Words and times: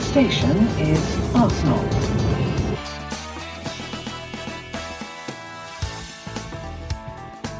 next 0.00 0.12
station 0.12 0.56
is 0.78 1.02
Arsenal. 1.34 1.84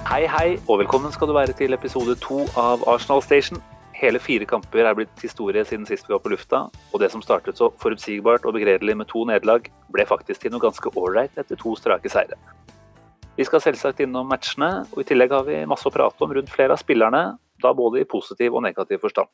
Hei, 0.07 0.27
hei, 0.27 0.59
og 0.69 0.79
velkommen 0.81 1.13
skal 1.13 1.29
du 1.29 1.35
være 1.37 1.53
til 1.53 1.77
episode 1.77 2.17
to 2.23 2.47
av 2.59 2.83
Arsenal 2.89 3.23
Station. 3.23 3.61
Hele 3.95 4.19
fire 4.19 4.47
kamper 4.49 4.87
er 4.89 4.97
blitt 4.97 5.23
historie 5.23 5.65
siden 5.69 5.85
sist 5.87 6.09
vi 6.09 6.15
var 6.15 6.23
på 6.25 6.33
lufta, 6.33 6.63
og 6.93 7.01
det 7.01 7.11
som 7.13 7.23
startet 7.23 7.61
så 7.61 7.71
forutsigbart 7.83 8.47
og 8.49 8.57
begredelig 8.57 8.97
med 8.97 9.11
to 9.13 9.27
nederlag, 9.29 9.69
ble 9.93 10.07
faktisk 10.09 10.41
til 10.41 10.55
noe 10.55 10.65
ganske 10.65 10.95
ålreit 10.97 11.37
etter 11.37 11.61
to 11.61 11.75
strake 11.77 12.09
seire. 12.09 12.39
Vi 13.37 13.45
skal 13.45 13.61
selvsagt 13.61 14.01
innom 14.01 14.29
matchene, 14.33 14.87
og 14.95 15.03
i 15.03 15.09
tillegg 15.13 15.37
har 15.37 15.45
vi 15.45 15.61
masse 15.69 15.89
å 15.89 15.93
prate 15.93 16.25
om 16.25 16.33
rundt 16.33 16.53
flere 16.53 16.73
av 16.73 16.81
spillerne, 16.81 17.37
da 17.61 17.77
både 17.77 18.01
i 18.01 18.09
positiv 18.09 18.57
og 18.57 18.65
negativ 18.65 19.05
forstand. 19.05 19.29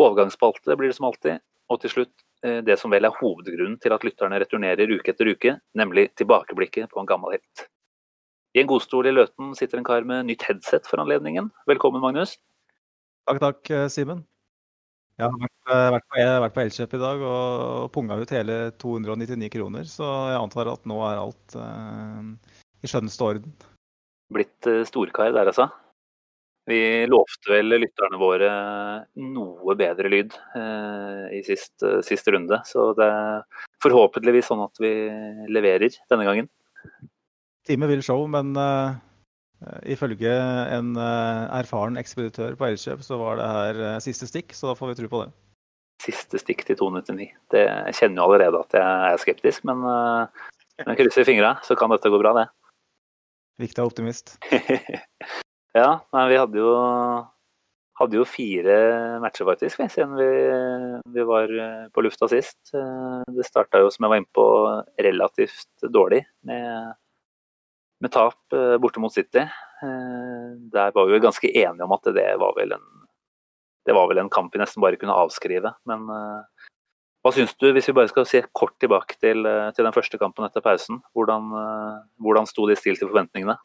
Overgangsspalte 0.00 0.76
blir 0.76 0.92
det 0.92 0.96
som 0.96 1.08
alltid, 1.08 1.40
og 1.70 1.80
til 1.82 1.92
slutt 1.94 2.24
eh, 2.44 2.60
det 2.66 2.76
som 2.80 2.92
vel 2.92 3.06
er 3.06 3.16
hovedgrunnen 3.20 3.78
til 3.82 3.94
at 3.94 4.04
lytterne 4.06 4.40
returnerer 4.42 4.90
uke 4.96 5.14
etter 5.14 5.30
uke, 5.30 5.56
nemlig 5.78 6.10
tilbakeblikket 6.18 6.90
på 6.90 7.02
en 7.02 7.08
gammel 7.08 7.38
helt. 7.38 7.68
I 8.56 8.64
en 8.64 8.70
godstol 8.70 9.06
i 9.06 9.14
Løten 9.14 9.52
sitter 9.54 9.78
en 9.78 9.86
kar 9.86 10.06
med 10.06 10.26
nytt 10.26 10.42
headset 10.48 10.88
for 10.90 11.02
anledningen. 11.02 11.52
Velkommen, 11.70 12.02
Magnus. 12.02 12.34
Takk, 13.28 13.38
takk, 13.38 13.70
eh, 13.70 13.86
Simen. 13.92 14.24
Jeg 15.20 15.28
har 15.28 15.36
vært, 15.36 15.70
eh, 15.70 15.90
vært, 15.94 16.06
på, 16.08 16.18
jeg 16.18 16.40
vært 16.42 16.54
på 16.56 16.62
Elkjøp 16.64 16.94
i 16.96 17.02
dag 17.02 17.22
og 17.28 17.90
punga 17.94 18.16
ut 18.18 18.32
hele 18.34 18.56
299 18.80 19.50
kroner, 19.52 19.84
så 19.84 20.08
jeg 20.32 20.40
antar 20.40 20.72
at 20.72 20.88
nå 20.88 20.96
er 21.06 21.20
alt 21.20 21.56
eh, 21.60 22.56
i 22.82 22.90
skjønneste 22.90 23.28
orden. 23.28 23.54
Blitt 24.32 24.70
storkar 24.88 25.34
der, 25.36 25.52
altså. 25.52 25.68
Vi 26.70 26.80
lovte 27.10 27.50
vel 27.50 27.74
lytterne 27.82 28.20
våre 28.20 28.50
noe 29.18 29.76
bedre 29.78 30.10
lyd 30.12 30.36
eh, 30.56 31.26
i 31.38 31.42
sist, 31.46 31.74
sist, 31.80 32.06
siste 32.06 32.34
runde, 32.36 32.60
så 32.68 32.90
det 32.98 33.08
er 33.10 33.66
forhåpentligvis 33.82 34.50
sånn 34.52 34.62
at 34.64 34.82
vi 34.82 34.92
leverer 35.50 35.90
denne 36.12 36.28
gangen. 36.28 36.50
Time 37.66 37.90
vil 37.90 38.02
show, 38.04 38.22
men 38.30 38.54
uh, 38.56 38.94
ifølge 39.84 40.32
en 40.76 40.94
uh, 40.96 41.50
erfaren 41.58 41.98
ekspeditør 42.00 42.56
på 42.58 42.70
Elkjøp, 42.70 43.02
så 43.04 43.18
var 43.20 43.40
det 43.40 43.50
her 43.52 43.82
uh, 43.84 44.00
siste 44.04 44.30
stikk, 44.30 44.54
så 44.56 44.70
da 44.70 44.78
får 44.78 44.92
vi 44.92 45.00
tro 45.02 45.10
på 45.12 45.24
det. 45.24 45.30
Siste 46.00 46.40
stikk 46.40 46.64
til 46.64 46.78
299. 46.80 47.28
Det, 47.52 47.66
jeg 47.66 47.98
kjenner 47.98 48.22
jo 48.22 48.30
allerede 48.30 48.62
at 48.64 48.78
jeg 48.78 49.12
er 49.12 49.20
skeptisk, 49.20 49.66
men 49.68 49.84
eh, 49.84 50.46
jeg 50.86 50.96
krysser 51.02 51.28
fingra, 51.28 51.54
så 51.66 51.76
kan 51.76 51.92
dette 51.92 52.08
gå 52.08 52.20
bra, 52.22 52.32
det. 52.38 52.46
Viktig 53.60 53.82
å 53.82 53.84
være 53.84 53.92
optimist. 53.92 54.38
ja, 55.76 56.00
nei, 56.14 56.24
vi 56.32 56.38
hadde 56.40 56.58
jo, 56.58 56.70
hadde 58.00 58.18
jo 58.18 58.26
fire 58.26 58.76
matcher 59.22 59.46
faktisk, 59.46 59.82
siden 59.92 60.16
vi, 60.18 60.30
vi 61.14 61.26
var 61.28 61.52
eh, 61.52 61.84
på 61.94 62.04
lufta 62.04 62.28
sist. 62.32 62.58
Eh, 62.74 63.20
Det 63.36 63.46
starta 63.46 63.82
jo, 63.82 63.90
som 63.92 64.06
jeg 64.06 64.12
var 64.12 64.22
inne 64.22 64.34
på, 64.34 64.46
relativt 65.06 65.86
dårlig 65.94 66.24
med, 66.48 66.96
med 68.02 68.14
tap 68.14 68.56
eh, 68.56 68.78
borte 68.82 69.02
mot 69.02 69.14
City. 69.14 69.46
Der 69.80 70.90
var 70.92 71.06
vi 71.08 71.14
jo 71.14 71.22
ganske 71.24 71.48
enige 71.48 71.86
om 71.86 71.94
at 71.96 72.10
det 72.12 72.26
var 72.36 72.52
vel 72.58 72.74
en, 72.76 72.88
var 73.88 74.10
vel 74.10 74.18
en 74.20 74.28
kamp 74.28 74.52
vi 74.52 74.60
nesten 74.60 74.82
bare 74.84 74.98
kunne 75.00 75.14
avskrive. 75.16 75.70
Men 75.88 76.04
hva 76.04 77.32
syns 77.32 77.54
du, 77.56 77.70
hvis 77.72 77.88
vi 77.88 77.94
bare 77.96 78.10
skal 78.10 78.26
se 78.28 78.42
kort 78.52 78.74
tilbake 78.76 79.16
til, 79.16 79.48
til 79.72 79.88
den 79.88 79.96
første 79.96 80.20
kampen 80.20 80.44
etter 80.44 80.60
pausen? 80.60 81.00
Hvordan, 81.16 81.48
hvordan 82.20 82.50
sto 82.50 82.68
de 82.68 82.76
stilt 82.76 83.00
til 83.00 83.08
forventningene? 83.08 83.56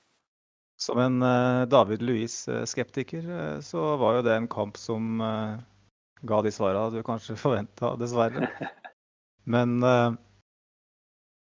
Som 0.78 1.00
en 1.00 1.22
eh, 1.22 1.62
David 1.72 2.02
Louis-skeptiker, 2.04 3.30
eh, 3.40 3.60
så 3.64 3.96
var 4.02 4.18
jo 4.18 4.26
det 4.28 4.36
en 4.36 4.52
kamp 4.52 4.78
som 4.78 5.22
eh, 5.24 5.56
ga 6.28 6.42
de 6.42 6.52
svara 6.52 6.90
du 6.92 7.02
kanskje 7.04 7.38
forventa, 7.46 7.96
dessverre. 8.00 8.50
Men 9.56 9.78
eh, 9.84 10.18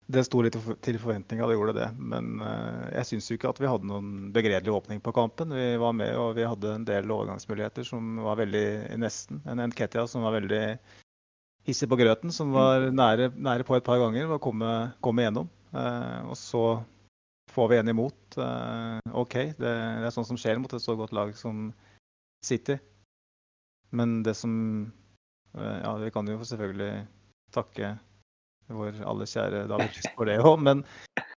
det 0.06 0.22
sto 0.28 0.38
litt 0.44 0.54
til 0.54 0.98
forventninga, 1.02 1.48
det 1.48 1.56
gjorde 1.56 1.74
det. 1.80 1.88
Men 1.98 2.38
eh, 2.38 2.84
jeg 3.00 3.10
syns 3.10 3.30
jo 3.30 3.38
ikke 3.38 3.50
at 3.50 3.62
vi 3.62 3.70
hadde 3.70 3.90
noen 3.90 4.30
begredelig 4.34 4.76
åpning 4.76 5.02
på 5.02 5.14
kampen. 5.16 5.54
Vi 5.56 5.72
var 5.82 5.96
med, 5.98 6.14
og 6.20 6.36
vi 6.38 6.46
hadde 6.46 6.76
en 6.76 6.86
del 6.86 7.10
overgangsmuligheter 7.10 7.86
som 7.88 8.20
var 8.22 8.38
veldig 8.38 8.68
nesten. 9.02 9.42
En 9.50 9.64
Nketia 9.66 10.06
som 10.10 10.26
var 10.26 10.36
veldig 10.38 10.62
hissig 11.66 11.90
på 11.90 11.98
grøten, 11.98 12.30
som 12.30 12.54
var 12.54 12.86
nære, 12.94 13.32
nære 13.34 13.66
på 13.66 13.74
et 13.74 13.86
par 13.86 13.98
ganger 13.98 14.30
å 14.30 14.42
komme, 14.42 14.92
komme 15.02 15.26
gjennom. 15.26 15.50
Eh, 15.74 16.20
og 16.30 16.38
så 16.38 16.62
får 17.56 17.68
vi 17.68 17.78
en 17.78 17.88
imot. 17.88 18.36
Eh, 18.36 19.12
OK, 19.16 19.34
det, 19.56 19.72
det 20.00 20.08
er 20.08 20.12
sånt 20.14 20.28
som 20.28 20.38
skjer 20.40 20.60
mot 20.60 20.72
et 20.76 20.84
så 20.84 20.96
godt 20.98 21.14
lag 21.16 21.32
som 21.38 21.70
City. 22.44 22.76
Men 23.96 24.20
det 24.26 24.36
som 24.36 24.52
eh, 25.56 25.78
Ja, 25.80 25.94
vi 26.02 26.12
kan 26.12 26.28
jo 26.28 26.42
selvfølgelig 26.44 27.06
takke 27.56 27.94
vår 28.76 28.98
alles 29.06 29.32
kjære 29.32 29.64
David 29.70 29.98
for 30.18 30.28
det 30.28 30.40
òg, 30.42 30.58
men 30.60 30.82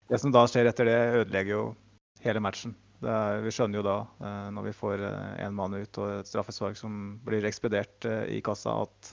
det 0.09 0.21
som 0.23 0.33
da 0.33 0.45
skjer 0.49 0.71
etter 0.71 0.89
det, 0.89 0.99
ødelegger 1.21 1.53
jo 1.53 1.63
hele 2.25 2.41
matchen. 2.41 2.77
Er, 3.03 3.43
vi 3.45 3.53
skjønner 3.53 3.83
jo 3.83 3.85
da, 3.85 3.97
eh, 4.25 4.49
når 4.57 4.71
vi 4.71 4.77
får 4.79 5.05
én 5.43 5.57
mann 5.59 5.77
ut 5.77 6.01
og 6.01 6.23
et 6.23 6.31
straffespark 6.31 6.79
som 6.81 7.19
blir 7.27 7.45
ekspedert 7.45 8.09
i 8.33 8.41
kassa, 8.47 8.79
at 8.87 9.13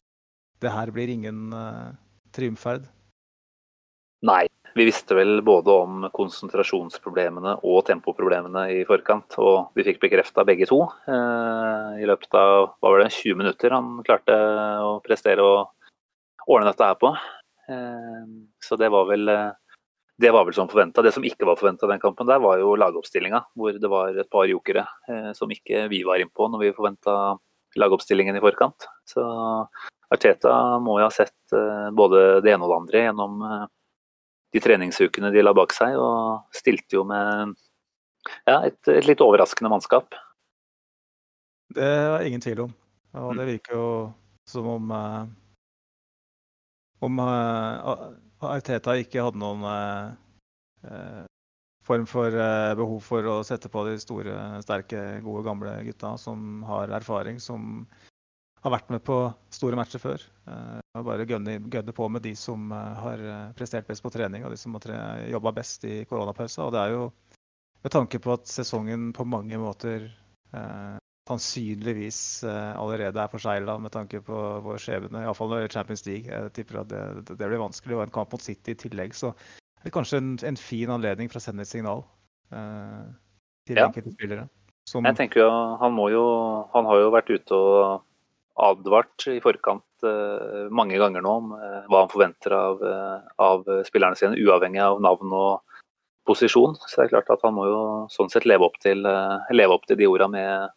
det 0.64 0.72
her 0.72 0.94
blir 0.96 1.12
ingen 1.12 1.50
triumferd. 2.32 2.86
Nei, 4.24 4.46
vi 4.74 4.86
visste 4.88 5.16
vel 5.18 5.42
både 5.46 5.74
om 5.84 6.08
konsentrasjonsproblemene 6.14 7.56
og 7.62 7.84
tempoproblemene 7.88 8.66
i 8.74 8.82
forkant, 8.90 9.38
og 9.38 9.74
vi 9.78 9.86
fikk 9.88 10.02
bekrefta 10.02 10.46
begge 10.48 10.68
to. 10.70 10.82
Eh, 11.08 12.02
I 12.04 12.10
løpet 12.10 12.38
av 12.40 12.74
hva 12.80 12.94
var 12.94 13.04
det, 13.04 13.12
20 13.14 13.40
minutter 13.44 13.76
han 13.76 14.00
klarte 14.08 14.38
å 14.84 14.98
prestere 15.06 15.46
og 15.46 16.48
ordne 16.48 16.72
dette 16.72 16.90
her 16.90 16.98
på. 17.02 17.14
Eh, 17.70 18.24
så 18.64 18.80
det 18.82 18.90
var 18.94 19.08
vel 19.12 19.30
eh, 19.30 19.52
det 20.18 20.32
var 20.32 20.46
vel 20.46 20.54
som 20.54 20.70
forventa. 20.70 21.02
Det 21.02 21.12
som 21.14 21.26
ikke 21.26 21.48
var 21.48 21.58
forventa 21.60 21.90
den 21.90 22.02
kampen, 22.02 22.28
der 22.30 22.42
var 22.42 22.60
jo 22.62 22.76
lagoppstillinga, 22.78 23.44
hvor 23.58 23.74
det 23.78 23.90
var 23.90 24.18
et 24.18 24.30
par 24.32 24.46
jokere 24.50 24.86
eh, 25.10 25.32
som 25.38 25.52
ikke 25.52 25.88
vi 25.92 26.04
var 26.08 26.22
innpå 26.22 26.50
når 26.52 26.68
vi 26.68 26.76
forventa 26.78 27.36
lagoppstillingen 27.80 28.38
i 28.38 28.44
forkant. 28.44 28.88
Så 29.10 29.24
Arteta 30.14 30.80
må 30.84 31.00
jo 31.02 31.08
ha 31.08 31.14
sett 31.14 31.56
eh, 31.58 31.90
både 31.96 32.44
det 32.46 32.54
ene 32.54 32.68
og 32.68 32.74
det 32.74 32.80
andre 32.82 33.06
gjennom 33.08 33.42
eh, 33.48 33.66
de 34.54 34.62
treningsukene 34.62 35.32
de 35.34 35.44
la 35.44 35.54
bak 35.58 35.74
seg, 35.76 35.98
og 35.98 36.46
stilte 36.56 37.00
jo 37.00 37.04
med 37.10 37.56
ja, 38.48 38.60
et, 38.64 38.80
et 38.88 39.08
litt 39.10 39.24
overraskende 39.24 39.72
mannskap. 39.74 40.14
Det 41.74 41.84
er 41.84 42.28
ingen 42.28 42.44
tvil 42.44 42.68
om. 42.68 42.76
Og 43.14 43.34
Mm. 43.34 43.38
det 43.38 43.46
virker 43.46 43.76
jo 43.78 43.88
som 44.50 44.68
om 44.68 44.92
eh, 44.92 45.26
om 47.06 47.20
eh, 47.20 47.92
Arteta 48.44 48.96
ikke 49.00 49.24
hadde 49.26 49.42
noen 49.42 49.64
eh, 49.70 50.08
eh, 50.90 51.24
form 51.86 52.06
for 52.10 52.32
eh, 52.32 52.74
behov 52.80 53.02
for 53.04 53.28
å 53.28 53.36
sette 53.44 53.70
på 53.70 53.84
de 53.88 53.98
store, 54.02 54.36
sterke, 54.64 55.22
gode, 55.26 55.44
gamle 55.48 55.76
gutta 55.88 56.16
som 56.18 56.64
har 56.68 56.94
erfaring, 56.96 57.40
som 57.44 57.86
har 58.64 58.72
vært 58.72 58.92
med 58.94 59.04
på 59.04 59.18
store 59.52 59.78
matcher 59.80 60.02
før. 60.02 60.24
Eh, 60.48 60.80
og 60.98 61.06
bare 61.10 61.28
gønne, 61.28 61.58
gønne 61.72 61.96
på 61.96 62.08
med 62.12 62.24
de 62.24 62.34
som 62.40 62.72
eh, 62.72 63.04
har 63.04 63.24
eh, 63.28 63.54
prestert 63.58 63.88
best 63.90 64.04
på 64.06 64.12
trening, 64.14 64.46
og 64.46 64.54
de 64.54 64.60
som 64.60 64.76
har 64.80 65.24
jobba 65.32 65.56
best 65.60 65.88
i 65.90 66.04
koronapausa. 66.10 66.68
Og 66.68 66.76
det 66.76 66.84
er 66.84 66.96
jo 66.96 67.08
med 67.84 67.92
tanke 67.92 68.20
på 68.24 68.38
at 68.38 68.48
sesongen 68.48 69.12
på 69.16 69.26
mange 69.28 69.60
måter 69.60 70.08
eh, 70.56 71.00
sannsynligvis 71.28 72.44
eh, 72.44 72.72
allerede 72.80 73.20
er 73.20 73.32
forsegla 73.32 73.78
med 73.80 73.94
tanke 73.96 74.22
på 74.24 74.40
vår 74.64 74.80
skjebne, 74.84 75.24
iallfall 75.24 75.52
når 75.52 75.68
Champions 75.72 76.06
League. 76.08 76.28
Jeg 76.32 76.54
tipper 76.56 76.82
at 76.84 76.92
det, 76.92 77.04
det, 77.32 77.38
blir 77.40 77.62
vanskelig. 77.62 77.98
Og 77.98 78.06
en 78.06 78.16
kamp 78.16 78.32
mot 78.36 78.44
City 78.44 78.76
i 78.76 78.80
tillegg, 78.80 79.16
så 79.16 79.32
det 79.84 79.92
er 79.92 79.96
kanskje 79.96 80.20
en, 80.20 80.34
en 80.48 80.60
fin 80.60 80.92
anledning 80.92 81.32
for 81.32 81.40
å 81.40 81.44
sende 81.44 81.68
et 81.68 81.72
signal 81.72 82.06
eh, 82.56 83.04
til 83.68 83.80
Ja. 83.80 83.88
enkelte 83.88 84.16
spillere. 84.16 84.48
Som, 84.88 85.06
Jeg 85.08 85.16
tenker 85.16 85.46
jo, 85.46 85.52
Han 85.80 85.94
må 85.96 86.10
jo, 86.12 86.24
han 86.74 86.88
har 86.90 87.00
jo 87.00 87.12
vært 87.14 87.30
ute 87.32 87.56
og 87.56 88.04
advart 88.60 89.28
i 89.28 89.40
forkant 89.42 90.06
eh, 90.06 90.70
mange 90.74 90.98
ganger 91.02 91.24
nå 91.26 91.36
om 91.40 91.54
eh, 91.58 91.82
hva 91.90 92.04
han 92.04 92.12
forventer 92.12 92.54
av, 92.54 92.84
eh, 92.86 93.32
av 93.42 93.66
spillerne 93.88 94.18
sine, 94.20 94.38
uavhengig 94.38 94.82
av 94.84 95.02
navn 95.02 95.34
og 95.34 95.80
posisjon. 96.28 96.78
Så 96.86 97.00
det 97.00 97.08
er 97.08 97.14
klart 97.16 97.32
at 97.34 97.44
han 97.46 97.56
må 97.58 97.68
jo 97.68 97.82
sånn 98.14 98.32
sett 98.32 98.48
leve 98.50 98.68
opp 98.70 98.78
til, 98.84 99.06
eh, 99.10 99.54
leve 99.56 99.78
opp 99.78 99.88
til 99.90 100.00
de 100.00 100.10
orda 100.10 100.30
med, 100.32 100.74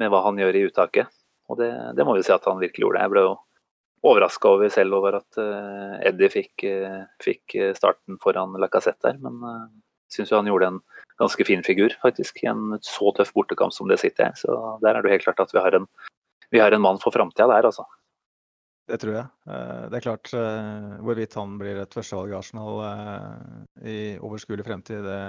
med 0.00 0.12
hva 0.12 0.24
han 0.26 0.40
gjør 0.40 0.58
i 0.58 0.66
uttaket. 0.70 1.12
Og 1.52 1.60
det, 1.60 1.72
det 1.98 2.06
må 2.08 2.16
vi 2.16 2.24
si 2.24 2.32
at 2.32 2.46
han 2.48 2.62
virkelig 2.62 2.86
gjorde. 2.86 3.04
Jeg 3.04 3.12
ble 3.12 3.26
jo 3.26 3.36
overraska 4.08 4.56
over 4.56 4.72
selv 4.72 4.96
over 4.96 5.18
at 5.20 5.36
uh, 5.38 5.98
Eddie 6.02 6.30
fikk, 6.32 6.64
fikk, 7.22 7.54
starten 7.76 8.16
foran 8.22 8.56
Lacassette 8.58 9.12
der. 9.12 9.18
Men 9.22 9.68
syns 10.10 10.32
jo 10.32 10.40
han 10.40 10.48
gjorde 10.48 10.70
en 10.72 10.80
ganske 11.20 11.44
fin 11.46 11.62
figur, 11.66 11.94
faktisk. 12.02 12.40
I 12.42 12.50
en 12.50 12.80
så 12.82 13.12
tøff 13.16 13.30
bortekamp 13.36 13.74
som 13.74 13.90
det 13.90 14.00
sitter. 14.02 14.32
Så 14.38 14.56
der 14.82 14.96
er 14.96 15.04
det 15.04 15.12
helt 15.12 15.26
klart 15.26 15.42
at 15.44 15.54
vi 15.54 15.62
har 15.62 15.76
en, 15.76 15.86
vi 16.52 16.60
har 16.60 16.74
en 16.74 16.84
mann 16.84 17.00
for 17.02 17.14
framtida 17.14 17.48
der, 17.50 17.68
altså. 17.70 17.86
Det 18.90 18.98
tror 19.00 19.14
jeg. 19.14 19.26
Det 19.88 19.96
er 19.96 20.04
klart 20.04 20.30
hvorvidt 21.06 21.36
han 21.38 21.54
blir 21.56 21.78
et 21.80 21.94
førstevalg 21.94 22.32
i 22.32 22.36
Arsenal 22.36 22.80
i 23.88 23.98
overskuelig 24.18 24.66
fremtid, 24.66 25.06
det, 25.06 25.20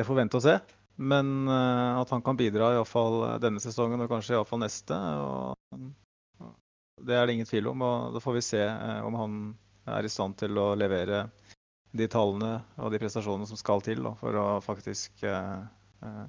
det 0.00 0.06
får 0.08 0.18
vente 0.22 0.40
og 0.40 0.46
se. 0.46 0.56
Men 0.96 1.46
at 1.46 2.10
han 2.10 2.24
kan 2.24 2.40
bidra 2.40 2.72
iallfall 2.74 3.20
denne 3.44 3.62
sesongen 3.62 4.00
og 4.02 4.10
kanskje 4.10 4.38
iallfall 4.38 4.64
neste. 4.64 4.96
Det 7.06 7.14
er 7.14 7.26
det 7.26 7.36
ingen 7.36 7.46
tvil 7.46 7.70
om. 7.70 7.82
og 7.82 8.14
Da 8.14 8.22
får 8.22 8.38
vi 8.38 8.44
se 8.44 8.62
eh, 8.64 9.00
om 9.06 9.14
han 9.18 9.38
er 9.88 10.04
i 10.04 10.12
stand 10.12 10.38
til 10.40 10.58
å 10.58 10.74
levere 10.78 11.28
de 11.96 12.08
tallene 12.10 12.58
og 12.76 12.92
de 12.92 13.00
prestasjonene 13.00 13.48
som 13.48 13.60
skal 13.60 13.82
til 13.84 14.02
da, 14.04 14.12
for 14.20 14.36
å 14.36 14.46
faktisk 14.64 15.24
eh, 15.26 15.58
eh 16.04 16.26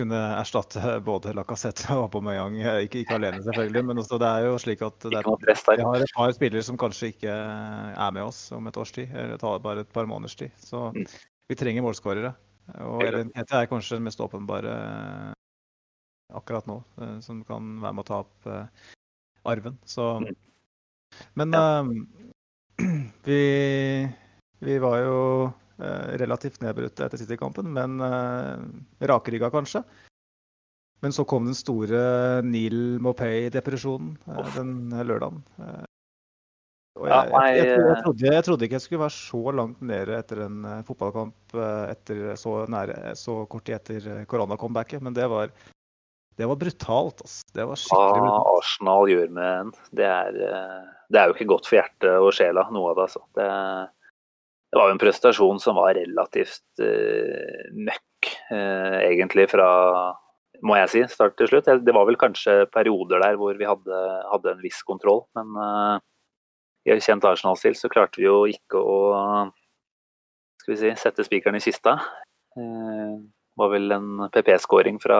kunne 0.00 0.20
erstatte 0.40 0.96
både 1.04 1.34
Lacassette 1.36 1.88
og 1.94 2.08
Aubameyang. 2.08 2.58
Ikke, 2.86 3.02
ikke 3.04 3.18
alene, 3.18 3.42
selvfølgelig, 3.46 3.84
men 3.90 4.02
også, 4.02 4.18
det 4.20 4.30
er 4.30 4.46
jo 4.48 4.58
slik 4.62 4.84
at 4.86 5.06
det 5.06 5.20
er, 5.20 5.30
vi 5.76 5.86
har 5.86 6.04
et 6.04 6.14
par 6.16 6.34
spillere 6.36 6.66
som 6.66 6.78
kanskje 6.80 7.12
ikke 7.14 7.34
er 7.34 8.14
med 8.16 8.24
oss 8.24 8.46
om 8.56 8.70
et 8.70 8.80
års 8.80 8.94
tid, 8.96 9.12
eller 9.12 9.60
bare 9.62 9.84
et 9.84 9.92
par 9.94 10.08
måneders 10.10 10.38
tid. 10.40 10.54
Så 10.60 10.88
mm. 10.96 11.04
vi 11.50 11.58
trenger 11.60 11.86
målskårere. 11.86 12.34
Og 12.86 13.02
Elenhete 13.02 13.58
er 13.58 13.70
kanskje 13.70 13.98
den 13.98 14.06
mest 14.06 14.20
åpenbare 14.22 14.74
akkurat 16.38 16.68
nå, 16.70 16.78
som 17.24 17.40
kan 17.46 17.74
være 17.82 17.96
med 17.96 18.04
å 18.04 18.08
ta 18.10 18.20
opp 18.22 18.52
arven. 19.50 19.78
Så 19.88 20.12
mm. 20.22 20.30
Men 21.34 21.52
ja. 21.52 21.84
vi, 23.24 24.08
vi 24.58 24.78
var 24.78 24.98
jo 25.02 25.18
relativt 26.20 26.60
nedbrutt 26.64 27.00
etter 27.00 27.20
City-kampen, 27.20 27.70
men 27.76 28.00
uh, 28.02 28.58
rakrygga 29.10 29.50
kanskje. 29.52 29.84
Men 31.00 31.14
så 31.16 31.24
kom 31.24 31.46
den 31.48 31.56
store 31.56 32.00
Neil 32.44 32.98
Mopay-depresjonen 33.00 34.12
uh, 34.28 34.50
den 34.56 34.92
lørdagen. 35.08 35.40
og 37.00 37.08
jeg, 37.08 37.32
jeg, 37.32 37.66
jeg, 37.70 37.98
trodde, 38.04 38.28
jeg, 38.34 38.44
trodde, 38.44 38.66
ikke 38.66 38.76
jeg 38.76 38.86
skulle 38.86 39.04
være 39.06 39.16
så 39.16 39.56
langt 39.56 39.82
nede 39.92 40.18
etter 40.18 40.44
en 40.44 40.62
fotballkamp 40.84 41.58
etter 41.88 42.34
så, 42.36 42.56
nære, 42.68 43.14
så 43.16 43.42
kort 43.48 43.64
tid 43.68 43.78
etter 43.80 44.24
koronacomebacket, 44.28 45.00
men 45.04 45.16
det 45.16 45.28
var 45.32 45.54
det 46.40 46.46
var 46.48 46.56
brutalt. 46.56 47.20
Altså. 47.20 47.44
Det 47.54 47.64
var 47.68 47.76
skikkelig 47.76 48.20
brutalt. 48.22 48.44
Hva 48.46 48.58
Arsenal 48.58 49.10
gjør 49.12 49.32
med 49.36 49.48
en, 49.58 49.72
det 49.98 50.06
er, 50.08 50.36
eh, 50.46 50.84
det 51.12 51.20
er 51.20 51.28
jo 51.28 51.36
ikke 51.36 51.50
godt 51.52 51.68
for 51.68 51.76
hjertet 51.76 52.14
og 52.16 52.30
sjela, 52.36 52.64
noe 52.72 52.92
av 52.92 53.00
det. 53.00 53.08
Altså. 53.08 53.20
Det, 53.36 53.48
det 54.70 54.78
var 54.78 54.86
jo 54.86 54.94
en 54.94 55.02
prestasjon 55.02 55.58
som 55.62 55.78
var 55.80 55.96
relativt 55.98 56.82
uh, 56.82 57.70
møkk, 57.74 58.28
uh, 58.52 58.98
egentlig, 59.02 59.48
fra 59.50 59.66
må 60.62 60.76
jeg 60.76 60.90
si, 60.92 61.00
start 61.10 61.34
til 61.40 61.48
slutt. 61.50 61.70
Det 61.82 61.94
var 61.96 62.06
vel 62.06 62.18
kanskje 62.20 62.68
perioder 62.70 63.22
der 63.22 63.38
hvor 63.40 63.56
vi 63.56 63.66
hadde, 63.66 64.00
hadde 64.30 64.52
en 64.52 64.62
viss 64.62 64.82
kontroll, 64.86 65.24
men 65.34 65.56
uh, 65.58 65.96
i 66.86 66.94
kjent 67.02 67.26
Arsenal-stil 67.26 67.74
så 67.76 67.90
klarte 67.92 68.20
vi 68.20 68.28
jo 68.28 68.44
ikke 68.48 68.78
å 68.78 69.00
skal 70.60 70.74
vi 70.74 70.78
si, 70.84 70.92
sette 71.00 71.26
spikeren 71.26 71.58
i 71.58 71.64
kista. 71.64 71.96
Det 72.54 73.60
var 73.60 73.70
vel 73.72 73.92
en 73.94 74.26
PP-skåring 74.32 75.00
fra 75.02 75.18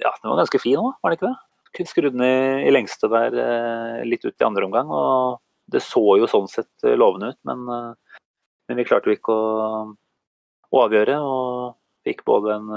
ja, 0.00 0.12
den 0.12 0.30
var 0.30 0.40
ganske 0.40 0.60
fin 0.60 0.80
òg, 0.80 0.94
var 1.02 1.12
det 1.12 1.18
ikke 1.18 1.30
det? 1.30 1.88
Skrudd 1.88 2.16
ned 2.16 2.64
i, 2.64 2.72
lengste 2.72 3.10
der 3.12 3.36
litt 4.08 4.24
ut 4.24 4.34
i 4.36 4.46
andre 4.46 4.68
omgang. 4.68 4.92
og 4.92 5.40
Det 5.68 5.82
så 5.84 6.02
jo 6.20 6.28
sånn 6.30 6.48
sett 6.50 6.86
eh, 6.86 6.96
lovende 6.98 7.32
ut, 7.32 7.40
men, 7.48 7.64
eh, 7.74 8.20
men 8.68 8.80
vi 8.80 8.86
klarte 8.88 9.10
jo 9.10 9.18
ikke 9.18 9.34
å, 9.34 9.80
å, 10.70 10.82
avgjøre. 10.84 11.18
Og 11.20 11.74
fikk 12.08 12.22
både 12.28 12.54
en 12.56 12.68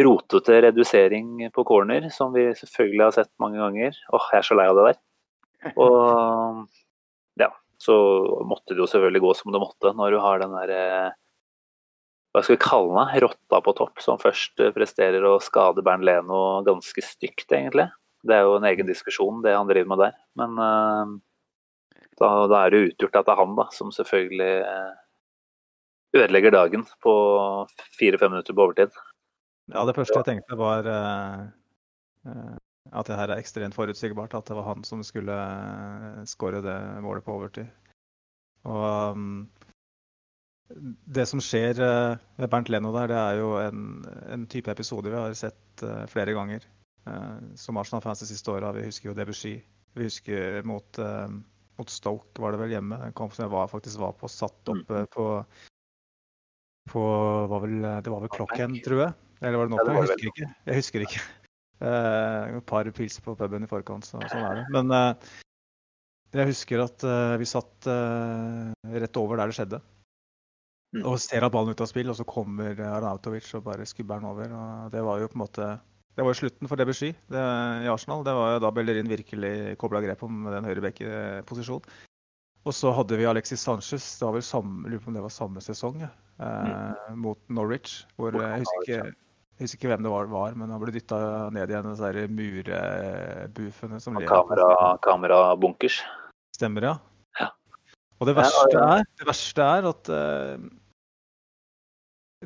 rotete 0.00 0.60
redusering 0.64 1.50
på 1.54 1.64
corner, 1.66 2.08
som 2.14 2.32
vi 2.34 2.46
selvfølgelig 2.56 3.04
har 3.04 3.16
sett 3.18 3.32
mange 3.42 3.60
ganger. 3.60 3.98
Åh, 4.16 4.30
jeg 4.32 4.40
er 4.40 4.46
så 4.48 4.56
lei 4.56 4.68
av 4.70 4.78
det 4.78 4.86
der. 4.88 5.02
Og 5.74 6.64
ja, 7.42 7.50
så 7.82 7.98
måtte 8.48 8.72
det 8.72 8.82
jo 8.84 8.88
selvfølgelig 8.90 9.24
gå 9.26 9.36
som 9.40 9.52
det 9.52 9.62
måtte 9.62 9.92
når 9.98 10.16
du 10.16 10.22
har 10.24 10.40
den 10.42 10.56
derre 10.56 10.80
hva 12.34 12.42
skal 12.42 12.56
vi 12.56 12.64
kalle 12.64 12.94
den, 12.98 13.20
rotta 13.22 13.60
på 13.62 13.72
topp, 13.78 14.00
som 14.02 14.18
først 14.18 14.58
eh, 14.58 14.72
presterer 14.74 15.22
å 15.22 15.36
skade 15.42 15.84
Bernt 15.86 16.02
Leno 16.02 16.64
ganske 16.66 17.04
stygt, 17.06 17.46
egentlig. 17.46 17.86
Det 18.26 18.34
er 18.34 18.48
jo 18.48 18.56
en 18.58 18.66
egen 18.66 18.88
diskusjon, 18.88 19.38
det 19.44 19.52
han 19.54 19.70
driver 19.70 19.92
med 19.92 20.02
der. 20.02 20.16
Men 20.40 20.58
uh, 20.58 21.12
da, 22.20 22.30
da, 22.50 22.60
er 22.64 22.74
det 22.74 22.82
utgjort 22.90 23.20
at 23.20 23.28
det 23.28 23.34
er 23.34 23.40
han 23.42 23.56
da, 23.58 23.66
som 23.74 23.92
selvfølgelig 23.94 24.52
uh, 24.66 24.92
ødelegger 26.20 26.54
dagen 26.54 26.86
på 27.04 27.14
fire-fem 27.98 28.34
minutter 28.34 28.56
på 28.56 28.68
overtid. 28.68 28.94
Ja, 29.72 29.84
det 29.88 29.96
første 29.96 30.20
jeg 30.20 30.28
tenkte 30.28 30.58
var 30.60 30.86
uh, 30.86 32.56
at 32.92 33.08
det 33.08 33.16
her 33.18 33.32
er 33.32 33.40
ekstremt 33.40 33.76
forutsigbart. 33.76 34.34
At 34.36 34.48
det 34.48 34.56
var 34.58 34.68
han 34.68 34.84
som 34.84 35.02
skulle 35.06 35.36
skåre 36.28 36.62
det 36.64 36.78
målet 37.04 37.24
på 37.24 37.36
overtid. 37.38 37.70
Og 38.64 39.16
um, 39.16 39.48
det 41.16 41.26
som 41.28 41.42
skjer 41.44 41.76
med 41.76 42.46
eh, 42.46 42.50
Bernt 42.50 42.70
Leno 42.72 42.92
der, 42.94 43.10
det 43.12 43.18
er 43.20 43.40
jo 43.40 43.50
en, 43.60 44.04
en 44.32 44.46
type 44.50 44.72
episode 44.72 45.12
vi 45.12 45.18
har 45.18 45.34
sett 45.38 45.84
uh, 45.84 46.04
flere 46.10 46.36
ganger. 46.36 46.64
Uh, 47.08 47.40
som 47.60 47.76
Arsenal-fans 47.76 48.24
de 48.24 48.30
siste 48.30 48.52
åra. 48.52 48.72
Vi 48.72 48.86
husker 48.86 49.10
jo 49.10 49.16
Debussy. 49.16 49.58
Vi 49.94 50.08
husker 50.08 50.62
mot, 50.66 50.98
uh, 50.98 51.28
mot, 51.80 51.90
Stoke, 51.90 52.42
var 52.42 52.54
det 52.54 52.60
vel 52.62 52.74
hjemme. 52.76 52.98
En 53.06 53.14
kamp 53.16 53.34
som 53.34 53.46
jeg 53.46 53.52
var, 53.54 53.70
faktisk 53.70 54.00
var 54.02 54.16
på, 54.18 54.30
satt 54.30 54.70
mm. 54.70 54.82
på, 55.14 55.28
på 56.92 57.06
var 57.50 57.64
vel, 57.64 57.78
Det 58.04 58.12
var 58.12 58.26
vel 58.26 58.34
klokken, 58.34 58.76
tror 58.84 59.06
jeg. 59.06 59.16
Eller 59.42 59.60
var 59.60 59.70
det 59.70 59.74
nå? 59.74 59.80
Jeg 59.84 60.04
husker 60.04 60.30
ikke. 60.32 60.50
Jeg 60.66 60.80
husker 60.80 61.06
ikke. 61.08 61.24
et 62.58 62.68
par 62.70 62.92
pils 62.96 63.18
på 63.20 63.34
puben 63.36 63.66
i 63.66 63.70
forkant, 63.70 64.06
så, 64.06 64.20
sånn 64.30 64.46
er 64.46 64.62
det. 64.62 64.68
Men 64.76 64.94
jeg 66.34 66.48
husker 66.50 66.84
at 66.86 67.04
vi 67.38 67.46
satt 67.46 67.90
rett 67.90 69.20
over 69.20 69.38
der 69.38 69.50
det 69.50 69.58
skjedde. 69.58 69.82
Mm. 70.94 71.02
Og 71.10 71.18
ser 71.18 71.42
at 71.42 71.50
ballen 71.50 71.72
er 71.72 71.74
ute 71.74 71.82
av 71.82 71.90
spill, 71.90 72.10
og 72.12 72.16
så 72.18 72.26
kommer 72.28 72.78
Arnautovic 72.78 73.48
og 73.58 73.64
bare 73.66 73.86
skubber 73.88 74.20
den 74.20 74.30
over. 74.30 74.52
og 74.54 74.92
Det 74.94 75.02
var 75.02 75.20
jo 75.20 75.30
på 75.32 75.38
en 75.38 75.42
måte 75.42 75.68
det 76.14 76.22
var 76.22 76.30
jo 76.30 76.38
slutten 76.38 76.70
for 76.70 76.78
Debussy 76.78 77.10
det, 77.32 77.44
i 77.82 77.90
Arsenal. 77.90 78.22
Det 78.26 78.34
var 78.36 78.52
jo 78.54 78.60
da 78.62 78.70
Bellerin 78.74 79.10
virkelig 79.10 79.74
kobla 79.82 80.02
grep 80.04 80.22
om 80.26 80.44
den 80.46 80.68
høyrebekkposisjonen. 80.68 81.88
Og 82.64 82.72
så 82.72 82.94
hadde 82.96 83.18
vi 83.20 83.26
Alexis 83.28 83.60
Sanchez, 83.60 84.04
det 84.16 84.24
var 84.24 84.38
vel 84.38 84.44
samme, 84.46 84.88
lurer 84.88 85.02
på 85.02 85.10
om 85.10 85.16
det 85.18 85.24
var 85.26 85.32
samme 85.34 85.60
sesong, 85.60 85.98
eh, 86.00 86.38
mm. 86.40 87.18
mot 87.20 87.40
Norwich. 87.52 88.06
hvor 88.16 88.32
Jeg 88.32 88.62
husker 88.62 88.86
ikke, 88.86 89.10
jeg 89.58 89.66
husker 89.66 89.78
ikke 89.78 89.90
hvem 89.90 90.06
det 90.06 90.12
var, 90.14 90.30
var 90.32 90.56
men 90.56 90.72
han 90.72 90.80
ble 90.80 90.94
dytta 90.94 91.18
ned 91.52 91.74
igjen 91.74 91.90
disse 91.90 92.24
murebufene 92.38 94.00
som 94.00 94.16
Kamera, 94.24 94.94
Kamerabunkers. 95.04 96.00
Stemmer, 96.56 96.88
ja. 96.88 96.94
ja. 97.42 97.50
Og 98.22 98.30
det 98.30 98.38
verste 98.38 98.80
er, 98.80 99.04
det 99.20 99.28
verste 99.28 99.68
er 99.74 99.90
at 99.90 100.14
eh, 100.16 100.64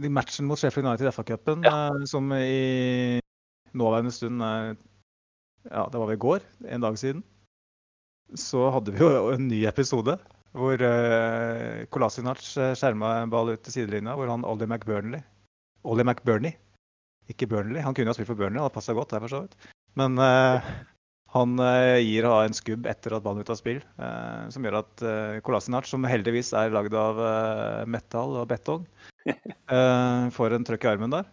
i 0.02 0.10
matchen 0.10 0.50
mot 0.50 0.58
Sheffield 0.58 0.88
United 0.88 1.06
i 1.06 1.14
FA-cupen. 1.14 1.62
Eh, 1.68 2.04
som 2.10 2.34
i 2.34 3.20
nåværende 3.76 4.14
stund 4.14 4.42
Ja, 5.68 5.84
det 5.90 5.98
var 5.98 6.06
vel 6.06 6.16
i 6.16 6.22
går, 6.22 6.44
en 6.70 6.84
dag 6.84 6.96
siden. 6.98 7.22
Så 8.38 8.68
hadde 8.72 8.92
vi 8.94 9.02
jo 9.02 9.32
en 9.34 9.48
ny 9.48 9.64
episode 9.68 10.14
hvor 10.56 10.80
uh, 10.80 11.84
Kolasinac 11.92 12.40
eh, 12.56 12.72
skjerma 12.78 13.18
en 13.20 13.32
ball 13.32 13.52
ut 13.52 13.60
til 13.62 13.74
sidelinja, 13.74 14.14
hvor 14.16 14.30
han 14.32 14.46
Ollie 14.48 14.66
McBurnley 14.66 15.20
Ollie 15.86 16.04
McBurney, 16.04 16.52
ikke 17.30 17.48
Burnley. 17.48 17.82
Han 17.84 17.94
kunne 17.94 18.10
ha 18.10 18.16
spilt 18.16 18.30
for 18.30 18.38
Burnley, 18.38 18.60
hadde 18.60 18.74
passa 18.74 18.94
godt 18.96 19.12
der 19.14 19.24
for 19.24 19.32
så 19.32 19.42
vidt. 19.44 19.56
Men 19.98 20.18
uh, 20.20 20.64
han 21.34 21.56
uh, 21.60 21.98
gir 22.02 22.28
en 22.28 22.56
skubb 22.56 22.86
etter 22.90 23.14
at 23.14 23.24
ballen 23.24 23.42
er 23.42 23.46
ute 23.46 23.54
av 23.54 23.60
spill, 23.60 23.80
uh, 24.00 24.48
som 24.52 24.64
gjør 24.64 24.80
at 24.82 25.04
uh, 25.04 25.40
Kolasinac, 25.46 25.88
som 25.90 26.06
heldigvis 26.08 26.52
er 26.56 26.74
lagd 26.74 26.96
av 26.96 27.20
metall 27.90 28.38
og 28.42 28.48
betong, 28.50 28.86
får 30.36 30.56
en 30.56 30.64
trøkk 30.64 30.86
i 30.86 30.92
armen 30.92 31.12
der. 31.12 31.28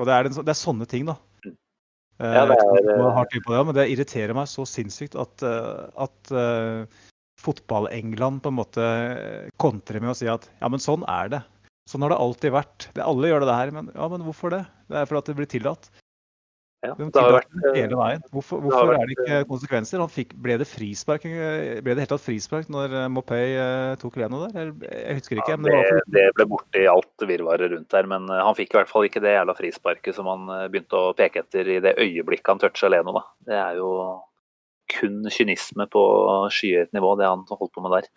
Og 0.00 0.08
det 0.08 0.14
er, 0.14 0.26
den, 0.26 0.38
det 0.40 0.54
er 0.54 0.58
sånne 0.58 0.88
ting, 0.88 1.04
da. 1.08 1.18
Ja, 2.22 2.44
det, 2.46 2.54
er, 2.54 2.86
det, 2.86 3.62
men 3.66 3.74
det 3.74 3.88
irriterer 3.90 4.36
meg 4.36 4.46
så 4.46 4.62
sinnssykt 4.68 5.16
at, 5.18 5.42
at 5.42 6.30
fotball-England 7.42 8.42
på 8.44 8.52
en 8.52 8.58
måte 8.60 8.84
kontrer 9.58 9.98
med 9.98 10.12
å 10.12 10.18
si 10.18 10.28
at 10.30 10.46
ja, 10.60 10.70
men 10.70 10.82
sånn 10.82 11.02
er 11.10 11.32
det. 11.32 11.42
Sånn 11.90 12.04
har 12.06 12.14
det 12.14 12.20
alltid 12.22 12.54
vært. 12.54 12.86
Det, 12.94 13.02
alle 13.02 13.30
gjør 13.32 13.42
det 13.42 13.58
her, 13.58 13.74
men 13.74 13.90
ja, 13.90 14.06
men 14.12 14.22
hvorfor 14.26 14.54
det? 14.54 14.62
Det 14.86 15.00
er 15.00 15.08
fordi 15.10 15.32
det 15.32 15.38
blir 15.40 15.50
tillatt. 15.50 15.90
Ja, 16.82 16.96
det 16.98 17.14
har 17.14 17.36
vært 17.36 17.52
det 17.54 17.68
eh, 17.70 17.76
hele 17.84 17.98
veien. 17.98 18.22
Hvorfor, 18.34 18.58
det 18.64 18.72
har 18.74 18.88
vært, 18.88 19.02
er 19.04 19.10
det 19.10 19.14
ikke 19.14 19.36
konsekvenser? 19.52 20.00
Han 20.02 20.10
fikk, 20.10 20.32
ble 20.42 20.56
det 20.58 20.66
frispark 20.66 21.26
eh, 21.30 21.78
Ble 21.78 21.94
det 21.94 22.02
helt 22.02 22.10
tatt 22.10 22.24
frispark 22.24 22.72
når 22.74 22.96
eh, 22.98 23.06
Mopay 23.14 23.54
eh, 23.54 23.90
tok 24.00 24.18
Leno 24.18 24.40
der? 24.48 24.72
Jeg 24.88 25.20
husker 25.20 25.38
ikke. 25.38 25.54
Ja, 25.54 25.60
men 25.60 25.70
det 25.70 25.76
var 25.78 25.92
det, 25.92 26.02
det 26.16 26.24
ble 26.40 26.48
borti 26.50 26.82
i 26.82 26.90
alt 26.90 27.26
virvaret 27.30 27.70
rundt 27.76 27.94
der, 27.94 28.10
men 28.10 28.26
eh, 28.26 28.42
han 28.48 28.58
fikk 28.58 28.74
i 28.74 28.80
hvert 28.80 28.90
fall 28.90 29.06
ikke 29.06 29.22
det 29.22 29.36
jævla 29.36 29.54
frisparket 29.60 30.18
som 30.18 30.30
han 30.32 30.50
eh, 30.56 30.66
begynte 30.74 30.98
å 30.98 31.14
peke 31.22 31.44
etter 31.44 31.70
i 31.70 31.78
det 31.86 31.94
øyeblikket 32.02 32.50
han 32.50 32.64
toucha 32.64 32.90
Leno. 32.90 33.14
Da. 33.14 33.24
Det 33.46 33.58
er 33.60 33.78
jo 33.78 33.94
kun 34.92 35.22
kynisme 35.30 35.86
på 35.92 36.06
skyhøyt 36.50 36.90
nivå, 36.98 37.14
det 37.20 37.30
han 37.30 37.46
holdt 37.46 37.76
på 37.78 37.86
med 37.86 37.94
der. 38.00 38.10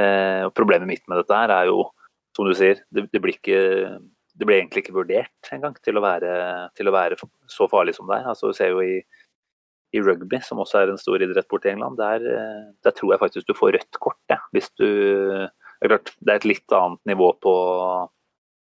Eh, 0.00 0.46
problemet 0.56 0.88
mitt 0.88 1.04
med 1.12 1.20
dette 1.20 1.44
her 1.44 1.52
er 1.60 1.68
jo, 1.68 1.90
som 2.32 2.48
du 2.48 2.56
sier, 2.56 2.80
det, 2.88 3.10
det 3.12 3.20
blir 3.20 3.36
ikke 3.36 3.60
det 4.38 4.46
ble 4.46 4.58
egentlig 4.60 4.84
ikke 4.84 4.96
vurdert 4.96 5.50
engang 5.54 5.74
til, 5.82 5.98
til 6.78 6.90
å 6.90 6.94
være 6.94 7.18
så 7.50 7.66
farlig 7.70 7.96
som 7.96 8.10
det 8.10 8.20
er. 8.20 8.28
Altså, 8.30 8.50
du 8.50 8.56
ser 8.56 8.70
jo 8.70 8.82
i, 8.84 9.00
i 9.96 10.02
rugby, 10.04 10.38
som 10.44 10.60
også 10.62 10.82
er 10.82 10.92
en 10.92 11.00
stor 11.00 11.22
idrett 11.24 11.56
i 11.64 11.72
England, 11.72 11.98
der, 11.98 12.22
eh, 12.22 12.68
der 12.86 12.94
tror 12.94 13.14
jeg 13.14 13.22
faktisk 13.24 13.48
du 13.48 13.56
får 13.58 13.74
rødt 13.78 13.98
kort. 14.04 14.20
Ja. 14.30 14.38
Hvis 14.54 14.70
du, 14.78 14.86
det, 14.86 15.82
er 15.82 15.94
klart, 15.94 16.14
det 16.20 16.32
er 16.32 16.42
et 16.42 16.48
litt 16.52 16.76
annet 16.76 17.02
nivå 17.10 17.32
på, 17.42 17.54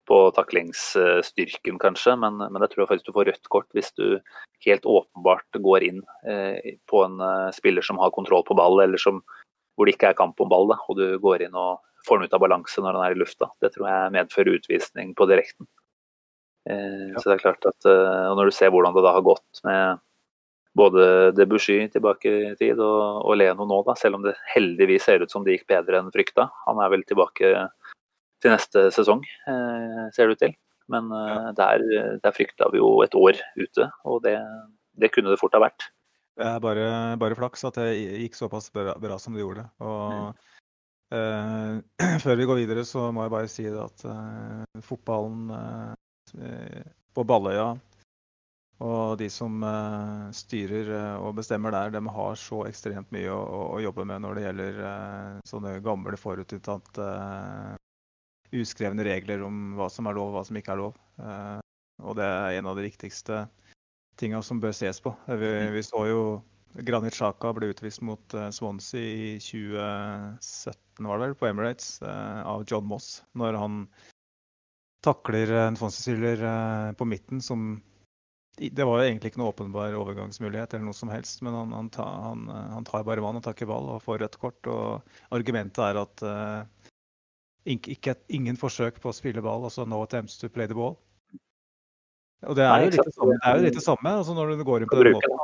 på 0.09 0.21
taklingsstyrken, 0.37 1.81
kanskje, 1.81 2.15
men, 2.23 2.39
men 2.39 2.63
jeg 2.65 2.75
tror 2.75 2.91
faktisk 2.93 3.09
du 3.09 3.17
får 3.17 3.29
rødt 3.33 3.51
kort 3.51 3.69
hvis 3.77 3.91
du 3.99 4.21
helt 4.65 4.87
åpenbart 4.87 5.59
går 5.59 5.89
inn 5.91 6.01
eh, 6.29 6.79
på 6.89 7.03
en 7.03 7.19
eh, 7.19 7.51
spiller 7.57 7.85
som 7.85 7.99
har 7.99 8.15
kontroll 8.15 8.47
på 8.47 8.57
ball, 8.59 8.79
eller 8.85 9.01
som, 9.01 9.19
hvor 9.75 9.89
det 9.89 9.97
ikke 9.97 10.13
er 10.13 10.19
kamp 10.23 10.39
om 10.39 10.51
ball, 10.51 10.71
da, 10.71 10.79
og 10.87 11.01
du 11.01 11.19
går 11.19 11.49
inn 11.49 11.59
og 11.59 11.83
får 12.09 12.19
den 12.19 12.29
ut 12.29 12.35
av 12.35 12.43
balanse 12.43 12.81
når 12.83 12.97
den 12.97 13.05
er 13.05 13.15
i 13.15 13.19
lufta. 13.21 13.51
Det 13.61 13.71
tror 13.75 13.87
jeg 13.89 14.15
medfører 14.17 14.57
utvisning 14.57 15.13
på 15.17 15.27
direkten. 15.29 15.69
Eh, 16.69 17.15
Så 17.15 17.29
det 17.29 17.37
er 17.37 17.45
klart 17.45 17.65
at 17.69 17.87
eh, 17.87 18.25
og 18.29 18.37
Når 18.37 18.49
du 18.49 18.55
ser 18.57 18.73
hvordan 18.73 18.95
det 18.97 19.05
da 19.05 19.15
har 19.15 19.25
gått 19.25 19.63
med 19.63 20.01
både 20.77 21.31
Debussy 21.35 21.79
tilbake 21.91 22.29
i 22.29 22.55
tid 22.59 22.79
og, 22.79 23.25
og 23.25 23.37
Leno 23.39 23.65
nå, 23.67 23.81
da, 23.87 23.95
selv 23.97 24.19
om 24.19 24.25
det 24.25 24.35
heldigvis 24.53 25.07
ser 25.07 25.23
ut 25.23 25.31
som 25.31 25.45
det 25.45 25.57
gikk 25.57 25.69
bedre 25.71 25.99
enn 25.99 26.11
frykta. 26.13 26.49
Han 26.67 26.81
er 26.83 26.91
vel 26.93 27.05
tilbake 27.09 27.53
til 28.39 28.53
neste 28.53 28.85
sesong, 28.95 29.23
eh, 29.49 30.03
ser 30.15 30.29
det 30.29 30.37
ut 30.37 30.43
til. 30.45 30.53
Men 30.89 31.09
eh, 31.13 31.49
der, 31.57 31.85
der 32.23 32.35
frykta 32.35 32.69
vi 32.73 32.81
jo 32.81 32.99
et 33.05 33.17
år 33.17 33.39
ute, 33.59 33.89
og 34.05 34.21
det, 34.25 34.37
det 35.01 35.11
kunne 35.13 35.33
det 35.33 35.41
fort 35.41 35.57
ha 35.57 35.63
vært. 35.65 35.89
Det 36.39 36.47
er 36.47 36.61
bare, 36.63 36.85
bare 37.19 37.35
flaks 37.35 37.65
at 37.67 37.81
det 37.81 37.89
gikk 37.97 38.37
såpass 38.37 38.69
bra, 38.71 38.93
bra 39.01 39.17
som 39.19 39.35
det 39.35 39.43
gjorde. 39.43 39.65
Og 39.83 40.29
eh, 41.15 42.17
før 42.23 42.39
vi 42.39 42.47
går 42.49 42.61
videre, 42.63 42.85
så 42.87 43.09
må 43.15 43.25
jeg 43.25 43.33
bare 43.33 43.51
si 43.51 43.67
at 43.69 44.05
uh, 44.07 44.81
fotballen 44.85 45.51
uh, 45.53 46.83
på 47.15 47.25
Balløya 47.27 47.73
og 48.79 49.17
de 49.19 49.25
som 49.27 49.59
styrer 50.31 50.87
og 51.19 51.33
bestemmer 51.35 51.73
der, 51.75 51.89
de 51.91 51.99
har 51.99 52.37
så 52.39 52.61
ekstremt 52.63 53.09
mye 53.11 53.27
å, 53.27 53.39
å, 53.75 53.79
jobbe 53.83 54.05
med 54.07 54.23
når 54.23 54.37
det 54.37 54.43
gjelder 54.45 54.77
sånne 55.51 55.73
gamle 55.83 56.15
forutinntatte 56.15 57.07
uskrevne 58.55 59.03
regler 59.03 59.43
om 59.43 59.73
hva 59.75 59.89
som 59.91 60.07
er 60.07 60.15
lov 60.15 60.29
og 60.29 60.37
hva 60.37 60.45
som 60.47 60.61
ikke 60.61 60.77
er 60.77 60.79
lov. 60.79 60.95
Og 62.07 62.15
det 62.21 62.29
er 62.29 62.61
en 62.61 62.71
av 62.71 62.79
de 62.79 62.87
viktigste 62.87 63.41
tinga 64.15 64.39
som 64.47 64.63
bør 64.63 64.71
ses 64.75 65.03
på. 65.03 65.11
Vi, 65.27 65.51
vi 65.75 65.83
så 65.83 66.05
jo 66.07 66.23
Granit 66.73 67.15
Xhaka 67.17 67.51
ble 67.57 67.71
utvist 67.73 68.01
mot 68.05 68.33
eh, 68.37 68.49
Swansea 68.53 69.01
i 69.01 69.29
2017 69.41 71.07
var 71.07 71.17
det 71.17 71.25
vel, 71.25 71.35
på 71.35 71.47
Emirates 71.49 72.01
eh, 72.01 72.41
av 72.45 72.65
John 72.67 72.85
Moss. 72.85 73.23
Når 73.33 73.57
han 73.57 73.83
takler 75.05 75.51
en 75.65 75.79
Swansea-spiller 75.79 76.43
eh, 76.45 76.91
på 76.99 77.07
midten 77.09 77.41
som 77.41 77.81
Det 78.59 78.83
var 78.83 78.99
jo 78.99 79.07
egentlig 79.07 79.31
ikke 79.31 79.39
noe 79.39 79.53
åpenbar 79.53 79.93
overgangsmulighet, 79.95 80.73
eller 80.73 80.89
noe 80.89 80.97
som 80.97 81.09
helst, 81.13 81.41
men 81.41 81.55
han, 81.55 81.71
han, 81.71 81.89
ta, 81.95 82.03
han, 82.03 82.49
han 82.51 82.83
tar 82.83 83.05
bare 83.07 83.23
vann 83.23 83.39
og 83.39 83.43
tar 83.45 83.55
ikke 83.55 83.69
ball 83.69 83.87
og 83.93 84.01
får 84.03 84.19
rødt 84.19 84.35
kort. 84.41 84.67
og 84.67 85.31
Argumentet 85.31 85.79
er 85.79 85.99
at 86.01 86.23
uh, 86.27 86.89
ikke, 87.63 88.17
ingen 88.27 88.59
forsøk 88.59 88.99
på 88.99 89.13
å 89.13 89.15
spille 89.15 89.39
ball, 89.45 89.63
altså 89.63 89.85
no 89.87 90.01
attempts 90.03 90.35
to 90.41 90.51
play 90.51 90.67
the 90.67 90.75
ball. 90.75 90.97
Og 92.49 92.59
det 92.59 92.65
er 92.65 92.73
Nei, 92.73 92.83
jo 92.83 92.91
litt 92.97 93.07
det 93.07 93.15
samme. 93.15 93.37
Det 93.39 93.47
er 93.47 93.55
jo 93.55 93.65
litt 93.69 93.79
det 93.79 93.85
samme 93.85 94.13
altså 94.19 94.35
når 94.35 94.51
du 94.59 94.67
går 94.67 94.83
inn 94.83 94.91
på 94.91 94.99
den 94.99 95.15
måten. 95.15 95.39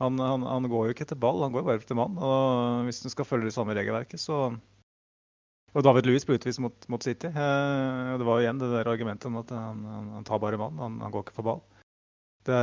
Han, 0.00 0.18
han, 0.18 0.44
han 0.48 0.68
går 0.72 0.88
jo 0.88 0.94
ikke 0.94 1.04
etter 1.04 1.18
ball, 1.20 1.42
han 1.44 1.52
går 1.52 1.64
bare 1.66 1.80
etter 1.82 1.98
mann. 1.98 2.16
Og 2.16 2.86
hvis 2.88 3.02
du 3.04 3.10
skal 3.12 3.28
følge 3.28 3.50
det 3.50 3.56
samme 3.56 3.76
regelverket, 3.76 4.20
så 4.20 4.48
Og 5.70 5.84
David 5.86 6.08
Louis 6.08 6.24
ble 6.26 6.38
utvist 6.40 6.58
mot, 6.58 6.74
mot 6.90 7.04
City. 7.04 7.28
Eh, 7.28 8.14
det 8.18 8.26
var 8.26 8.40
jo 8.40 8.46
igjen 8.46 8.58
det 8.58 8.72
der 8.72 8.88
argumentet 8.90 9.28
om 9.28 9.36
at 9.38 9.52
han, 9.54 9.84
han, 10.16 10.24
tar 10.26 10.40
bare 10.42 10.58
mann, 10.58 10.80
han, 10.82 10.96
han 11.04 11.12
går 11.14 11.26
ikke 11.26 11.36
for 11.36 11.46
ball. 11.46 11.60
Det 12.48 12.56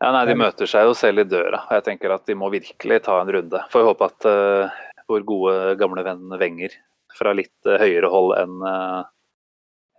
Ja, 0.00 0.12
nei, 0.14 0.24
De 0.30 0.36
møter 0.38 0.70
seg 0.70 0.86
jo 0.88 0.94
selv 0.96 1.24
i 1.24 1.26
døra, 1.28 1.64
og 1.66 1.76
jeg 1.76 1.84
tenker 1.90 2.14
at 2.14 2.24
de 2.28 2.38
må 2.38 2.48
virkelig 2.52 3.02
ta 3.04 3.18
en 3.20 3.32
runde. 3.36 3.60
Får 3.72 3.86
håpe 3.90 4.08
at 4.08 4.26
uh, 4.28 4.80
vår 5.10 5.26
gode 5.28 5.74
gamle 5.80 6.04
venn 6.06 6.34
Wenger 6.40 6.74
fra 7.18 7.34
litt 7.36 7.54
uh, 7.68 7.76
høyere 7.80 8.10
hold 8.12 8.34
enn 8.38 8.64
uh, 8.64 9.04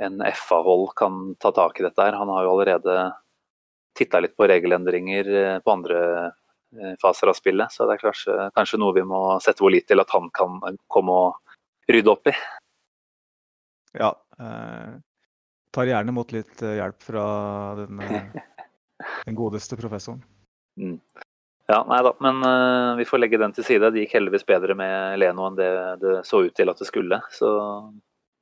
en 0.03 0.19
FA-hold 0.35 0.89
kan 0.99 1.35
ta 1.39 1.51
tak 1.55 1.79
i 1.79 1.85
dette 1.85 2.01
her. 2.01 2.17
Han 2.19 2.31
har 2.33 2.43
jo 2.43 2.55
allerede 2.55 2.95
titta 3.95 4.21
litt 4.23 4.35
på 4.37 4.47
regelendringer 4.49 5.31
eh, 5.41 5.57
på 5.63 5.73
andre 5.73 5.99
eh, 6.25 6.93
faser 7.01 7.31
av 7.31 7.37
spillet, 7.37 7.71
så 7.71 7.87
det 7.87 7.97
er 7.97 8.03
kanskje, 8.03 8.37
kanskje 8.55 8.79
noe 8.81 8.95
vi 8.97 9.05
må 9.07 9.23
sette 9.43 9.63
vår 9.63 9.77
lit 9.77 9.87
til 9.89 10.03
at 10.03 10.13
han 10.15 10.29
kan 10.35 10.59
komme 10.91 11.17
og 11.25 11.57
rydde 11.91 12.13
opp 12.13 12.31
i. 12.31 12.35
Ja. 13.95 14.11
Eh, 14.39 14.95
tar 15.75 15.91
gjerne 15.91 16.13
imot 16.15 16.35
litt 16.35 16.63
eh, 16.63 16.77
hjelp 16.79 17.03
fra 17.03 17.25
den, 17.79 18.01
den 19.27 19.37
godeste 19.37 19.79
professoren. 19.79 20.23
Mm. 20.79 20.99
Ja, 21.65 21.79
nei 21.89 21.97
da, 22.05 22.11
men 22.21 22.43
uh, 22.45 22.95
vi 22.99 23.07
får 23.09 23.23
legge 23.23 23.39
den 23.41 23.53
til 23.55 23.65
side. 23.65 23.89
Det 23.89 24.03
gikk 24.03 24.19
heldigvis 24.19 24.45
bedre 24.45 24.75
med 24.77 25.17
Leno 25.17 25.47
enn 25.49 25.55
det 25.57 25.69
det 25.97 26.19
så 26.27 26.43
ut 26.45 26.53
til 26.53 26.69
at 26.69 26.77
det 26.77 26.85
skulle. 26.85 27.17
Så 27.33 27.49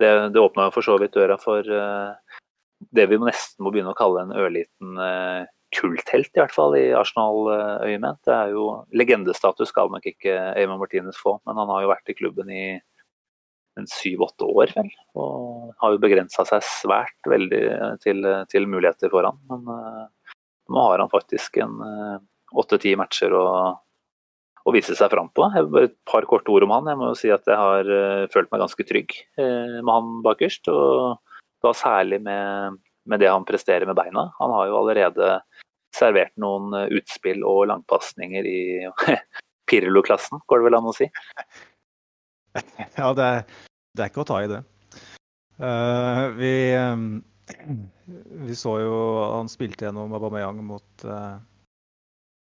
det, 0.04 0.10
det 0.36 0.42
åpna 0.42 0.68
for 0.76 0.84
så 0.84 0.98
vidt 1.00 1.16
døra 1.16 1.38
for 1.40 1.64
eh, 1.64 2.40
det 2.92 3.08
vi 3.12 3.20
nesten 3.22 3.64
må 3.64 3.72
begynne 3.74 3.94
å 3.94 3.98
kalle 3.98 4.24
en 4.26 4.34
ørliten 4.36 4.98
uh, 5.00 5.44
kulthelt, 5.74 6.32
i 6.36 6.42
hvert 6.42 6.54
fall 6.54 6.76
i 6.78 6.86
Arsenal-øyemed. 6.98 8.22
Det 8.28 8.34
er 8.34 8.54
jo 8.54 8.68
Legendestatus 8.96 9.72
skal 9.74 9.92
nok 9.94 10.06
ikke 10.10 10.34
Eamon 10.60 10.82
Martinez 10.82 11.20
få, 11.20 11.38
men 11.48 11.60
han 11.60 11.72
har 11.72 11.84
jo 11.84 11.94
vært 11.94 12.12
i 12.12 12.18
klubben 12.18 12.52
i 12.54 12.66
syv-åtte 13.90 14.46
år, 14.46 14.74
vel. 14.76 14.90
Og 15.18 15.72
har 15.82 15.96
jo 15.96 16.02
begrensa 16.02 16.46
seg 16.46 16.62
svært 16.68 17.30
veldig 17.30 17.62
eh, 17.72 17.96
til, 18.04 18.28
til 18.52 18.70
muligheter 18.70 19.10
for 19.14 19.26
han. 19.26 19.40
Men 19.50 19.66
uh, 19.66 20.36
nå 20.70 20.86
har 20.90 21.02
han 21.02 21.12
faktisk 21.12 21.58
en 21.64 21.80
åtte-ti 22.54 22.94
uh, 22.94 23.00
matcher 23.02 23.34
å, 23.34 23.46
å, 24.62 24.76
vise 24.76 24.94
seg 25.00 25.10
fram 25.14 25.32
på. 25.34 25.50
Jeg, 25.56 25.72
bare 25.74 25.90
et 25.90 25.98
par 26.10 26.28
korte 26.30 26.54
ord 26.54 26.68
om 26.68 26.76
han. 26.76 26.92
Jeg 26.92 27.02
må 27.02 27.12
jo 27.12 27.18
si 27.18 27.34
at 27.34 27.50
jeg 27.50 27.60
har 27.60 27.90
uh, 27.90 28.30
følt 28.34 28.54
meg 28.54 28.62
ganske 28.68 28.88
trygg 28.90 29.18
med 29.40 29.90
han 29.90 30.18
bakerst. 30.26 30.70
og 30.70 31.18
da 31.64 31.74
særlig 31.78 32.20
med, 32.24 32.80
med, 33.10 33.22
det 33.24 33.32
han 33.32 33.46
presterer 33.48 33.88
med 33.90 33.98
beina. 33.98 34.28
Han 34.40 34.54
har 34.56 34.70
jo 34.70 34.80
allerede 34.82 35.30
servert 35.96 36.34
noen 36.42 36.74
utspill 36.92 37.44
og 37.48 37.68
langpasninger 37.72 38.48
i 38.50 38.62
Pirlo-klassen, 39.70 40.42
går 40.48 40.60
det 40.60 40.68
vel 40.68 40.80
an 40.80 40.92
å 40.92 40.98
si? 40.98 41.10
Ja, 43.00 43.08
det 43.18 43.24
er, 43.26 43.40
det 43.98 44.04
er 44.04 44.12
ikke 44.12 44.22
å 44.22 44.28
ta 44.30 44.44
i 44.44 44.50
det. 44.52 44.60
Uh, 45.58 46.28
vi, 46.38 46.52
um, 46.78 47.24
vi 48.46 48.56
så 48.58 48.76
jo 48.82 48.94
han 49.32 49.50
spilte 49.50 49.88
gjennom 49.88 50.14
Aubameyang 50.14 50.60
mot 50.66 51.06
uh, 51.08 51.40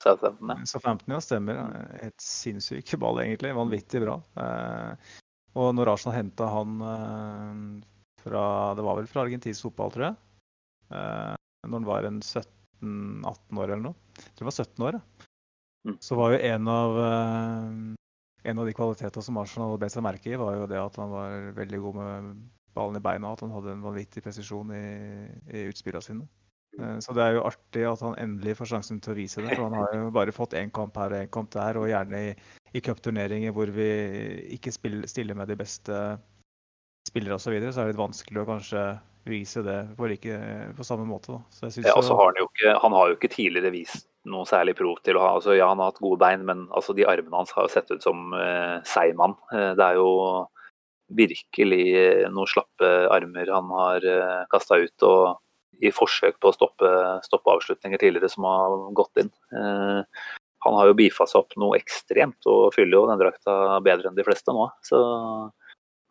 Southampton. 0.01 0.55
Ja. 0.55 0.69
Southampton, 0.71 1.15
ja, 1.17 1.21
stemmer. 1.25 1.61
Et 2.05 2.17
sinnssyk 2.23 2.95
ball, 3.03 3.21
egentlig. 3.25 3.53
Vanvittig 3.57 4.01
bra. 4.05 4.17
Uh, 4.39 5.19
og 5.59 5.75
når 5.77 5.93
Arsenal 5.93 6.17
henta 6.21 6.49
han 6.53 6.75
fra 8.23 8.43
Det 8.79 8.85
var 8.87 8.99
vel 8.99 9.09
fra 9.11 9.25
argentinsk 9.27 9.69
fotball, 9.69 9.95
tror 9.95 10.09
jeg. 10.09 10.19
Eh, 10.95 11.35
når 11.69 11.81
han 11.81 11.89
var 11.89 12.09
en 12.09 12.21
17-18 12.23 13.63
år 13.63 13.73
eller 13.73 13.85
noe. 13.91 14.19
Jeg 14.19 14.35
tror 14.35 14.47
han 14.47 14.53
var 14.53 14.59
17 14.59 14.87
år, 14.89 14.99
ja. 14.99 15.25
Så 16.05 16.19
var 16.19 16.35
jo 16.35 16.43
en 16.45 16.69
av 16.69 16.99
eh, 17.01 17.97
en 18.49 18.59
av 18.59 18.67
de 18.67 18.75
kvalitetene 18.77 19.25
som 19.25 19.39
Arsenal 19.41 19.79
bet 19.81 19.95
seg 19.95 20.05
merke 20.07 20.33
i, 20.33 20.39
var 20.39 20.57
jo 20.57 20.69
det 20.71 20.79
at 20.81 20.99
han 21.01 21.11
var 21.13 21.51
veldig 21.57 21.81
god 21.85 21.99
med 21.99 22.29
ballen 22.77 22.99
i 22.99 23.05
beina. 23.05 23.33
At 23.33 23.43
han 23.45 23.55
hadde 23.55 23.75
en 23.75 23.85
vanvittig 23.85 24.23
presisjon 24.25 24.71
i, 24.75 24.85
i 25.53 25.67
utspillene 25.73 26.05
sine. 26.05 26.29
Eh, 26.79 26.97
så 27.05 27.15
det 27.17 27.25
er 27.25 27.37
jo 27.37 27.47
artig 27.49 27.85
at 27.89 28.05
han 28.07 28.17
endelig 28.23 28.57
får 28.61 28.73
sjansen 28.75 29.03
til 29.03 29.15
å 29.15 29.19
vise 29.19 29.45
det. 29.45 29.53
For 29.55 29.67
han 29.67 29.79
har 29.81 29.95
jo 29.97 30.15
bare 30.15 30.35
fått 30.35 30.57
én 30.59 30.73
kamp 30.75 30.97
her 31.01 31.15
og 31.15 31.27
én 31.27 31.35
kamp 31.35 31.53
der, 31.55 31.81
og 31.81 31.91
gjerne 31.91 32.25
i, 32.31 32.33
i 32.73 32.85
cupturneringer 32.85 33.55
hvor 33.57 33.73
vi 33.75 33.89
ikke 34.59 34.75
spiller, 34.75 35.09
stiller 35.11 35.39
med 35.39 35.51
de 35.51 35.59
beste 35.59 36.03
spillere 37.09 37.39
osv., 37.39 37.49
så, 37.49 37.55
videre, 37.55 37.73
så 37.73 37.83
er 37.83 37.89
det 37.89 37.95
litt 37.95 38.03
vanskelig 38.03 38.43
å 38.43 38.49
kanskje 38.49 38.83
vise 39.29 39.63
det 39.65 39.79
på, 39.97 40.09
like, 40.09 40.37
på 40.77 40.87
samme 40.87 41.05
måte. 41.09 41.41
Ja, 41.83 41.97
og 41.97 42.05
så 42.07 42.17
har 42.17 42.31
han, 42.31 42.39
jo 42.41 42.47
ikke, 42.49 42.77
han 42.85 42.95
har 42.97 43.11
jo 43.11 43.19
ikke 43.19 43.33
tidligere 43.33 43.75
vist 43.75 44.07
noe 44.29 44.49
særlig 44.49 44.75
prov 44.79 45.01
til 45.05 45.17
å 45.17 45.25
ha 45.25 45.33
altså, 45.39 45.55
Ja, 45.57 45.71
han 45.73 45.81
har 45.81 45.93
hatt 45.93 46.01
gode 46.05 46.21
bein, 46.21 46.45
men 46.49 46.67
altså, 46.69 46.95
de 46.97 47.07
armene 47.09 47.37
hans 47.37 47.53
har 47.57 47.67
jo 47.67 47.73
sett 47.73 47.91
ut 47.93 48.05
som 48.05 48.33
eh, 48.37 48.79
seigmann. 48.89 49.37
Eh, 49.53 49.75
det 49.79 49.85
er 49.85 50.01
jo 50.01 50.09
virkelig 51.19 51.85
noen 52.35 52.51
slappe 52.51 52.89
armer 53.13 53.53
han 53.53 53.71
har 53.73 54.09
eh, 54.09 54.41
kasta 54.53 54.81
ut. 54.81 55.09
og 55.09 55.39
i 55.79 55.93
forsøk 55.95 56.39
på 56.43 56.51
å 56.51 56.55
stoppe, 56.57 56.91
stoppe, 57.23 57.55
avslutninger 57.55 58.01
tidligere 58.01 58.31
som 58.33 58.47
har 58.49 58.77
gått 58.99 59.21
inn. 59.23 59.31
Eh, 59.55 60.01
han 60.67 60.75
har 60.75 60.91
jo 60.91 60.97
bifa 60.99 61.27
seg 61.29 61.45
opp 61.45 61.55
noe 61.61 61.79
ekstremt 61.79 62.49
og 62.51 62.73
fyller 62.75 62.97
jo 62.97 63.05
den 63.11 63.21
drakta 63.21 63.79
bedre 63.85 64.11
enn 64.11 64.19
de 64.19 64.27
fleste 64.27 64.55
nå. 64.55 64.67
Så 64.87 64.99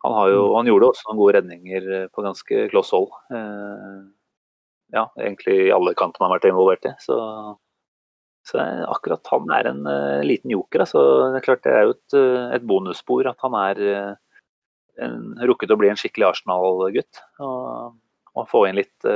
han, 0.04 0.18
jo, 0.32 0.42
mm. 0.46 0.54
han 0.56 0.70
gjorde 0.70 0.90
også 0.92 1.08
noen 1.08 1.20
gode 1.20 1.34
redninger 1.38 1.88
på 2.14 2.24
ganske 2.26 2.66
kloss 2.72 2.92
hold. 2.94 3.10
Eh, 3.34 3.96
ja, 4.94 5.04
egentlig 5.20 5.56
i 5.66 5.72
alle 5.74 5.96
kantene 5.98 6.26
han 6.26 6.32
har 6.32 6.38
vært 6.38 6.50
involvert 6.52 6.86
i. 6.88 6.94
Så, 7.02 7.18
så 8.48 8.62
akkurat 8.88 9.32
han 9.34 9.50
er 9.58 9.68
en 9.72 9.82
uh, 9.84 10.24
liten 10.24 10.54
joker. 10.54 10.86
Altså, 10.86 11.02
det 11.34 11.42
er 11.42 11.46
klart 11.48 11.66
det 11.66 11.74
er 11.74 11.84
jo 11.88 11.96
et, 11.96 12.18
et 12.56 12.64
bonusspor 12.68 13.28
at 13.28 13.42
han 13.44 13.58
er 13.58 13.82
en, 15.04 15.28
rukket 15.50 15.74
å 15.74 15.78
bli 15.78 15.90
en 15.92 16.00
skikkelig 16.00 16.30
Arsenal-gutt. 16.30 17.20
Og, 17.44 17.98
og, 18.32 18.46
få 18.48 18.64
inn 18.70 18.78
litt 18.78 19.08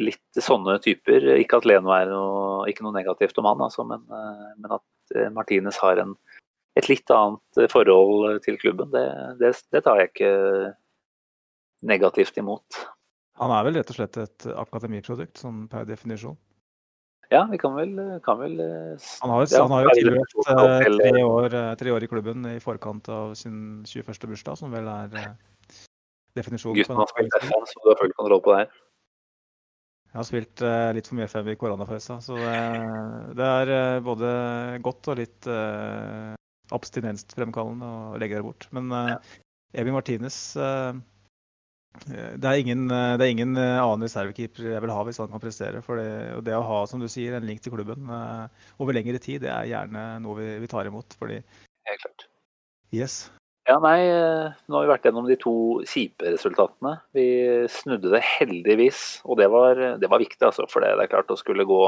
litt 0.00 0.42
sånne 0.42 0.78
typer. 0.82 1.26
Ikke 1.38 1.60
at 1.60 1.68
Leno 1.68 1.92
er 1.94 2.10
noe, 2.10 2.64
ikke 2.70 2.84
noe 2.86 2.96
negativt 2.96 3.38
om 3.40 3.48
han, 3.50 3.62
altså, 3.66 3.86
men, 3.86 4.02
eh, 4.10 4.46
men, 4.58 4.76
at 4.78 5.16
eh, 5.16 5.30
Martinez 5.34 5.78
har 5.82 6.00
en, 6.02 6.16
et 6.74 6.88
litt 6.90 7.10
annet 7.14 7.70
forhold 7.70 8.40
til 8.44 8.58
klubben, 8.58 8.90
det, 8.94 9.04
det, 9.40 9.52
det, 9.70 9.82
tar 9.86 10.00
jeg 10.00 10.10
ikke 10.10 10.32
negativt 11.86 12.40
imot. 12.40 12.80
Han 13.42 13.52
er 13.54 13.66
vel 13.66 13.78
rett 13.78 13.92
og 13.92 13.98
slett 13.98 14.18
et 14.22 14.46
akademiprodukt, 14.54 15.38
sånn 15.38 15.64
per 15.70 15.86
definisjon? 15.88 16.36
Ja, 17.32 17.44
vi 17.50 17.58
kan 17.58 17.74
vel, 17.74 17.94
kan 18.22 18.38
vel 18.38 18.58
eh, 18.60 19.06
Han 19.24 19.32
har, 19.32 19.46
ja, 19.48 19.62
han 19.64 19.72
har 19.72 19.86
jo 19.86 19.94
tilbrakt 19.96 20.34
tre, 20.44 21.22
år, 21.24 21.56
tre 21.80 21.94
år 21.94 22.04
i 22.04 22.08
klubben 22.10 22.46
i 22.50 22.60
forkant 22.62 23.08
av 23.10 23.32
sin 23.38 23.82
21. 23.88 24.28
bursdag, 24.28 24.58
som 24.60 24.74
vel 24.74 24.90
er 24.90 25.34
definisjonen 26.36 26.78
Gutten 26.78 27.00
har 27.00 27.10
spilt 27.10 27.38
FM, 27.40 27.66
så 27.70 27.82
du 27.82 27.90
har 27.90 28.00
full 28.02 28.14
kontroll 28.18 28.44
på 28.44 28.54
det 28.54 28.64
her. 28.64 28.80
Jeg 30.14 30.20
har 30.20 30.26
spilt 30.28 30.62
litt 30.94 31.08
for 31.10 31.18
mye 31.18 31.26
FM 31.26 31.48
i 31.50 31.56
koronapausa, 31.58 32.20
så 32.22 32.38
det, 32.38 32.54
det 33.34 33.50
er 33.50 34.02
både 34.04 34.30
godt 34.84 35.10
og 35.10 35.18
litt 35.18 35.48
abstinensfremkallende 36.76 37.88
å 37.88 38.20
legge 38.20 38.38
det 38.38 38.46
bort. 38.46 38.68
Men 38.74 38.92
uh, 38.92 39.34
Ebi 39.74 39.94
Martinez 39.94 40.38
det 41.94 42.42
er, 42.42 42.56
ingen, 42.58 42.88
det 42.90 43.22
er 43.22 43.30
ingen 43.30 43.52
annen 43.54 44.02
reservekeeper 44.02 44.64
jeg 44.72 44.82
vil 44.82 44.90
ha 44.90 45.04
hvis 45.06 45.20
han 45.22 45.30
kan 45.30 45.42
prestere. 45.42 45.82
For 45.86 46.00
det, 46.02 46.08
og 46.34 46.42
det 46.42 46.56
å 46.58 46.64
ha 46.66 46.80
som 46.90 46.98
du 46.98 47.06
sier, 47.06 47.36
en 47.36 47.46
link 47.46 47.62
til 47.62 47.70
klubben 47.76 48.10
over 48.10 48.96
lengre 48.96 49.20
tid, 49.22 49.44
det 49.46 49.52
er 49.54 49.70
gjerne 49.70 50.02
noe 50.24 50.40
vi, 50.40 50.48
vi 50.64 50.70
tar 50.72 50.90
imot. 50.90 51.14
Fordi 51.20 51.38
Helt 51.86 52.02
klart. 52.02 52.26
Yes. 52.94 53.28
Ja, 53.64 53.78
nei, 53.80 54.00
eh, 54.04 54.52
nå 54.68 54.76
har 54.76 54.84
vi 54.84 54.90
vært 54.92 55.06
gjennom 55.08 55.28
de 55.28 55.36
to 55.40 55.54
kjipe 55.88 56.34
resultatene. 56.34 56.98
Vi 57.16 57.24
snudde 57.72 58.10
det 58.12 58.20
heldigvis, 58.24 59.22
og 59.24 59.40
det 59.40 59.48
var, 59.52 59.80
det 60.00 60.10
var 60.12 60.20
viktig. 60.20 60.42
Altså, 60.44 60.66
for 60.68 60.84
det, 60.84 60.92
er 60.92 61.08
klart 61.08 61.32
å 61.32 61.38
skulle 61.40 61.64
gå, 61.68 61.80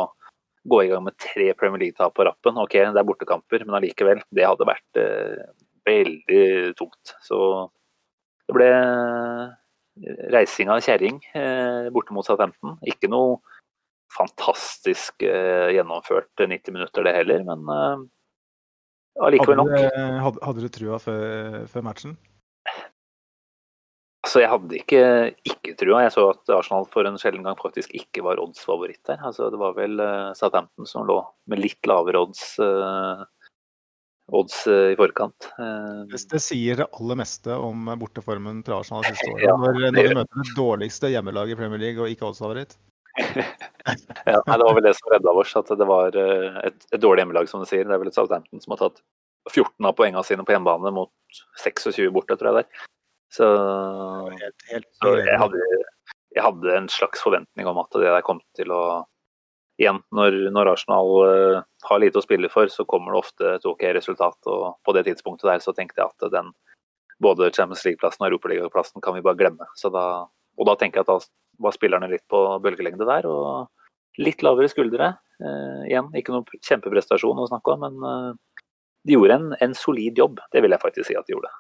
gå, 0.69 0.83
i 0.85 0.91
gang 0.91 1.05
med 1.07 1.17
tre 1.23 1.53
Premier 1.59 1.87
League-tap 1.87 2.15
på 2.17 2.27
rappen. 2.29 2.59
Ok, 2.63 2.77
det 2.79 3.01
er 3.01 3.09
bortekamper, 3.09 3.65
men 3.67 3.79
allikevel. 3.79 4.23
Det 4.35 4.47
hadde 4.47 4.69
vært 4.69 5.01
eh, 5.03 5.47
veldig 5.87 6.75
tungt. 6.79 7.15
Så 7.25 7.39
det 8.47 8.57
ble 8.57 8.73
reising 10.33 10.71
av 10.71 10.83
kjerring 10.85 11.21
eh, 11.35 11.89
borte 11.95 12.15
mot 12.15 12.27
Southampton. 12.27 12.77
Ikke 12.87 13.11
noe 13.11 13.39
fantastisk 14.17 15.25
eh, 15.27 15.73
gjennomført 15.75 16.45
90 16.45 16.77
minutter, 16.77 17.07
det 17.07 17.17
heller, 17.17 17.45
men 17.49 17.73
eh, 17.73 18.05
allikevel 19.27 19.61
nok. 19.63 19.75
Hadde, 19.75 20.43
hadde, 20.45 20.65
du 20.65 20.73
trua 20.73 21.01
før, 21.03 21.65
før, 21.73 21.87
matchen? 21.89 22.17
Altså, 24.37 24.43
jeg 24.45 24.53
hadde 24.53 24.77
ikke, 24.77 25.05
ikke 25.49 25.73
trua. 25.81 26.01
Jeg 26.05 26.13
så 26.13 26.23
at 26.29 26.51
Arsenal 26.53 26.85
for 26.93 27.09
en 27.09 27.15
sjelden 27.17 27.47
gang 27.47 27.57
faktisk 27.57 27.95
ikke 27.97 28.21
var 28.27 28.37
odds-favoritt 28.43 29.01
der. 29.09 29.23
Altså, 29.25 29.47
det 29.49 29.57
var 29.57 29.73
vel 29.79 29.95
uh, 29.97 30.35
Southampton 30.37 30.85
som 30.85 31.07
lå 31.09 31.23
med 31.49 31.63
litt 31.63 31.89
lavere 31.89 32.21
odds, 32.21 32.43
uh, 32.61 33.23
odds 34.37 34.59
uh, 34.69 34.91
i 34.93 34.99
forkant. 34.99 35.47
Det, 35.57 36.21
det, 36.35 36.41
sier 36.45 36.83
det 36.83 36.89
aller 37.01 37.17
meste 37.23 37.57
om 37.57 37.89
borteformen 37.97 38.59
til 38.67 38.77
Arsenal 38.77 39.07
siste 39.09 39.31
året. 39.33 39.47
Ja, 39.47 39.55
når, 39.63 39.79
når 39.87 39.97
de 39.97 40.19
møter 40.19 40.43
det 40.43 40.57
dårligste 40.59 41.13
hjemmelaget 41.15 41.57
i 41.57 41.59
Premier 41.63 41.81
League 41.87 42.05
og 42.05 42.13
ikke 42.13 42.29
odds-favoritt. 42.29 42.77
ja, 43.17 44.37
nei, 44.37 44.59
det 44.59 44.67
var 44.67 44.77
vel 44.77 44.85
det 44.85 44.93
som 44.99 45.15
redda 45.15 45.35
oss, 45.45 45.55
at 45.63 45.73
det 45.81 45.87
var 45.89 46.21
et, 46.21 46.77
et 46.93 47.01
dårlig 47.01 47.25
hjemmelag, 47.25 47.49
som 47.49 47.65
du 47.65 47.71
sier. 47.73 47.89
Det 47.89 47.97
er 47.97 48.05
vel 48.05 48.13
et 48.13 48.21
Southampton 48.21 48.61
som 48.61 48.77
har 48.77 48.85
tatt 48.85 49.01
14 49.49 49.81
av 49.81 49.97
poengene 49.97 50.27
sine 50.29 50.45
på 50.45 50.53
hjemmebane 50.53 50.93
mot 50.93 51.41
26 51.65 52.13
borte, 52.13 52.37
tror 52.37 52.53
jeg 52.53 52.61
der. 52.61 52.87
Så, 53.37 53.47
helt, 54.33 54.67
helt, 54.71 54.89
så 55.03 55.13
jeg, 55.19 55.37
hadde, 55.43 55.61
jeg, 56.33 56.43
hadde, 56.45 56.73
en 56.79 56.89
slags 56.93 57.21
forventning 57.25 57.69
om 57.69 57.83
at 57.83 57.93
det 57.93 58.09
der 58.09 58.25
kom 58.27 58.43
til 58.59 58.75
å 58.75 58.87
Igjen, 59.77 59.99
når, 60.17 60.33
når 60.57 60.71
Arsenal 60.71 61.11
uh, 61.21 61.57
har 61.85 61.99
lite 62.01 62.17
å 62.17 62.25
spille 62.25 62.49
for, 62.49 62.65
så 62.73 62.87
kommer 62.89 63.13
det 63.13 63.19
ofte 63.19 63.51
et 63.59 63.67
OK 63.69 63.83
resultat. 63.93 64.39
Og 64.49 64.79
på 64.89 64.95
det 64.97 65.03
tidspunktet 65.05 65.51
der 65.51 65.61
så 65.61 65.75
tenkte 65.77 66.01
jeg 66.01 66.09
at 66.09 66.33
den 66.33 66.49
både 67.21 67.51
Champions 67.53 67.85
League-plassen 67.85 68.25
og 68.25 68.31
Europaligaplassen 68.31 69.05
kan 69.05 69.19
vi 69.19 69.25
bare 69.27 69.37
glemme. 69.37 69.69
Så 69.77 69.91
da, 69.93 70.07
og 70.57 70.71
da 70.71 70.79
tenker 70.81 71.03
jeg 71.03 71.05
at 71.05 71.13
da 71.13 71.67
var 71.67 71.77
spillerne 71.77 72.09
litt 72.09 72.25
på 72.33 72.41
bølgelengde 72.65 73.05
der. 73.05 73.29
Og 73.29 74.23
litt 74.23 74.43
lavere 74.45 74.71
skuldre. 74.73 75.13
Eh, 75.37 75.83
igjen, 75.91 76.11
ikke 76.17 76.33
noen 76.33 76.47
kjempeprestasjon 76.65 77.43
å 77.43 77.49
snakke 77.51 77.75
om, 77.75 77.85
men 77.85 78.11
eh, 78.11 78.63
de 79.07 79.17
gjorde 79.17 79.37
en, 79.37 79.49
en, 79.61 79.77
solid 79.77 80.19
jobb. 80.19 80.41
Det 80.53 80.63
vil 80.65 80.73
jeg 80.73 80.83
faktisk 80.83 81.11
si 81.11 81.19
at 81.19 81.29
de 81.29 81.37
gjorde. 81.37 81.53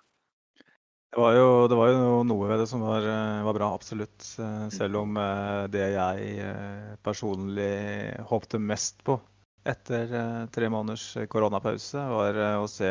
Det 1.16 1.22
var 1.22 1.32
jo, 1.32 1.68
det 1.68 1.76
var 1.78 1.88
jo 1.88 2.16
noe 2.28 2.46
ved 2.50 2.58
det 2.60 2.66
som 2.68 2.82
var, 2.84 3.00
eh, 3.08 3.44
var, 3.46 3.56
bra, 3.56 3.70
absolutt. 3.72 4.20
Eh, 4.36 4.64
selv 4.68 4.98
om 5.00 5.16
eh, 5.16 5.62
det 5.72 5.86
jeg 5.94 6.48
personlig 7.00 7.70
håpte 8.28 8.58
mest 8.60 9.00
på 9.06 9.14
etter 9.64 10.12
tre 10.52 10.68
måneders 10.68 11.06
koronapause, 11.32 12.02
var 12.12 12.36
å 12.60 12.66
se 12.68 12.90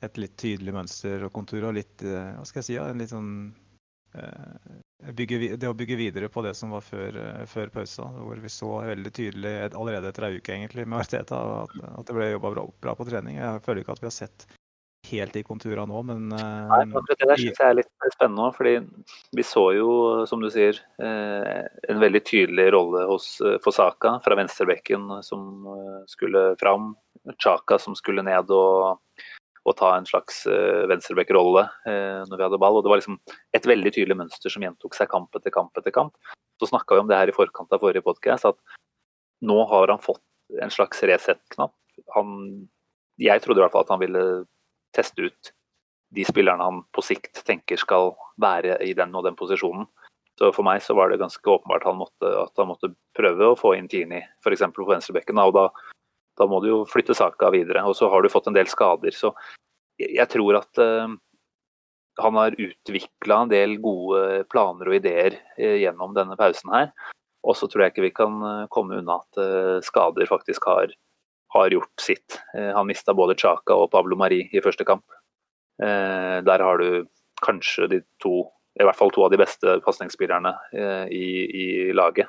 et 0.00 0.16
litt 0.16 0.38
tydelig 0.40 0.72
mønster 0.72 1.26
og 1.26 1.34
kontur 1.36 1.66
og 1.68 1.76
litt 1.76 2.00
hva 2.00 2.46
skal 2.48 2.62
jeg 2.62 2.68
si, 2.70 2.78
en 2.80 3.02
litt 3.04 3.12
sånn 3.12 3.28
bygge, 5.20 5.58
det 5.60 5.68
å 5.68 5.76
bygge 5.76 6.00
videre 6.00 6.32
på 6.32 6.42
det 6.42 6.54
som 6.58 6.72
var 6.72 6.82
før, 6.82 7.20
før 7.52 7.74
pausa, 7.76 8.08
hvor 8.16 8.40
vi 8.40 8.50
så 8.50 8.72
veldig 8.88 9.12
tydelig 9.20 9.52
allerede 9.68 10.08
etter 10.08 10.26
ei 10.30 10.40
uke 10.40 10.56
egentlig 10.56 10.88
med 10.88 11.04
Arteta 11.04 11.44
at, 11.60 11.76
at, 11.92 12.08
det 12.08 12.16
ble 12.16 12.32
jobba 12.32 12.56
bra, 12.56 12.66
bra, 12.80 12.96
på 12.96 13.06
trening. 13.12 13.38
Jeg 13.38 13.62
føler 13.68 13.84
ikke 13.84 13.98
at 14.00 14.02
vi 14.02 14.10
har 14.10 14.16
sett 14.16 14.48
helt 15.08 15.36
i 15.36 15.42
konturene 15.46 15.88
nå, 15.88 16.02
men 16.06 16.32
eh, 16.36 16.70
Nei, 16.70 17.02
Det 17.08 17.16
der 17.24 17.40
synes 17.40 17.58
jeg 17.58 17.66
er 17.66 17.78
litt 17.78 17.90
spennende 18.14 18.46
òg, 18.46 18.54
fordi 18.58 18.74
vi 19.36 19.44
så 19.46 19.64
jo, 19.76 19.90
som 20.28 20.42
du 20.42 20.50
sier, 20.52 20.78
en 21.00 22.02
veldig 22.02 22.22
tydelig 22.28 22.68
rolle 22.76 23.06
hos 23.10 23.32
Fosaka 23.64 24.18
fra 24.24 24.38
venstrebekken 24.38 25.08
som 25.26 25.66
skulle 26.10 26.50
fram. 26.60 26.94
Chaka 27.42 27.76
som 27.80 27.96
skulle 27.98 28.24
ned 28.24 28.52
og 28.54 29.00
og 29.68 29.76
ta 29.76 29.90
en 29.92 30.06
slags 30.08 30.46
venstreback-rolle 30.88 31.66
uh, 31.68 32.22
når 32.28 32.32
vi 32.32 32.44
hadde 32.46 32.58
ball. 32.62 32.78
og 32.78 32.84
Det 32.84 32.92
var 32.92 33.00
liksom 33.02 33.18
et 33.56 33.66
veldig 33.68 33.92
tydelig 33.92 34.16
mønster 34.16 34.52
som 34.52 34.64
gjentok 34.64 34.96
seg 34.96 35.10
kamp 35.12 35.36
etter 35.36 35.52
kamp 35.54 35.76
etter 35.76 35.92
kamp. 35.94 36.14
Så 36.60 36.70
snakka 36.70 36.96
vi 36.96 37.04
om 37.04 37.10
det 37.10 37.18
her 37.18 37.30
i 37.30 37.36
forkant 37.36 37.72
av 37.76 37.82
forrige 37.82 38.04
podkast, 38.04 38.48
at 38.48 38.80
nå 39.44 39.58
har 39.70 39.92
han 39.92 40.02
fått 40.02 40.24
en 40.60 40.72
slags 40.72 41.02
Resett-knapp. 41.06 41.74
Jeg 43.20 43.44
trodde 43.44 43.60
i 43.60 43.64
hvert 43.64 43.76
fall 43.76 43.86
at 43.86 43.92
han 43.92 44.02
ville 44.02 44.24
teste 44.96 45.30
ut 45.30 45.52
de 46.10 46.24
spillerne 46.26 46.66
han 46.66 46.82
på 46.90 47.04
sikt 47.06 47.44
tenker 47.46 47.78
skal 47.78 48.12
være 48.42 48.80
i 48.82 48.94
den 48.98 49.14
og 49.14 49.26
den 49.28 49.38
posisjonen. 49.38 49.86
Så 50.40 50.50
For 50.56 50.66
meg 50.66 50.80
så 50.82 50.96
var 50.96 51.10
det 51.10 51.20
ganske 51.20 51.44
åpenbart 51.44 51.84
han 51.86 52.00
måtte, 52.00 52.30
at 52.40 52.56
han 52.58 52.70
måtte 52.72 52.90
prøve 53.14 53.52
å 53.52 53.58
få 53.58 53.76
inn 53.76 53.90
Tini 53.90 54.22
f.eks. 54.42 54.64
på 54.74 54.88
venstrebekken. 54.88 55.38
Og 55.38 55.54
da 55.54 55.68
da 56.40 56.46
må 56.48 56.60
du 56.64 56.70
jo 56.70 56.78
flytte 56.88 57.16
saka 57.16 57.50
videre. 57.52 57.82
Og 57.84 57.96
så 57.98 58.08
har 58.10 58.22
du 58.22 58.32
fått 58.32 58.48
en 58.48 58.56
del 58.56 58.70
skader. 58.70 59.12
Så 59.12 59.34
jeg 60.00 60.26
tror 60.32 60.60
at 60.62 60.80
uh, 60.80 61.12
han 62.20 62.38
har 62.40 62.56
utvikla 62.56 63.42
en 63.44 63.52
del 63.52 63.76
gode 63.82 64.44
planer 64.52 64.88
og 64.88 64.96
ideer 65.00 65.36
uh, 65.58 65.76
gjennom 65.82 66.16
denne 66.16 66.38
pausen 66.40 66.72
her. 66.72 66.94
Og 67.44 67.56
så 67.56 67.68
tror 67.68 67.84
jeg 67.84 67.94
ikke 67.94 68.06
vi 68.08 68.16
kan 68.16 68.40
uh, 68.40 68.68
komme 68.72 69.00
unna 69.00 69.20
at 69.20 69.84
skader 69.84 70.28
faktisk 70.30 70.68
har, 70.70 70.94
har 71.54 71.74
gjort 71.74 72.02
sitt. 72.02 72.38
han 72.54 72.86
mista 72.86 73.14
både 73.14 73.34
Chaka 73.38 73.74
og 73.74 73.90
Pablo 73.90 74.16
Mari 74.16 74.44
i 74.52 74.62
første 74.62 74.84
kamp. 74.86 75.04
der 75.78 76.62
har 76.62 76.78
du 76.78 77.06
kanskje 77.42 77.88
de 77.88 78.00
to, 78.22 78.44
i 78.78 78.84
hvert 78.84 78.96
fall 78.96 79.10
to 79.10 79.24
av 79.24 79.30
de 79.32 79.40
beste 79.40 79.80
pasningsspillerne 79.84 80.52
i, 81.10 81.26
i, 81.62 81.66
laget. 81.92 82.28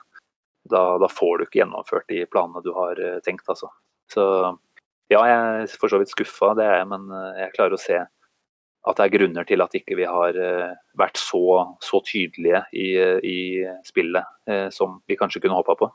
Da, 0.65 0.97
da, 0.97 1.09
får 1.09 1.37
du 1.37 1.45
ikke 1.45 1.61
gjennomført 1.61 2.07
de 2.09 2.25
planene 2.25 2.63
du 2.65 2.71
har 2.73 2.97
tenkt, 3.25 3.45
altså. 3.49 3.69
Så 4.09 4.25
ja, 5.11 5.21
jeg 5.27 5.37
er 5.37 5.71
for 5.79 5.91
så 5.91 5.99
vidt 5.99 6.11
skuffa, 6.13 6.53
det 6.55 6.65
er 6.65 6.77
jeg, 6.79 6.89
men 6.93 7.09
eh, 7.11 7.39
jeg 7.43 7.55
klarer 7.57 7.75
å 7.75 7.81
se 7.81 7.97
at 8.01 8.97
det 8.97 9.05
er 9.05 9.13
grunner 9.13 9.45
til 9.45 9.61
at 9.61 9.75
ikke 9.77 9.97
vi 9.99 10.05
har 10.09 10.37
eh, 10.39 10.71
vært 10.97 11.19
så, 11.19 11.41
så 11.83 11.99
tydelige 12.07 12.63
i, 12.71 12.87
i, 13.27 13.39
spillet 13.85 14.49
eh, 14.49 14.69
som 14.73 15.01
vi 15.09 15.17
kanskje 15.19 15.43
kunne 15.43 15.57
håpa 15.59 15.75
på. 15.81 15.89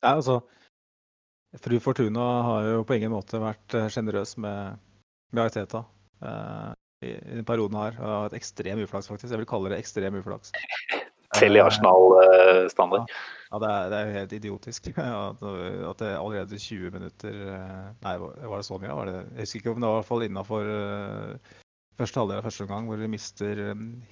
Ja, 0.00 0.14
altså, 0.14 0.40
Fru 1.56 1.78
Fortuna 1.80 2.26
har 2.42 2.66
jo 2.68 2.82
på 2.84 2.98
ingen 2.98 3.14
måte 3.14 3.40
vært 3.40 3.76
sjenerøs 3.92 4.36
med, 4.42 4.76
med 5.32 5.46
Ariteta 5.46 5.80
uh, 6.20 6.74
i, 7.00 7.14
i 7.14 7.38
den 7.38 7.46
perioden 7.48 7.78
her. 7.80 7.96
Og 8.02 8.26
hatt 8.26 8.36
ekstrem 8.36 8.82
uflaks, 8.84 9.08
faktisk. 9.08 9.32
Jeg 9.32 9.40
vil 9.40 9.48
kalle 9.48 9.72
det 9.72 9.78
ekstrem 9.80 10.18
uflaks. 10.20 10.52
Selv 11.36 11.56
i 11.56 11.62
Arsenal-standard. 11.62 13.08
Ja, 13.48 13.60
det 13.62 13.70
er, 13.70 13.88
det 13.88 13.98
er 13.98 14.06
jo 14.06 14.16
helt 14.18 14.34
idiotisk 14.36 14.90
at, 14.96 15.42
at 15.44 16.02
det 16.02 16.12
allerede 16.16 16.60
20 16.60 16.92
minutter 16.92 17.36
eh, 17.48 17.84
Nei, 18.04 18.14
var 18.20 18.56
det 18.56 18.66
så 18.68 18.76
mye? 18.80 18.96
Var 18.96 19.08
det, 19.08 19.18
jeg 19.36 19.46
husker 19.46 19.62
ikke 19.62 19.72
om 19.72 19.80
det 19.80 19.88
var 19.88 19.96
i 19.96 20.00
hvert 20.00 20.08
fall 20.08 20.24
innafor 20.26 20.72
første 21.98 22.22
halvdel 22.22 22.40
av 22.40 22.48
første 22.48 22.64
omgang, 22.64 22.88
hvor 22.88 23.00
vi 23.00 23.10
mister 23.10 23.62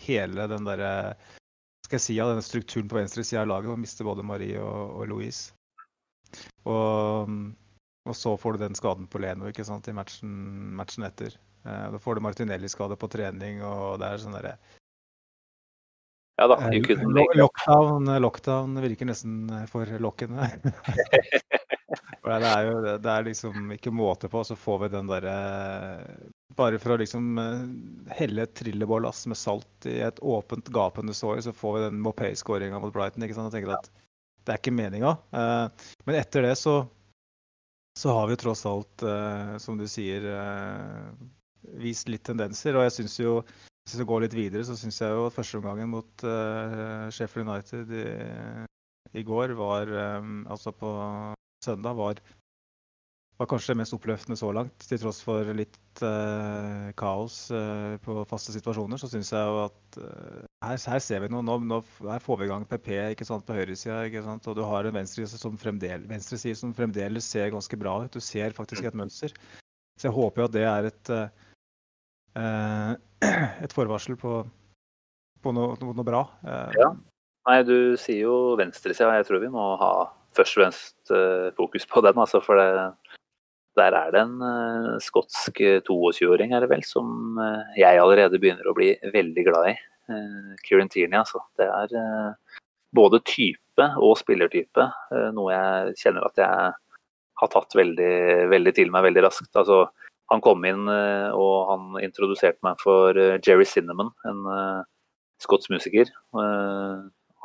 hele 0.06 0.48
den 0.50 0.68
derre 0.68 0.92
skal 1.86 2.00
jeg 2.00 2.04
si, 2.04 2.16
av 2.18 2.32
denne 2.32 2.44
strukturen 2.44 2.88
på 2.90 2.98
venstre 2.98 3.22
side 3.24 3.44
av 3.44 3.50
laget. 3.50 3.70
Og 3.70 3.78
mister 3.80 4.08
både 4.08 4.24
Marie 4.26 4.58
og, 4.58 4.96
og 4.98 5.12
Louise. 5.12 5.55
Og, 6.66 7.36
og, 8.06 8.16
så 8.16 8.36
får 8.40 8.56
du 8.56 8.64
den 8.64 8.78
skaden 8.78 9.10
på 9.10 9.20
Leno 9.22 9.50
ikke 9.50 9.66
sant, 9.66 9.88
i 9.88 9.94
matchen, 9.96 10.32
matchen 10.78 11.06
etter. 11.08 11.36
Eh, 11.66 11.86
da 11.94 12.00
får 12.02 12.18
du 12.18 12.26
Martinelli-skade 12.26 12.98
på 13.00 13.10
trening, 13.12 13.62
og 13.66 14.00
det 14.02 14.10
er 14.10 14.22
sånn 14.22 14.36
derre 14.38 14.56
ja 16.36 16.46
da, 16.46 16.56
eh, 16.68 16.82
lockdown, 17.34 18.10
lockdown 18.20 18.80
virker 18.84 19.08
nesten 19.08 19.48
for 19.70 19.88
lokkende. 20.04 20.50
det, 22.26 22.50
er 22.50 22.66
jo, 22.66 22.74
det 23.00 23.12
er 23.12 23.24
liksom 23.24 23.70
ikke 23.72 23.94
måte 23.94 24.28
på, 24.28 24.42
så 24.44 24.56
får 24.58 24.82
vi 24.84 24.90
den 24.98 25.08
derre 25.08 25.36
Bare 26.56 26.78
for 26.80 26.94
å 26.94 26.98
liksom 27.00 27.40
eh, 27.40 27.64
helle 28.16 28.44
et 28.44 28.54
trillebårlass 28.56 29.26
med 29.32 29.36
salt 29.36 29.88
i 29.88 29.98
et 30.04 30.20
åpent, 30.24 30.68
gapende 30.72 31.16
sår, 31.16 31.42
så 31.44 31.52
får 31.56 31.74
vi 31.76 31.82
den 31.86 31.98
Mopay-skåringa 32.04 32.80
mot 32.80 32.92
Brighton. 32.94 33.24
ikke 33.24 33.36
sant? 33.36 33.52
Jeg 33.52 33.64
tenker 33.64 33.76
at 33.76 33.90
det 34.46 34.54
er 34.54 34.60
ikke 34.62 34.74
meninga. 34.78 35.16
Eh, 35.34 35.88
men 36.06 36.20
etter 36.20 36.46
det 36.46 36.54
så, 36.60 36.78
så 37.98 38.14
har 38.14 38.28
vi 38.28 38.36
jo 38.36 38.42
tross 38.44 38.62
alt, 38.70 39.04
som 39.62 39.78
du 39.80 39.86
sier, 39.90 40.26
vist 41.80 42.10
litt 42.12 42.22
tendenser. 42.28 42.76
Og 42.76 42.84
jeg 42.86 42.94
syns 42.98 43.16
jo 43.18 43.40
hvis 43.86 44.00
vi 44.00 44.06
går 44.10 44.24
litt 44.24 44.34
videre, 44.34 44.64
så 44.66 44.74
syns 44.74 44.96
jeg 44.98 45.14
jo 45.14 45.28
at 45.28 45.34
førsteomgangen 45.36 45.92
mot 45.92 46.24
uh, 46.26 47.06
Sheffield 47.14 47.46
United 47.46 47.92
i, 47.94 48.06
i 49.14 49.22
går 49.22 49.54
var 49.54 49.92
um, 50.18 50.40
Altså 50.50 50.72
på 50.74 50.90
søndag 51.62 51.94
var, 51.94 52.18
var, 53.38 53.48
kanskje 53.50 53.74
det 53.74 53.80
mest 53.82 53.96
oppløftende 53.96 54.38
så 54.40 54.50
langt. 54.56 54.74
Til 54.82 55.00
tross 55.02 55.22
for 55.24 55.52
litt 55.56 56.02
uh, 56.02 56.92
kaos 56.98 57.38
uh, 57.54 57.96
på 58.04 58.18
faste 58.30 58.54
situasjoner, 58.54 59.00
så 59.00 59.10
syns 59.12 59.32
jeg 59.34 59.50
jo 59.50 59.62
at 59.64 59.98
her, 60.00 60.76
her, 60.76 61.00
ser 61.04 61.24
vi 61.24 61.32
noe. 61.32 61.44
Nå, 61.46 61.58
nå, 61.68 61.80
her 62.08 62.22
får 62.24 62.40
vi 62.40 62.48
i 62.48 62.52
gang 62.52 62.68
PP 62.68 62.92
ikke 63.14 63.28
sant, 63.28 63.46
på 63.48 63.56
høyresida, 63.56 64.04
og 64.36 64.56
du 64.56 64.64
har 64.66 64.88
en 64.88 64.98
venstreside 64.98 65.40
som, 65.40 65.58
venstre 66.10 66.54
som 66.56 66.76
fremdeles 66.76 67.28
ser 67.28 67.52
ganske 67.54 67.80
bra 67.80 67.98
ut. 68.04 68.12
Du 68.12 68.24
ser 68.24 68.56
faktisk 68.56 68.88
et 68.88 68.96
mønster. 68.98 69.34
Så 69.96 70.10
jeg 70.10 70.16
håper 70.16 70.42
jo 70.42 70.48
at 70.50 70.56
det 70.56 70.64
er 70.68 70.88
et 70.90 71.12
Eh, 72.36 72.92
et 73.64 73.72
forvarsel 73.72 74.16
på, 74.20 74.38
på 75.42 75.54
noe, 75.56 75.76
noe, 75.80 76.06
bra. 76.06 76.22
Eh, 76.44 76.78
ja. 76.82 76.92
Nei, 77.46 77.60
du 77.64 77.96
sier 78.00 78.26
jo 78.26 78.36
venstresida. 78.58 79.14
Jeg 79.16 79.28
tror 79.28 79.42
vi 79.44 79.52
må 79.52 79.66
ha 79.80 79.92
først 80.36 80.56
og 80.56 80.60
fremst 80.60 81.12
uh, 81.14 81.48
fokus 81.56 81.86
på 81.88 82.02
den. 82.04 82.18
Altså, 82.20 82.42
for 82.44 82.58
det, 82.58 82.88
der 83.78 83.96
er 83.96 84.14
det 84.14 84.22
en 84.24 84.38
uh, 84.42 84.96
skotsk 85.02 85.60
22-åring 85.86 86.54
er 86.56 86.64
det 86.64 86.70
vel, 86.72 86.84
som 86.86 87.38
uh, 87.40 87.62
jeg 87.78 88.00
allerede 88.00 88.40
begynner 88.42 88.68
å 88.68 88.76
bli 88.76 88.94
veldig 89.12 89.46
glad 89.50 89.74
i. 89.74 89.76
Kieran 90.62 90.86
Tierney, 90.86 91.18
altså. 91.18 91.40
Det 91.58 91.66
er 91.66 92.34
både 92.94 93.18
type 93.26 93.88
og 93.98 94.12
spillertype. 94.20 94.84
noe 95.34 95.50
jeg 95.50 95.96
kjenner 95.98 96.28
at 96.28 96.38
jeg 96.38 96.68
har 97.40 97.50
tatt 97.52 97.74
veldig, 97.74 98.46
veldig 98.52 98.72
til 98.76 98.92
meg 98.94 99.08
veldig 99.08 99.24
raskt. 99.26 99.50
Altså, 99.58 99.80
han 100.32 100.42
kom 100.42 100.64
inn 100.66 100.88
eh, 100.90 101.28
og 101.34 101.70
han 101.70 101.98
introduserte 102.02 102.62
meg 102.66 102.80
for 102.82 103.18
eh, 103.20 103.36
Jerry 103.44 103.66
Cinnamon, 103.68 104.12
en 104.26 104.42
skotsk 105.42 105.70
musiker. 105.70 106.08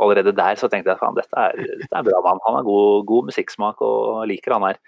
allerede 0.02 0.32
der 0.34 0.56
så 0.56 0.70
tenkte 0.72 0.94
jeg 0.94 0.98
at 1.02 1.18
dette 1.18 1.42
er, 1.42 1.58
dette 1.84 1.98
er 1.98 2.06
bra 2.08 2.22
mann. 2.24 2.40
Han 2.46 2.56
har 2.60 2.64
god, 2.66 3.06
god 3.06 3.28
musikksmak 3.30 3.82
og 3.86 4.24
liker 4.32 4.56
han 4.56 4.70
her. 4.70 4.80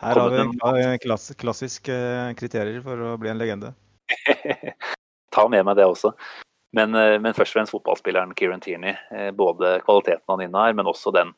Her 0.00 0.20
har 0.20 0.32
vi 0.76 0.84
en 0.84 1.00
klass, 1.02 1.30
klassisk 1.40 1.90
kriterier 2.40 2.80
for 2.84 3.00
å 3.04 3.16
bli 3.20 3.32
en 3.32 3.40
legende. 3.40 3.74
Ta 5.34 5.44
med 5.52 5.66
meg 5.68 5.76
det 5.76 5.86
også. 5.86 6.14
Men, 6.74 6.94
men 6.94 7.34
først 7.34 7.52
og 7.52 7.58
fremst 7.58 7.74
fotballspilleren 7.74 8.32
Kieran 8.38 8.62
Tierney. 8.64 8.94
Både 9.36 9.76
kvaliteten 9.84 10.24
han 10.30 10.42
innehar, 10.46 10.72
men 10.78 10.88
også 10.88 11.12
den 11.14 11.34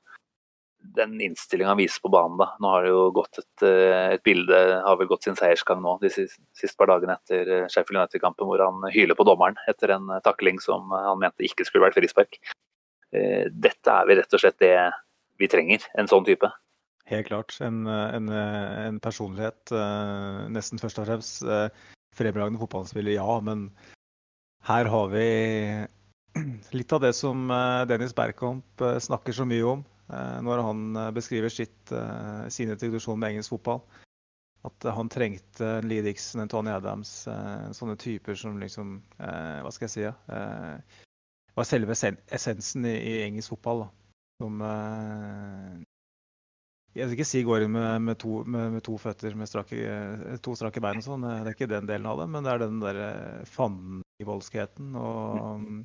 den 0.83 1.20
innstillinga 1.20 1.68
han 1.70 1.79
viser 1.79 2.01
på 2.03 2.09
banen. 2.09 2.38
da. 2.38 2.48
Nå 2.61 2.70
har 2.72 2.83
det 2.83 2.92
jo 2.92 3.05
gått 3.14 3.38
et, 3.38 3.64
eh, 3.66 4.14
et, 4.16 4.22
bilde, 4.22 4.59
har 4.85 4.98
vel 4.98 5.11
gått 5.11 5.25
sin 5.25 5.38
seiersgang 5.38 5.83
nå 5.83 5.96
de 6.03 6.11
siste, 6.11 6.40
siste 6.59 6.79
par 6.79 6.90
dagene 6.90 7.16
etter 7.18 7.48
eh, 7.48 7.68
Sheffield 7.70 8.01
United-kampen, 8.01 8.48
hvor 8.48 8.62
han 8.62 8.83
hyler 8.94 9.18
på 9.18 9.27
dommeren 9.29 9.59
etter 9.70 9.94
en 9.94 10.11
eh, 10.11 10.22
takling 10.27 10.61
som 10.62 10.90
han 10.92 11.22
mente 11.22 11.46
ikke 11.46 11.66
skulle 11.68 11.87
vært 11.87 11.98
frispark. 12.01 12.40
Dette 13.12 13.92
er 13.92 14.07
vel 14.09 14.22
rett 14.22 14.33
og 14.33 14.40
slett 14.40 14.57
det 14.62 14.77
vi 15.37 15.44
trenger, 15.53 15.83
en 16.01 16.07
sånn 16.09 16.25
type. 16.25 16.48
Helt 17.12 17.29
klart. 17.29 17.55
En, 17.61 17.85
en, 17.87 18.29
en 18.33 18.98
personlighet, 19.05 19.72
nesten 20.48 20.81
først 20.81 21.01
og 21.03 21.11
fremst. 21.11 21.42
Fremragende 22.16 22.61
fotballspiller, 22.61 23.18
ja, 23.18 23.35
men 23.44 23.66
her 24.64 24.88
har 24.88 25.11
vi 25.12 25.27
litt 26.79 26.94
av 26.96 27.03
det 27.05 27.12
som 27.16 27.53
Dennis 27.88 28.16
Bergkamp 28.16 28.85
snakker 29.05 29.37
så 29.37 29.44
mye 29.48 29.68
om. 29.75 29.85
Eh, 30.12 30.38
når 30.44 30.62
han 30.66 30.96
eh, 30.96 31.11
beskriver 31.16 31.53
sitt, 31.53 31.92
eh, 31.92 32.48
sin 32.48 32.72
introduksjon 32.72 33.20
med 33.20 33.33
engelsk 33.33 33.55
fotball. 33.55 33.81
At 34.66 34.85
han 34.94 35.09
trengte 35.11 35.81
Lee 35.83 36.05
Dixon, 36.05 36.44
Tony 36.48 36.70
Adams, 36.70 37.25
sånne 37.75 37.96
typer 37.98 38.37
som 38.38 38.61
liksom 38.62 38.92
Hva 39.18 39.72
skal 39.75 39.88
jeg 39.88 39.94
si? 39.96 40.05
Var 41.59 41.66
selve 41.66 41.96
essensen 41.98 42.87
i 42.87 43.25
engelsk 43.25 43.57
fotball. 43.57 43.83
Da. 43.83 43.88
Som 44.38 44.62
jeg 46.92 47.09
vil 47.09 47.16
ikke 47.16 47.28
si 47.28 47.42
går 47.46 47.64
inn 47.64 47.72
med, 47.72 48.02
med, 48.05 48.18
to, 48.20 48.42
med, 48.44 48.74
med 48.76 48.85
to, 48.85 48.98
føtter 49.00 49.37
med 49.38 49.48
strake, 49.48 49.76
to 50.44 50.57
strake 50.59 50.83
bein 50.85 51.00
og 51.00 51.07
sånn. 51.07 51.24
Det 51.24 51.52
er 51.52 51.55
ikke 51.57 51.70
den 51.70 51.88
delen 51.88 52.09
av 52.11 52.20
det, 52.20 52.26
men 52.35 52.44
det 52.44 52.52
er 52.52 52.64
den 52.66 52.83
der 52.83 52.98
fandenivoldskheten 53.48 54.90
og 55.00 55.62
mm. 55.62 55.78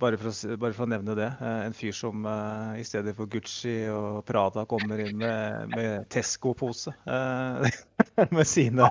bare 0.00 0.20
for, 0.20 0.32
å, 0.32 0.56
bare 0.56 0.72
for, 0.72 0.86
å, 0.86 0.90
nevne 0.94 1.16
det. 1.18 1.28
Eh, 1.28 1.60
en 1.68 1.76
fyr 1.76 1.96
som 1.96 2.24
uh, 2.24 2.72
i 2.80 2.86
stedet 2.88 3.12
for 3.18 3.28
Gucci 3.28 3.76
og 3.92 4.22
Prada 4.28 4.64
kommer 4.70 5.04
inn 5.04 5.20
med, 5.20 5.76
med 5.76 6.08
Tesco-pose 6.12 6.96
uh, 7.04 7.68
med 8.36 8.48
sine 8.48 8.88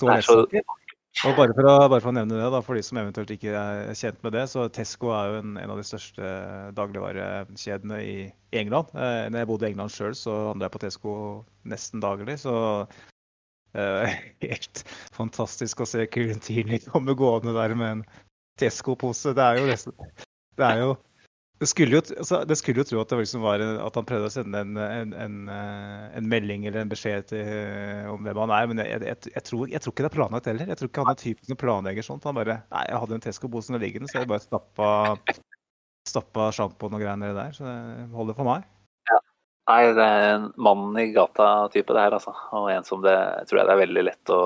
toalettsaker. 0.00 0.64
Og 1.26 1.34
bare 1.36 1.52
for, 1.52 1.66
å, 1.66 1.74
bare 1.90 2.00
for, 2.00 2.12
å, 2.12 2.16
nevne 2.16 2.38
det, 2.38 2.48
da, 2.54 2.60
for 2.64 2.78
de 2.78 2.82
som 2.86 3.00
eventuelt 3.00 3.32
ikke 3.34 3.52
er 3.52 3.90
kjent 3.98 4.22
med 4.24 4.32
det, 4.36 4.44
så 4.48 4.68
Tesco 4.72 5.10
er 5.12 5.32
jo 5.32 5.40
en, 5.42 5.56
en 5.60 5.72
av 5.74 5.80
de 5.80 5.84
største 5.84 6.30
dagligvarekjedene 6.78 7.98
i 8.06 8.14
England. 8.56 8.94
Eh, 8.94 9.26
når 9.28 9.42
jeg 9.42 9.50
bodde 9.50 9.68
i 9.68 9.74
England 9.74 9.92
sjøl, 9.92 10.16
så 10.16 10.36
handla 10.52 10.68
jeg 10.68 10.76
på 10.76 10.82
Tesco 10.86 11.14
nesten 11.68 12.04
daglig. 12.04 12.38
Så 12.40 12.54
helt 14.46 14.82
fantastisk 15.14 15.84
å 15.84 15.86
se 15.86 16.08
Tierney 16.10 16.80
komme 16.86 17.14
gående 17.18 17.54
der 17.58 17.76
med 17.78 17.98
en 17.98 18.02
Tesco-pose. 18.58 19.34
Det 19.36 19.44
er 19.44 19.60
jo 19.60 19.68
nesten 19.68 20.10
det 20.60 20.66
er 20.66 20.82
jo 20.82 20.96
det 21.60 21.68
skulle, 21.68 21.98
jo, 21.98 22.00
altså, 22.16 22.38
det 22.48 22.56
skulle 22.56 22.80
jo 22.80 22.86
tro 22.88 23.00
at, 23.02 23.12
liksom 23.20 23.42
var, 23.44 23.60
at, 23.60 23.96
han 23.98 24.06
prøvde 24.08 24.30
å 24.30 24.32
sende 24.32 24.62
en, 24.64 24.78
en, 24.80 25.10
en, 25.12 25.36
eh, 25.52 26.06
en 26.16 26.28
melding 26.32 26.64
eller 26.64 26.80
en 26.80 26.92
beskjed 26.92 27.28
til, 27.28 27.44
eh, 27.44 28.06
om 28.08 28.24
hvem 28.24 28.40
han 28.46 28.54
er, 28.56 28.68
men 28.70 28.80
jeg, 28.80 29.02
jeg, 29.04 29.18
jeg, 29.34 29.44
tror, 29.44 29.66
jeg, 29.68 29.82
tror, 29.84 29.94
ikke 29.94 30.06
det 30.06 30.10
er 30.10 30.14
planlagt 30.16 30.48
heller. 30.48 30.72
Jeg 30.72 30.80
tror 30.80 30.90
ikke 30.90 31.04
han 31.04 31.12
er 31.12 31.20
typen 31.20 31.50
som 31.50 31.60
planlegger 31.60 32.06
sånt. 32.06 32.24
Han 32.28 32.38
bare 32.38 32.62
Nei, 32.72 32.84
jeg 32.88 33.02
hadde 33.04 33.18
en 33.18 33.24
Tesco-pose 33.26 33.80
liggende, 33.82 34.08
så 34.08 34.22
jeg 34.22 34.30
bare 34.32 34.46
stappa, 34.46 34.90
stappa 36.08 36.50
sjampoen 36.56 36.96
og 36.96 37.04
greiene 37.04 37.34
der. 37.36 37.52
Så 37.56 37.68
det 37.68 38.08
holder 38.16 38.40
for 38.40 38.48
meg. 38.48 38.64
Ja. 39.12 39.20
Nei, 39.68 39.80
det 40.00 40.10
er 40.16 40.28
en 40.30 40.50
mann 40.56 40.96
i 40.96 41.10
gata-type 41.12 41.92
det 41.92 42.06
her, 42.06 42.16
altså. 42.16 42.32
Og 42.56 42.70
en 42.72 42.88
som 42.88 43.04
det 43.04 43.18
tror 43.50 43.60
jeg 43.60 43.68
det 43.68 43.76
er 43.76 43.84
veldig 43.84 44.06
lett 44.08 44.32
å, 44.32 44.42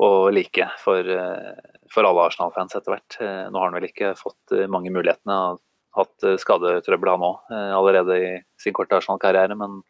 å 0.00 0.10
like 0.32 0.72
for 0.80 1.12
uh, 1.12 1.60
for 1.90 2.06
alle 2.06 2.26
Arsenal-fans 2.28 2.76
etter 2.78 2.94
hvert. 2.94 3.16
Eh, 3.20 3.46
nå 3.50 3.58
har 3.58 3.70
han 3.70 3.76
vel 3.78 3.88
ikke 3.88 4.14
fått 4.18 4.54
eh, 4.54 4.68
mange 4.70 4.92
mulighetene. 4.94 5.38
Hatt 5.96 6.26
eh, 6.26 6.38
skadetrøbbel 6.40 7.12
han 7.14 7.26
òg 7.26 7.52
allerede 7.52 8.18
i 8.20 8.32
sin 8.62 8.76
korte 8.76 8.98
Arsenal-karriere. 8.98 9.56
Men 9.58 9.80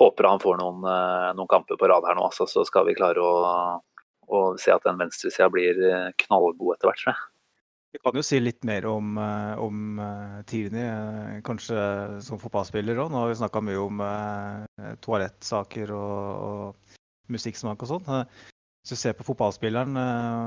håper 0.00 0.30
han 0.30 0.40
får 0.42 0.56
noen, 0.60 0.86
noen, 1.36 1.50
kamper 1.50 1.76
på 1.76 1.90
rad 1.90 2.06
her 2.08 2.16
nå, 2.16 2.24
altså, 2.30 2.46
så 2.48 2.64
skal 2.64 2.86
vi 2.88 2.96
klare 2.96 3.20
å, 3.20 3.34
å 4.32 4.38
se 4.56 4.72
at 4.72 4.86
den 4.86 4.96
venstresida 4.96 5.50
blir 5.52 5.76
knallgod 6.22 6.72
etter 6.72 6.88
hvert, 6.88 7.02
tror 7.02 7.12
jeg. 7.12 7.26
Vi 7.90 7.98
kan 7.98 8.16
jo 8.16 8.22
si 8.22 8.38
litt 8.38 8.62
mer 8.64 8.86
om, 8.86 9.18
om 9.58 10.00
Tierney, 10.48 11.42
kanskje 11.44 11.76
som 12.24 12.38
fotballspiller 12.40 13.02
òg. 13.02 13.10
Nå 13.10 13.24
har 13.24 13.32
vi 13.32 13.40
snakka 13.42 13.60
mye 13.66 13.80
om 13.82 14.00
uh, 14.00 14.94
toalettsaker 15.02 15.90
og, 15.96 16.46
og 16.46 17.34
musikksmak 17.34 17.82
og 17.82 17.90
sånn. 17.90 18.08
Hvis 18.80 18.94
du 18.94 18.96
ser 18.96 19.16
på 19.18 19.26
fotballspilleren, 19.26 19.98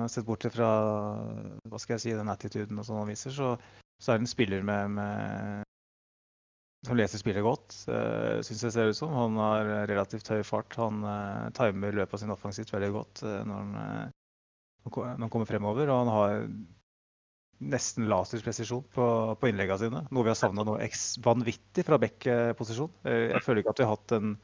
sett 0.09 0.25
bort 0.25 0.47
fra 0.55 0.69
hva 1.69 1.81
skal 1.81 1.99
jeg 1.99 2.03
si, 2.05 2.15
den 2.17 2.31
attituden 2.33 2.79
og 2.81 2.87
sånn 2.87 3.03
han 3.03 3.11
viser, 3.11 3.35
så, 3.35 3.51
så, 4.03 4.11
er 4.11 4.19
det 4.19 4.25
en 4.25 4.31
spiller 4.33 4.65
med, 4.67 4.97
med, 4.97 5.63
som 6.83 6.99
leser 6.99 7.21
spillet 7.21 7.45
godt, 7.45 7.77
uh, 7.87 8.43
syns 8.43 8.65
jeg 8.67 8.75
ser 8.75 8.91
ut 8.91 8.99
som. 8.99 9.15
Han 9.15 9.39
har 9.39 9.71
relativt 9.87 10.27
høy 10.33 10.43
fart. 10.47 10.75
Han 10.81 11.05
uh, 11.07 11.49
timer 11.55 11.95
løpet 11.95 12.23
sin 12.23 12.33
offensivt 12.35 12.73
veldig 12.75 12.91
godt 12.97 13.23
uh, 13.23 13.39
når, 13.47 13.59
han, 13.59 14.13
når, 14.83 15.05
han, 15.23 15.29
kommer 15.31 15.47
fremover. 15.47 15.87
Og 15.87 16.03
han 16.03 16.11
har 16.11 16.47
nesten 17.71 18.07
laserpresisjon 18.11 18.83
på, 18.93 19.05
på 19.39 19.49
innleggene 19.49 19.79
sine. 19.79 20.03
Noe 20.11 20.25
vi 20.25 20.31
har 20.31 20.39
savna 20.39 20.65
noe 20.67 20.89
vanvittig 21.23 21.85
fra 21.87 21.99
back-posisjon. 22.01 22.91
Eh, 23.07 23.29
Jeg 23.33 23.43
føler 23.45 23.63
ikke 23.63 23.73
at 23.75 23.81
vi 23.81 23.87
har 23.87 23.95
hatt 23.95 24.15
en, 24.17 24.35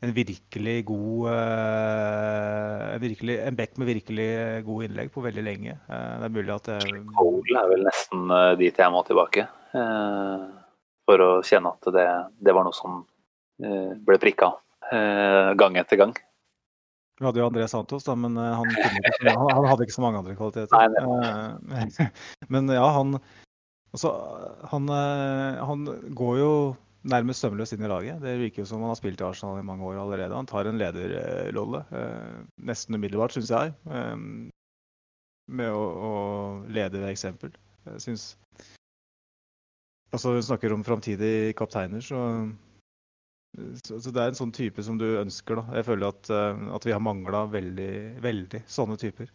en 0.00 0.12
virkelig 0.14 0.84
god 0.86 1.28
eh, 1.32 2.94
en, 2.94 3.00
virkelig, 3.02 3.38
en 3.42 3.56
back 3.58 3.76
med 3.80 3.88
virkelig 3.90 4.28
gode 4.66 4.86
innlegg 4.86 5.10
på 5.14 5.24
veldig 5.24 5.42
lenge. 5.42 5.74
Eh, 5.88 6.12
Det 6.20 6.28
er 6.28 6.34
mulig 6.36 6.54
at 6.54 6.70
det 6.70 6.78
Cole 7.18 7.62
er 7.62 7.72
vel 7.72 7.84
nesten 7.88 8.30
eh, 8.30 8.52
dit 8.60 8.78
jeg 8.78 8.94
må 8.94 9.02
tilbake. 9.08 9.48
eh, 9.74 10.46
For 11.08 11.24
å 11.24 11.30
kjenne 11.42 11.74
at 11.74 11.90
det, 11.94 12.06
det 12.38 12.54
var 12.54 12.68
noe 12.68 12.76
som 12.76 13.02
eh, 13.64 13.92
ble 14.06 14.20
prikka 14.22 14.52
eh, 14.92 15.52
gang 15.58 15.80
etter 15.82 15.98
gang. 16.04 16.14
Vi 17.18 17.26
hadde 17.26 17.40
jo 17.42 17.48
André 17.48 17.66
Santos, 17.66 18.06
da, 18.06 18.14
men 18.14 18.38
eh, 18.38 18.54
han, 18.54 18.70
ikke, 18.70 19.34
han, 19.34 19.66
hadde 19.66 19.88
ikke 19.88 19.98
så 19.98 20.04
mange 20.06 20.22
andre 20.22 20.38
kvaliteter. 20.38 20.94
Nei, 21.66 21.88
Men 22.54 22.70
ja, 22.70 22.86
han 22.94 23.18
altså, 23.90 24.12
han, 24.70 24.86
eh, 24.94 25.58
han 25.66 25.88
går 26.14 26.38
jo 26.38 26.52
nærmest 27.08 27.42
sømløs 27.44 27.72
inn 27.74 27.84
i 27.86 27.90
laget. 27.90 28.20
Det 28.22 28.34
virker 28.40 28.62
jo 28.62 28.68
som 28.70 28.82
han 28.84 28.92
har 28.92 28.98
spilt 29.00 29.20
i 29.22 29.26
Arsenal 29.26 29.58
i 29.60 29.66
mange 29.66 29.84
år 29.88 29.98
allerede. 30.02 30.36
Han 30.36 30.46
tar 30.48 30.68
en 30.70 30.78
lederrolle, 30.80 31.84
eh, 31.92 32.38
nesten 32.68 32.94
umiddelbart, 32.98 33.34
syns 33.36 33.50
jeg. 33.54 33.74
eh, 33.90 34.16
Med 35.48 35.72
å, 35.72 35.84
å 36.04 36.12
lede 36.68 37.00
ved 37.00 37.08
eksempel. 37.14 37.54
Jeg 37.88 38.00
syns 38.04 38.36
Altså, 40.12 40.32
hun 40.32 40.42
snakker 40.42 40.72
om 40.72 40.84
framtidige 40.84 41.52
kapteiner, 41.56 42.00
så 42.00 42.20
så, 43.84 43.98
så 44.00 44.10
det 44.12 44.22
er 44.22 44.30
en 44.30 44.36
sånn 44.38 44.52
type 44.54 44.82
som 44.84 44.98
du 45.00 45.04
ønsker, 45.18 45.56
da. 45.58 45.64
Jeg 45.78 45.84
føler 45.88 46.12
at, 46.12 46.28
eh, 46.30 46.60
at 46.76 46.84
vi 46.86 46.92
har 46.94 47.00
mangla 47.02 47.42
veldig, 47.50 48.20
veldig 48.22 48.60
sånne 48.70 48.96
typer 49.00 49.28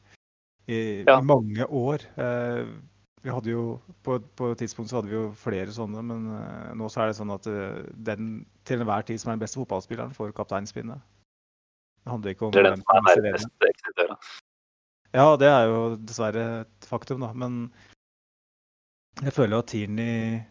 i, 0.69 1.03
Ja. 1.05 1.19
mange 1.21 1.65
år. 1.67 2.05
Eh, 2.17 2.69
vi 3.23 3.31
hadde 3.31 3.53
jo, 3.53 3.63
på, 4.03 4.17
på 4.36 4.49
et 4.51 4.59
tidspunkt 4.59 4.91
så 4.91 4.99
hadde 4.99 5.07
vi 5.07 5.15
jo 5.15 5.27
flere 5.39 5.71
sånne, 5.71 6.01
men 6.03 6.25
uh, 6.27 6.71
nå 6.75 6.89
så 6.91 7.03
er 7.03 7.12
det 7.12 7.17
sånn 7.21 7.31
at 7.31 7.45
uh, 7.47 7.79
den 8.09 8.41
til 8.67 8.83
enhver 8.83 9.05
tid 9.07 9.21
som 9.21 9.31
er 9.31 9.38
den 9.38 9.45
beste 9.45 9.62
fotballspilleren, 9.62 10.15
får 10.15 10.33
kapteinspinnet. 10.36 10.99
Det 12.03 12.12
handler 12.12 12.36
ikke 12.36 12.49
om 12.49 12.51
Det 12.51 12.65
er 12.65 12.73
den 12.73 12.83
som 12.83 12.99
er 12.99 13.21
nærmest 13.23 13.67
eksidøra. 13.69 14.17
Ja, 15.13 15.27
det 15.39 15.47
er 15.47 15.69
jo 15.69 15.77
dessverre 15.95 16.43
et 16.65 16.88
faktum, 16.89 17.23
da. 17.23 17.29
Men 17.38 17.62
jeg 19.21 19.31
føler 19.38 19.62
at 19.62 19.71
Tierney 19.71 20.41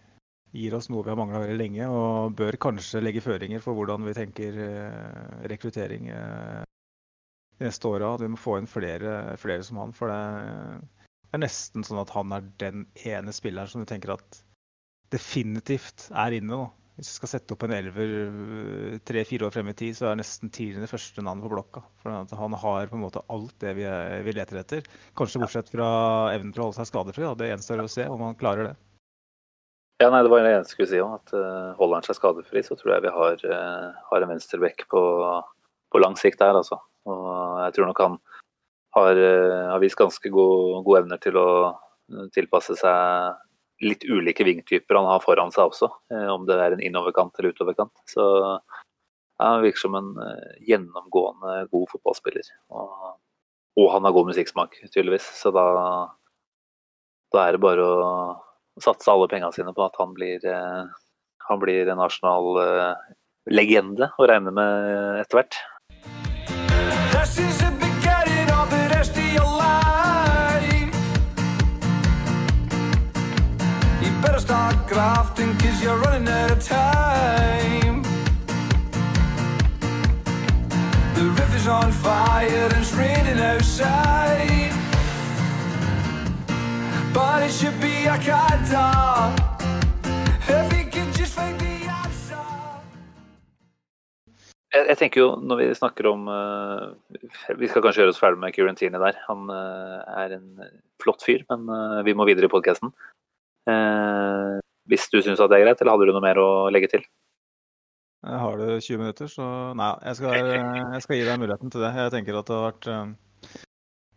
gir 0.56 0.78
oss 0.78 0.88
noe 0.92 1.04
vi 1.04 1.12
har 1.12 1.20
mangla 1.20 1.42
veldig 1.42 1.58
lenge, 1.60 1.90
og 1.92 2.38
bør 2.40 2.56
kanskje 2.62 3.04
legge 3.04 3.24
føringer 3.24 3.60
for 3.60 3.76
hvordan 3.76 4.08
vi 4.08 4.16
tenker 4.16 4.56
uh, 4.56 5.44
rekruttering 5.52 6.08
de 6.08 7.68
neste 7.68 7.92
åra. 7.92 8.14
Vi 8.22 8.32
må 8.32 8.40
få 8.40 8.56
inn 8.62 8.70
flere, 8.70 9.36
flere 9.44 9.68
som 9.68 9.84
han, 9.84 9.92
for 9.92 10.08
det 10.08 11.01
er 11.32 11.42
nesten 11.44 11.86
sånn 11.86 12.02
at 12.02 12.12
han 12.14 12.32
er 12.36 12.46
den 12.60 12.86
ene 13.08 13.34
spilleren 13.34 13.70
som 13.70 13.82
du 13.82 13.88
tenker 13.88 14.14
at 14.16 14.42
definitivt 15.12 16.08
er 16.10 16.38
inne. 16.38 16.56
nå. 16.56 16.70
Hvis 16.92 17.08
du 17.08 17.16
skal 17.16 17.30
sette 17.32 17.54
opp 17.54 17.62
en 17.64 17.72
elver 17.72 18.10
tre-fire 19.08 19.46
år 19.46 19.54
frem 19.54 19.70
i 19.72 19.76
tid, 19.76 19.96
så 19.96 20.10
er 20.10 20.18
nesten 20.20 20.52
Tierney 20.52 20.84
det 20.84 20.90
første 20.90 21.24
navnet 21.24 21.46
på 21.46 21.52
blokka. 21.54 21.80
For 22.02 22.36
han 22.36 22.56
har 22.60 22.90
på 22.90 22.98
en 22.98 23.04
måte 23.04 23.22
alt 23.32 23.54
det 23.64 23.72
vi, 23.78 23.86
er, 23.88 24.20
vi 24.26 24.34
leter 24.36 24.60
etter. 24.60 24.84
Kanskje 25.16 25.40
bortsett 25.40 25.72
fra 25.72 25.88
evnen 26.34 26.52
til 26.52 26.60
å 26.60 26.68
holde 26.68 26.82
seg 26.82 26.90
skadefri. 26.90 27.24
Da. 27.24 27.32
Det 27.40 27.48
gjenstår 27.48 27.80
å 27.80 27.88
se 27.90 28.06
om 28.12 28.26
han 28.26 28.36
klarer 28.40 28.70
det. 28.70 28.74
Ja, 30.02 30.10
nei, 30.10 30.20
det 30.24 30.32
var 30.34 30.44
det 30.44 30.52
jeg 30.52 30.68
skulle 30.68 30.90
si 30.90 31.00
òg. 31.00 31.16
At 31.16 31.32
uh, 31.32 31.72
holder 31.80 31.96
han 31.96 32.06
seg 32.10 32.18
skadefri, 32.18 32.64
så 32.66 32.76
tror 32.76 32.96
jeg 32.96 33.06
vi 33.06 33.16
har, 33.16 33.44
uh, 33.48 34.04
har 34.10 34.26
en 34.26 34.32
venstreback 34.34 34.84
på, 34.92 35.02
på 35.94 36.02
lang 36.02 36.18
sikt 36.20 36.42
der, 36.44 36.60
altså. 36.60 36.82
Og 37.08 37.26
jeg 37.64 37.78
tror 37.78 37.88
nok 37.88 38.04
han 38.04 38.20
har, 38.92 39.16
eh, 39.16 39.70
har 39.70 39.80
vist 39.80 39.96
ganske 39.96 40.28
gode 40.32 40.82
god 40.84 41.02
evner 41.02 41.20
til 41.22 41.38
å 41.40 41.48
eh, 41.70 42.28
tilpasse 42.34 42.76
seg 42.76 43.40
litt 43.82 44.04
ulike 44.06 44.44
vingtyper 44.46 44.98
han 44.98 45.08
har 45.08 45.22
foran 45.24 45.50
seg 45.54 45.72
også, 45.72 45.88
eh, 46.12 46.28
om 46.30 46.44
det 46.46 46.58
er 46.60 46.76
en 46.76 46.84
innoverkant 46.84 47.38
eller 47.38 47.56
utoverkant. 47.56 47.94
Så 48.10 48.26
ja, 48.36 49.48
han 49.48 49.64
virker 49.64 49.80
som 49.86 49.96
en 49.98 50.12
gjennomgående 50.62 51.64
god 51.72 51.88
fotballspiller. 51.90 52.52
Og, 52.76 53.16
og 53.80 53.88
han 53.94 54.06
har 54.06 54.14
god 54.14 54.28
musikksmak, 54.30 54.76
tydeligvis. 54.92 55.26
Så 55.40 55.50
da, 55.56 55.64
da 57.34 57.46
er 57.46 57.56
det 57.56 57.64
bare 57.64 57.88
å 57.88 58.12
satse 58.82 59.10
alle 59.10 59.26
pengene 59.32 59.50
sine 59.56 59.74
på 59.74 59.82
at 59.82 59.98
han 59.98 60.12
blir, 60.14 60.46
han 61.48 61.64
blir 61.64 61.90
en 61.90 61.98
nasjonal 61.98 62.62
legende 63.50 64.12
å 64.20 64.28
regne 64.30 64.54
med 64.54 65.22
etter 65.24 65.40
hvert. 65.40 65.58
You're 75.82 75.98
running 75.98 76.28
out 76.28 76.50
of 76.50 76.60
time. 76.62 78.02
The 81.14 81.24
river's 81.38 81.66
on 81.66 81.90
fire 81.90 82.68
it's 82.78 82.92
raining 82.94 83.40
outside. 83.40 84.72
But 87.12 87.42
it 87.42 87.52
should 87.52 87.78
be 87.80 88.06
a 88.06 88.16
cat. 88.18 88.52
Jeg, 94.72 94.86
jeg 94.88 94.96
tenker 95.02 95.20
jo, 95.20 95.28
når 95.36 95.58
vi 95.60 95.64
snakker 95.76 96.06
om 96.08 96.28
uh, 96.32 96.94
Vi 97.60 97.68
skal 97.68 97.82
kanskje 97.84 98.00
gjøre 98.02 98.14
oss 98.14 98.20
ferdig 98.22 98.40
med 98.40 98.54
Kieran 98.56 98.78
der. 98.78 99.18
Han 99.28 99.50
uh, 99.52 100.00
er 100.16 100.32
en 100.38 100.46
flott 101.02 101.24
fyr, 101.26 101.44
men 101.52 101.68
uh, 101.68 102.00
vi 102.06 102.14
må 102.16 102.24
videre 102.28 102.48
i 102.48 102.52
podkasten. 102.52 102.94
Hvis 104.90 105.08
du 105.12 105.20
syns 105.22 105.40
det 105.40 105.58
er 105.58 105.64
greit, 105.66 105.80
eller 105.80 105.94
hadde 105.94 106.08
du 106.08 106.14
noe 106.16 106.24
mer 106.24 106.40
å 106.42 106.48
legge 106.74 106.90
til? 106.94 107.04
Har 108.22 108.58
du 108.58 108.66
20 108.78 109.00
minutter, 109.00 109.26
så 109.26 109.44
nei, 109.74 109.88
jeg 110.06 110.18
skal, 110.20 110.50
jeg 110.94 111.02
skal 111.02 111.18
gi 111.18 111.24
deg 111.26 111.40
muligheten 111.42 111.72
til 111.74 111.82
det. 111.82 111.90
Jeg 111.98 112.12
tenker 112.14 112.38
at 112.38 112.50
det 112.50 112.54
har 112.54 112.68
vært 112.68 112.86
uh, 112.86 113.56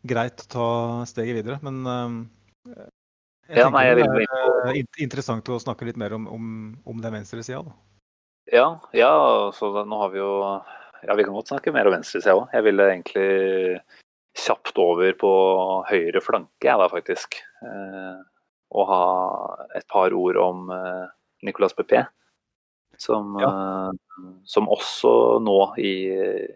greit 0.06 0.44
å 0.44 0.52
ta 0.54 0.68
steget 1.10 1.40
videre, 1.40 1.58
men 1.66 1.80
uh, 1.90 2.20
jeg 3.50 3.64
Ja, 3.64 3.72
nei, 3.74 3.88
jeg 3.88 3.98
det 3.98 4.06
er 4.06 4.70
uh, 4.70 4.78
interessant 5.02 5.50
å 5.50 5.58
snakke 5.62 5.90
litt 5.90 5.98
mer 5.98 6.14
om, 6.18 6.30
om, 6.30 6.46
om 6.86 7.02
den 7.02 7.18
venstresida. 7.18 7.64
da. 7.66 7.76
Ja, 8.54 8.68
ja 8.94 9.12
så 9.58 9.72
da, 9.74 9.88
nå 9.90 9.98
har 10.04 10.14
vi 10.14 10.22
jo 10.22 10.32
Ja, 11.06 11.14
vi 11.18 11.26
kan 11.26 11.34
godt 11.34 11.50
snakke 11.50 11.74
mer 11.74 11.90
om 11.90 11.98
venstresida 11.98 12.38
òg. 12.38 12.46
Jeg 12.54 12.66
ville 12.66 12.86
egentlig 12.92 13.82
kjapt 14.38 14.78
over 14.82 15.18
på 15.18 15.34
høyre 15.90 16.22
flanke, 16.22 16.66
jeg 16.66 16.78
da, 16.82 16.88
faktisk. 16.92 17.42
Og 18.74 18.90
ha 18.90 19.04
et 19.78 19.86
par 19.92 20.14
ord 20.16 20.40
om 20.42 20.70
eh, 20.74 21.06
Nicolas 21.46 21.76
Pepé. 21.78 22.06
Som, 22.98 23.36
eh, 23.44 23.92
som 24.48 24.70
også 24.72 25.12
nå 25.44 25.60
i, 25.84 25.94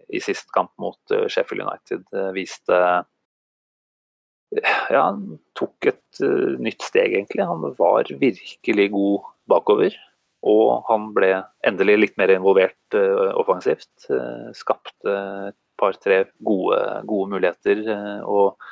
i 0.08 0.22
sist 0.24 0.48
kamp 0.56 0.72
mot 0.80 1.16
eh, 1.16 1.28
Sheffield 1.28 1.66
United 1.68 2.06
viste 2.36 2.78
Ja, 4.90 5.02
han 5.04 5.36
tok 5.60 5.92
et 5.92 6.22
nytt 6.58 6.82
steg, 6.82 7.14
egentlig. 7.14 7.46
Han 7.46 7.76
var 7.78 8.10
virkelig 8.10 8.88
god 8.96 9.28
bakover. 9.52 9.94
Og 10.48 10.86
han 10.88 11.10
ble 11.16 11.34
endelig 11.68 11.98
litt 12.00 12.20
mer 12.20 12.32
involvert 12.32 12.96
uh, 12.96 13.36
offensivt. 13.40 13.92
Uh, 14.08 14.52
skapte 14.56 15.16
et 15.50 15.58
par-tre 15.80 16.24
gode, 16.46 16.80
gode 17.10 17.34
muligheter. 17.34 17.84
Uh, 17.84 18.22
og 18.24 18.70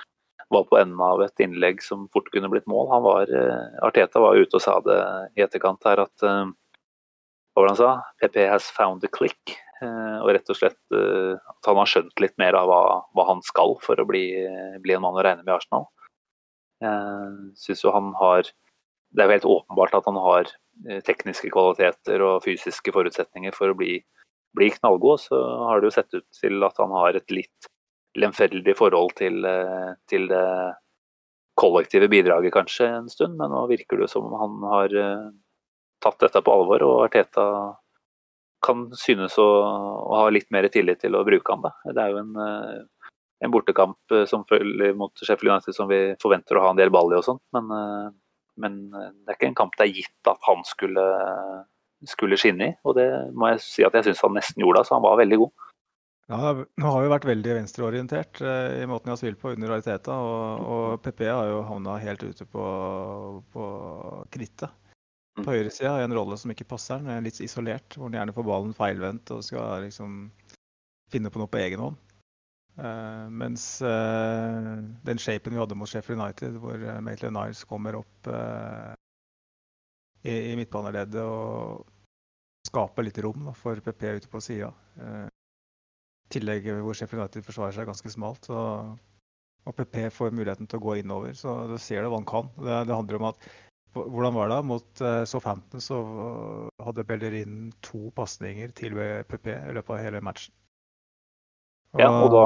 var 0.50 0.64
på 0.64 0.78
enden 0.80 1.02
av 1.04 1.22
et 1.24 1.44
innlegg 1.44 1.82
som 1.84 2.08
fort 2.14 2.30
kunne 2.32 2.50
blitt 2.52 2.68
mål. 2.70 2.90
Var, 3.04 3.32
eh, 3.36 3.84
Arteta 3.84 4.22
var 4.24 4.38
ute 4.40 4.58
og 4.58 4.64
sa 4.64 4.80
det 4.86 5.00
i 5.36 5.44
etterkant 5.44 5.84
her 5.86 6.04
at 6.06 6.24
eh, 6.24 6.46
hva 7.54 7.64
var 7.64 7.68
det 7.68 7.74
han 7.74 7.82
sa? 7.82 7.94
PP 8.22 8.38
has 8.48 8.70
found 8.72 9.02
the 9.02 9.12
click. 9.12 9.58
eh, 9.82 10.18
og 10.24 10.32
rett 10.34 10.50
og 10.50 10.58
slett 10.58 10.80
at 10.90 11.68
han 11.70 11.78
har 11.78 11.90
skjønt 11.90 12.22
litt 12.24 12.34
mer 12.42 12.56
av 12.58 12.66
hva, 12.66 12.82
hva 13.14 13.26
han 13.28 13.44
skal 13.46 13.76
for 13.84 14.00
å 14.00 14.08
bli, 14.10 14.24
bli 14.82 14.96
en 14.96 15.04
mann 15.04 15.20
å 15.20 15.22
regne 15.22 15.44
med 15.44 15.54
i 15.54 15.58
Arsenal. 15.58 15.86
Synes 17.58 17.84
jo 17.84 17.94
han 17.94 18.12
har 18.18 18.50
Det 19.14 19.24
er 19.24 19.30
jo 19.30 19.36
helt 19.38 19.46
åpenbart 19.50 19.94
at 19.96 20.06
han 20.06 20.18
har 20.20 20.50
tekniske 21.08 21.50
kvaliteter 21.50 22.22
og 22.22 22.44
fysiske 22.44 22.92
forutsetninger 22.92 23.54
for 23.56 23.72
å 23.72 23.78
bli, 23.78 24.02
bli 24.54 24.68
knallgod. 24.76 25.22
Så 25.24 25.38
har 25.70 25.80
det 25.80 25.88
jo 25.88 25.96
sett 25.96 26.14
ut 26.14 26.26
til 26.42 26.66
at 26.68 26.78
han 26.78 26.92
har 26.92 27.16
et 27.16 27.32
litt 27.32 27.70
lemfeldig 28.18 28.76
forhold 28.78 29.16
til, 29.18 29.46
eh, 29.46 29.94
til 30.10 30.28
det 30.32 30.46
kollektive 31.58 32.10
bidraget 32.10 32.54
kanskje 32.54 32.88
en 32.90 33.10
stund, 33.10 33.38
men 33.38 33.52
nå 33.54 33.66
virker 33.70 34.02
det 34.02 34.10
som 34.12 34.26
om 34.26 34.38
han 34.42 34.70
har 34.72 34.96
eh, 35.02 35.28
tatt 36.04 36.20
dette 36.26 36.42
på 36.42 36.54
alvor, 36.54 36.86
og 36.86 37.06
Arteta 37.08 37.48
kan 38.66 38.88
synes 38.98 39.38
å, 39.42 39.48
å 39.48 40.22
ha 40.24 40.30
litt 40.34 40.50
mer 40.54 40.68
tillit 40.74 41.02
til 41.02 41.16
å 41.16 41.26
bruke 41.26 41.54
han. 41.54 41.66
Da. 41.66 41.74
Det 41.94 42.04
er 42.04 42.14
jo 42.14 42.22
en, 42.24 42.36
eh, 42.42 43.10
en 43.46 43.54
bortekamp 43.54 44.18
som 44.30 44.46
følger 44.50 44.96
mot 44.98 45.14
Sheffield 45.22 45.54
United 45.54 45.78
som 45.78 45.90
vi 45.90 46.02
forventer 46.22 46.58
å 46.58 46.66
ha 46.66 46.74
en 46.74 46.80
del 46.80 46.94
ball 46.94 47.14
i 47.14 47.20
og 47.20 47.26
sånt, 47.26 47.44
men, 47.54 47.70
men 48.58 48.80
det 48.90 49.30
er 49.30 49.38
ikke 49.38 49.52
en 49.52 49.60
kamp 49.60 49.78
det 49.78 49.86
er 49.86 50.00
gitt 50.00 50.32
at 50.32 50.42
han 50.48 50.66
skulle, 50.66 51.04
skulle 52.10 52.40
skinne 52.42 52.72
i. 52.72 52.74
Og 52.82 52.98
det 52.98 53.06
må 53.38 53.52
jeg 53.52 53.62
si 53.62 53.86
at 53.86 53.94
jeg 53.94 54.10
syns 54.10 54.24
han 54.26 54.34
nesten 54.40 54.66
gjorde, 54.66 54.82
så 54.88 54.98
han 54.98 55.06
var 55.06 55.22
veldig 55.22 55.38
god. 55.44 55.67
Ja, 56.28 56.52
nå 56.52 56.90
har 56.92 57.06
vi 57.06 57.12
vært 57.12 57.26
veldig 57.30 57.54
venstreorientert 57.62 58.42
eh, 58.44 58.82
i 58.82 58.88
måten 58.90 59.08
vi 59.08 59.14
har 59.14 59.20
spilt 59.22 59.40
på 59.40 59.54
under 59.56 59.78
Ariteta. 59.78 60.18
Og, 60.20 60.66
og 60.68 60.98
PP 61.06 61.24
har 61.30 61.54
jo 61.54 61.62
havna 61.70 61.96
helt 62.04 62.26
ute 62.28 62.48
på, 62.52 62.66
på 63.54 63.68
krittet. 64.36 64.74
Mm. 65.38 65.46
På 65.46 65.54
høyresida 65.54 65.94
i 66.02 66.08
en 66.08 66.18
rolle 66.18 66.36
som 66.42 66.52
ikke 66.52 66.68
passer 66.68 67.00
han. 67.00 67.24
Litt 67.24 67.40
isolert, 67.46 67.96
hvor 67.96 68.10
han 68.10 68.20
gjerne 68.20 68.36
får 68.36 68.50
ballen 68.50 68.76
feilvendt 68.76 69.32
og 69.36 69.46
skal 69.48 69.86
liksom 69.86 70.26
finne 71.14 71.32
på 71.32 71.40
noe 71.40 71.52
på 71.52 71.62
egen 71.64 71.86
hånd. 71.86 72.04
Eh, 72.78 73.30
mens 73.30 73.82
eh, 73.82 74.74
den 75.08 75.18
shapen 75.18 75.56
vi 75.56 75.62
hadde 75.62 75.76
mot 75.80 75.90
Sheffield 75.90 76.22
United, 76.22 76.60
hvor 76.62 76.78
uh, 76.78 77.00
Maitland 77.02 77.34
Niles 77.34 77.64
kommer 77.66 77.98
opp 77.98 78.30
eh, 78.30 78.92
i, 80.28 80.52
i 80.52 80.58
midtbaneleddet 80.60 81.24
og 81.24 81.88
skaper 82.68 83.08
litt 83.08 83.18
rom 83.24 83.48
da, 83.48 83.56
for 83.58 83.80
PP 83.82 84.04
ute 84.20 84.30
på 84.30 84.44
sida. 84.44 84.70
Eh, 86.28 86.34
tillegg 86.34 86.68
hvor 86.84 86.94
Sheffield 86.98 87.24
United 87.24 87.46
forsvarer 87.46 87.76
seg 87.76 87.88
ganske 87.88 88.12
smalt. 88.12 88.50
Og, 88.52 88.98
og 89.68 89.76
PP 89.78 90.10
får 90.14 90.36
muligheten 90.36 90.68
til 90.68 90.80
å 90.80 90.86
gå 90.86 91.00
innover, 91.02 91.34
så 91.34 91.64
du 91.68 91.78
ser 91.78 92.04
det 92.04 92.12
hva 92.12 92.20
han 92.20 92.28
kan. 92.28 92.52
Det, 92.60 92.84
det 92.90 92.96
handler 92.96 93.20
om 93.20 93.32
at 93.32 93.50
hvordan 93.98 94.36
var 94.36 94.52
det? 94.52 94.58
Mot 94.68 95.02
uh, 95.02 95.24
Southampton 95.26 95.82
så 95.82 95.98
hadde 96.86 97.06
Bellerin 97.08 97.72
to 97.82 98.12
pasninger 98.14 98.70
til 98.78 99.00
PP 99.26 99.48
i 99.50 99.74
løpet 99.74 99.94
av 99.96 100.04
hele 100.04 100.22
matchen. 100.22 100.54
Ja, 101.98 102.12
og 102.12 102.30
da, 102.30 102.44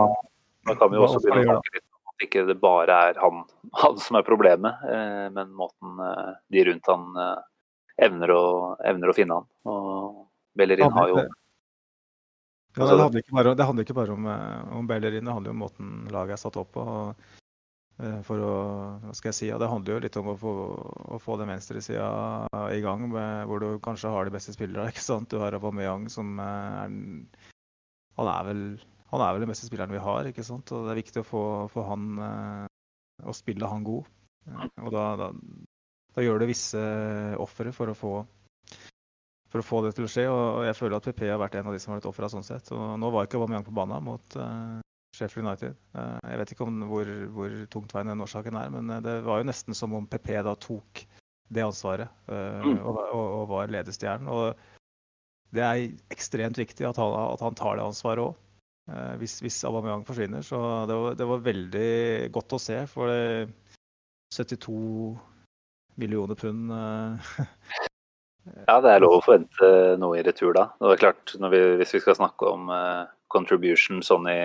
da 0.70 0.78
kan 0.80 0.92
vi 0.94 1.00
jo 1.00 1.08
også 1.10 1.20
begynne 1.26 1.58
å 1.58 1.60
snakke 1.60 1.76
litt 1.76 1.88
om 1.90 2.12
at 2.14 2.26
ikke 2.28 2.44
det 2.48 2.58
bare 2.62 2.98
er 3.10 3.20
han, 3.20 3.44
han 3.84 4.00
som 4.00 4.20
er 4.20 4.28
problemet, 4.28 4.86
eh, 4.88 5.28
men 5.34 5.52
måten 5.58 6.00
eh, 6.08 6.34
de 6.54 6.66
rundt 6.70 6.92
han 6.94 7.22
eh, 7.26 7.38
evner, 8.08 8.32
å, 8.38 8.44
evner 8.88 9.12
å 9.12 9.18
finne 9.18 9.42
han. 9.42 9.50
Og 9.68 10.22
Bellerin 10.58 10.94
har 10.96 11.12
jo 11.12 11.26
Ja, 12.78 12.88
det, 12.88 13.02
handler 13.02 13.20
ikke 13.20 13.36
bare, 13.36 13.54
det 13.58 13.68
handler 13.68 13.86
ikke 13.86 13.98
bare 13.98 14.16
om, 14.16 14.28
eh, 14.32 14.74
om 14.78 14.88
Bellerin, 14.88 15.26
det 15.28 15.34
handler 15.36 15.52
jo 15.52 15.56
om 15.58 15.64
måten 15.66 15.88
laget 16.14 16.38
er 16.38 16.40
satt 16.40 16.60
opp 16.62 16.70
på. 16.78 16.84
og, 16.84 17.26
eh, 18.00 18.22
For 18.28 18.40
å, 18.40 18.54
hva 19.04 19.16
skal 19.18 19.32
jeg 19.32 19.38
si, 19.38 19.48
ja, 19.50 19.58
Det 19.60 19.68
handler 19.68 19.98
jo 19.98 20.04
litt 20.06 20.20
om 20.22 20.32
å 20.32 20.38
få, 20.40 20.54
å 21.12 21.20
få 21.20 21.36
den 21.42 21.52
venstresida 21.52 22.08
i 22.72 22.80
gang, 22.84 23.10
med, 23.12 23.48
hvor 23.50 23.60
du 23.60 23.68
kanskje 23.84 24.14
har 24.14 24.26
de 24.26 24.36
beste 24.38 24.56
spillerne. 24.56 24.88
ikke 24.94 25.04
sant? 25.04 25.30
Du 25.30 25.42
har 25.44 25.52
Aubameyang 25.58 26.08
som 26.10 26.40
eh, 26.40 26.80
er 26.86 26.96
han 28.22 28.28
er, 28.28 28.44
vel, 28.46 28.64
han 29.12 29.24
er 29.24 29.34
vel 29.34 29.44
den 29.44 29.52
beste 29.52 29.68
spilleren 29.68 29.92
vi 29.92 30.06
har. 30.08 30.32
ikke 30.32 30.46
sant? 30.48 30.72
Og 30.72 30.88
Det 30.88 30.96
er 30.96 31.04
viktig 31.04 31.24
å 31.24 31.28
få, 31.28 31.44
få 31.74 31.88
han 31.90 32.08
å 33.24 33.34
spille 33.36 33.68
han 33.68 33.84
god. 33.84 34.08
Og 34.82 34.92
da, 34.94 35.06
da, 35.20 35.32
da 36.16 36.24
gjør 36.24 36.42
det 36.42 36.52
visse 36.52 36.82
ofre 37.42 37.74
for 37.76 37.92
å 37.92 37.98
få 37.98 38.14
for 39.52 39.62
å 39.62 39.68
få 39.68 39.82
det 39.86 39.96
til 39.98 40.08
å 40.08 40.12
skje. 40.12 40.26
Og 40.32 40.64
jeg 40.66 40.78
føler 40.78 40.98
at 40.98 41.08
PP 41.08 41.26
har 41.28 41.42
vært 41.42 41.58
en 41.60 41.70
av 41.70 41.76
de 41.76 41.82
som 41.84 41.92
har 41.92 42.00
vært 42.00 42.10
ofra 42.12 42.30
sånn 42.32 42.48
sett. 42.48 42.72
Og 42.76 42.96
nå 43.02 43.12
var 43.14 43.28
ikke 43.28 43.40
Aubameyang 43.40 43.66
på 43.68 43.76
banen 43.76 44.06
mot 44.08 44.38
uh, 44.40 44.80
Sheffield 45.18 45.46
United. 45.48 45.80
Uh, 45.96 46.18
jeg 46.32 46.42
vet 46.42 46.54
ikke 46.56 46.68
om 46.68 46.84
hvor, 46.90 47.12
hvor 47.36 47.58
tungtveiende 47.74 48.16
den 48.16 48.26
årsaken 48.26 48.60
er, 48.62 48.72
men 48.74 48.94
eh, 48.96 49.04
det 49.04 49.18
var 49.28 49.42
jo 49.42 49.50
nesten 49.50 49.78
som 49.78 49.98
om 49.98 50.08
PP 50.08 50.38
da 50.48 50.56
tok 50.56 51.04
det 51.52 51.66
ansvaret 51.66 52.08
uh, 52.32 52.62
Mm. 52.64 52.78
og, 52.80 53.02
og, 53.12 53.26
og 53.42 53.50
var 53.52 53.74
ledestjernen. 53.74 54.32
Og 54.32 54.56
det 55.52 55.66
er 55.68 56.14
ekstremt 56.16 56.60
viktig 56.62 56.88
at 56.88 57.00
han, 57.02 57.12
at 57.12 57.44
han 57.44 57.58
tar 57.60 57.76
det 57.76 57.90
ansvaret 57.90 58.24
òg. 58.24 58.40
hvis, 59.20 59.38
hvis 59.44 59.60
Aubameyang 59.68 60.06
forsvinner. 60.08 60.42
Så 60.44 60.58
det 60.88 60.96
var, 60.96 61.16
det 61.20 61.28
var 61.28 61.44
veldig 61.44 62.32
godt 62.34 62.56
å 62.56 62.60
se. 62.60 62.80
For 62.88 63.12
det 63.12 63.52
72 64.32 64.80
millioner 66.00 66.40
pund 66.40 66.72
Ja, 68.68 68.80
det 68.82 68.90
er 68.90 69.04
lov 69.04 69.20
å 69.20 69.24
forvente 69.26 69.68
noe 70.02 70.18
i 70.18 70.24
retur 70.26 70.56
da. 70.58 70.70
Det 70.82 70.96
er 70.96 71.02
klart, 71.04 71.34
når 71.40 71.54
vi, 71.54 71.60
Hvis 71.82 71.94
vi 71.94 72.02
skal 72.04 72.18
snakke 72.18 72.50
om 72.50 72.72
uh, 72.74 73.06
contribution 73.34 74.02
sånn 74.06 74.26
i, 74.32 74.40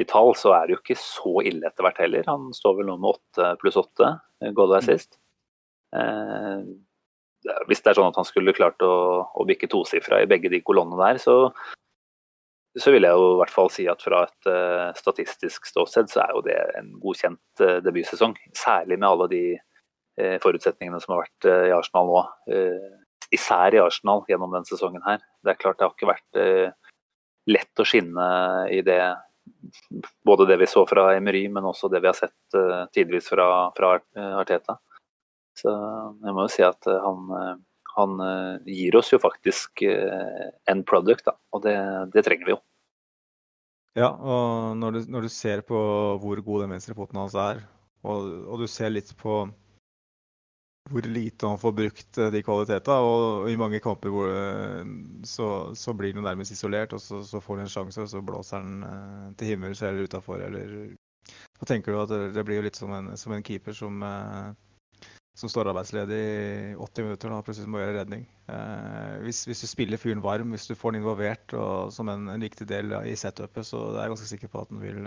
i 0.00 0.06
tall, 0.08 0.32
så 0.38 0.54
er 0.56 0.66
det 0.66 0.76
jo 0.76 0.80
ikke 0.80 0.98
så 1.00 1.34
ille 1.44 1.68
etter 1.68 1.84
hvert 1.84 2.00
heller. 2.00 2.24
Han 2.30 2.50
står 2.56 2.78
vel 2.80 2.88
nå 2.88 2.96
med 3.02 3.12
åtte 3.12 3.52
pluss 3.60 3.76
åtte. 3.80 4.14
Eh, 5.92 6.64
det 7.44 7.52
er- 7.52 7.66
hvis 7.68 7.82
det 7.82 7.90
er 7.92 7.98
sånn 7.98 8.08
at 8.08 8.16
han 8.16 8.24
skulle 8.24 8.54
klart 8.56 8.80
å, 8.80 9.28
å 9.28 9.46
bikke 9.46 9.68
tosifra 9.68 10.22
i 10.22 10.28
begge 10.30 10.48
de 10.48 10.62
kolonnene 10.64 10.96
der, 11.02 11.20
så, 11.20 11.52
så 12.78 12.92
vil 12.94 13.04
jeg 13.04 13.12
jo 13.18 13.34
i 13.34 13.38
hvert 13.42 13.52
fall 13.52 13.68
si 13.70 13.84
at 13.90 14.00
fra 14.02 14.22
et 14.24 14.48
uh, 14.48 14.92
statistisk 14.96 15.66
ståsted 15.68 16.08
så 16.08 16.22
er 16.24 16.32
jo 16.32 16.44
det 16.46 16.56
en 16.78 16.92
godkjent 17.02 17.60
uh, 17.60 17.80
debutsesong. 17.84 18.36
Særlig 18.56 18.96
med 18.98 19.08
alle 19.10 19.28
de 19.28 19.42
uh, 19.58 20.38
forutsetningene 20.40 21.02
som 21.02 21.16
har 21.16 21.26
vært 21.26 21.50
eh, 21.50 21.66
i 21.68 21.76
Arsenal 21.76 22.08
nå. 22.08 22.22
Især 23.32 23.74
i 23.74 23.80
Arsenal 23.82 24.24
gjennom 24.28 24.52
denne 24.52 24.68
sesongen 24.68 25.04
her. 25.06 25.22
Det 25.42 25.54
er 25.54 25.60
klart 25.60 25.80
det 25.80 25.86
har 25.86 25.94
ikke 25.96 26.10
vært 26.10 26.40
eh, 26.40 26.94
lett 27.50 27.82
å 27.82 27.86
skinne 27.88 28.26
i 28.70 28.82
det 28.84 29.00
både 30.26 30.46
det 30.46 30.56
vi 30.60 30.68
så 30.70 30.84
fra 30.86 31.08
Emery, 31.16 31.46
men 31.50 31.66
også 31.66 31.90
det 31.90 32.02
vi 32.02 32.06
har 32.06 32.14
sett 32.14 32.54
uh, 32.54 32.84
tidvis 32.94 33.26
fra, 33.30 33.46
fra 33.74 33.96
eh, 33.98 34.34
Arteta. 34.38 34.76
Så 35.58 35.72
jeg 35.72 36.34
må 36.34 36.44
jo 36.46 36.52
si 36.52 36.62
at 36.64 36.86
han, 36.86 37.32
han 37.96 38.22
gir 38.64 38.96
oss 38.96 39.10
jo 39.12 39.18
faktisk 39.20 39.82
en 39.84 40.84
product, 40.88 41.26
da. 41.26 41.34
Og 41.52 41.60
det, 41.66 41.74
det 42.14 42.22
trenger 42.24 42.48
vi 42.48 42.54
jo. 42.54 42.60
Ja, 43.98 44.08
og 44.08 44.78
når 44.80 44.96
du, 44.96 45.00
når 45.12 45.26
du 45.26 45.32
ser 45.34 45.60
på 45.68 45.76
hvor 46.22 46.40
god 46.40 46.64
den 46.64 46.72
venstrefoten 46.72 47.20
hans 47.20 47.36
er, 47.36 47.60
og, 48.00 48.30
og 48.48 48.62
du 48.62 48.70
ser 48.70 48.94
litt 48.94 49.12
på 49.20 49.42
hvor 50.90 51.06
lite 51.06 51.46
han 51.46 51.58
får 51.58 51.72
brukt 51.72 52.18
eh, 52.18 52.30
de 52.34 52.42
kvalitetene, 52.42 52.96
og 53.06 53.50
i 53.50 53.58
mange 53.60 53.80
kamper 53.82 54.12
hvor 54.12 54.32
eh, 54.32 54.82
så, 55.28 55.48
så 55.78 55.94
blir 55.96 56.16
han 56.16 56.26
nærmest 56.26 56.56
isolert, 56.56 56.92
og 56.96 57.02
så, 57.02 57.22
så 57.26 57.40
får 57.40 57.60
han 57.60 57.68
en 57.68 57.72
sjanse, 57.76 58.02
og 58.02 58.10
så 58.10 58.24
blåser 58.24 58.58
han 58.58 58.82
eh, 58.88 59.30
til 59.38 59.52
himmels 59.52 59.82
eller 59.82 60.10
utafor, 60.10 60.42
eller 60.42 60.92
Så 61.60 61.68
tenker 61.68 61.94
du 61.94 62.02
at 62.02 62.34
det, 62.34 62.44
blir 62.44 62.58
jo 62.58 62.66
litt 62.66 62.78
som 62.78 62.92
en, 62.92 63.12
som 63.16 63.32
en 63.32 63.44
keeper 63.46 63.76
som, 63.78 64.02
som 65.38 65.48
står 65.48 65.70
arbeidsledig 65.70 66.18
i 66.18 66.74
80 66.74 67.06
minutter 67.06 67.30
og 67.30 67.44
plutselig 67.46 67.70
må 67.70 67.78
gjøre 67.78 68.00
redning. 68.00 68.24
Hvis, 69.22 69.44
hvis 69.46 69.62
du 69.62 69.68
spiller 69.70 70.02
fyren 70.02 70.24
varm, 70.24 70.50
hvis 70.50 70.66
du 70.66 70.74
får 70.74 70.90
han 70.90 70.98
involvert 70.98 71.54
og 71.54 71.94
som 71.94 72.10
en, 72.10 72.26
en 72.34 72.42
viktig 72.42 72.66
del 72.66 72.90
i 73.06 73.14
setupet, 73.14 73.62
så 73.68 73.84
er 73.92 74.00
jeg 74.00 74.14
ganske 74.16 74.32
sikker 74.32 74.50
på 74.50 74.64
at 74.64 74.74
han 74.74 74.82
vil 74.82 75.06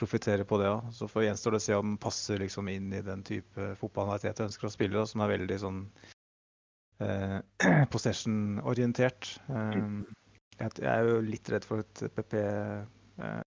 eh, 0.00 0.44
på 0.48 0.58
det 0.60 0.70
òg. 0.70 0.90
Så 0.96 1.08
får 1.10 1.28
gjenstår 1.28 1.54
det 1.54 1.60
å 1.60 1.66
se 1.66 1.76
om 1.78 1.92
han 1.92 2.00
passer 2.00 2.42
liksom 2.42 2.68
inn 2.72 2.92
i 2.92 3.02
den 3.04 3.22
type 3.26 3.74
fotball 3.80 4.14
Arteta 4.14 4.48
ønsker 4.48 4.68
å 4.68 4.72
spille, 4.72 4.98
da, 4.98 5.06
som 5.06 5.24
er 5.24 5.34
veldig 5.34 5.58
sånn 5.62 5.82
eh, 7.04 7.38
possession-orientert. 7.92 9.34
Eh, 9.48 9.80
jeg, 10.58 10.70
jeg 10.78 10.92
er 10.92 11.08
jo 11.08 11.20
litt 11.26 11.52
redd 11.52 11.66
for 11.68 11.84
at 11.84 12.06
PP 12.16 12.38
eh, 12.40 13.42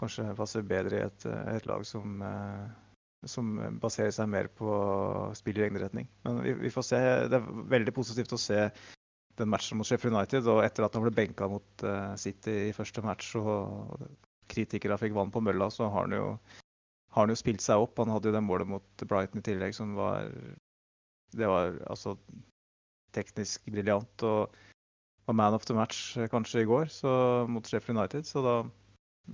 kanskje 0.00 0.32
passer 0.38 0.66
bedre 0.66 0.98
i 0.98 1.06
et, 1.06 1.28
et 1.56 1.70
lag 1.70 1.84
som 1.86 2.22
eh, 2.24 2.72
som 3.28 3.56
baserer 3.80 4.12
seg 4.14 4.28
mer 4.30 4.50
på 4.52 4.74
spill 5.38 5.58
i 5.58 5.64
egen 5.66 5.80
retning. 5.80 6.08
Men 6.26 6.42
vi, 6.44 6.54
vi 6.66 6.72
får 6.72 6.86
se. 6.88 7.00
Det 7.30 7.38
er 7.38 7.64
veldig 7.72 7.94
positivt 7.96 8.34
å 8.36 8.40
se 8.40 8.60
den 9.38 9.50
matchen 9.50 9.78
mot 9.78 9.88
Sheffield 9.88 10.16
United. 10.16 10.48
Og 10.50 10.62
etter 10.64 10.86
at 10.86 10.96
han 10.96 11.04
ble 11.06 11.14
benka 11.14 11.48
mot 11.50 11.86
eh, 11.86 12.14
City 12.20 12.56
i 12.68 12.74
første 12.76 13.04
match, 13.04 13.34
og 13.40 14.04
kritikere 14.50 14.98
fikk 15.00 15.16
vann 15.16 15.32
på 15.34 15.42
mølla, 15.44 15.70
så 15.72 15.88
har 15.88 16.06
han 16.06 16.16
jo, 16.16 16.26
har 17.14 17.26
han 17.26 17.32
jo 17.32 17.38
spilt 17.38 17.64
seg 17.64 17.84
opp. 17.84 17.98
Han 18.02 18.12
hadde 18.12 18.30
jo 18.30 18.36
det 18.36 18.44
målet 18.44 18.70
mot 18.70 19.06
Brighton 19.08 19.42
i 19.42 19.46
tillegg 19.46 19.76
som 19.76 19.96
var 19.98 20.30
Det 21.34 21.48
var 21.50 21.78
altså 21.90 22.16
teknisk 23.14 23.64
briljant. 23.70 24.22
Og 24.22 24.54
var 25.26 25.34
man 25.34 25.54
of 25.54 25.64
the 25.64 25.74
match 25.74 26.16
eh, 26.16 26.28
kanskje 26.28 26.62
i 26.62 26.68
går 26.68 26.90
så, 26.92 27.12
mot 27.48 27.66
Sheffield 27.66 27.98
United. 27.98 28.26
Så 28.26 28.42
da 28.44 28.56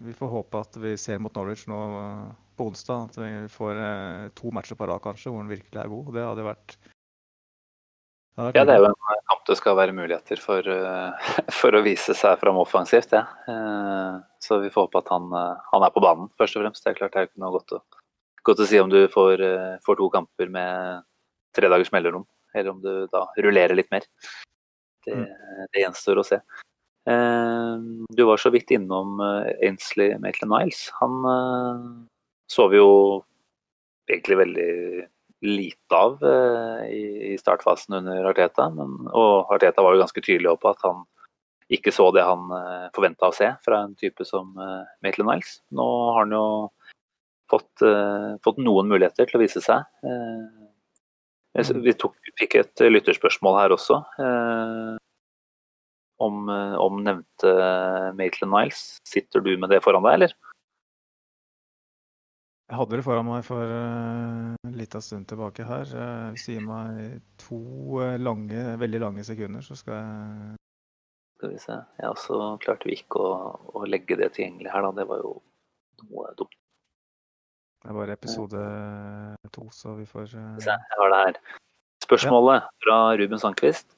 vi 0.04 0.14
får 0.14 0.30
håpe 0.30 0.62
at 0.62 0.76
vi 0.78 0.94
ser 1.00 1.18
mot 1.18 1.34
Norwich 1.34 1.66
nå 1.70 1.80
eh, 1.98 2.30
på 2.56 2.68
onsdag 2.70 3.08
at 3.08 3.18
vi 3.18 3.30
får 3.50 3.80
eh, 3.82 4.28
to 4.38 4.52
matcher 4.54 4.78
på 4.78 4.86
rad 4.86 5.02
kanskje, 5.02 5.32
hvor 5.32 5.42
han 5.42 5.50
virkelig 5.50 5.82
er 5.82 5.90
god. 5.90 6.12
Det 6.14 6.26
hadde 6.28 6.46
vært 6.46 6.76
det 8.48 8.58
Ja, 8.58 8.64
det 8.64 8.74
er 8.74 8.82
jo 8.84 8.88
en 8.90 9.24
kamp 9.28 9.46
det 9.48 9.56
skal 9.58 9.76
være 9.78 9.94
muligheter 9.96 10.40
for, 10.42 10.66
eh, 10.66 11.30
for 11.60 11.76
å 11.76 11.82
vise 11.84 12.14
seg 12.16 12.38
fram 12.40 12.58
offensivt. 12.62 13.12
Ja. 13.16 13.24
Eh, 13.50 14.18
Så 14.40 14.56
vi 14.62 14.70
får 14.72 14.86
håpe 14.88 15.02
at 15.02 15.10
han, 15.12 15.26
eh, 15.36 15.56
han 15.72 15.84
er 15.84 15.92
på 15.94 16.00
banen, 16.04 16.30
først 16.40 16.56
og 16.56 16.64
fremst. 16.64 16.84
Det 16.84 16.94
er 16.94 16.98
klart 17.00 17.12
det 17.12 17.20
er 17.22 17.28
ikke 17.28 17.42
noe 17.44 17.52
godt 17.58 17.74
å, 17.76 17.80
godt 18.48 18.62
å 18.64 18.68
si 18.70 18.80
om 18.80 18.88
du 18.92 19.02
får, 19.12 19.42
eh, 19.44 19.76
får 19.84 20.00
to 20.00 20.08
kamper 20.14 20.48
med 20.50 21.02
tre 21.56 21.68
dagers 21.68 21.92
mellomrom, 21.92 22.24
eller 22.54 22.70
om 22.70 22.80
du 22.80 23.06
da 23.12 23.26
rullerer 23.38 23.76
litt 23.76 23.90
mer. 23.92 24.06
Det, 25.04 25.16
det 25.74 25.82
gjenstår 25.84 26.20
å 26.20 26.26
se. 26.26 26.40
Eh, 27.08 27.76
Du 28.16 28.24
var 28.28 28.36
så 28.40 28.50
vidt 28.52 28.70
innom 28.76 29.20
eh, 29.20 29.68
Ainsley 29.68 30.16
Maitland-Niles. 30.20 30.90
Han 31.00 31.20
eh, 31.34 31.84
så 32.50 32.68
vi 32.72 32.80
jo 32.80 32.90
egentlig 34.10 34.36
veldig 34.40 34.70
lite 35.40 35.96
av 35.96 36.20
eh, 36.24 36.82
i, 36.92 37.36
startfasen 37.40 37.96
under 38.00 38.28
Arteta. 38.30 38.68
Men, 38.74 39.08
og 39.08 39.52
Arteta 39.54 39.84
var 39.84 39.96
jo 39.96 40.02
ganske 40.04 40.22
tydelig 40.24 40.56
på 40.60 40.72
at 40.72 40.84
han 40.86 41.06
ikke 41.70 41.92
så 41.94 42.08
det 42.14 42.26
han 42.26 42.50
eh, 42.56 42.86
forventa 42.96 43.30
å 43.30 43.34
se 43.36 43.52
fra 43.64 43.84
en 43.86 43.94
type 43.94 44.26
som 44.26 44.56
uh, 44.58 44.82
Maitland 45.06 45.30
Niles. 45.30 45.60
Nå 45.70 45.86
har 46.10 46.24
han 46.24 46.34
jo 46.34 46.46
fått, 47.50 47.82
eh, 47.82 48.32
fått 48.44 48.58
noen 48.62 48.90
muligheter 48.90 49.28
til 49.28 49.38
å 49.38 49.42
vise 49.42 49.62
seg. 49.64 49.86
Eh, 50.06 51.70
vi 51.84 51.94
tok, 51.98 52.16
fikk 52.38 52.56
et 52.60 52.82
lytterspørsmål 52.86 53.58
her 53.58 53.74
også. 53.74 54.00
eh, 54.22 54.96
om, 56.20 56.48
eh, 56.52 56.76
om 56.76 57.02
nevnte 57.02 57.54
Maitland 58.14 58.52
Niles. 58.52 59.00
Sitter 59.08 59.40
du 59.40 59.56
med 59.56 59.70
det 59.70 59.82
foran 59.82 60.04
deg, 60.04 60.18
eller? 60.18 60.34
Jeg 62.70 62.78
hadde 62.78 63.00
det 63.00 63.02
foran 63.02 63.26
meg 63.26 63.42
for 63.42 63.66
uh, 63.66 64.54
en 64.54 64.76
liten 64.78 65.02
stund 65.02 65.26
tilbake 65.26 65.64
her. 65.66 65.90
Uh, 65.90 66.38
gir 66.38 66.62
meg 66.62 67.16
to 67.42 67.58
eh, 67.98 68.14
lange, 68.22 68.62
veldig 68.78 69.00
lange 69.02 69.24
sekunder, 69.26 69.64
så 69.66 69.74
skal 69.78 69.96
jeg 69.98 70.52
Skal 71.40 71.50
vi 71.56 71.58
se. 71.64 71.78
Ja, 71.98 72.12
så 72.14 72.38
klarte 72.62 72.86
vi 72.86 73.00
ikke 73.00 73.24
å, 73.26 73.32
å 73.74 73.82
legge 73.90 74.20
det 74.20 74.30
tilgjengelig 74.36 74.70
her, 74.70 74.86
da. 74.86 74.92
Det 75.00 75.08
var 75.10 75.24
jo 75.24 75.32
noe 76.04 76.30
dumt. 76.38 76.54
Det 77.80 77.90
er 77.90 77.96
bare 77.96 78.14
episode 78.14 78.62
to, 79.50 79.66
så 79.74 79.96
vi 79.98 80.06
får 80.06 80.36
uh, 80.36 80.54
Jeg 80.62 81.00
har 81.00 81.14
det 81.16 81.20
her. 81.24 81.40
Spørsmålet 82.06 82.70
fra 82.84 83.00
Ruben 83.18 83.42
Sandquist. 83.42 83.88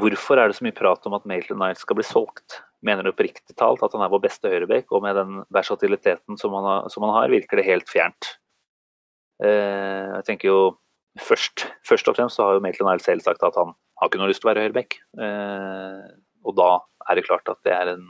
Hvorfor 0.00 0.40
er 0.40 0.48
det 0.48 0.56
så 0.56 0.64
mye 0.64 0.76
prat 0.80 1.04
om 1.06 1.18
at 1.18 1.28
Mail 1.28 1.44
to 1.44 1.58
Niles 1.60 1.84
skal 1.84 2.00
bli 2.00 2.08
solgt? 2.08 2.62
Mener 2.84 3.08
oppriktig 3.08 3.56
talt 3.56 3.82
at 3.84 3.94
han 3.96 4.04
er 4.04 4.12
vår 4.12 4.24
beste 4.26 4.50
høyrebekk, 4.50 4.90
og 4.92 5.04
med 5.06 5.16
den 5.16 5.38
versatiliteten 5.54 6.36
som 6.40 6.56
han 6.58 6.66
har, 6.68 6.88
som 6.92 7.06
han 7.06 7.14
har 7.16 7.32
virker 7.32 7.60
det 7.60 7.68
helt 7.68 7.88
fjernt? 7.88 8.34
Eh, 9.42 10.10
jeg 10.18 10.26
tenker 10.28 10.50
jo 10.50 10.58
først, 11.20 11.66
først 11.86 12.10
og 12.10 12.18
fremst 12.18 12.38
så 12.38 12.48
har 12.48 12.58
jo 12.58 12.64
Maitland 12.64 12.92
Eil 12.92 13.02
selv 13.04 13.24
sagt 13.24 13.42
at 13.46 13.56
han 13.58 13.72
har 14.00 14.10
ikke 14.10 14.20
noe 14.20 14.30
lyst 14.30 14.42
til 14.42 14.50
å 14.50 14.52
være 14.52 14.66
høyrebekk. 14.66 14.98
Eh, 15.24 16.04
og 16.44 16.58
da 16.58 16.70
er 17.08 17.18
det 17.18 17.26
klart 17.26 17.48
at 17.50 17.60
det 17.66 17.72
er 17.74 17.94
en, 17.94 18.04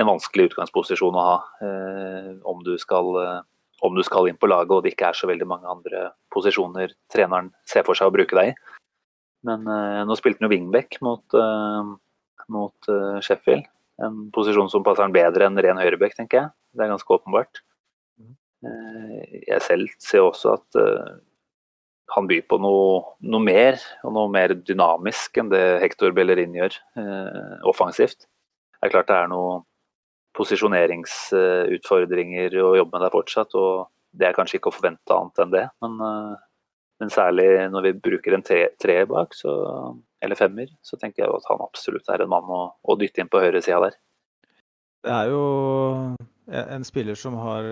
en 0.00 0.10
vanskelig 0.10 0.50
utgangsposisjon 0.50 1.16
å 1.16 1.26
ha 1.26 1.38
eh, 1.66 2.34
om, 2.48 2.64
du 2.66 2.74
skal, 2.80 3.12
eh, 3.22 3.40
om 3.86 3.96
du 3.96 4.02
skal 4.06 4.30
inn 4.30 4.40
på 4.40 4.50
laget 4.50 4.74
og 4.74 4.84
det 4.84 4.94
ikke 4.94 5.12
er 5.12 5.18
så 5.18 5.30
veldig 5.30 5.48
mange 5.50 5.70
andre 5.70 6.10
posisjoner 6.34 6.94
treneren 7.12 7.52
ser 7.68 7.86
for 7.86 7.98
seg 7.98 8.10
å 8.10 8.16
bruke 8.18 8.36
deg 8.38 8.52
i. 8.52 8.78
Men 9.46 9.64
eh, 9.70 10.02
nå 10.08 10.16
spilte 10.18 10.42
han 10.42 10.50
jo 10.50 10.54
wingback 10.56 11.00
mot, 11.04 11.24
eh, 11.36 11.92
mot 12.48 12.88
eh, 12.88 13.20
Sheffield. 13.24 13.64
En 14.00 14.30
posisjon 14.32 14.70
som 14.72 14.84
passer 14.84 15.02
han 15.04 15.12
bedre 15.14 15.44
enn 15.46 15.58
ren 15.60 15.78
høyrebekk, 15.80 16.14
tenker 16.16 16.36
jeg. 16.38 16.48
Det 16.72 16.82
er 16.84 16.92
ganske 16.92 17.14
åpenbart. 17.16 17.54
Eh, 18.64 19.20
jeg 19.48 19.60
selv 19.64 19.86
ser 20.00 20.22
også 20.24 20.46
at 20.58 20.68
eh, 20.80 21.10
han 22.16 22.28
byr 22.30 22.44
på 22.50 22.56
noe, 22.62 22.86
noe 23.22 23.42
mer, 23.44 23.74
og 24.04 24.10
noe 24.16 24.28
mer 24.32 24.50
dynamisk 24.58 25.38
enn 25.38 25.50
det 25.52 25.80
Hector 25.84 26.10
Bellerin 26.16 26.54
gjør 26.56 26.72
offensivt. 27.70 28.20
Det 28.80 28.86
er 28.88 28.94
klart 28.96 29.10
det 29.12 29.18
er 29.20 29.28
noen 29.30 29.58
posisjoneringsutfordringer 30.34 32.48
å 32.64 32.76
jobbe 32.80 32.92
med 32.96 33.02
der 33.04 33.14
fortsatt, 33.14 33.50
og 33.54 33.72
det 34.10 34.26
er 34.26 34.34
kanskje 34.34 34.56
ikke 34.58 34.70
å 34.72 34.74
forvente 34.74 35.14
annet 35.14 35.36
enn 35.44 35.54
det. 35.54 35.66
Men, 35.84 35.92
men 36.98 37.08
særlig 37.14 37.48
når 37.70 37.82
vi 37.86 38.02
bruker 38.08 38.32
en 38.34 38.46
tre, 38.46 38.60
tre 38.82 38.96
bak, 39.10 39.30
så, 39.38 39.50
eller 40.20 40.38
femmer, 40.38 40.72
så 40.82 40.98
tenker 41.00 41.24
jeg 41.24 41.32
at 41.34 41.48
han 41.50 41.62
absolutt 41.64 42.08
er 42.12 42.24
en 42.24 42.32
mann 42.32 42.50
å, 42.52 42.62
å 42.82 42.96
dytte 43.00 43.22
inn 43.22 43.30
på 43.32 43.40
høyresida 43.42 43.80
der. 43.86 43.98
Det 45.00 45.12
er 45.14 45.30
jo 45.32 45.44
en 46.50 46.84
spiller 46.84 47.16
som 47.16 47.38
har 47.40 47.64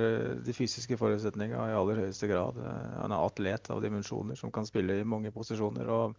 de 0.47 0.55
fysiske 0.57 0.97
forutsetningene 0.97 1.73
i 1.73 1.77
aller 1.77 2.01
høyeste 2.05 2.31
grad. 2.31 2.57
Han 3.03 3.13
er 3.13 3.21
atlet 3.27 3.69
av 3.75 3.83
dimensjoner 3.85 4.39
som 4.39 4.53
kan 4.55 4.69
spille 4.69 4.97
i 4.97 5.05
mange 5.05 5.33
posisjoner. 5.35 5.91
og 5.93 6.17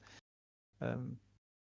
um, 0.83 1.09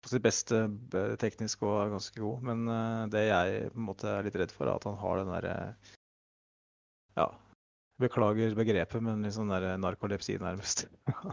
på 0.02 0.10
sitt 0.10 0.24
beste 0.26 0.64
eh, 0.98 1.12
teknisk 1.22 1.62
og 1.62 1.76
er 1.78 1.92
ganske 1.94 2.18
god. 2.20 2.46
Men 2.50 2.66
det 3.14 3.28
jeg 3.28 3.68
på 3.70 3.78
en 3.78 3.88
måte 3.92 4.10
er 4.10 4.26
litt 4.26 4.38
redd 4.42 4.54
for, 4.56 4.66
er 4.66 4.80
at 4.80 4.88
han 4.90 4.98
har 4.98 5.22
den 5.22 5.30
derre 5.36 5.56
Ja, 7.20 7.28
beklager 8.02 8.56
begrepet, 8.58 9.02
men 9.04 9.24
litt 9.26 9.36
sånn 9.36 9.52
der 9.52 9.76
narkolepsi, 9.82 10.38
nærmest. 10.42 10.88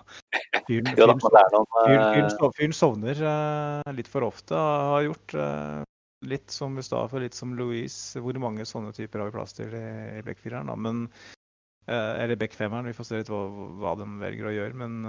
Fyren, 0.69 0.91
fyren, 0.93 1.21
fyren, 1.25 2.27
eh, 2.29 2.51
fyren, 2.59 2.75
sovner 2.77 3.21
uh, 3.25 3.93
litt 3.97 4.11
for 4.12 4.27
ofte, 4.27 4.57
har 4.57 5.07
gjort. 5.07 5.35
Uh, 5.35 5.85
litt 6.29 6.51
som 6.51 6.75
Mustafa, 6.77 7.21
litt 7.23 7.37
som 7.37 7.55
Louise. 7.57 8.21
Hvor 8.21 8.37
mange 8.43 8.66
sånne 8.69 8.93
typer 8.93 9.23
har 9.23 9.31
vi 9.31 9.37
plass 9.39 9.57
til 9.57 9.73
i, 9.73 9.87
i 10.19 10.25
Beck-fireren? 10.27 10.69
uh, 10.69 11.89
Eller 11.89 12.37
Beck-femmeren, 12.37 12.91
vi 12.91 12.97
får 12.97 13.09
se 13.09 13.23
litt 13.23 13.33
hva, 13.33 13.47
hva 13.81 13.95
de 14.01 14.09
velger 14.21 14.51
å 14.51 14.55
gjøre. 14.59 14.79
Men 14.83 15.09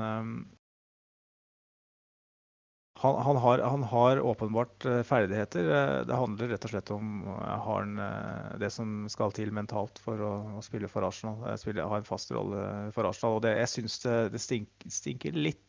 han, 3.02 3.16
han, 3.24 3.38
har, 3.40 3.62
han 3.64 3.84
har 3.84 4.20
åpenbart 4.20 4.86
eh, 4.86 5.02
ferdigheter. 5.08 5.70
Eh, 5.72 6.06
Det 6.06 6.16
handler 6.20 6.52
rett 6.52 6.66
og 6.68 6.74
slett 6.74 6.92
om 6.92 7.24
eh, 7.28 7.56
har 7.66 7.86
han 7.86 8.60
det 8.60 8.70
som 8.76 9.08
skal 9.12 9.32
til 9.36 9.54
mentalt 9.56 10.02
for 10.04 10.20
å, 10.20 10.34
å 10.60 10.64
spille 10.66 10.90
for 10.92 11.08
Arsenal. 11.08 11.46
Spille, 11.62 11.86
ha 11.88 12.00
en 12.00 12.08
fast 12.08 12.34
rolle 12.36 12.92
for 12.96 13.08
Arsenal. 13.08 13.38
Og 13.38 13.46
det, 13.46 13.56
jeg 13.62 13.72
syns 13.76 14.00
det, 14.04 14.18
det 14.36 14.44
stinker, 14.44 14.92
stinker 14.92 15.40
litt 15.40 15.64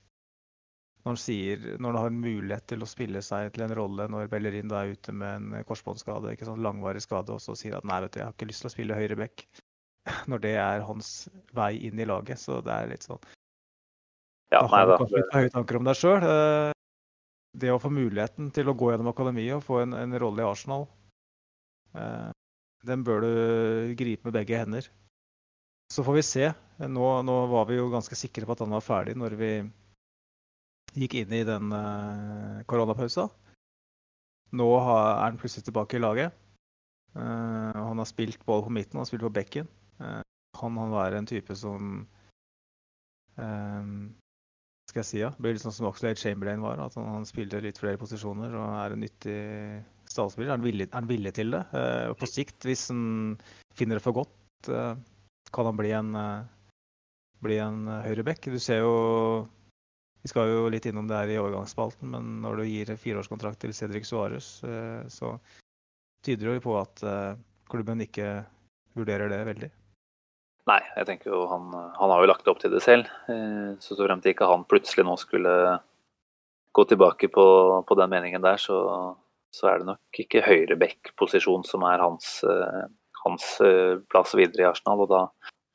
når 1.01 1.15
han 1.15 1.21
sier 1.21 1.63
når 1.81 1.87
han 1.89 1.97
har 1.97 2.11
en 2.11 2.21
mulighet 2.21 2.67
til 2.69 2.83
å 2.85 2.89
spille 2.89 3.23
seg 3.25 3.55
til 3.55 3.65
en 3.65 3.73
rolle 3.73 4.05
når 4.13 4.27
Bellerin 4.29 4.73
er 4.77 4.91
ute 4.93 5.15
med 5.17 5.31
en 5.39 5.65
korsbåndskade, 5.65 6.35
ikke 6.35 6.45
sånn 6.45 6.61
langvarig 6.61 7.01
skade, 7.01 7.33
og 7.33 7.41
så 7.41 7.55
sier 7.57 7.79
at 7.79 7.87
nei, 7.89 8.03
vet 8.05 8.13
du, 8.13 8.19
jeg 8.21 8.27
har 8.27 8.35
ikke 8.37 8.51
lyst 8.51 8.67
til 8.67 8.69
å 8.69 8.75
spille 8.75 8.99
høyre 8.99 9.17
back. 9.17 9.47
Når 10.31 10.43
det 10.45 10.53
er 10.61 10.85
hans 10.85 11.31
vei 11.57 11.73
inn 11.89 12.01
i 12.01 12.09
laget. 12.09 12.41
Så 12.43 12.59
det 12.65 12.75
er 12.75 12.93
litt 12.93 13.07
sånn 13.07 13.23
ja, 14.51 14.65
da 14.67 14.99
har 14.99 15.07
du 15.07 15.19
høye 15.31 15.51
tanker 15.55 15.79
om 15.79 15.87
deg 15.87 15.95
sjøl. 15.95 16.25
Det 17.53 17.73
å 17.73 17.81
få 17.83 17.91
muligheten 17.91 18.53
til 18.55 18.71
å 18.71 18.77
gå 18.79 18.93
gjennom 18.93 19.11
akademiet 19.11 19.57
og 19.57 19.65
få 19.67 19.81
en, 19.83 19.97
en 19.99 20.19
rolle 20.23 20.45
i 20.45 20.47
Arsenal, 20.47 20.87
eh, 21.99 22.31
den 22.87 23.03
bør 23.05 23.25
du 23.25 23.95
gripe 23.99 24.29
med 24.29 24.37
begge 24.39 24.61
hender. 24.61 24.87
Så 25.91 26.05
får 26.07 26.21
vi 26.21 26.23
se. 26.23 26.47
Nå, 26.79 27.07
nå 27.27 27.37
var 27.51 27.67
vi 27.69 27.81
jo 27.81 27.91
ganske 27.93 28.17
sikre 28.17 28.47
på 28.47 28.55
at 28.55 28.63
han 28.63 28.73
var 28.73 28.85
ferdig 28.87 29.17
når 29.19 29.35
vi 29.41 29.51
gikk 31.03 31.17
inn 31.21 31.35
i 31.35 31.43
den 31.47 31.75
eh, 31.75 32.63
koronapausa. 32.71 33.27
Nå 34.55 34.69
har, 34.83 35.03
er 35.17 35.27
han 35.29 35.39
plutselig 35.39 35.67
tilbake 35.67 35.99
i 35.99 36.03
laget. 36.03 36.39
Eh, 37.19 37.75
han 37.75 37.99
har 37.99 38.09
spilt 38.09 38.43
både 38.47 38.67
på 38.67 38.75
midten 38.75 38.95
og 38.95 39.01
han 39.01 39.07
har 39.07 39.11
spilt 39.11 39.27
på 39.27 39.35
bekken. 39.35 39.69
Eh, 39.99 40.23
kan 40.61 40.79
han 40.79 40.95
være 40.95 41.21
en 41.21 41.29
type 41.31 41.57
som 41.59 41.93
eh, 43.39 43.93
skal 44.91 45.05
jeg 45.05 45.09
si, 45.09 45.21
ja, 45.23 45.31
blir 45.39 45.55
litt 45.55 45.63
sånn 45.63 45.75
som 45.75 45.89
Oxlade 45.89 46.19
Chamberlain 46.19 46.63
var. 46.65 46.81
At 46.83 46.97
han, 46.99 47.07
han 47.15 47.27
spiller 47.29 47.63
litt 47.63 47.79
flere 47.79 48.01
posisjoner 48.01 48.55
og 48.59 48.77
er 48.81 48.95
en 48.95 49.05
nyttig 49.05 49.39
stallspiller. 50.11 50.51
Er 50.51 50.59
han 50.59 50.67
villig, 50.67 50.89
er 50.89 50.99
han 50.99 51.11
villig 51.11 51.35
til 51.37 51.55
det? 51.55 51.63
Eh, 51.77 52.07
og 52.11 52.19
på 52.21 52.29
sikt, 52.31 52.67
hvis 52.67 52.89
han 52.91 53.05
finner 53.79 54.01
det 54.01 54.05
for 54.05 54.19
godt, 54.19 54.71
eh, 54.71 54.95
kan 55.55 55.71
han 55.71 55.79
bli 55.79 55.95
en, 55.95 56.11
eh, 56.19 56.43
bli 57.47 57.59
en 57.63 57.87
høyreback. 58.07 58.51
Du 58.51 58.59
ser 58.59 58.85
jo 58.85 59.49
Vi 60.21 60.29
skal 60.29 60.51
jo 60.51 60.69
litt 60.69 60.85
innom 60.85 61.07
det 61.09 61.17
her 61.17 61.31
i 61.33 61.37
overgangsspalten, 61.41 62.11
men 62.13 62.43
når 62.43 62.59
du 62.59 62.65
gir 62.69 62.91
fireårskontrakt 62.93 63.63
til 63.63 63.73
Cedric 63.73 64.05
Suárez, 64.05 64.61
så 65.09 65.31
tyder 66.21 66.45
det 66.45 66.57
jo 66.59 66.65
på 66.67 66.75
at 66.77 67.01
klubben 67.73 68.05
ikke 68.05 68.45
vurderer 68.93 69.33
det 69.33 69.39
veldig. 69.49 69.71
Nei, 70.69 70.81
jeg 70.99 71.07
tenker 71.09 71.33
jo 71.33 71.45
han, 71.49 71.71
han 71.73 72.13
har 72.13 72.23
jo 72.23 72.29
lagt 72.29 72.49
opp 72.51 72.61
til 72.61 72.73
det 72.75 72.83
selv. 72.85 73.09
Eh, 73.33 73.73
Så 73.81 73.97
så 73.97 74.05
frem 74.05 74.21
til 74.21 74.35
ikke 74.35 74.49
han 74.51 74.67
plutselig 74.69 75.07
nå 75.07 75.17
skulle 75.21 75.55
gå 76.77 76.85
tilbake 76.87 77.31
på, 77.33 77.47
på 77.87 77.95
den 77.99 78.11
meningen 78.13 78.45
der, 78.45 78.61
så, 78.61 78.77
så 79.51 79.71
er 79.73 79.81
det 79.81 79.89
nok 79.89 80.21
ikke 80.23 80.45
høyreback-posisjon 80.47 81.65
som 81.67 81.87
er 81.89 82.03
hans, 82.03 82.45
eh, 82.47 82.85
hans 83.25 83.47
eh, 83.67 83.97
plass 84.13 84.37
videre 84.39 84.67
i 84.67 84.69
Arsenal. 84.69 85.03
og 85.07 85.11
da, 85.11 85.25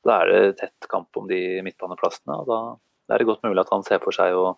da 0.06 0.20
er 0.22 0.32
det 0.32 0.60
tett 0.62 0.88
kamp 0.88 1.18
om 1.20 1.28
de 1.28 1.60
midtbaneplassene. 1.66 2.38
og 2.38 2.48
da, 2.48 2.60
er 3.12 3.20
det 3.20 3.28
godt 3.28 3.44
mulig 3.44 3.60
at 3.62 3.74
han 3.74 3.84
ser 3.86 4.00
for 4.02 4.16
seg 4.16 4.34
å 4.34 4.54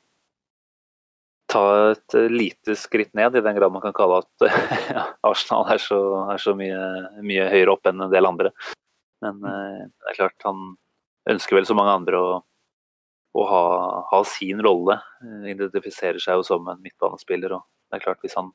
ta 1.48 1.64
et 1.90 2.14
lite 2.28 2.76
skritt 2.76 3.14
ned, 3.16 3.34
i 3.34 3.42
den 3.44 3.56
grad 3.56 3.72
man 3.72 3.82
kan 3.82 3.96
kalle 3.96 4.20
at 4.20 4.48
Arsenal 5.28 5.64
er 5.72 5.80
så, 5.80 5.98
er 6.28 6.40
så 6.42 6.52
mye, 6.56 6.80
mye 7.24 7.48
høyere 7.48 7.72
opp 7.72 7.88
enn 7.88 8.04
en 8.04 8.12
del 8.12 8.28
andre. 8.28 8.52
Men 9.24 9.40
eh, 9.44 9.86
det 9.88 10.12
er 10.12 10.18
klart 10.18 10.46
han 10.46 10.76
ønsker 11.28 11.58
vel 11.58 11.66
som 11.68 11.78
mange 11.80 11.96
andre 12.00 12.20
å, 12.20 12.36
å 13.38 13.46
ha, 13.50 13.64
ha 14.12 14.22
sin 14.28 14.62
rolle. 14.64 14.98
Eh, 15.24 15.50
Identifiserer 15.54 16.22
seg 16.22 16.40
jo 16.40 16.46
som 16.46 16.68
en 16.70 16.82
midtbanespiller. 16.84 17.56
og 17.58 17.66
det 17.88 17.98
er 17.98 18.06
klart 18.06 18.22
Hvis 18.24 18.38
han 18.38 18.52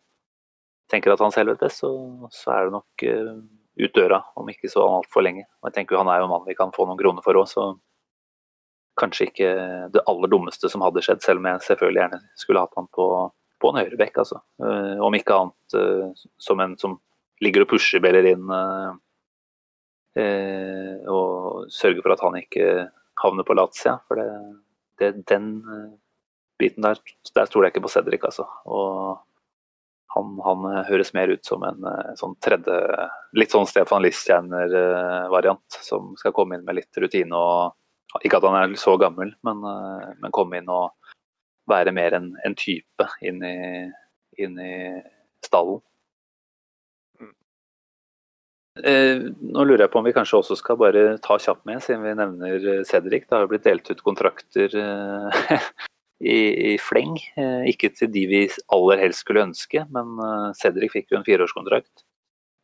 tenker 0.91 1.13
at 1.13 1.23
han 1.23 1.33
selv 1.33 1.53
vet 1.53 1.65
best, 1.65 1.83
så, 1.83 1.91
så 2.31 2.53
er 2.53 2.67
det 2.67 2.75
nok 2.75 3.03
uh, 3.07 3.37
ut 3.81 3.93
døra 3.95 4.19
om 4.37 4.49
ikke 4.51 4.69
så 4.69 4.83
altfor 4.85 5.23
lenge. 5.25 5.45
Og 5.61 5.69
jeg 5.69 5.79
tenker 5.79 5.97
Han 5.97 6.11
er 6.11 6.19
jo 6.21 6.27
en 6.27 6.33
mann 6.35 6.43
vi 6.45 6.57
kan 6.59 6.73
få 6.75 6.85
noen 6.85 6.99
kroner 6.99 7.25
for 7.25 7.39
òg, 7.39 7.47
så 7.49 7.71
kanskje 8.99 9.31
ikke 9.31 9.53
det 9.95 10.03
aller 10.05 10.29
dummeste 10.29 10.69
som 10.69 10.83
hadde 10.85 11.01
skjedd, 11.01 11.23
selv 11.25 11.41
om 11.41 11.47
jeg 11.49 11.63
selvfølgelig 11.65 12.01
gjerne 12.03 12.19
skulle 12.37 12.61
hatt 12.61 12.77
han 12.77 12.89
på, 12.93 13.07
på 13.63 13.71
en 13.71 13.79
høyrebekk. 13.81 14.19
Altså. 14.21 14.43
Uh, 14.61 15.01
om 15.07 15.17
ikke 15.17 15.39
annet 15.39 15.77
uh, 15.79 16.27
som 16.37 16.61
en 16.61 16.77
som 16.77 16.99
ligger 17.43 17.65
og 17.65 17.73
pusher 17.73 18.03
Bellerin 18.03 18.51
eh, 18.51 18.91
og 20.13 21.71
sørge 21.73 22.03
for 22.03 22.13
at 22.13 22.21
han 22.21 22.35
ikke 22.37 22.67
havner 23.21 23.45
på 23.47 23.55
Lazia. 23.57 23.95
For 24.07 24.19
det, 24.19 24.27
det, 25.01 25.11
den 25.29 25.47
eh, 25.65 25.91
biten 26.61 26.85
der, 26.85 26.99
der 27.35 27.49
stoler 27.49 27.67
jeg 27.69 27.75
ikke 27.75 27.85
på 27.87 27.93
Cedric, 27.93 28.25
altså. 28.29 28.45
Og 28.65 29.21
han, 30.15 30.33
han 30.45 30.65
eh, 30.69 30.83
høres 30.89 31.13
mer 31.17 31.31
ut 31.33 31.45
som 31.45 31.63
en 31.65 31.87
eh, 31.89 32.11
sånn 32.19 32.35
tredje 32.43 32.79
Litt 33.37 33.53
sånn 33.53 33.69
Stefan 33.69 34.03
Listjerner-variant, 34.05 35.79
som 35.81 36.13
skal 36.19 36.35
komme 36.35 36.57
inn 36.57 36.67
med 36.67 36.77
litt 36.81 37.01
rutine 37.01 37.39
og 37.39 38.21
Ikke 38.21 38.37
at 38.37 38.45
han 38.45 38.59
er 38.59 38.75
så 38.77 38.93
gammel, 39.01 39.33
men, 39.45 39.63
eh, 39.69 40.11
men 40.21 40.35
komme 40.35 40.61
inn 40.61 40.69
og 40.69 40.93
være 41.69 41.93
mer 41.95 42.17
en, 42.17 42.33
en 42.45 42.55
type 42.59 43.07
inn 43.23 43.39
i, 43.47 43.57
inn 44.43 44.57
i 44.59 44.75
stallen. 45.45 45.79
Eh, 48.81 49.19
nå 49.37 49.63
lurer 49.67 49.85
jeg 49.85 49.93
på 49.93 49.99
om 50.01 50.07
vi 50.07 50.15
kanskje 50.15 50.39
også 50.39 50.55
skal 50.57 50.79
bare 50.81 51.01
ta 51.21 51.35
kjapt 51.37 51.61
med, 51.69 51.83
siden 51.85 52.01
vi 52.01 52.15
nevner 52.17 52.63
eh, 52.71 52.85
Cedric. 52.89 53.27
Det 53.27 53.35
har 53.35 53.45
jo 53.45 53.51
blitt 53.51 53.67
delt 53.67 53.91
ut 53.91 54.01
kontrakter 54.01 54.73
eh, 54.81 55.51
i, 56.33 56.39
i 56.73 56.77
fleng. 56.81 57.19
Eh, 57.37 57.69
ikke 57.69 57.91
til 57.93 58.09
de 58.15 58.25
vi 58.31 58.41
aller 58.73 59.03
helst 59.03 59.21
skulle 59.21 59.45
ønske, 59.45 59.85
men 59.93 60.17
Cedric 60.57 60.95
fikk 60.95 61.13
jo 61.13 61.19
en 61.19 61.27
fireårskontrakt. 61.27 62.05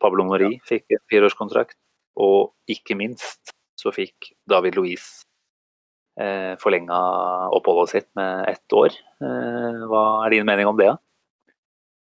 Pablo 0.02 0.26
Mori 0.26 0.56
fikk 0.66 0.98
en 0.98 1.06
fireårskontrakt. 1.12 1.78
Og 2.20 2.56
ikke 2.72 2.98
minst 3.00 3.54
så 3.80 3.94
fikk 3.96 4.34
David 4.50 4.80
Louise 4.80 5.22
eh, 6.20 6.58
forlenga 6.60 6.98
oppholdet 7.54 7.94
sitt 7.94 8.10
med 8.18 8.50
ett 8.50 8.76
år. 8.76 8.98
Hva 9.22 10.04
er 10.26 10.34
din 10.34 10.50
mening 10.50 10.74
om 10.74 10.80
det? 10.80 10.90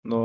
Nå 0.07 0.23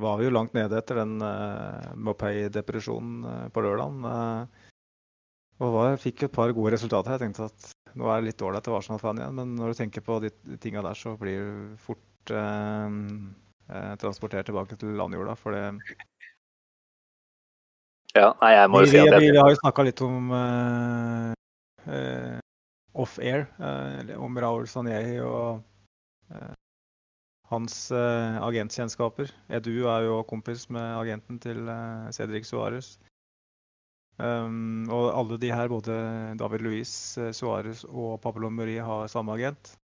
var 0.00 0.18
vi 0.18 0.26
jo 0.26 0.34
langt 0.34 0.54
nede 0.56 0.78
etter 0.80 1.00
den 1.02 1.16
uh, 1.22 1.92
Mopay-depresjonen 1.94 3.24
uh, 3.26 3.44
på 3.54 3.62
lørdag. 3.64 4.00
Uh, 4.04 4.72
og 5.62 5.74
var, 5.76 5.96
fikk 6.02 6.26
et 6.26 6.34
par 6.34 6.50
gode 6.54 6.74
resultater. 6.74 7.14
Jeg 7.14 7.28
tenkte 7.28 7.46
at 7.46 7.70
nå 7.94 8.08
er 8.10 8.20
det 8.20 8.32
litt 8.32 8.42
ålreit 8.42 8.66
å 8.66 8.74
være 8.74 8.82
Arsenal-fan 8.82 9.20
igjen, 9.22 9.38
men 9.38 9.54
når 9.58 9.70
du 9.70 9.78
tenker 9.78 10.02
på 10.04 10.18
de, 10.24 10.32
tinga 10.62 10.82
der, 10.82 10.98
så 10.98 11.14
blir 11.18 11.44
du 11.46 11.76
fort 11.84 12.34
uh, 12.34 12.90
eh, 13.70 13.94
transportert 14.02 14.48
tilbake 14.50 14.78
til 14.80 14.96
landjorda. 14.98 15.36
For 15.38 15.54
det 15.54 15.64
Ja, 18.14 18.30
nei, 18.40 18.52
jeg 18.54 18.70
må 18.70 18.82
jo 18.84 18.90
si 18.90 18.98
at 18.98 19.10
at 19.10 19.22
vi, 19.22 19.30
jeg, 19.30 19.42
har 19.42 19.50
jo 19.50 19.60
snakka 19.62 19.84
litt 19.88 20.00
om 20.06 20.34
eh, 20.38 21.30
eh, 21.90 22.36
off-air, 22.94 23.48
eh, 23.58 24.12
om 24.18 24.38
Raoul 24.38 24.68
Sanjei 24.70 25.18
og 25.18 25.64
eh, 26.30 26.52
hans 27.52 27.90
uh, 27.92 28.40
agentkjennskaper. 28.44 29.32
Edu 29.52 29.86
er 29.90 30.06
jo 30.08 30.22
kompis 30.28 30.66
med 30.72 30.84
agenten 30.98 31.40
til 31.42 31.66
uh, 31.68 32.10
Cedric 32.14 32.48
Suárez. 32.48 32.94
Um, 34.16 34.86
og 34.94 35.10
alle 35.10 35.38
de 35.42 35.50
her, 35.50 35.68
både 35.68 35.94
David 36.38 36.62
Luiz, 36.64 36.92
uh, 37.18 37.32
Suárez 37.34 37.84
og 37.88 38.20
Pablo 38.22 38.50
Muri, 38.50 38.78
har 38.78 39.10
samme 39.12 39.34
agent. 39.34 39.74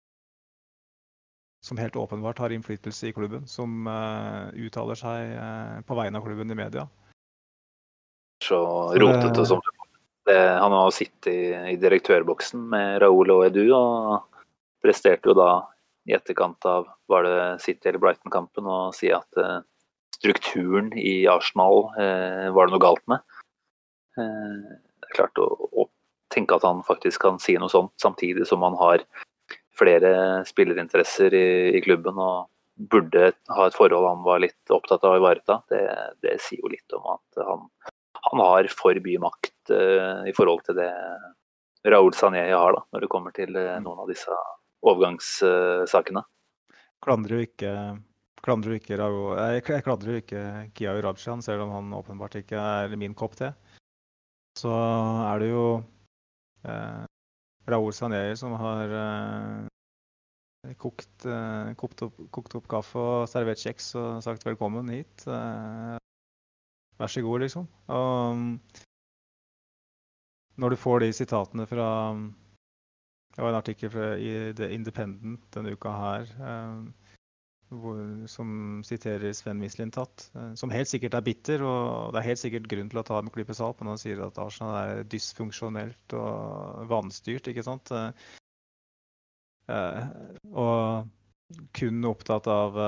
Som 1.60 1.76
helt 1.76 1.96
åpenbart 1.96 2.38
har 2.40 2.54
innflytelse 2.54 3.10
i 3.10 3.12
klubben, 3.12 3.44
som 3.44 3.84
uttaler 4.56 4.96
seg 4.96 5.34
på 5.84 5.96
vegne 5.98 6.16
av 6.16 6.24
klubben 6.24 6.48
i 6.48 6.56
media. 6.56 6.86
så 8.40 8.60
rotete 8.96 9.44
som 9.44 9.60
det 9.60 9.80
det, 10.24 10.38
Han 10.48 10.72
har 10.72 10.90
sittet 10.90 11.32
i, 11.32 11.72
i 11.72 11.76
direktørboksen 11.76 12.62
med 12.72 13.02
Raúl 13.02 13.32
og 13.34 13.46
Edu, 13.48 13.66
og 13.76 14.24
presterte 14.84 15.30
jo 15.30 15.36
da 15.36 15.50
i 16.10 16.16
etterkant 16.16 16.66
av 16.68 16.88
var 17.10 17.26
det 17.26 17.62
City 17.64 17.90
eller 17.90 18.02
Brighton-kampen 18.02 18.66
å 18.66 18.78
si 18.96 19.12
at 19.14 19.40
eh, 19.40 19.60
strukturen 20.18 20.92
i 20.98 21.24
Arsenal 21.30 21.86
eh, 22.00 22.50
var 22.54 22.68
det 22.68 22.74
noe 22.74 22.84
galt 22.84 23.06
med. 23.10 23.24
Eh, 24.18 24.76
det 25.00 25.10
er 25.10 25.16
klart 25.16 25.40
å, 25.40 25.48
å 25.72 25.88
tenke 26.34 26.58
at 26.58 26.66
han 26.66 26.84
faktisk 26.86 27.22
kan 27.24 27.40
si 27.42 27.56
noe 27.58 27.72
sånt, 27.72 27.94
samtidig 28.02 28.46
som 28.48 28.62
han 28.66 28.76
har 28.78 29.04
flere 29.80 30.12
spillerinteresser 30.48 31.34
i, 31.34 31.48
i 31.78 31.80
klubben 31.84 32.18
og 32.20 32.50
burde 32.90 33.32
ha 33.52 33.66
et 33.66 33.76
forhold 33.76 34.08
han 34.08 34.22
var 34.24 34.42
litt 34.44 34.72
opptatt 34.72 35.04
av 35.04 35.16
å 35.16 35.20
ivareta. 35.20 35.60
Det, 35.72 35.82
det 36.24 36.36
sier 36.44 36.62
jo 36.62 36.72
litt 36.72 36.96
om 36.96 37.06
at 37.14 37.42
han, 37.44 37.66
han 38.28 38.44
har 38.44 38.68
for 38.72 38.96
mye 39.04 39.20
makt 39.20 39.72
uh, 39.74 40.22
i 40.28 40.34
forhold 40.36 40.64
til 40.68 40.78
det 40.80 40.90
Raoul 41.88 42.14
Sané 42.16 42.46
har, 42.48 42.76
da, 42.76 42.84
når 42.92 43.04
det 43.04 43.10
kommer 43.12 43.36
til 43.36 43.56
uh, 43.56 43.76
noen 43.84 44.04
av 44.04 44.08
disse 44.08 44.36
overgangssakene. 44.86 46.22
Klandrer 47.04 47.38
jo 47.38 47.48
ikke 47.48 47.74
klandrer 48.40 48.78
ikke, 48.78 48.96
Rago, 49.00 49.34
jeg, 49.36 49.64
klandrer 49.84 50.14
jo 50.14 50.22
ikke 50.22 50.42
Kia 50.76 50.94
Urajan, 50.96 51.42
selv 51.44 51.66
om 51.66 51.74
han 51.74 51.96
åpenbart 51.96 52.38
ikke 52.40 52.60
er 52.60 52.96
min 53.00 53.16
kopp 53.16 53.36
te. 53.38 53.52
Så 54.58 54.72
er 54.72 55.42
det 55.42 55.50
jo 55.50 55.64
eh, 56.66 57.04
Raoul 57.70 57.94
Sanjehi 57.94 58.34
som 58.40 58.56
har 58.58 58.94
eh, 59.00 60.74
kokt, 60.80 61.26
eh, 61.28 61.72
kokt, 61.80 62.04
opp, 62.06 62.20
kokt 62.34 62.56
opp 62.58 62.68
kaffe 62.70 63.00
og 63.00 63.28
servert 63.30 63.62
kjeks 63.62 63.92
og 64.00 64.22
sagt 64.24 64.46
velkommen 64.48 64.90
hit. 64.92 65.26
Eh, 65.28 65.96
vær 67.00 67.12
så 67.12 67.24
god, 67.24 67.44
liksom. 67.46 67.68
Og 67.92 68.40
mm, 68.40 68.52
når 70.60 70.74
du 70.74 70.80
får 70.80 71.04
de 71.04 71.12
sitatene 71.16 71.68
fra 71.68 71.88
Det 73.34 73.42
var 73.42 73.52
en 73.52 73.60
artikkel 73.60 73.92
fra, 73.92 74.10
i 74.18 74.50
The 74.58 74.70
Independent 74.74 75.44
denne 75.54 75.74
uka 75.76 75.92
her 75.94 76.32
eh, 76.40 77.10
hvor, 77.70 78.00
som 78.26 78.80
siterer 78.86 79.32
Sven 79.36 79.60
Mislintat, 79.62 80.26
eh, 80.34 80.50
som 80.58 80.72
helt 80.74 80.90
sikkert 80.90 81.14
er 81.14 81.24
bitter. 81.26 81.62
Og 81.62 82.10
det 82.12 82.20
er 82.20 82.28
helt 82.32 82.42
sikkert 82.42 82.68
grunn 82.72 82.90
til 82.90 83.02
å 83.02 83.06
ta 83.06 83.20
med 83.22 83.34
klype 83.34 83.54
salt, 83.56 83.78
men 83.80 83.92
han 83.92 84.02
sier 84.02 84.22
at 84.26 84.40
Arsenal 84.42 84.76
er 84.80 85.08
dysfunksjonelt 85.10 86.16
og 86.18 86.90
vanstyrt, 86.90 87.50
ikke 87.52 87.66
sant. 87.66 87.92
Eh, 89.70 90.02
og 90.50 91.06
kun 91.78 92.10
opptatt 92.10 92.50
av 92.50 92.78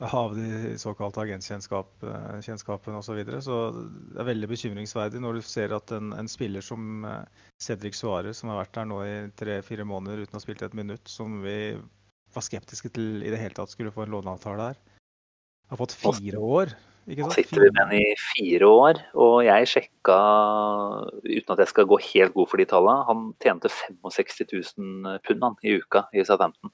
av 0.00 0.34
de 0.36 0.78
såkalte 0.78 1.20
agentkjennskapene 1.24 2.98
osv. 2.98 3.06
Så, 3.08 3.16
videre. 3.18 3.40
så 3.42 3.58
det 3.74 4.20
er 4.22 4.28
veldig 4.30 4.50
bekymringsverdig 4.52 5.22
når 5.22 5.38
du 5.38 5.46
ser 5.46 5.74
at 5.74 5.92
en, 5.96 6.12
en 6.14 6.30
spiller 6.30 6.64
som 6.64 7.06
eh, 7.08 7.46
Cedric 7.62 7.98
Suárez, 7.98 8.38
som 8.38 8.52
har 8.52 8.60
vært 8.62 8.78
her 8.78 8.88
nå 8.90 9.00
i 9.06 9.14
tre-fire 9.38 9.86
måneder 9.88 10.22
uten 10.22 10.36
å 10.36 10.38
ha 10.38 10.44
spilt 10.44 10.62
et 10.66 10.76
minutt, 10.78 11.10
som 11.10 11.40
vi 11.42 11.58
var 12.34 12.44
skeptiske 12.44 12.92
til 12.94 13.24
i 13.24 13.32
det 13.32 13.40
hele 13.40 13.56
tatt 13.56 13.72
skulle 13.72 13.94
få 13.94 14.04
en 14.04 14.14
låneavtale 14.14 14.70
her, 14.70 14.78
har 15.68 15.80
fått 15.80 15.96
fire 15.98 16.38
år. 16.38 16.76
Ikke 17.08 17.24
Han 17.24 17.32
sant? 17.32 17.48
sitter 17.48 17.64
vi 17.64 17.70
med 17.72 17.88
den 17.88 18.02
i 18.02 18.16
fire 18.20 18.68
år, 18.68 18.98
og 19.16 19.36
jeg 19.46 19.68
sjekka, 19.72 20.16
uten 21.24 21.54
at 21.54 21.62
jeg 21.64 21.70
skal 21.72 21.88
gå 21.88 21.98
helt 22.10 22.34
god 22.36 22.50
for 22.50 22.60
de 22.60 22.66
tallene, 22.68 23.06
han 23.08 23.30
tjente 23.40 23.70
65 23.72 24.44
000 24.76 25.22
pund 25.24 25.64
i 25.64 25.78
uka 25.80 26.04
i 26.12 26.24
Southampton. 26.28 26.70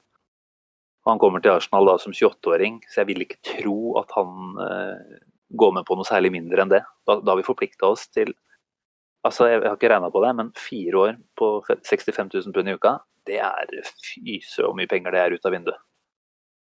Han 1.05 1.21
kommer 1.21 1.43
til 1.43 1.53
Arsenal 1.53 1.85
da 1.85 1.97
som 2.01 2.15
28-åring, 2.15 2.79
så 2.89 3.03
jeg 3.03 3.11
vil 3.11 3.25
ikke 3.25 3.41
tro 3.45 3.77
at 4.01 4.13
han 4.17 4.59
eh, 4.63 5.17
går 5.53 5.75
med 5.77 5.85
på 5.85 5.97
noe 5.97 6.07
særlig 6.07 6.31
mindre 6.33 6.63
enn 6.63 6.71
det. 6.71 6.81
Da, 7.05 7.19
da 7.21 7.33
har 7.33 7.39
vi 7.39 7.47
forplikta 7.47 7.91
oss 7.93 8.07
til 8.09 8.33
altså 9.25 9.47
Jeg 9.49 9.63
har 9.63 9.73
ikke 9.73 9.89
regna 9.89 10.11
på 10.13 10.21
det, 10.21 10.31
men 10.37 10.51
fire 10.53 10.99
år 11.01 11.15
på 11.39 11.47
65 11.65 12.27
000 12.29 12.53
pund 12.53 12.69
i 12.69 12.75
uka, 12.77 12.91
det 13.25 13.39
er 13.41 13.71
fyse 13.81 14.61
hvor 14.61 14.75
mye 14.77 14.89
penger 14.89 15.15
det 15.15 15.21
er 15.21 15.33
ut 15.33 15.47
av 15.49 15.55
vinduet. 15.55 15.81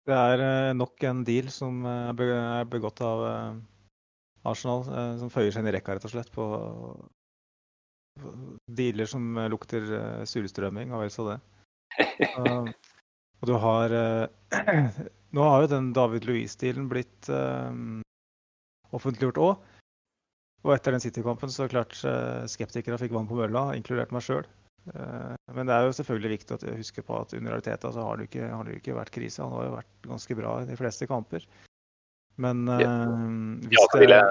Det 0.08 0.16
er 0.16 0.42
eh, 0.44 0.72
nok 0.76 1.04
en 1.08 1.24
deal 1.24 1.48
som 1.52 1.84
eh, 1.86 2.10
er 2.10 2.68
begått 2.68 3.00
av 3.04 3.24
eh, 3.28 3.56
Arsenal, 4.50 4.84
som 5.20 5.32
føyer 5.32 5.52
seg 5.52 5.62
inn 5.62 5.70
i 5.70 5.74
rekka, 5.76 5.96
rett 5.96 6.06
og 6.08 6.12
slett, 6.14 6.30
på 6.32 6.44
dealer 8.72 9.08
som 9.08 9.36
lukter 9.52 9.84
surstrømming, 10.28 10.94
og 10.96 11.04
vel 11.04 11.12
så 11.12 11.26
det. 11.28 11.36
Og, 13.40 13.48
du 13.48 13.56
har 13.60 13.94
eh, 13.96 14.86
Nå 15.36 15.46
har 15.46 15.64
jo 15.64 15.70
den 15.70 15.92
David 15.96 16.26
Louise-stilen 16.28 16.88
blitt 16.90 17.28
eh, 17.32 17.74
offentliggjort 18.96 19.40
òg. 19.40 19.66
Og 20.66 20.74
etter 20.74 20.92
den 20.92 21.02
City-kampen 21.02 21.52
så 21.52 21.68
klart 21.70 21.96
eh, 22.04 22.44
skeptikere 22.50 22.98
fikk 23.00 23.14
vann 23.16 23.28
på 23.30 23.38
mølla, 23.38 23.70
inkludert 23.78 24.12
meg 24.12 24.26
sjøl. 24.26 24.48
Men 24.90 25.68
det 25.68 25.74
er 25.76 25.84
jo 25.84 25.92
selvfølgelig 25.92 26.30
viktig 26.32 26.56
å 26.56 26.74
huske 26.78 27.02
på 27.04 27.18
at 27.20 27.34
under 27.36 27.52
realiteten 27.52 27.92
så 27.92 28.04
har 28.06 28.16
det 28.16 28.30
ikke, 28.30 28.46
har 28.48 28.64
det 28.64 28.78
ikke 28.78 28.94
vært 28.96 29.12
krise. 29.12 29.42
Han 29.44 29.52
har 29.52 29.66
jo 29.66 29.74
vært 29.74 30.08
ganske 30.08 30.36
bra 30.38 30.54
i 30.62 30.68
de 30.70 30.78
fleste 30.78 31.06
kamper. 31.06 31.44
Men 32.40 32.64
Ja. 32.64 32.88
hvis 33.68 33.76
Ja, 33.76 34.00
vil 34.00 34.14
det 34.16 34.22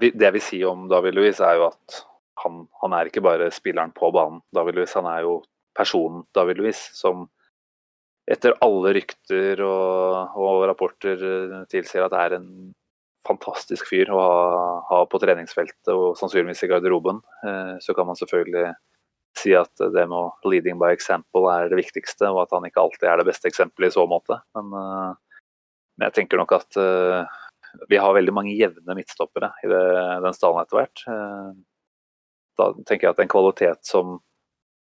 det 0.00 0.26
jeg 0.26 0.34
vil 0.36 0.44
si 0.44 0.58
om 0.68 0.88
David 0.88 1.16
Louise, 1.16 1.40
er 1.40 1.56
jo 1.56 1.70
at 1.70 2.00
han, 2.44 2.66
han 2.82 2.96
er 2.96 3.08
ikke 3.08 3.24
bare 3.24 3.48
spilleren 3.54 3.94
på 3.96 4.10
banen. 4.12 4.42
David 4.54 4.76
Louise. 4.76 4.96
han 4.98 5.08
er 5.08 5.24
jo 5.24 5.38
personen 5.76 6.24
David 6.36 6.60
Louise, 6.60 6.90
som 6.96 7.28
etter 8.26 8.56
alle 8.64 8.92
rykter 8.96 9.60
og, 9.62 10.34
og 10.34 10.64
rapporter 10.70 11.20
eh, 11.22 11.60
tilsier 11.70 12.06
at 12.06 12.14
det 12.14 12.22
er 12.24 12.36
en 12.40 12.50
fantastisk 13.26 13.88
fyr 13.90 14.10
å 14.14 14.18
ha, 14.22 14.34
ha 14.90 14.98
på 15.10 15.18
treningsfeltet 15.22 15.90
og 15.94 16.18
sannsynligvis 16.18 16.64
i 16.66 16.70
garderoben. 16.70 17.20
Eh, 17.46 17.72
Så 17.82 17.94
kan 17.94 18.06
man 18.06 18.18
selvfølgelig 18.18 18.74
si 19.36 19.52
at 19.54 19.70
det 19.76 20.06
med 20.08 20.30
'leading 20.46 20.78
by 20.80 20.94
example' 20.94 21.50
er 21.52 21.68
det 21.68 21.76
viktigste, 21.76 22.30
og 22.30 22.42
at 22.46 22.54
han 22.56 22.64
ikke 22.64 22.80
alltid 22.80 23.08
er 23.08 23.18
det 23.20 23.26
beste 23.28 23.48
eksempelet 23.50 23.92
i 23.92 23.96
så 23.98 24.06
måte. 24.08 24.40
Men, 24.56 24.72
eh, 24.72 25.14
men 25.98 26.06
jeg 26.08 26.14
tenker 26.14 26.40
nok 26.40 26.52
at 26.56 26.76
eh, 26.80 27.26
vi 27.90 27.98
har 28.00 28.14
veldig 28.14 28.32
mange 28.32 28.56
jevne 28.56 28.94
midtstoppere 28.96 29.52
i 29.64 29.68
det, 29.68 29.82
den 30.24 30.32
stallen 30.36 30.62
etter 30.62 30.80
hvert. 30.80 31.02
Eh, 31.08 31.54
Da 32.56 32.72
tenker 32.72 33.04
jeg 33.04 33.10
at 33.12 33.18
en 33.20 33.28
kvalitet 33.28 33.84
som, 33.84 34.20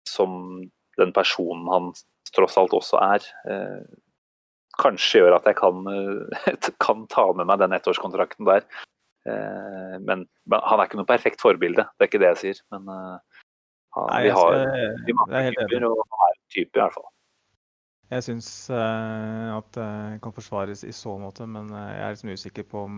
som 0.05 0.61
den 0.97 1.11
personen 1.11 1.65
han 1.71 1.87
tross 2.35 2.57
alt 2.57 2.73
også 2.75 2.99
er, 3.01 3.25
eh, 3.49 3.83
kanskje 4.81 5.21
gjør 5.21 5.35
at 5.37 5.45
jeg 5.51 5.55
kan, 5.59 5.83
eh, 5.87 6.57
kan 6.85 7.05
ta 7.13 7.27
med 7.37 7.45
meg 7.49 7.59
den 7.61 7.75
ettårskontrakten 7.77 8.45
der. 8.49 8.65
Eh, 9.29 9.97
Men, 10.03 10.25
men 10.49 10.59
han 10.67 10.79
er 10.81 10.87
ikke 10.89 10.97
noe 10.99 11.07
perfekt 11.09 11.41
forbilde, 11.41 11.85
det 11.97 12.01
er 12.05 12.09
ikke 12.11 12.19
det 12.23 12.31
jeg 12.33 12.41
sier. 12.43 12.61
Men 12.73 12.87
han, 13.93 14.07
Nei, 14.09 14.23
vi 14.25 14.29
har 14.33 14.51
skal- 14.51 14.95
vi 15.05 15.13
enig. 15.13 15.57
typer, 15.69 15.85
og 15.91 16.01
han 16.09 16.23
er 16.27 16.33
en 16.33 16.47
type 16.55 16.77
i 16.77 16.81
hvert 16.81 16.93
fall. 16.97 17.09
Jeg 18.11 18.23
syns 18.25 18.47
eh, 18.69 19.49
at 19.57 19.69
det 19.77 20.21
kan 20.21 20.33
forsvares 20.35 20.83
i 20.83 20.91
så 20.93 21.13
måte, 21.21 21.47
men 21.49 21.69
jeg 21.69 22.01
er 22.03 22.11
liksom 22.13 22.33
usikker 22.33 22.65
på 22.69 22.83
om 22.85 22.97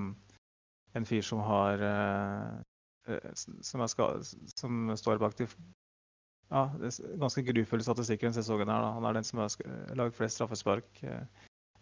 en 0.96 1.06
fyr 1.06 1.22
som 1.24 1.40
har 1.46 1.84
eh, 1.84 3.22
som, 3.36 3.82
er 3.84 3.88
ska, 3.92 4.08
som 4.58 4.90
står 4.98 5.20
bak 5.22 5.36
de 5.38 5.46
ja, 6.52 6.66
det 6.80 6.92
er 6.92 7.18
ganske 7.22 7.44
grufulle 7.48 7.86
statistikker 7.86 8.30
denne 8.30 8.38
sesongen. 8.38 8.70
her. 8.72 8.86
Da. 8.86 8.94
Han 9.00 9.10
er 9.10 9.18
den 9.18 9.28
som 9.28 9.42
har 9.42 9.96
lagd 9.98 10.18
flest 10.18 10.40
straffespark. 10.40 11.04
eh, 11.04 11.26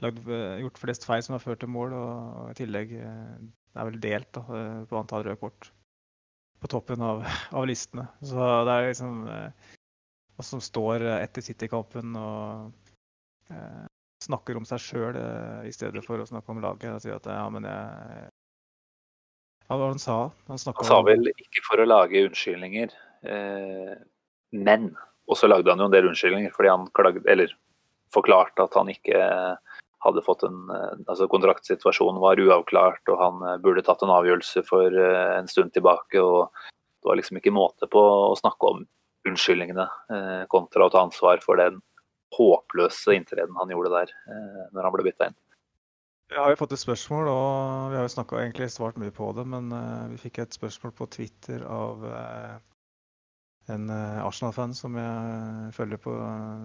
Lagd, 0.01 0.23
eh, 0.27 0.59
gjort 0.63 0.79
flest 0.81 1.05
feil 1.05 1.21
som 1.23 1.35
har 1.35 1.43
ført 1.43 1.61
til 1.61 1.69
mål, 1.69 1.93
og, 1.93 2.49
i 2.51 2.55
tillegg 2.57 2.95
det 3.73 3.81
er 3.81 3.89
vel 3.89 4.01
delt 4.01 4.29
da, 4.37 4.43
eh, 4.53 4.83
på 4.89 4.99
antall 4.99 5.25
røde 5.25 5.39
kort 5.41 5.71
på 6.61 6.69
toppen 6.71 7.01
av, 7.03 7.23
av 7.57 7.65
listene. 7.67 8.05
Så 8.21 8.37
det 8.67 8.75
er 8.75 8.91
liksom 8.91 9.23
eh, 9.27 9.71
hva 10.37 10.45
som 10.45 10.61
står 10.63 11.05
eh, 11.07 11.23
etter 11.25 11.45
City-kampen 11.45 12.13
og 12.19 12.93
eh, 13.49 13.83
snakker 14.23 14.59
om 14.59 14.67
seg 14.69 14.83
sjøl 14.83 15.17
eh, 15.19 15.65
i 15.67 15.73
stedet 15.75 16.05
for 16.05 16.21
å 16.21 16.29
snakke 16.29 16.53
om 16.53 16.61
laget. 16.63 16.93
Og 16.93 17.03
sier 17.03 17.17
at 17.17 17.27
ja, 17.29 17.43
men 17.53 17.67
jeg 17.67 18.29
Hva 19.67 19.79
var 19.79 19.89
det 19.89 19.93
han 19.95 20.03
sa? 20.05 20.17
Han, 20.51 20.61
Han 20.69 20.87
sa 20.87 21.01
vel 21.07 21.31
ikke 21.33 21.65
for 21.65 21.81
å 21.81 21.89
lage 21.89 22.25
unnskyldninger, 22.27 22.93
eh, 23.25 23.93
men 24.53 24.93
Og 25.23 25.37
så 25.39 25.47
lagde 25.47 25.71
han 25.71 25.79
jo 25.79 25.85
en 25.87 25.93
del 25.93 26.09
unnskyldninger 26.09 26.51
fordi 26.51 26.67
han 26.67 26.89
klagde, 26.97 27.23
eller 27.31 27.51
forklarte 28.11 28.65
at 28.65 28.73
han 28.75 28.89
ikke 28.91 29.19
hadde 30.03 30.23
fått 30.25 30.43
en 30.43 30.65
eh, 30.67 30.97
altså 31.07 31.29
Kontraktsituasjonen 31.31 32.19
var 32.19 32.41
uavklart, 32.43 33.07
og 33.07 33.21
han 33.21 33.39
eh, 33.47 33.61
burde 33.63 33.85
tatt 33.87 34.03
en 34.03 34.11
avgjørelse 34.11 34.65
for 34.67 34.91
eh, 34.91 35.29
en 35.37 35.47
stund 35.47 35.71
tilbake. 35.73 36.19
og 36.19 36.51
Det 36.99 37.07
var 37.07 37.19
liksom 37.21 37.39
ikke 37.39 37.55
måte 37.55 37.87
på 37.87 38.03
å 38.03 38.35
snakke 38.35 38.73
om 38.73 38.83
unnskyldningene 39.29 39.87
eh, 40.11 40.43
kontra 40.51 40.89
å 40.89 40.91
ta 40.91 41.05
ansvar 41.07 41.39
for 41.45 41.61
den 41.61 41.79
håpløse 42.35 43.15
inntreden 43.15 43.55
han 43.59 43.71
gjorde 43.71 43.93
der 43.93 44.11
eh, 44.11 44.67
når 44.75 44.87
han 44.87 44.95
ble 44.95 45.07
bytta 45.07 45.31
inn. 45.31 45.39
Vi 46.31 46.39
har 46.39 46.49
jo 46.49 46.57
fått 46.57 46.73
et 46.73 46.81
spørsmål, 46.81 47.27
og 47.29 47.91
vi 47.91 47.97
har 47.99 48.07
jo 48.07 48.13
snakket, 48.13 48.39
egentlig 48.41 48.69
svart 48.73 48.95
mye 48.97 49.13
på 49.13 49.29
det, 49.37 49.45
men 49.49 49.71
eh, 49.75 50.05
vi 50.13 50.21
fikk 50.25 50.41
et 50.43 50.55
spørsmål 50.55 50.95
på 50.97 51.09
Twitter 51.13 51.65
av 51.69 52.05
eh, 52.09 52.55
en 53.71 53.89
eh, 53.89 54.19
Arsenal-fan 54.25 54.73
som 54.75 54.97
jeg 54.99 55.73
følger 55.77 56.01
på, 56.03 56.13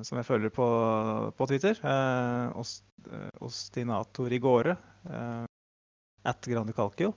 jeg 0.03 0.27
følger 0.27 0.51
på, 0.55 0.67
på 1.39 1.47
Twitter. 1.51 1.79
Eh, 1.87 2.63
Ostinato 3.45 4.27
Rigore. 4.27 4.75
Eh, 5.07 5.45
at 6.29 6.49
Grande 6.51 6.75
Calcio. 6.75 7.13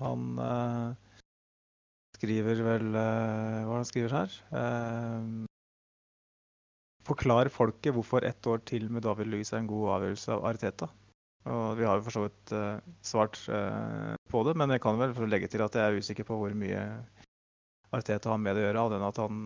Han 0.00 0.38
eh, 0.42 0.88
skriver 2.18 2.62
vel 2.66 2.88
eh, 2.90 3.62
Hva 3.64 3.70
er 3.70 3.70
det 3.70 3.78
han 3.78 3.90
skriver 3.92 4.16
her? 4.18 4.40
Eh, 4.60 5.44
Forklar 7.06 7.46
folket 7.54 7.94
hvorfor 7.94 8.24
ett 8.26 8.46
år 8.50 8.64
til 8.66 8.88
med 8.90 9.04
David 9.06 9.28
Louis 9.30 9.52
er 9.52 9.60
en 9.60 9.68
god 9.70 9.92
avgjørelse 10.00 10.32
av 10.34 10.46
Ariteta. 10.48 10.88
Og 11.46 11.76
vi 11.78 11.86
har 11.86 12.00
jo 12.00 12.02
for 12.02 12.16
så 12.16 12.22
vidt 12.24 12.52
eh, 12.58 12.80
svart 13.06 13.38
eh, 13.46 14.16
på 14.32 14.42
det, 14.48 14.56
men 14.58 14.74
jeg 14.74 14.82
kan 14.82 14.98
vel 14.98 15.14
legge 15.30 15.46
til 15.52 15.62
at 15.62 15.78
jeg 15.78 15.86
er 15.86 16.00
usikker 16.02 16.26
på 16.26 16.40
hvor 16.40 16.56
mye 16.58 16.82
Arteta 17.94 18.32
har 18.32 18.40
med 18.42 18.56
det 18.56 18.64
å 18.64 18.66
gjøre, 18.66 18.84
annet 18.84 18.98
enn 18.98 19.08
at 19.08 19.20
han 19.22 19.42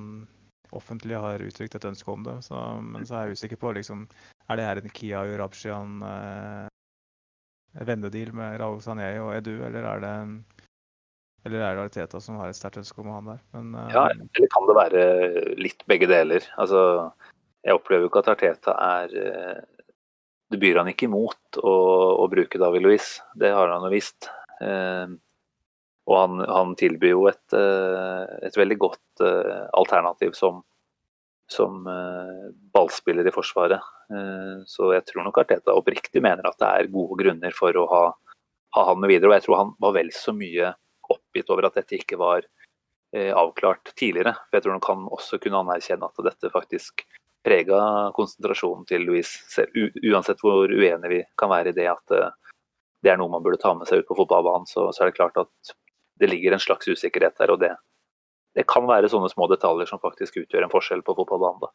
offentlig 0.76 1.18
har 1.18 1.42
uttrykt 1.42 1.74
et 1.76 1.88
ønske 1.90 2.12
om 2.12 2.24
det. 2.24 2.36
Så, 2.46 2.56
men 2.86 3.06
så 3.06 3.18
er 3.18 3.28
jeg 3.28 3.40
usikker 3.40 3.60
på 3.60 3.74
liksom, 3.76 4.06
er 4.48 4.58
det 4.58 4.66
her 4.68 4.80
en 4.80 4.94
Kia 4.94 5.24
Urabshian 5.26 6.00
eh, 6.06 6.70
vennedeal 7.86 8.32
med 8.36 8.58
Raoul 8.62 8.80
Sané 8.84 9.12
og 9.22 9.34
Edu, 9.36 9.56
eller 9.66 9.86
er 9.94 10.04
det 10.04 10.14
eller 11.46 11.62
er 11.64 11.76
det 11.76 11.84
Arteta 11.86 12.20
som 12.20 12.36
har 12.36 12.50
et 12.50 12.58
sterkt 12.58 12.82
ønske 12.82 13.00
om 13.00 13.08
han 13.14 13.30
der? 13.32 13.38
Men, 13.56 13.72
uh... 13.72 13.86
Ja, 13.92 14.02
eller 14.12 14.50
kan 14.52 14.66
det 14.68 14.76
være 14.76 15.04
litt 15.56 15.86
begge 15.88 16.08
deler? 16.10 16.44
Altså, 16.60 16.82
jeg 17.64 17.76
opplever 17.76 18.04
jo 18.04 18.10
ikke 18.10 18.22
at 18.24 18.32
Arteta 18.34 18.74
er 18.76 19.14
eh, 19.20 19.62
Det 20.52 20.60
byr 20.60 20.82
han 20.82 20.90
ikke 20.92 21.08
imot 21.08 21.60
å, 21.62 21.74
å 22.20 22.28
bruke 22.28 22.60
David 22.60 22.84
Luiz, 22.84 23.14
det 23.38 23.54
har 23.56 23.72
han 23.72 23.86
jo 23.86 23.92
visst. 23.92 24.28
Eh, 24.60 25.16
og 26.08 26.16
han, 26.16 26.40
han 26.48 26.74
tilbyr 26.78 27.12
jo 27.12 27.26
et, 27.30 27.54
eh, 27.56 28.24
et 28.46 28.56
veldig 28.56 28.78
godt 28.80 29.24
eh, 29.24 29.66
alternativ 29.78 30.32
som, 30.38 30.62
som 31.50 31.84
eh, 31.90 32.48
ballspiller 32.74 33.26
i 33.26 33.34
Forsvaret. 33.34 33.82
Så 34.66 34.88
jeg 34.90 35.04
tror 35.06 35.22
nok 35.22 35.36
Arteta 35.38 35.70
oppriktig 35.78 36.18
mener 36.18 36.48
at 36.48 36.56
det 36.58 36.66
er 36.66 36.88
gode 36.90 37.14
grunner 37.20 37.52
for 37.54 37.76
å 37.78 37.84
ha, 37.86 38.00
ha 38.74 38.82
han 38.88 38.98
med 38.98 39.12
videre. 39.12 39.28
Og 39.30 39.36
jeg 39.36 39.44
tror 39.44 39.60
han 39.60 39.68
var 39.78 39.92
vel 39.94 40.10
så 40.10 40.34
mye 40.34 40.72
oppgitt 41.14 41.52
over 41.54 41.68
at 41.68 41.76
dette 41.78 41.94
ikke 41.94 42.18
var 42.18 42.42
avklart 43.14 43.92
tidligere. 43.94 44.32
For 44.48 44.58
jeg 44.58 44.64
tror 44.66 44.74
nok 44.74 44.88
han 44.90 45.06
også 45.14 45.38
kunne 45.44 45.60
anerkjenne 45.62 46.10
at 46.10 46.24
dette 46.26 46.50
faktisk 46.50 47.04
prega 47.46 47.78
konsentrasjonen 48.18 48.82
til 48.90 49.06
Louise. 49.06 49.44
selv- 49.54 49.78
Uansett 50.10 50.42
hvor 50.42 50.74
uenig 50.74 51.14
vi 51.14 51.22
kan 51.38 51.54
være 51.54 51.70
i 51.70 51.78
det 51.78 51.86
at 51.94 52.18
det 53.06 53.14
er 53.14 53.22
noe 53.22 53.30
man 53.30 53.46
burde 53.46 53.62
ta 53.62 53.76
med 53.78 53.86
seg 53.86 54.02
ut 54.02 54.10
på 54.10 54.18
fotballbanen, 54.24 54.66
så, 54.66 54.88
så 54.90 55.04
er 55.04 55.12
det 55.12 55.20
klart 55.22 55.38
at 55.38 55.74
det 56.20 56.30
ligger 56.30 56.56
en 56.56 56.62
slags 56.62 56.88
usikkerhet 56.88 57.38
der. 57.40 57.52
og 57.54 57.60
det, 57.62 57.74
det 58.56 58.66
kan 58.68 58.88
være 58.88 59.10
sånne 59.12 59.30
små 59.32 59.48
detaljer 59.50 59.88
som 59.90 60.02
faktisk 60.02 60.42
utgjør 60.42 60.66
en 60.66 60.72
forskjell 60.72 61.04
på 61.06 61.16
fotballbanen. 61.18 61.72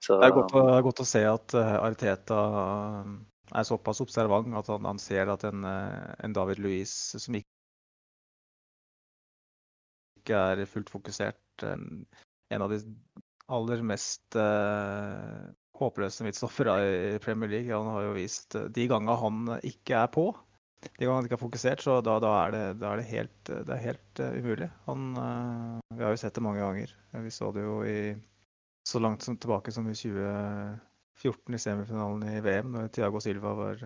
Så, 0.00 0.16
Det 0.16 0.30
er 0.30 0.36
godt 0.36 0.54
å, 0.56 0.64
godt 0.86 1.02
å 1.02 1.08
se 1.08 1.20
at 1.28 1.54
Ariteta 1.60 2.40
eh, 2.56 3.08
er 3.60 3.66
såpass 3.68 4.00
observant 4.00 4.54
at 4.56 4.70
han, 4.72 4.86
han 4.88 5.00
ser 5.02 5.28
at 5.28 5.44
en, 5.44 5.66
eh, 5.68 6.12
en 6.24 6.36
David 6.36 6.62
Luiz 6.64 6.94
som 7.20 7.36
ikke 7.36 7.50
ikke 10.20 10.42
er 10.52 10.68
fullt 10.68 10.92
fokusert, 10.92 11.64
eh, 11.64 11.86
en 12.54 12.62
av 12.62 12.72
de 12.72 12.80
aller 13.50 13.82
mest 13.82 14.36
eh, 14.38 15.48
håpløse 15.80 16.26
midtstoppere 16.26 16.76
i 17.16 17.18
Premier 17.22 17.50
League. 17.50 17.74
Han 17.74 17.90
har 17.94 18.06
jo 18.08 18.16
vist 18.18 18.54
eh, 18.58 18.68
de 18.70 18.86
gangene 18.90 19.16
han 19.18 19.54
ikke 19.66 20.04
er 20.04 20.12
på, 20.12 20.30
de 20.80 21.04
gangene 21.04 21.18
han 21.18 21.28
ikke 21.28 21.36
har 21.36 21.42
fokusert, 21.42 21.82
så 21.84 21.98
da, 22.04 22.16
da, 22.22 22.32
er, 22.44 22.54
det, 22.54 22.62
da 22.80 22.90
er 22.90 23.00
det 23.00 23.08
helt, 23.10 23.38
det 23.50 23.74
er 23.74 23.82
helt 23.84 24.22
uh, 24.22 24.36
umulig. 24.36 24.68
Han, 24.86 25.08
uh, 25.16 25.96
vi 25.96 26.04
har 26.06 26.14
jo 26.14 26.20
sett 26.22 26.36
det 26.36 26.44
mange 26.44 26.62
ganger. 26.62 26.94
Vi 27.26 27.32
så 27.34 27.50
det 27.56 27.64
jo 27.66 27.80
i 27.84 28.14
så 28.88 29.02
langt 29.02 29.22
som 29.22 29.36
tilbake 29.36 29.72
som 29.74 29.88
i 29.90 29.96
2014 29.96 31.56
i 31.56 31.60
semifinalen 31.60 32.24
i 32.30 32.40
VM, 32.44 32.72
når 32.72 32.88
Thiago 32.96 33.20
Silva 33.20 33.52
var 33.58 33.84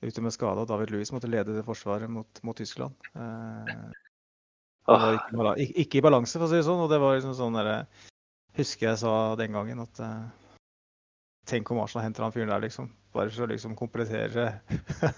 ute 0.00 0.24
med 0.24 0.32
skade 0.32 0.62
og 0.62 0.68
David 0.68 0.92
Louis 0.92 1.12
måtte 1.12 1.28
lede 1.28 1.56
det 1.56 1.64
forsvaret 1.64 2.08
mot, 2.12 2.42
mot 2.44 2.56
Tyskland. 2.56 2.96
Uh, 3.16 3.90
var 4.90 5.16
ikke, 5.16 5.56
ikke, 5.64 5.80
ikke 5.84 6.00
i 6.00 6.04
balanse, 6.04 6.36
for 6.36 6.48
å 6.48 6.52
si 6.52 6.60
det 6.60 6.68
sånn. 6.68 6.84
Og 6.84 6.92
det 6.92 7.00
var 7.00 7.16
liksom 7.16 7.36
sånn 7.38 7.56
derre 7.56 7.82
Husker 8.58 8.88
jeg 8.88 8.98
sa 8.98 9.10
den 9.38 9.54
gangen 9.54 9.78
at 9.78 10.00
Tenk 11.50 11.70
om 11.72 11.80
Arsenal 11.82 12.06
henter 12.06 12.24
han 12.24 12.34
fyren 12.34 12.52
der, 12.52 12.62
liksom. 12.62 12.90
Bare 13.14 13.32
for 13.32 13.46
å 13.46 13.50
liksom 13.50 13.76
komplettere 13.78 14.46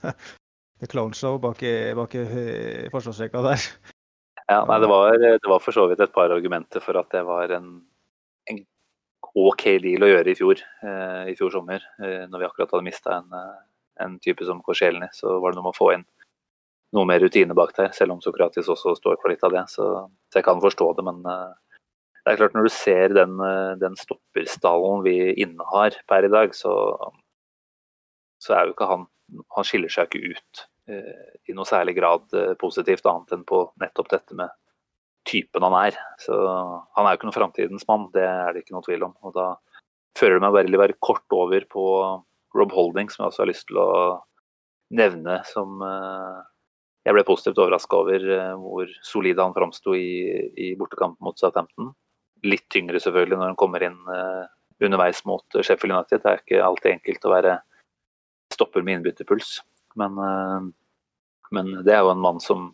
The 0.80 0.88
Clone 0.90 1.14
Show 1.14 1.36
bak 1.42 1.62
i, 1.62 1.92
bak 1.94 2.14
i 2.16 2.22
eh, 2.24 2.86
forsvarsrekka 2.92 3.42
der. 3.44 3.66
Ja, 4.48 4.62
nei, 4.66 4.78
det 4.82 4.88
var, 4.90 5.16
det 5.20 5.48
var 5.48 5.62
for 5.62 5.76
så 5.76 5.86
vidt 5.90 6.00
et 6.02 6.14
par 6.14 6.32
argumenter 6.34 6.82
for 6.82 6.98
at 6.98 7.12
det 7.14 7.22
var 7.28 7.52
en, 7.54 7.68
en 8.50 8.62
OK 9.38 9.66
deal 9.84 10.02
å 10.02 10.10
gjøre 10.10 10.32
i 10.32 10.38
fjor, 10.38 10.64
eh, 10.88 11.28
i 11.32 11.36
fjor 11.38 11.52
sommer. 11.54 11.84
Eh, 12.02 12.24
når 12.28 12.42
vi 12.42 12.48
akkurat 12.48 12.74
hadde 12.74 12.88
mista 12.88 13.20
en, 13.20 13.36
eh, 13.38 13.60
en 14.04 14.18
type 14.24 14.44
som 14.48 14.64
Korselny, 14.64 15.08
så 15.14 15.38
var 15.40 15.52
det 15.52 15.60
noe 15.60 15.68
med 15.68 15.76
å 15.76 15.78
få 15.78 15.92
inn 15.94 16.08
noe 16.92 17.08
mer 17.08 17.22
rutine 17.24 17.54
bak 17.56 17.72
der, 17.76 17.92
selv 17.96 18.16
om 18.16 18.20
Sokratis 18.20 18.68
også 18.68 18.96
står 18.98 19.20
for 19.20 19.32
litt 19.32 19.44
av 19.46 19.54
det. 19.54 19.64
Så, 19.72 19.86
så 20.28 20.40
jeg 20.40 20.48
kan 20.48 20.60
forstå 20.60 20.88
det, 20.98 21.06
men 21.08 21.22
eh, 21.28 21.71
det 22.22 22.32
er 22.32 22.38
klart 22.38 22.56
når 22.56 22.68
du 22.68 22.72
ser 22.74 23.14
den, 23.16 23.38
eh, 23.42 23.74
den 23.80 23.96
stopperstallen 23.98 25.02
vi 25.06 25.16
innehar 25.42 25.96
per 26.08 26.26
i 26.26 26.32
dag, 26.32 26.54
så, 26.54 26.74
så 28.42 28.56
er 28.56 28.68
jo 28.68 28.76
ikke 28.76 28.90
han 28.90 29.08
Han 29.56 29.64
skiller 29.64 29.88
seg 29.88 30.10
ikke 30.10 30.34
ut 30.34 30.60
eh, 30.92 31.28
i 31.48 31.54
noe 31.56 31.64
særlig 31.64 31.94
grad 31.96 32.34
eh, 32.36 32.50
positivt, 32.60 33.06
annet 33.08 33.30
enn 33.32 33.46
på 33.48 33.62
nettopp 33.80 34.10
dette 34.12 34.36
med 34.36 34.50
typen 35.24 35.64
han 35.64 35.76
er. 35.78 35.96
Så 36.20 36.34
han 36.36 37.06
er 37.06 37.14
jo 37.14 37.20
ikke 37.20 37.28
noen 37.30 37.36
framtidens 37.38 37.86
mann, 37.88 38.10
det 38.12 38.26
er 38.26 38.52
det 38.52 38.64
ikke 38.64 38.74
noe 38.76 38.84
tvil 38.84 39.06
om. 39.06 39.14
Og 39.24 39.32
da 39.38 39.46
fører 40.18 40.36
det 40.36 40.44
meg 40.44 40.52
bare 40.58 40.90
litt 40.90 41.00
kort 41.00 41.24
over 41.32 41.64
på 41.70 41.86
Rob 42.58 42.74
Holding, 42.76 43.08
som 43.08 43.22
jeg 43.22 43.32
også 43.32 43.44
har 43.44 43.50
lyst 43.52 43.68
til 43.70 43.80
å 43.80 43.90
nevne 44.92 45.38
som 45.48 45.80
eh, 45.86 46.40
jeg 47.06 47.16
ble 47.16 47.24
positivt 47.26 47.60
overraska 47.62 47.98
over 48.04 48.28
eh, 48.36 48.52
hvor 48.60 48.92
solid 49.06 49.40
han 49.42 49.56
framsto 49.56 49.96
i, 49.96 50.52
i 50.60 50.72
bortekamp 50.78 51.18
mot 51.24 51.38
Southampton. 51.40 51.92
Litt 52.46 52.66
tyngre 52.72 53.00
selvfølgelig 53.02 53.38
når 53.38 53.52
han 53.52 53.58
kommer 53.60 53.84
inn 53.86 53.98
eh, 54.10 54.44
underveis 54.82 55.22
mot 55.28 55.58
Sheffield 55.60 55.94
United. 55.94 56.22
Det 56.22 56.30
er 56.30 56.42
ikke 56.42 56.62
alltid 56.66 56.96
enkelt 56.96 57.26
å 57.28 57.34
være 57.34 57.56
stopper 58.52 58.84
med 58.84 58.98
innbytterpuls. 58.98 59.60
Men, 60.00 60.18
eh, 60.18 60.70
men 61.54 61.74
det 61.86 61.94
er 61.94 62.02
jo 62.02 62.14
en 62.14 62.24
mann 62.24 62.40
som 62.42 62.72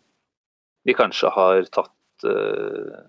vi 0.87 0.95
kanskje 0.97 1.29
har 1.35 1.63
tatt 1.75 2.25
uh, 2.25 2.99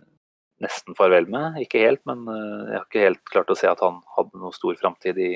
nesten 0.61 0.96
farvel 0.98 1.28
med. 1.30 1.61
Ikke 1.64 1.82
helt, 1.84 2.02
men 2.08 2.26
eh, 2.28 2.66
jeg 2.66 2.76
har 2.76 2.88
ikke 2.88 3.04
helt 3.06 3.22
klart 3.32 3.52
å 3.52 3.58
se 3.58 3.70
at 3.70 3.82
han 3.84 4.00
hadde 4.16 4.40
noe 4.42 4.52
stor 4.56 4.76
framtid 4.80 5.20
i, 5.22 5.30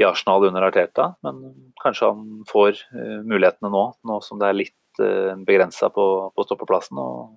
i 0.00 0.06
Arsenal 0.06 0.46
under 0.50 0.68
Arteta. 0.68 1.10
Men 1.26 1.42
kanskje 1.82 2.12
han 2.12 2.44
får 2.50 2.84
uh, 2.94 3.20
mulighetene 3.26 3.72
nå, 3.72 3.84
nå 4.06 4.20
som 4.26 4.40
det 4.42 4.50
er 4.50 4.60
litt 4.60 5.02
uh, 5.02 5.34
begrensa 5.48 5.90
på, 5.94 6.06
på 6.36 6.46
stoppeplassen. 6.46 7.00
Og 7.00 7.32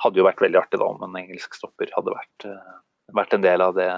hadde 0.00 0.20
jo 0.20 0.26
vært 0.26 0.40
veldig 0.42 0.60
artig 0.60 0.80
da 0.80 0.88
om 0.88 1.02
en 1.06 1.18
engelsk 1.20 1.54
stopper 1.56 1.92
hadde 1.96 2.14
vært, 2.14 2.48
eh, 2.48 2.78
vært 3.16 3.36
en 3.36 3.44
del 3.44 3.64
av 3.64 3.76
det, 3.76 3.90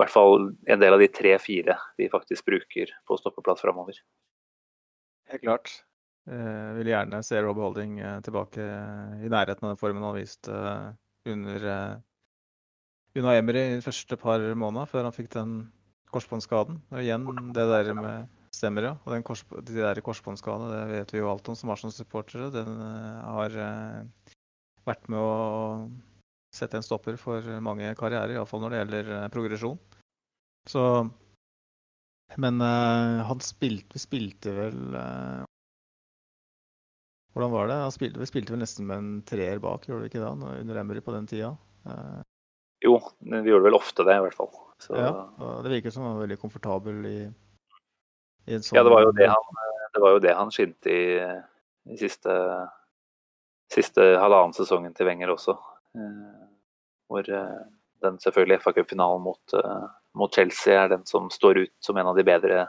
hvert 0.00 0.12
fall 0.12 0.50
en 0.70 0.80
del 0.80 0.96
av 0.96 1.02
de 1.02 1.08
tre-fire 1.12 1.76
vi 2.00 2.08
faktisk 2.12 2.46
bruker 2.48 2.92
på 3.06 3.18
stoppeplass 3.20 3.62
framover. 3.64 3.98
Helt 5.30 5.44
klart. 5.44 5.72
Jeg 6.30 6.76
vil 6.76 6.90
gjerne 6.92 7.22
se 7.24 7.40
Rob 7.42 7.58
Holding 7.58 7.98
eh, 7.98 8.18
tilbake 8.24 8.62
i 9.24 9.30
nærheten 9.32 9.64
av 9.64 9.72
den 9.72 9.80
formen 9.80 10.04
han 10.04 10.18
viste 10.18 10.52
eh, 10.52 10.90
under 11.32 11.68
eh, 11.74 12.00
Una 13.18 13.34
Emery 13.38 13.62
i 13.66 13.78
de 13.78 13.84
første 13.84 14.18
par 14.20 14.42
månedene 14.52 14.86
før 14.90 15.08
han 15.08 15.16
fikk 15.16 15.30
den 15.34 15.54
korsbåndskaden. 16.14 16.78
Og 16.92 17.00
igjen, 17.02 17.26
det 17.56 17.66
der 17.72 17.94
med 17.96 18.36
Stemmer, 18.50 18.82
ja. 18.82 18.92
Og 19.06 19.12
den 19.14 19.22
kors, 19.22 19.44
de 19.46 19.76
der 19.76 20.00
korsbåndskadene, 20.02 20.72
det 20.74 20.96
vet 20.96 21.12
vi 21.14 21.20
jo 21.20 21.28
alt 21.30 21.46
om 21.46 21.54
som 21.54 21.70
Arsenal-supportere. 21.70 22.48
Den 22.50 22.80
har 22.82 23.54
vært 24.88 25.08
med 25.12 25.20
å 25.20 25.34
sette 26.54 26.78
en 26.78 26.84
stopper 26.84 27.18
for 27.20 27.44
mange 27.62 27.92
karrierer, 27.98 28.34
iallfall 28.34 28.62
når 28.64 28.72
det 28.72 28.80
gjelder 28.80 29.10
progresjon. 29.34 29.78
Så 30.68 30.82
Men 32.38 32.60
uh, 32.62 33.22
han 33.26 33.40
spilte, 33.42 33.98
spilte 33.98 34.52
vel 34.54 34.94
uh, 34.94 35.44
Hvordan 37.34 37.52
var 37.54 37.70
det? 37.70 37.78
Han 37.86 37.94
spilte, 37.94 38.20
vi 38.20 38.28
spilte 38.28 38.54
vel 38.54 38.62
nesten 38.62 38.86
med 38.86 38.98
en 38.98 39.22
treer 39.26 39.62
bak, 39.62 39.86
gjorde 39.86 40.04
vi 40.04 40.10
ikke 40.10 40.22
det? 40.22 40.32
Under 40.60 40.80
Emery 40.82 41.02
på 41.04 41.14
den 41.14 41.28
tida? 41.30 41.54
Uh, 41.86 42.20
jo, 42.82 42.96
vi 43.20 43.50
gjorde 43.50 43.68
vel 43.68 43.78
ofte 43.78 44.04
det, 44.08 44.16
i 44.16 44.24
hvert 44.24 44.36
fall. 44.36 44.50
Så... 44.80 44.96
Ja, 44.96 45.12
det 45.62 45.74
virker 45.74 45.94
som 45.94 46.06
han 46.06 46.16
var 46.16 46.24
veldig 46.24 46.40
komfortabel 46.40 47.06
i, 47.06 47.18
i 48.48 48.56
en 48.56 48.64
sånn 48.64 48.80
Ja, 48.80 48.84
det 48.86 48.94
var 48.94 49.04
jo 49.04 49.12
det 49.14 49.28
han, 49.30 49.62
det 49.94 50.02
var 50.02 50.16
jo 50.16 50.22
det 50.24 50.34
han 50.38 50.52
skinte 50.54 50.94
i, 50.94 51.04
i 51.92 51.98
siste, 52.00 52.34
siste 53.72 54.04
halvannen 54.20 54.56
sesongen 54.56 54.94
til 54.96 55.08
Wenger 55.08 55.32
også. 55.34 55.56
Hvor 57.10 57.26
den 57.26 58.18
selvfølgelig 58.22 58.60
FA 58.62 58.72
Cup-finalen 58.76 59.22
mot, 59.22 59.54
mot 60.18 60.34
Chelsea 60.34 60.74
er 60.74 60.90
den 60.92 61.04
som 61.06 61.28
står 61.30 61.64
ut 61.64 61.74
som 61.84 61.98
en 62.00 62.10
av 62.10 62.18
de 62.18 62.24
bedre 62.26 62.64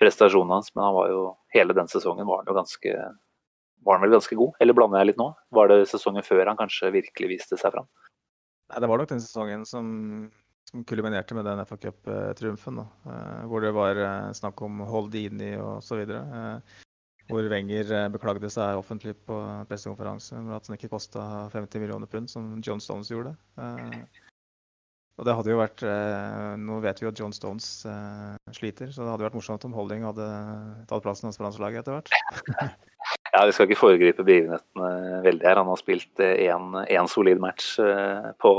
prestasjonene 0.00 0.58
hans. 0.58 0.72
Men 0.74 0.86
han 0.86 0.96
var 0.96 1.10
jo, 1.12 1.24
hele 1.56 1.76
den 1.76 1.90
sesongen 1.92 2.28
var 2.28 2.42
han 2.42 2.50
jo 2.50 2.56
ganske 2.56 2.94
var 3.84 3.96
han 3.96 4.04
vel 4.04 4.12
ganske 4.16 4.36
god, 4.36 4.56
eller 4.60 4.76
blander 4.76 5.00
jeg 5.00 5.10
litt 5.10 5.20
nå? 5.20 5.30
Var 5.56 5.70
det 5.70 5.80
sesongen 5.88 6.24
før 6.24 6.44
han 6.50 6.58
kanskje 6.58 6.92
virkelig 6.92 7.30
viste 7.30 7.56
seg 7.60 7.72
fram? 7.74 7.88
Nei, 8.70 8.82
det 8.82 8.90
var 8.90 9.00
nok 9.00 9.10
den 9.10 9.22
sesongen 9.24 9.64
som, 9.66 9.86
som 10.68 10.84
kulminerte 10.86 11.36
med 11.36 11.48
den 11.48 11.62
FA 11.66 11.78
Cup-triumfen. 11.80 12.82
Eh, 12.84 13.40
hvor 13.50 13.64
det 13.64 13.72
var 13.74 13.98
eh, 13.98 14.28
snakk 14.36 14.60
om 14.66 14.82
Holdini. 14.86 15.54
Eh, 15.56 16.82
hvor 17.30 17.46
Wenger 17.50 17.92
eh, 17.94 18.08
beklagde 18.12 18.50
seg 18.52 18.78
offentlig 18.80 19.14
på 19.28 19.36
pressekonferanse 19.70 20.38
om 20.38 20.50
at 20.56 20.66
den 20.66 20.76
ikke 20.76 20.92
kosta 20.92 21.46
50 21.54 21.82
millioner 21.82 22.10
pund, 22.10 22.30
som 22.30 22.58
John 22.64 22.82
Stones 22.82 23.10
gjorde. 23.12 23.34
Eh, 23.60 24.02
og 25.20 25.26
det 25.28 25.34
hadde 25.36 25.52
jo 25.52 25.58
vært 25.60 25.82
eh, 25.84 26.52
Nå 26.60 26.78
vet 26.80 27.00
vi 27.00 27.04
jo 27.04 27.10
at 27.12 27.20
John 27.20 27.34
Stones 27.36 27.66
sliter, 28.56 28.92
så 28.92 29.04
det 29.04 29.12
hadde 29.12 29.26
vært 29.26 29.36
morsomt 29.36 29.66
om 29.68 29.76
Holding 29.76 30.06
hadde 30.08 30.28
tatt 30.90 31.04
plassen 31.04 31.28
hans 31.28 31.40
på 31.40 31.44
landslaget 31.44 31.82
etter 31.82 31.98
hvert. 31.98 32.78
ja, 33.34 33.44
vi 33.44 33.54
skal 33.54 33.68
ikke 33.68 33.82
foregripe 33.82 34.26
begivenhetene 34.26 35.20
veldig 35.26 35.46
her. 35.46 35.60
Han 35.60 35.70
har 35.70 35.80
spilt 35.82 36.24
én 36.24 37.12
solid 37.12 37.42
match 37.42 37.76
på, 38.40 38.54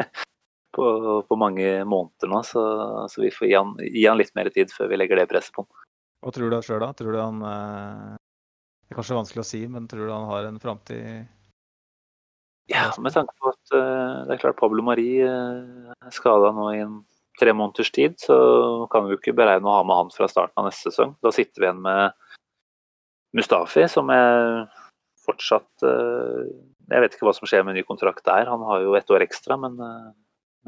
på, 0.76 0.88
på, 1.28 1.40
mange 1.40 1.76
måneder 1.84 2.32
nå, 2.32 2.42
så, 2.48 2.64
så 3.12 3.26
vi 3.26 3.34
får 3.34 3.50
gi 3.50 3.54
han, 3.58 3.76
gi 3.84 4.08
han, 4.08 4.18
litt 4.20 4.34
mer 4.38 4.50
tid 4.54 4.72
før 4.72 4.90
vi 4.94 5.02
legger 5.02 5.20
det 5.20 5.28
presset 5.30 5.54
på 5.56 5.66
han. 5.66 5.89
Hva 6.20 6.32
tror 6.36 6.52
du 6.52 6.56
sjøl, 6.60 6.82
da? 6.82 6.92
Tror 6.96 7.14
du 7.16 7.20
han 7.20 7.44
eh, 7.48 8.16
Det 8.16 8.92
er 8.92 8.98
kanskje 8.98 9.20
vanskelig 9.20 9.44
å 9.44 9.50
si, 9.50 9.60
men 9.72 9.88
tror 9.88 10.06
du 10.06 10.12
han 10.12 10.28
har 10.28 10.48
en 10.48 10.60
framtid 10.62 11.28
ja, 12.70 12.84
med 13.02 13.10
tanke 13.10 13.34
på 13.40 13.50
at 13.50 13.72
uh, 13.74 14.26
det 14.28 14.36
er 14.36 14.42
klart 14.44 14.58
Pablo 14.60 14.82
Mari 14.86 15.16
uh, 15.26 15.90
er 15.90 16.12
skada 16.14 16.52
nå 16.54 16.68
i 16.70 16.82
en 16.84 17.00
tre 17.40 17.50
måneders 17.56 17.90
tid, 17.90 18.14
så 18.22 18.36
kan 18.92 19.06
vi 19.06 19.16
jo 19.16 19.18
ikke 19.18 19.34
beregne 19.34 19.66
å 19.66 19.80
ha 19.80 19.80
med 19.86 19.96
han 19.96 20.12
fra 20.14 20.28
starten 20.30 20.60
av 20.60 20.68
neste 20.68 20.92
sesong. 20.92 21.16
Da 21.24 21.32
sitter 21.34 21.62
vi 21.62 21.66
igjen 21.66 21.80
med 21.82 22.14
Mustafi, 23.34 23.88
som 23.90 24.10
er 24.14 24.68
fortsatt 25.24 25.86
Jeg 25.86 27.02
vet 27.02 27.16
ikke 27.16 27.26
hva 27.28 27.34
som 27.34 27.48
skjer 27.48 27.64
med 27.64 27.78
ny 27.78 27.84
kontrakt 27.88 28.22
der. 28.26 28.50
Han 28.50 28.62
har 28.68 28.84
jo 28.84 28.94
ett 28.98 29.10
år 29.14 29.24
ekstra, 29.24 29.56
men, 29.62 29.78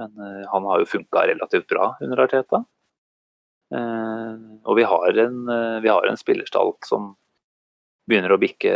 men 0.01 0.23
han 0.49 0.69
har 0.71 0.81
jo 0.81 0.89
funka 0.89 1.27
relativt 1.29 1.69
bra 1.69 1.91
under 2.01 2.25
Arteta. 2.25 2.63
Og 3.73 4.77
vi 4.77 4.85
har 4.85 5.19
en, 5.23 5.37
vi 5.81 5.89
har 5.89 6.05
en 6.09 6.19
spillerstall 6.21 6.75
som 6.85 7.13
begynner 8.09 8.35
å 8.35 8.41
bikke 8.41 8.73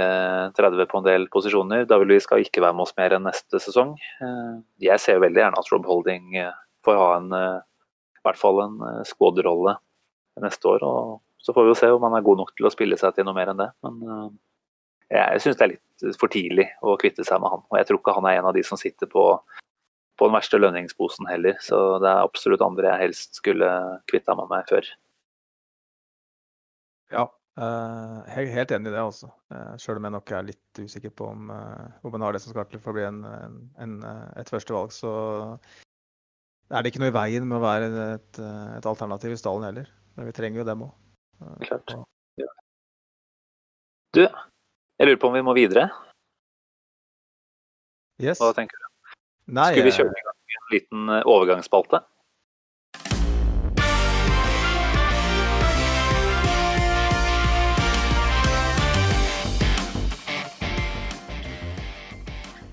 30 0.56 0.88
på 0.90 1.00
en 1.00 1.06
del 1.06 1.26
posisjoner. 1.32 1.86
Da 1.88 1.98
vi 2.00 2.18
skal 2.22 2.44
ikke 2.44 2.62
være 2.64 2.76
med 2.76 2.86
oss 2.86 2.94
mer 2.98 3.16
enn 3.16 3.26
neste 3.26 3.60
sesong. 3.62 3.96
Eh, 4.22 4.54
jeg 4.86 5.02
ser 5.02 5.22
veldig 5.22 5.42
gjerne 5.42 5.62
at 5.62 5.70
Rob 5.72 5.86
Holding 5.88 6.36
eh, 6.38 6.54
får 6.86 7.00
ha 7.00 7.08
en, 7.18 7.28
eh, 7.34 7.60
i 8.20 8.24
hvert 8.26 8.40
fall 8.40 8.62
en 8.64 8.80
squad-rolle 9.08 9.76
neste 10.42 10.70
år. 10.70 10.86
og 10.86 11.20
Så 11.42 11.54
får 11.54 11.66
vi 11.66 11.74
jo 11.74 11.78
se 11.78 11.92
om 11.94 12.06
han 12.06 12.18
er 12.18 12.26
god 12.26 12.42
nok 12.42 12.54
til 12.56 12.68
å 12.68 12.74
spille 12.74 12.98
seg 13.00 13.16
til 13.16 13.26
noe 13.26 13.36
mer 13.36 13.52
enn 13.52 13.62
det. 13.62 13.70
Men 13.86 14.38
jeg 15.10 15.42
syns 15.42 15.58
det 15.58 15.66
er 15.66 15.74
litt 15.76 16.18
for 16.18 16.30
tidlig 16.32 16.66
å 16.82 16.96
kvitte 17.00 17.24
seg 17.26 17.40
med 17.42 17.52
han. 17.54 17.62
Og 17.70 17.78
jeg 17.78 17.88
tror 17.88 18.00
ikke 18.00 18.16
han 18.16 18.26
er 18.30 18.40
en 18.40 18.48
av 18.50 18.56
de 18.56 18.64
som 18.66 18.78
sitter 18.78 19.10
på, 19.10 19.22
på 20.16 20.28
den 20.28 20.36
verste 20.36 20.60
lønningsposen 20.60 21.28
heller. 21.30 21.58
Så 21.64 21.78
det 22.02 22.10
er 22.10 22.24
absolutt 22.24 22.64
andre 22.64 22.92
jeg 22.92 23.02
helst 23.06 23.40
skulle 23.40 23.68
kvitta 24.10 24.36
meg 24.38 24.48
med 24.52 24.70
før. 24.70 24.88
Ja, 27.14 27.26
jeg 27.56 28.48
er 28.50 28.52
helt 28.52 28.72
enig 28.76 28.90
i 28.90 28.92
det, 28.92 29.00
altså. 29.00 29.30
Uh, 29.52 29.76
Sjøl 29.80 30.00
om 30.00 30.08
jeg 30.08 30.14
nok 30.16 30.32
er 30.36 30.48
litt 30.50 30.80
usikker 30.80 31.12
på 31.16 31.30
om, 31.32 31.48
uh, 31.48 31.86
om 32.04 32.24
har 32.26 32.36
det 32.36 32.42
som 32.44 32.52
skal 32.52 32.66
til 32.68 32.82
for 32.82 32.92
å 32.92 32.96
bli 32.98 33.06
en, 33.06 33.22
en, 33.80 33.94
et 34.36 34.50
førstevalg, 34.52 34.92
så 34.92 35.12
er 36.68 36.82
det 36.82 36.90
ikke 36.90 37.00
noe 37.04 37.12
i 37.12 37.16
veien 37.16 37.46
med 37.48 37.56
å 37.60 37.64
være 37.64 37.88
et, 38.16 38.40
et 38.76 38.88
alternativ 38.90 39.32
i 39.32 39.40
stallen 39.40 39.68
heller. 39.68 39.88
Men 40.16 40.28
vi 40.28 40.36
trenger 40.36 40.60
jo 40.60 40.68
dem 40.68 40.84
òg. 40.88 40.92
Klart. 41.64 41.96
Ja. 42.40 42.50
Du, 44.16 44.22
jeg 44.24 45.08
lurer 45.08 45.20
på 45.20 45.30
om 45.30 45.36
vi 45.36 45.44
må 45.44 45.56
videre? 45.56 45.88
Yes. 48.20 48.40
Hva 48.40 48.52
tenker 48.56 48.80
du? 48.80 48.85
Nei, 49.46 49.76
Skulle 49.76 49.86
vi 49.86 49.94
kjøre 49.94 50.10
i 50.10 50.22
gang 50.26 50.54
en 50.58 50.72
liten 50.74 51.10
overgangsspalte? 51.22 52.00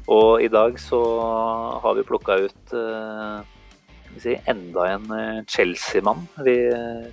Og 0.09 0.41
i 0.41 0.49
dag 0.49 0.79
så 0.81 1.01
har 1.83 1.93
vi 1.93 2.05
plukka 2.09 2.39
ut 2.41 2.73
uh, 2.73 3.45
si, 4.17 4.33
enda 4.49 4.87
en 4.95 5.05
eh, 5.13 5.45
Chelsea-mann. 5.45 6.25
Vi 6.41 6.57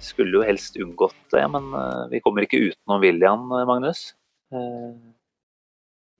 skulle 0.00 0.40
jo 0.40 0.46
helst 0.48 0.80
unngått 0.80 1.20
det, 1.36 1.44
men 1.52 1.68
vi 2.08 2.24
kommer 2.24 2.48
ikke 2.48 2.64
utenom 2.64 3.04
William, 3.04 3.44
Magnus. 3.68 4.14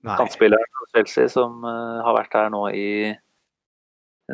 Kantspilleren 0.05 0.71
fra 0.77 0.89
Chelsea 0.93 1.29
som 1.29 1.65
har 1.65 2.17
vært 2.17 2.37
her 2.37 2.49
nå 2.53 2.63
i 2.73 2.87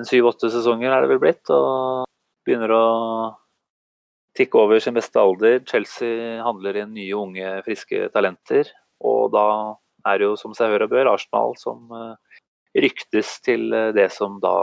syv-åtte 0.06 0.52
sesonger, 0.54 0.92
er 0.92 1.04
det 1.04 1.12
vel 1.14 1.22
blitt. 1.24 1.44
Og 1.54 2.06
begynner 2.46 2.74
å 2.76 2.86
tikke 4.38 4.62
over 4.62 4.82
sin 4.84 4.98
beste 4.98 5.22
alder. 5.22 5.62
Chelsea 5.70 6.38
handler 6.46 6.84
inn 6.84 6.94
nye, 6.96 7.14
unge, 7.18 7.56
friske 7.66 8.10
talenter. 8.14 8.70
Og 9.06 9.32
da 9.34 9.48
er 10.08 10.20
det 10.20 10.30
jo 10.30 10.38
som 10.40 10.54
seg 10.58 10.74
hør 10.74 10.86
og 10.86 10.94
bør 10.94 11.14
Arsenal 11.16 11.58
som 11.60 11.90
ryktes 12.78 13.38
til 13.46 13.72
eh, 13.74 13.94
det 13.96 14.10
som 14.16 14.40
da 14.44 14.58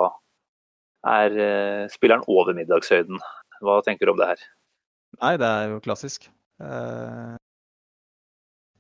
er 1.05 1.39
eh, 1.47 1.87
spilleren 1.93 2.24
over 2.30 2.57
middagshøyden. 2.57 3.20
Hva 3.64 3.80
tenker 3.85 4.07
du 4.07 4.14
om 4.14 4.20
det 4.20 4.30
her? 4.35 4.45
Nei, 5.20 5.35
det 5.41 5.49
er 5.49 5.72
jo 5.72 5.82
klassisk. 5.85 6.28
Eh, 6.62 7.35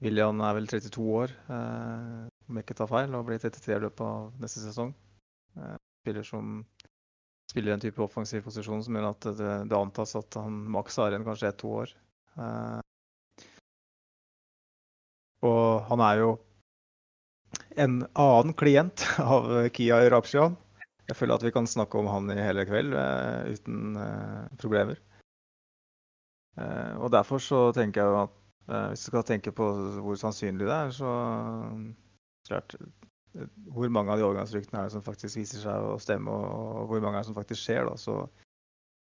William 0.04 0.40
er 0.44 0.56
vel 0.58 0.68
32 0.68 1.04
år, 1.20 1.34
eh, 1.54 2.24
om 2.48 2.58
jeg 2.58 2.66
ikke 2.66 2.78
tar 2.80 2.90
feil, 2.90 3.14
og 3.16 3.26
blir 3.28 3.40
33 3.42 3.76
i 3.76 3.82
løpet 3.86 4.04
av 4.06 4.32
neste 4.42 4.64
sesong. 4.64 4.92
Eh, 5.58 5.76
spiller 6.04 6.22
som 6.22 6.60
spiller 7.50 7.72
en 7.72 7.80
type 7.80 8.02
offensiv 8.02 8.42
posisjon 8.44 8.82
som 8.84 8.96
gjør 8.96 9.10
at 9.10 9.28
det, 9.38 9.52
det 9.70 9.78
antas 9.78 10.16
at 10.18 10.36
han 10.40 10.56
maks 10.74 10.98
har 11.00 11.12
igjen 11.12 11.24
kanskje 11.26 11.52
ett-to 11.52 11.70
år. 11.80 11.92
Eh, 12.34 12.80
og 15.44 15.86
han 15.90 16.02
er 16.04 16.20
jo 16.22 16.30
en 17.84 18.00
annen 18.10 18.54
klient 18.58 19.06
av 19.36 19.48
Kia 19.76 20.02
Rapshian. 20.12 20.58
Jeg 21.08 21.18
føler 21.18 21.36
at 21.36 21.44
vi 21.44 21.52
kan 21.54 21.68
snakke 21.68 22.00
om 22.00 22.08
han 22.08 22.32
i 22.32 22.40
hele 22.40 22.64
kveld 22.68 22.96
eh, 22.96 23.54
uten 23.56 24.00
eh, 24.00 24.44
problemer. 24.60 25.00
Uh, 26.54 26.94
og 27.02 27.08
derfor 27.10 27.40
så 27.42 27.60
tenker 27.74 27.98
jeg 27.98 28.14
at 28.14 28.34
hvis 28.92 29.00
du 29.02 29.08
skal 29.08 29.24
tenke 29.26 29.50
på 29.50 29.64
hvor 30.06 30.14
sannsynlig 30.14 30.68
det 30.68 30.76
er, 30.76 30.92
så 30.94 31.08
klart 32.46 32.76
Hvor 33.34 33.90
mange 33.90 34.14
av 34.14 34.20
de 34.20 34.26
overgangsryktene 34.26 34.80
er 34.80 34.88
det 34.88 34.94
som 34.94 35.04
faktisk 35.04 35.40
viser 35.40 35.62
seg 35.64 35.88
å 35.88 35.98
stemme, 36.02 36.30
og, 36.30 36.84
hvor 36.90 37.02
mange 37.02 37.18
er 37.18 37.24
det 37.24 37.30
som 37.30 37.38
faktisk 37.38 37.64
skjer? 37.64 37.88
da, 37.88 37.96
så 37.98 38.20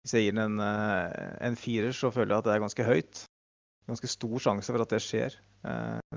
Hvis 0.04 0.16
jeg 0.18 0.28
gir 0.28 0.38
den 0.38 0.58
en, 0.60 0.64
en 1.50 1.58
firer, 1.60 1.94
så 1.96 2.12
føler 2.12 2.34
jeg 2.34 2.44
at 2.44 2.50
det 2.50 2.56
er 2.56 2.64
ganske 2.66 2.88
høyt. 2.88 3.24
Ganske 3.92 4.10
stor 4.10 4.38
sjanse 4.48 4.74
for 4.74 4.84
at 4.84 4.96
det 4.96 5.02
skjer. 5.04 5.38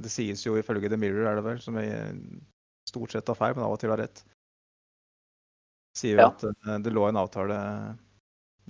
Det 0.02 0.10
sies 0.10 0.42
jo 0.46 0.56
ifølge 0.58 0.90
The 0.90 0.98
Mirror, 0.98 1.28
er 1.28 1.38
det 1.38 1.44
vel, 1.46 1.60
som 1.62 1.78
jeg 1.78 2.16
stort 2.88 3.12
sett 3.12 3.26
tar 3.26 3.38
feil, 3.38 3.54
men 3.56 3.66
av 3.66 3.74
og 3.74 3.82
til 3.82 3.92
har 3.92 4.00
rett. 4.00 4.22
Sier 5.96 6.18
jo 6.18 6.26
ja. 6.26 6.32
at 6.32 6.82
det 6.84 6.92
lå 6.92 7.06
en 7.08 7.20
avtale 7.20 7.58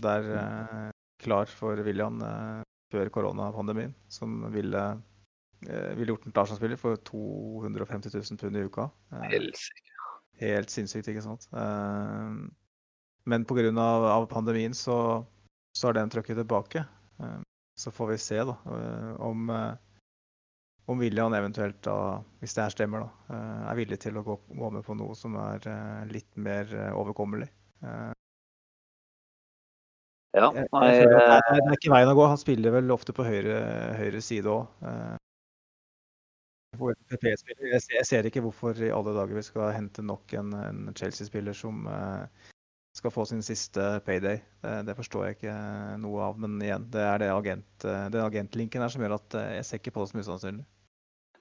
der 0.03 0.31
eh, 0.37 0.91
klar 1.23 1.51
for 1.51 1.81
William 1.87 2.21
eh, 2.23 2.63
før 2.93 3.11
koronapandemien, 3.13 3.95
som 4.13 4.45
ville, 4.53 4.83
eh, 4.83 5.01
ville 5.65 6.13
gjort 6.13 6.25
den 6.27 6.33
til 6.35 6.43
Arsenal-spiller 6.43 6.79
for 6.81 6.97
250 7.09 8.13
000 8.15 8.39
pund 8.41 8.57
i 8.57 8.65
uka. 8.67 8.89
Eh. 9.13 9.37
Helt 10.41 10.71
sinnssykt, 10.71 11.09
ikke 11.09 11.25
sant. 11.25 11.49
Eh, 11.57 12.37
Men 13.27 13.45
pga. 13.49 13.65
Av, 13.73 14.05
av 14.05 14.27
pandemien 14.31 14.75
så, 14.77 15.25
så 15.75 15.89
har 15.89 15.97
den 15.97 16.13
trøkket 16.13 16.37
tilbake. 16.43 16.85
Eh, 17.21 17.41
Så 17.77 17.91
får 17.93 18.07
vi 18.09 18.19
se 18.19 18.39
da, 18.49 18.55
eh, 18.73 19.15
om, 19.21 19.51
eh, 19.51 19.75
om 20.89 20.99
William 20.99 21.35
eventuelt, 21.35 21.81
da, 21.85 22.23
hvis 22.41 22.55
det 22.57 22.63
her 22.63 22.71
stemmer, 22.73 23.03
da, 23.05 23.35
eh, 23.37 23.65
er 23.73 23.77
villig 23.77 23.99
til 24.01 24.17
å 24.17 24.23
gå, 24.25 24.37
gå 24.49 24.71
med 24.73 24.85
på 24.87 24.97
noe 24.97 25.15
som 25.19 25.35
er 25.37 25.61
eh, 25.69 26.05
litt 26.09 26.37
mer 26.37 26.73
eh, 26.73 26.93
overkommelig. 26.97 27.49
Eh, 27.83 28.13
Ja, 30.37 30.51
Jeg, 30.53 30.67
jeg 30.69 31.05
eh, 31.09 31.31
er, 31.33 31.61
det 31.65 31.71
er 31.71 31.77
ikke 31.79 31.93
veien 31.95 32.11
å 32.13 32.17
gå. 32.17 32.25
Han 32.29 32.37
spiller 32.41 32.75
vel 32.75 32.91
ofte 32.93 33.15
på 33.17 33.25
høyre, 33.25 33.55
høyre 33.97 34.21
side 34.21 34.51
òg. 34.53 34.67
Jeg, 36.81 38.07
ser- 38.07 38.29
ikke 38.29 38.43
hvorfor 38.45 38.79
i 38.83 38.93
alle 38.93 39.15
dager 39.17 39.39
vi 39.39 39.45
skal 39.47 39.73
hente 39.77 40.05
nok 40.05 40.37
en, 40.39 40.53
en 40.59 40.93
Chelsea-spiller 40.97 41.57
som 41.57 41.87
eh, 41.91 42.53
skal 42.97 43.13
få 43.13 43.27
sin 43.29 43.43
siste 43.45 43.85
payday. 44.07 44.41
Det, 44.63 44.77
det 44.89 44.97
forstår 44.99 45.27
jeg 45.27 45.39
ikke 45.39 45.57
noe 46.03 46.31
av. 46.31 46.39
Men 46.43 46.59
igjen, 46.65 46.89
det 46.93 47.05
er 47.05 47.23
det 47.25 47.33
agent, 47.35 47.73
eh, 47.85 48.07
den 48.15 48.25
agentlinken 48.25 48.85
her 48.85 48.93
som 48.93 49.05
gjør 49.05 49.19
at 49.19 49.39
eh, 49.41 49.53
jeg 49.59 49.69
ser 49.69 49.83
ikke 49.83 49.97
på 49.97 50.05
det 50.05 50.13
som 50.13 50.23
usannsynlig. 50.25 50.67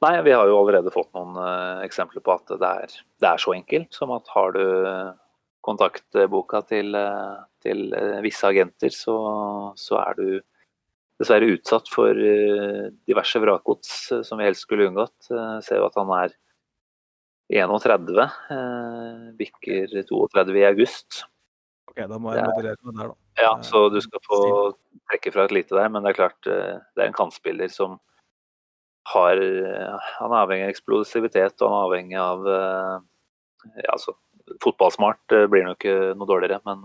Nei, 0.04 0.16
vi 0.28 0.34
har 0.36 0.48
jo 0.50 0.58
allerede 0.60 0.92
fått 0.92 1.14
noen 1.16 1.38
uh, 1.40 1.80
eksempler 1.86 2.22
på 2.22 2.34
at 2.36 2.52
det 2.60 2.68
er, 2.68 2.98
det 3.24 3.30
er 3.30 3.40
så 3.42 3.54
enkelt 3.56 3.96
som 3.96 4.12
at 4.14 4.28
har 4.36 4.52
du 4.54 4.66
kontaktboka 5.66 6.62
til, 6.70 6.96
eh, 6.96 7.38
til 7.66 7.94
eh, 7.98 8.20
visse 8.26 8.46
agenter, 8.48 8.94
så, 8.94 9.16
så 9.80 9.98
er 10.04 10.20
du 10.20 10.28
dessverre 11.22 11.48
utsatt 11.56 11.90
for 11.92 12.18
eh, 12.20 12.90
diverse 13.08 13.40
vrakgods 13.40 13.92
eh, 14.12 14.24
som 14.28 14.40
vi 14.40 14.48
helst 14.48 14.66
skulle 14.66 14.90
unngått. 14.90 15.30
Eh, 15.32 15.60
ser 15.66 15.80
jo 15.80 15.88
at 15.88 15.96
han 16.00 16.12
er 16.18 16.34
31, 17.56 18.26
eh, 18.52 19.22
bikker 19.40 19.96
32 20.10 20.60
i 20.60 20.66
august. 20.68 21.24
Ok, 21.92 22.02
Da 22.10 22.20
må 22.20 22.34
jeg 22.34 22.44
er- 22.44 22.52
moderere 22.52 22.82
meg 22.84 22.98
der, 23.00 23.14
da. 23.14 23.16
Ja, 23.44 23.54
så 23.62 23.90
du 23.92 24.00
skal 24.02 24.20
få 24.26 24.42
trekke 25.12 25.32
fra 25.34 25.46
et 25.46 25.52
lite 25.56 25.76
der, 25.76 25.90
men 25.90 26.04
det 26.04 26.14
er 26.14 26.20
klart 26.24 26.42
det 26.48 27.02
er 27.04 27.08
en 27.08 27.14
kantspiller 27.14 27.70
som 27.72 28.00
har 29.08 29.38
Han 29.38 30.32
er 30.32 30.40
avhengig 30.42 30.66
av 30.66 30.72
eksplosivitet, 30.74 31.62
og 31.62 31.70
han 31.70 31.76
er 31.78 31.86
avhengig 31.86 32.18
av 32.18 32.48
ja, 33.76 33.92
altså, 33.92 34.16
Fotballsmart 34.64 35.20
blir 35.30 35.48
blir 35.48 35.64
nok 35.68 35.78
ikke 35.78 36.16
noe 36.18 36.26
dårligere, 36.28 36.60
men, 36.66 36.82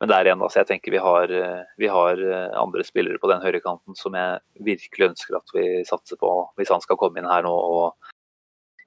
men 0.00 0.08
der 0.08 0.24
igjen, 0.24 0.40
altså, 0.40 0.56
Så 0.56 0.62
jeg 0.62 0.70
tenker 0.70 0.94
vi 0.94 1.02
har, 1.04 1.30
eh, 1.30 1.64
vi 1.78 1.88
har 1.92 2.16
eh, 2.16 2.56
andre 2.56 2.84
spillere 2.84 3.20
på 3.20 3.28
den 3.28 3.42
høyrekanten 3.44 3.96
som 3.96 4.16
jeg 4.16 4.40
virkelig 4.64 5.10
ønsker 5.10 5.36
at 5.36 5.52
vi 5.52 5.84
satser 5.84 6.16
på, 6.20 6.30
hvis 6.56 6.72
han 6.72 6.80
skal 6.80 6.96
komme 7.00 7.20
inn 7.20 7.28
her 7.28 7.44
nå 7.44 7.52
og 7.52 7.92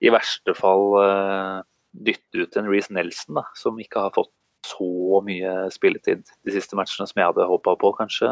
i 0.03 0.09
verste 0.11 0.55
fall 0.57 0.97
eh, 1.03 1.59
dytte 1.93 2.41
ut 2.41 2.57
en 2.57 2.71
Reece 2.71 2.91
Nelson, 2.97 3.37
da, 3.37 3.45
som 3.55 3.77
ikke 3.79 4.07
har 4.07 4.15
fått 4.15 4.33
så 4.65 5.19
mye 5.21 5.69
spilletid 5.75 6.23
de 6.25 6.55
siste 6.55 6.75
matchene 6.79 7.05
som 7.05 7.19
jeg 7.19 7.29
hadde 7.29 7.45
håpa 7.45 7.75
på, 7.77 7.93
kanskje, 7.99 8.27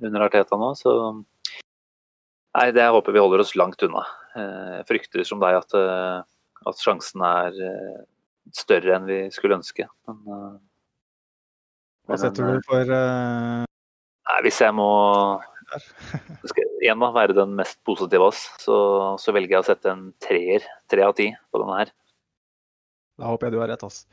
under 0.00 0.24
Arteta 0.24 0.56
nå. 0.56 0.72
Så 0.78 0.90
nei, 2.56 2.68
det 2.72 2.80
jeg 2.80 2.94
håper 2.94 3.12
vi 3.12 3.20
holder 3.20 3.42
oss 3.42 3.56
langt 3.58 3.82
unna. 3.84 4.04
Jeg 4.38 4.86
frykter 4.88 5.26
som 5.26 5.42
deg 5.42 5.58
at, 5.58 5.74
at 5.74 6.82
sjansen 6.82 7.26
er 7.26 7.58
større 8.54 8.94
enn 8.96 9.10
vi 9.10 9.18
skulle 9.34 9.58
ønske. 9.58 9.90
Men, 10.06 10.62
Hva 12.08 12.18
setter 12.20 12.46
eh, 12.46 12.56
du 12.56 12.66
for 12.68 12.92
uh... 12.92 13.64
Nei, 14.24 14.38
hvis 14.46 14.60
jeg 14.64 14.74
må 14.76 14.88
En 15.74 16.48
skal 16.50 16.72
igjen 16.84 17.00
da 17.00 17.10
være 17.14 17.36
den 17.36 17.54
mest 17.58 17.78
positive 17.88 18.26
av 18.26 18.32
oss, 18.32 18.44
så, 18.60 18.76
så 19.20 19.32
velger 19.34 19.56
jeg 19.56 19.64
å 19.64 19.68
sette 19.70 19.90
en 19.90 20.04
treer, 20.22 20.66
tre 20.92 21.06
av 21.06 21.14
ti 21.16 21.30
på 21.50 21.60
denne 21.62 21.78
her. 21.80 21.92
Da 23.18 23.30
håper 23.30 23.48
jeg 23.48 23.54
du 23.54 23.60
har 23.62 23.70
rett, 23.72 23.84
ass. 23.86 24.04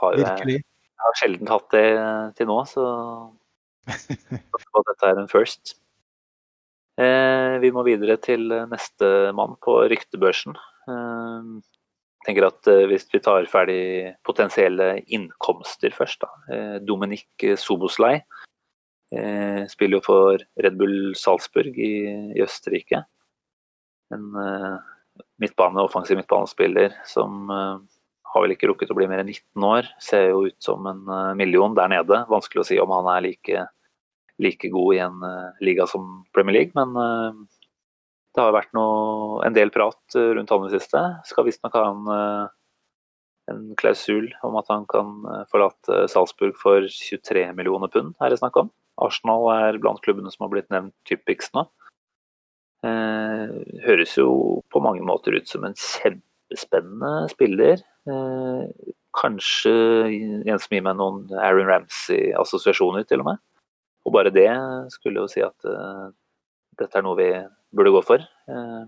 Har, 0.00 0.16
jeg 0.16 0.24
Virkelig. 0.24 0.58
har 1.04 1.18
sjelden 1.20 1.52
hatt 1.52 1.68
det 1.76 1.84
til 2.40 2.48
nå, 2.50 2.56
så 2.68 2.86
dette 4.88 5.12
er 5.12 5.20
en 5.20 5.30
first. 5.30 5.76
Eh, 6.96 7.58
vi 7.60 7.70
må 7.76 7.84
videre 7.86 8.16
til 8.22 8.48
neste 8.72 9.12
mann 9.36 9.58
på 9.62 9.78
ryktebørsen. 9.92 10.56
Eh, 10.88 11.50
tenker 12.26 12.48
at 12.48 12.70
eh, 12.70 12.84
Hvis 12.90 13.06
vi 13.12 13.22
tar 13.24 13.46
ferdig 13.50 14.14
potensielle 14.26 15.00
innkomster 15.06 15.94
først, 15.94 16.24
da. 16.24 16.30
Eh, 16.52 16.76
Dominik 16.86 17.46
Soboslai 17.60 18.18
eh, 18.18 19.62
spiller 19.70 20.00
jo 20.00 20.06
for 20.06 20.46
Red 20.62 20.78
Bull 20.80 21.14
Salzburg 21.18 21.78
i, 21.78 21.92
Østerrike. 22.42 23.04
En 24.14 24.26
midtbane, 25.42 25.82
offensiv 25.82 26.18
midtbanespiller 26.20 26.92
som 27.08 27.48
har 27.50 28.44
vel 28.44 28.52
ikke 28.54 28.68
rukket 28.70 28.92
å 28.92 28.96
bli 28.98 29.08
mer 29.10 29.24
enn 29.24 29.32
19 29.32 29.64
år. 29.66 29.88
Ser 30.02 30.28
jo 30.28 30.44
ut 30.46 30.58
som 30.62 30.86
en 30.86 31.00
million 31.34 31.74
der 31.74 31.90
nede. 31.90 32.20
Vanskelig 32.30 32.62
å 32.62 32.66
si 32.68 32.78
om 32.78 32.92
han 32.94 33.08
er 33.10 33.24
like, 33.24 33.64
like 34.38 34.70
god 34.70 34.94
i 34.94 35.00
en 35.08 35.26
liga 35.64 35.88
som 35.90 36.20
Premier 36.36 36.60
League, 36.60 36.78
men 36.78 36.94
det 38.36 38.44
har 38.44 38.54
vært 38.54 38.74
noe, 38.76 39.40
en 39.46 39.56
del 39.56 39.72
prat 39.72 40.16
eh, 40.18 40.32
rundt 40.36 40.52
han 40.52 40.66
i 40.66 40.70
det 40.70 40.82
siste. 40.82 41.02
Skal 41.28 41.46
visstnok 41.48 41.76
ha 41.76 41.84
en, 41.88 42.02
eh, 42.12 43.52
en 43.52 43.62
klausul 43.80 44.28
om 44.44 44.58
at 44.60 44.68
han 44.72 44.84
kan 44.90 45.14
eh, 45.32 45.46
forlate 45.52 46.04
Salzburg 46.12 46.58
for 46.60 46.84
23 46.92 47.48
millioner 47.56 47.92
pund, 47.92 48.12
er 48.20 48.32
det 48.32 48.40
snakk 48.42 48.58
om. 48.60 48.70
Arsenal 49.02 49.48
er 49.54 49.80
blant 49.80 50.02
klubbene 50.04 50.32
som 50.32 50.46
har 50.46 50.52
blitt 50.52 50.70
nevnt 50.72 50.94
typisk 51.08 51.56
nå. 51.56 51.66
Eh, 52.86 53.56
høres 53.86 54.14
jo 54.18 54.28
på 54.72 54.84
mange 54.84 55.04
måter 55.06 55.36
ut 55.36 55.48
som 55.48 55.64
en 55.66 55.76
kjempespennende 55.80 57.30
spiller. 57.32 57.80
Eh, 58.06 58.92
kanskje 59.16 59.72
en 60.44 60.60
som 60.60 60.76
gir 60.76 60.84
meg 60.84 61.00
noen 61.00 61.24
Aaron 61.40 61.70
Ramsey-assosiasjoner, 61.72 63.08
til 63.08 63.24
og 63.24 63.32
med. 63.32 63.42
Og 64.06 64.12
bare 64.14 64.30
det 64.30 64.50
skulle 64.92 65.24
jo 65.24 65.30
si 65.32 65.42
at 65.42 65.66
eh, 65.66 66.12
dette 66.80 66.98
er 66.98 67.04
noe 67.04 67.18
vi 67.18 67.28
burde 67.76 67.92
gå 67.94 68.02
for. 68.06 68.22
Eh, 68.22 68.80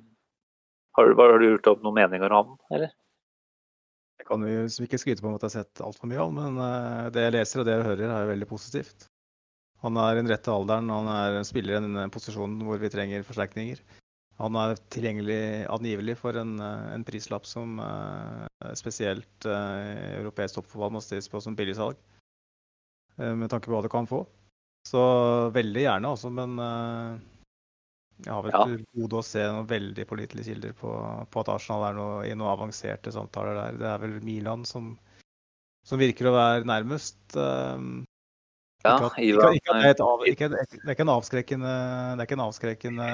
har, 0.99 1.13
har 1.21 1.39
du 1.39 1.47
gjort 1.51 1.71
opp 1.73 1.85
noen 1.85 1.99
meninger 2.01 2.35
om 2.35 2.57
eller? 2.75 2.95
Jeg 4.19 4.27
kan 4.27 4.43
jo 4.43 4.65
ikke 4.85 4.99
skryte 5.01 5.23
på 5.23 5.31
at 5.31 5.45
jeg 5.45 5.49
har 5.49 5.55
sett 5.63 5.85
altfor 5.85 6.11
mye 6.11 6.21
han, 6.21 6.35
men 6.35 6.59
eh, 6.65 7.13
det 7.15 7.29
jeg 7.29 7.37
leser 7.37 7.63
og 7.63 7.69
det 7.69 7.77
jeg 7.77 7.87
hører, 7.87 8.11
er 8.11 8.25
jo 8.25 8.33
veldig 8.33 8.51
positivt. 8.51 9.07
Han 9.85 9.99
er 10.03 10.17
i 10.17 10.19
den 10.19 10.31
rette 10.31 10.51
alderen, 10.51 10.91
han 10.91 11.09
er 11.13 11.39
spiller 11.47 11.77
i 11.77 11.81
en 11.87 12.13
posisjon 12.13 12.59
hvor 12.67 12.81
vi 12.83 12.91
trenger 12.91 13.27
forsterkninger. 13.27 13.81
Han 14.39 14.55
er 14.59 14.79
tilgjengelig 14.95 15.67
angivelig 15.71 16.19
for 16.19 16.39
en, 16.39 16.59
eh, 16.63 16.89
en 16.97 17.07
prislapp 17.07 17.47
som 17.47 17.79
spesielt 18.79 19.47
eh, 19.47 20.19
europeisk 20.19 20.59
toppfotball 20.59 20.97
må 20.97 21.03
stilles 21.03 21.31
på 21.31 21.41
som 21.43 21.55
billigsalg, 21.59 21.99
med 23.19 23.51
tanke 23.51 23.67
på 23.67 23.75
hva 23.75 23.83
du 23.83 23.91
kan 23.91 24.07
få. 24.07 24.25
Så 24.87 25.01
veldig 25.55 25.83
gjerne, 25.83 26.13
altså, 26.15 26.31
men 26.33 26.55
eh, 26.63 27.19
jeg 28.25 28.33
har 28.35 28.43
vel 28.43 28.55
Ja. 28.55 28.65
til 28.67 28.85
gode 28.99 29.21
å 29.21 29.25
se 29.27 29.45
noen 29.47 29.69
veldig 29.71 30.07
pålitelige 30.11 30.51
kilder 30.51 30.73
på, 30.77 30.93
på 31.31 31.41
at 31.45 31.51
Arsenal 31.55 31.87
er 31.89 31.99
noe, 31.99 32.21
i 32.27 32.35
noen 32.35 32.51
avanserte 32.51 33.13
samtaler 33.15 33.55
der. 33.55 33.79
Det 33.79 33.91
er 33.93 34.05
vel 34.05 34.21
Milan 34.27 34.65
som, 34.67 34.97
som 35.87 36.01
virker 36.01 36.31
å 36.31 36.35
være 36.35 36.67
nærmest. 36.69 37.19
Ja, 38.87 38.95
ikke, 38.95 39.25
ikke, 39.27 39.49
ikke 39.59 40.47
det, 40.53 40.59
er 40.63 40.93
ikke, 40.95 41.03
en 41.03 41.11
avskrekkende, 41.11 41.71
det 42.15 42.23
er 42.23 42.27
ikke 42.29 42.37
en 42.37 42.45
avskrekkende 42.45 43.09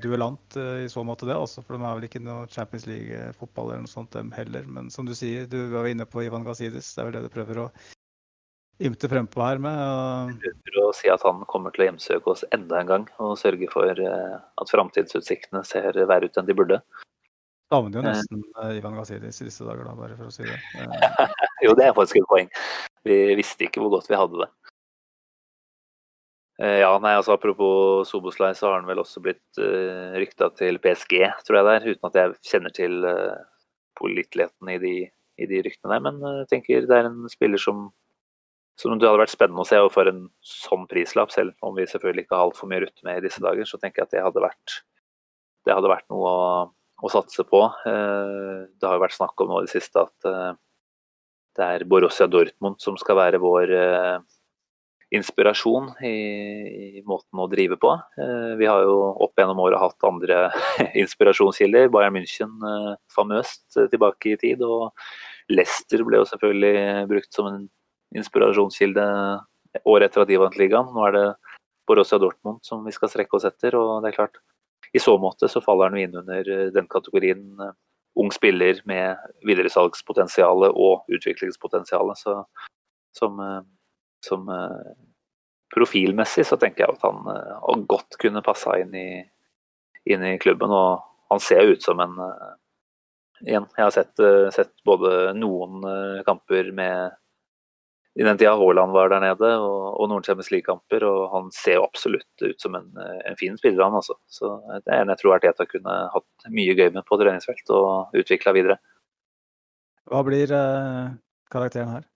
duellant 0.00 0.56
eh, 0.56 0.86
i 0.86 0.88
så 0.88 1.04
måte, 1.04 1.28
det. 1.28 1.36
Også, 1.36 1.60
for 1.60 1.76
de 1.76 1.84
er 1.84 1.98
vel 1.98 2.06
ikke 2.08 2.22
noe 2.24 2.48
Champions 2.48 2.86
League-fotball 2.88 3.74
eller 3.74 3.84
noe 3.84 3.92
sånt, 3.92 4.14
dem 4.16 4.32
heller. 4.32 4.64
Men 4.64 4.88
som 4.92 5.08
du 5.08 5.12
sier, 5.16 5.44
du 5.50 5.58
var 5.74 5.90
inne 5.90 6.08
på 6.08 6.24
Ivan 6.24 6.46
Gazidis. 6.46 6.94
Det 6.94 7.02
er 7.02 7.10
vel 7.10 7.18
det 7.18 7.26
du 7.26 7.34
prøver 7.36 7.66
å 7.66 7.68
ymte 8.80 9.08
frempå 9.12 9.42
her 9.44 9.58
med. 9.60 9.76
og 9.76 10.46
for 10.64 10.80
å 10.82 10.92
si 10.96 11.10
at 11.12 11.22
han 11.26 11.42
kommer 11.50 11.70
til 11.74 11.84
å 11.84 11.88
hjemsøke 11.90 12.32
oss 12.32 12.44
enda 12.54 12.80
en 12.80 12.88
gang 12.88 13.06
og 13.20 13.36
sørge 13.40 13.68
for 13.72 13.90
eh, 14.00 14.36
at 14.40 14.72
framtidsutsiktene 14.72 15.62
ser 15.68 15.92
verre 16.08 16.30
ut 16.30 16.38
enn 16.40 16.48
de 16.48 16.56
burde. 16.56 16.80
Savner 17.70 18.00
jo 18.00 18.02
Eh. 18.02 18.08
nesten 18.10 18.40
eh, 18.64 18.78
Ivan 18.80 18.96
Gazidis 18.98 19.40
i 19.42 19.46
disse 19.50 19.62
dager, 19.66 19.84
da, 19.86 19.92
bare 19.94 20.16
for 20.18 20.26
å 20.26 20.34
si 20.34 20.42
det. 20.48 20.56
Jo, 21.64 21.74
det 21.76 21.84
er 21.90 21.94
faktisk 21.94 22.16
et 22.22 22.28
poeng. 22.30 22.48
Vi 23.04 23.20
visste 23.38 23.66
ikke 23.68 23.82
hvor 23.84 23.92
godt 23.98 24.08
vi 24.10 24.16
hadde 24.18 24.40
det. 24.46 24.48
Eh, 26.60 26.78
Ja, 26.82 26.90
nei, 26.98 27.14
altså 27.16 27.36
Apropos 27.36 28.08
Soboslai, 28.10 28.54
så 28.56 28.68
har 28.70 28.80
han 28.80 28.88
vel 28.88 29.00
også 29.02 29.22
blitt 29.24 29.60
uh, 29.60 30.16
rykta 30.20 30.50
til 30.58 30.78
PSG, 30.82 31.20
tror 31.46 31.60
jeg 31.60 31.66
det 31.68 31.76
er. 31.76 31.88
Uten 31.94 32.08
at 32.10 32.18
jeg 32.20 32.34
kjenner 32.50 32.74
til 32.76 32.98
uh, 33.06 33.38
påliteligheten 34.00 34.72
i, 34.74 34.78
de- 34.82 35.08
i 35.40 35.48
de 35.48 35.62
ryktene 35.68 35.94
der. 35.96 36.04
Men 36.08 36.20
jeg 36.24 36.42
jeg 36.42 36.50
tenker 36.54 36.88
det 36.90 36.98
er 36.98 37.08
en 37.12 37.22
spiller 37.32 37.60
som, 37.60 37.86
som 38.80 38.96
det 38.96 39.08
hadde 39.08 39.20
vært 39.20 39.34
spennende 39.34 39.64
å 39.64 39.68
se. 39.68 39.78
For 39.92 40.08
en 40.08 40.24
sånn 40.46 40.86
prislapp, 40.90 41.32
selv 41.34 41.52
om 41.66 41.76
vi 41.76 41.88
selvfølgelig 41.90 42.26
ikke 42.26 42.38
har 42.38 42.48
altfor 42.48 42.70
mye 42.70 42.84
rutte 42.86 43.06
med 43.06 43.20
i 43.20 43.26
disse 43.26 43.42
dager, 43.44 43.68
så 43.68 43.80
tenker 43.80 44.02
jeg 44.02 44.08
at 44.08 44.16
det 44.16 44.24
hadde 44.24 44.44
vært, 44.44 44.80
det 45.68 45.76
hadde 45.76 45.92
vært 45.92 46.08
noe 46.12 46.32
å, 46.32 46.50
å 47.04 47.12
satse 47.12 47.44
på. 47.48 47.62
Eh, 47.86 48.58
det 48.72 48.88
har 48.88 48.96
jo 48.96 49.04
vært 49.04 49.18
snakk 49.18 49.40
om 49.44 49.52
nå 49.52 49.62
i 49.62 49.68
det 49.68 49.74
siste 49.74 50.04
at 50.06 50.28
eh, 50.28 50.52
det 51.58 51.72
er 51.76 51.88
Borussia 51.90 52.28
Dortmund 52.30 52.80
som 52.80 52.96
skal 53.00 53.18
være 53.18 53.40
vår 53.42 53.74
eh, 53.76 54.20
inspirasjon 55.18 55.90
i, 56.06 56.16
i 57.00 57.02
måten 57.04 57.40
å 57.42 57.48
drive 57.50 57.74
på. 57.82 57.90
Vi 58.60 58.68
har 58.70 58.84
jo 58.86 59.08
opp 59.26 59.40
gjennom 59.42 59.58
året 59.58 59.82
hatt 59.82 60.06
andre 60.06 60.44
inspirasjonskilder. 61.02 61.90
Bayern 61.90 62.14
München 62.14 62.54
famøst 63.10 63.74
tilbake 63.90 64.36
i 64.36 64.38
tid. 64.38 64.62
Og 64.62 64.94
Leicester 65.50 66.06
ble 66.06 66.22
jo 66.22 66.28
selvfølgelig 66.30 67.08
brukt 67.10 67.34
som 67.34 67.50
en 67.50 67.64
inspirasjonskilde 68.16 69.04
året 69.84 70.08
etter 70.08 70.24
at 70.24 70.30
de 70.30 70.38
vant 70.40 70.58
ligaen. 70.58 70.90
Nå 70.94 71.04
er 71.06 71.16
det 71.16 71.26
Borussia 71.88 72.18
Dortmund 72.22 72.62
som 72.66 72.84
vi 72.86 72.94
skal 72.94 73.10
strekke 73.12 73.38
oss 73.38 73.46
etter. 73.48 73.76
og 73.78 74.02
det 74.02 74.10
er 74.10 74.18
klart, 74.18 74.40
I 74.92 74.98
så 74.98 75.16
måte 75.18 75.48
så 75.48 75.62
faller 75.62 75.90
han 75.90 75.98
inn 75.98 76.16
under 76.16 76.70
den 76.74 76.88
kategorien 76.90 77.58
ung 78.18 78.30
spiller 78.34 78.80
med 78.90 79.18
videresalgspotensial 79.46 80.66
og 80.70 81.06
utviklingspotensial. 81.08 82.10
Som, 83.14 83.38
som 84.26 84.50
profilmessig 85.74 86.46
så 86.46 86.58
tenker 86.58 86.86
jeg 86.86 86.98
at 86.98 87.06
han 87.06 87.86
godt 87.90 88.18
kunne 88.22 88.42
passa 88.42 88.78
inn, 88.82 88.94
inn, 88.94 90.26
i 90.26 90.38
klubben. 90.42 90.74
Og 90.74 90.98
han 91.30 91.42
ser 91.42 91.74
ut 91.74 91.82
som 91.82 92.02
en 92.02 92.18
Igjen, 93.40 93.64
jeg 93.72 93.86
har 93.86 93.92
sett, 93.94 94.20
sett 94.52 94.74
både 94.84 95.30
noen 95.32 95.80
kamper 96.26 96.66
med 96.76 97.14
i 98.20 98.24
den 98.24 98.36
tida 98.36 98.52
Haaland 98.60 98.92
var 98.92 99.08
der 99.08 99.22
nede, 99.22 99.48
og, 99.64 99.94
og 99.96 100.08
noen 100.10 100.24
Champions 100.26 100.50
League-kamper. 100.52 101.06
Og 101.08 101.22
han 101.32 101.48
ser 101.56 101.78
jo 101.78 101.86
absolutt 101.86 102.44
ut 102.44 102.60
som 102.60 102.76
en, 102.76 102.90
en 103.00 103.38
fin 103.40 103.56
spiller, 103.56 103.80
han 103.86 103.96
altså. 103.96 104.18
Så 104.28 104.52
det 104.74 104.92
er 104.92 105.00
en 105.06 105.12
jeg 105.14 105.22
tror 105.22 105.38
Arteta 105.38 105.64
kunne 105.68 105.94
hatt 106.12 106.50
mye 106.52 106.74
gøy 106.76 106.90
med 106.92 107.06
på 107.08 107.16
treningsfelt 107.20 107.72
og 107.72 108.20
utvikla 108.20 108.52
videre. 108.56 108.76
Hva 110.10 110.20
blir 110.26 110.52
eh, 110.52 111.16
karakteren 111.54 111.94
her? 111.94 112.06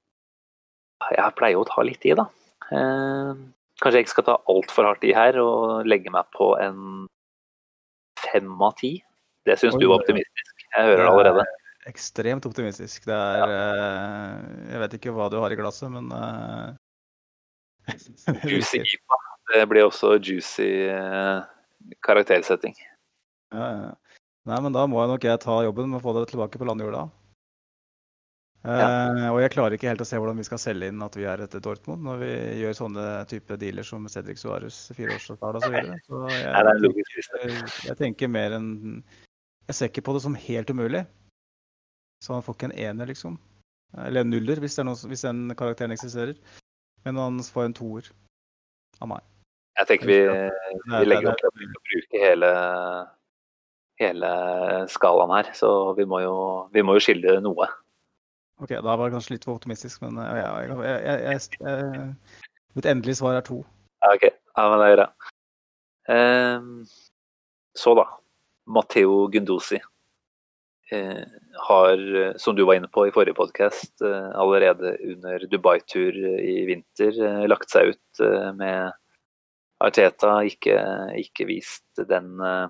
Jeg 1.14 1.36
pleier 1.38 1.60
å 1.62 1.66
ta 1.68 1.84
litt 1.86 2.04
i, 2.04 2.12
da. 2.18 2.28
Eh, 2.68 3.32
kanskje 3.80 3.96
jeg 3.96 4.06
ikke 4.06 4.16
skal 4.18 4.28
ta 4.28 4.38
altfor 4.52 4.90
hardt 4.90 5.08
i 5.08 5.16
her 5.16 5.40
og 5.40 5.88
legge 5.88 6.12
meg 6.12 6.28
på 6.36 6.52
en 6.60 7.06
fem 8.20 8.52
av 8.60 8.76
ti. 8.76 8.98
Det 9.48 9.56
syns 9.60 9.80
du 9.80 9.88
var 9.88 10.02
optimistisk. 10.02 10.68
Jeg 10.68 10.90
hører 10.90 11.06
det 11.06 11.12
allerede. 11.14 11.48
Ekstremt 11.88 12.46
optimistisk. 12.48 13.04
Det 13.04 13.16
er 13.16 13.50
eh, 13.52 14.36
Jeg 14.72 14.80
vet 14.84 14.96
ikke 14.98 15.12
hva 15.16 15.28
du 15.32 15.36
har 15.42 15.52
i 15.52 15.58
glasset, 15.58 15.90
men 15.92 16.08
eh, 16.16 16.68
Juicy 18.50 18.80
IPA. 18.80 19.20
Det 19.52 19.66
blir 19.68 19.84
også 19.84 20.14
juicy 20.16 20.70
eh, 20.88 21.42
karaktersetting. 22.06 22.76
Ja, 23.52 23.66
ja. 23.68 23.92
Nei, 24.48 24.60
men 24.60 24.74
da 24.76 24.84
må 24.88 25.00
jeg 25.00 25.10
nok 25.12 25.24
jeg 25.24 25.40
ta 25.40 25.58
jobben 25.64 25.90
med 25.90 26.00
å 26.00 26.04
få 26.04 26.12
det 26.16 26.26
tilbake 26.30 26.60
på 26.60 26.66
landjorda. 26.68 27.06
Ja. 28.64 28.86
Eh, 29.12 29.26
og 29.28 29.42
jeg 29.42 29.52
klarer 29.52 29.76
ikke 29.76 29.90
helt 29.90 30.00
å 30.00 30.06
se 30.08 30.16
hvordan 30.20 30.40
vi 30.40 30.46
skal 30.48 30.60
selge 30.60 30.88
inn 30.88 31.04
at 31.04 31.16
vi 31.20 31.26
er 31.28 31.42
etter 31.44 31.60
Dortmund 31.64 32.04
når 32.06 32.22
vi 32.22 32.30
gjør 32.62 32.78
sånne 32.78 33.04
type 33.28 33.58
dealer 33.60 33.84
som 33.84 34.06
Cedric 34.08 34.40
Suárez 34.40 34.78
fireårsavtale 34.96 35.60
osv. 35.60 35.66
Så, 35.68 35.74
videre. 35.74 35.98
så 37.28 37.42
jeg, 37.42 37.58
jeg 37.90 37.98
tenker 38.00 38.32
mer 38.32 38.56
enn 38.56 38.70
Jeg 39.68 39.76
ser 39.76 39.92
ikke 39.92 40.04
på 40.08 40.16
det 40.16 40.24
som 40.24 40.36
helt 40.46 40.72
umulig. 40.72 41.04
Så 42.24 42.32
han 42.32 42.44
får 42.44 42.56
ikke 42.56 42.70
en 42.70 42.78
ener, 42.86 43.10
liksom. 43.12 43.36
Eller 44.00 44.24
en 44.24 44.30
nuller, 44.32 44.60
hvis, 44.62 44.78
det 44.78 44.82
er 44.82 44.88
noe, 44.88 45.10
hvis 45.10 45.24
den 45.26 45.44
karakteren 45.58 45.92
eksisterer. 45.94 46.38
Men 47.04 47.20
han 47.20 47.42
får 47.44 47.68
en 47.68 47.76
toer 47.76 48.08
av 49.04 49.10
meg. 49.12 49.26
Jeg 49.74 49.90
tenker 49.90 50.08
vi, 50.08 50.18
vi 50.86 51.04
legger 51.04 51.32
opp 51.32 51.40
til 51.42 51.50
å 51.50 51.54
bruke 51.90 52.22
hele, 52.22 52.50
hele 54.00 54.32
skalaen 54.90 55.34
her. 55.34 55.52
Så 55.58 55.68
vi 55.98 56.06
må 56.08 56.22
jo, 56.24 56.34
vi 56.72 56.84
må 56.86 56.96
jo 56.96 57.04
skille 57.04 57.36
noe. 57.44 57.68
Ok, 58.62 58.70
da 58.72 58.94
var 58.94 59.04
det 59.04 59.16
kanskje 59.16 59.34
litt 59.34 59.44
for 59.44 59.58
optimistisk, 59.58 60.00
men 60.04 60.16
eh, 60.22 60.36
ja, 60.38 60.50
jeg, 60.62 61.00
jeg, 61.04 61.40
jeg, 61.58 62.44
mitt 62.78 62.86
endelige 62.86 63.18
svar 63.18 63.36
er 63.36 63.44
to. 63.46 63.60
Ja, 64.04 64.14
OK. 64.14 64.28
Ja, 64.30 64.68
men 64.70 64.78
det 64.80 64.90
gjør 64.92 65.02
jeg. 65.02 65.32
Um, 66.14 66.68
så 67.74 67.96
da. 67.98 68.06
Matteo 68.70 69.26
Gundosi 69.28 69.76
har, 71.68 72.16
eh, 72.16 72.32
som 72.36 72.56
du 72.56 72.64
var 72.64 72.74
inne 72.74 72.88
på 72.88 73.06
i 73.08 73.12
forrige 73.14 73.34
podkast, 73.34 74.02
eh, 74.02 74.30
allerede 74.34 74.96
under 75.12 75.46
Dubai-tur 75.50 76.16
i 76.40 76.64
vinter 76.68 77.20
eh, 77.24 77.46
lagt 77.48 77.70
seg 77.70 77.94
ut 77.94 78.20
eh, 78.20 78.50
med 78.52 78.92
Arteta. 79.84 80.36
Ikke, 80.44 80.78
ikke 81.20 81.48
vist 81.48 82.04
den, 82.08 82.34
eh, 82.40 82.66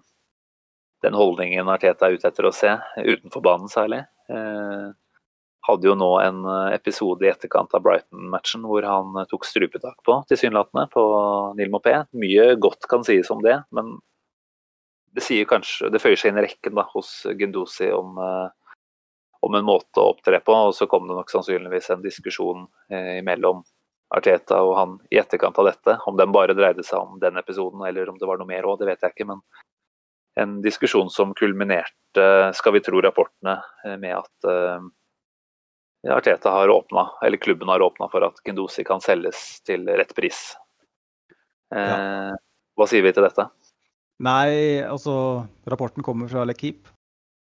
den 1.03 1.19
holdningen 1.19 1.69
Arteta 1.69 2.09
er 2.09 2.19
ute 2.19 2.31
etter 2.31 2.49
å 2.49 2.55
se, 2.55 2.77
utenfor 3.03 3.45
banen 3.45 3.73
særlig. 3.73 4.05
Eh, 4.31 4.93
hadde 5.65 5.89
jo 5.89 5.95
nå 5.97 6.11
en 6.21 6.43
eh, 6.45 6.75
episode 6.77 7.25
i 7.25 7.31
etterkant 7.33 7.73
av 7.77 7.85
Brighton-matchen 7.85 8.65
hvor 8.69 8.85
han 8.89 9.15
eh, 9.21 9.29
tok 9.31 9.47
strupetak 9.49 9.97
på, 10.07 10.21
tilsynelatende, 10.31 10.87
på 10.93 11.05
Neil 11.59 11.73
Mopé. 11.73 12.03
Mye 12.21 12.53
godt 12.61 12.89
kan 12.91 13.07
sies 13.07 13.31
om 13.33 13.43
det, 13.45 13.63
men 13.75 13.97
det 15.15 15.23
sier 15.23 15.47
kanskje, 15.49 15.91
det 15.95 16.03
føyer 16.03 16.19
seg 16.19 16.33
inn 16.33 16.41
i 16.43 16.47
rekken 16.49 16.75
da, 16.75 16.87
hos 16.95 17.11
Gundosi 17.39 17.91
om, 17.95 18.19
eh, 18.19 18.79
om 19.47 19.55
en 19.55 19.67
måte 19.67 20.03
å 20.03 20.11
opptre 20.15 20.41
på. 20.43 20.57
Og 20.69 20.75
så 20.75 20.89
kom 20.91 21.07
det 21.09 21.15
nok 21.15 21.31
sannsynligvis 21.31 21.93
en 21.95 22.03
diskusjon 22.03 22.67
eh, 22.91 23.21
mellom 23.27 23.63
Arteta 24.15 24.61
og 24.63 24.75
han 24.79 24.97
i 25.15 25.19
etterkant 25.23 25.59
av 25.59 25.71
dette. 25.71 25.99
Om 26.07 26.19
den 26.19 26.35
bare 26.35 26.57
dreide 26.57 26.85
seg 26.87 26.99
om 27.01 27.21
den 27.23 27.39
episoden, 27.41 27.85
eller 27.87 28.11
om 28.11 28.19
det 28.19 28.29
var 28.29 28.41
noe 28.41 28.51
mer 28.51 28.67
òg, 28.67 28.81
det 28.81 28.91
vet 28.91 29.07
jeg 29.07 29.15
ikke. 29.15 29.29
Men 29.31 29.43
en 30.41 30.59
diskusjon 30.65 31.11
som 31.11 31.35
kulminerte, 31.39 32.27
skal 32.59 32.75
vi 32.75 32.83
tro 32.83 33.03
rapportene, 33.03 33.61
eh, 33.85 33.97
med 33.97 34.19
at 34.19 34.51
eh, 34.51 34.91
Arteta 36.15 36.51
har 36.51 36.69
åpna, 36.69 37.07
eller 37.23 37.41
klubben 37.41 37.71
har 37.71 37.83
åpna 37.83 38.11
for 38.13 38.27
at 38.27 38.43
Gundosi 38.45 38.85
kan 38.85 39.01
selges 39.01 39.63
til 39.65 39.87
rett 39.89 40.15
pris. 40.17 40.51
Eh, 41.75 42.35
Hva 42.75 42.87
sier 42.91 43.07
vi 43.07 43.15
til 43.15 43.25
dette? 43.25 43.47
Nei, 44.23 44.79
altså 44.87 45.45
rapporten 45.67 46.05
kommer 46.07 46.29
fra 46.31 46.45
L'Equipe, 46.47 46.93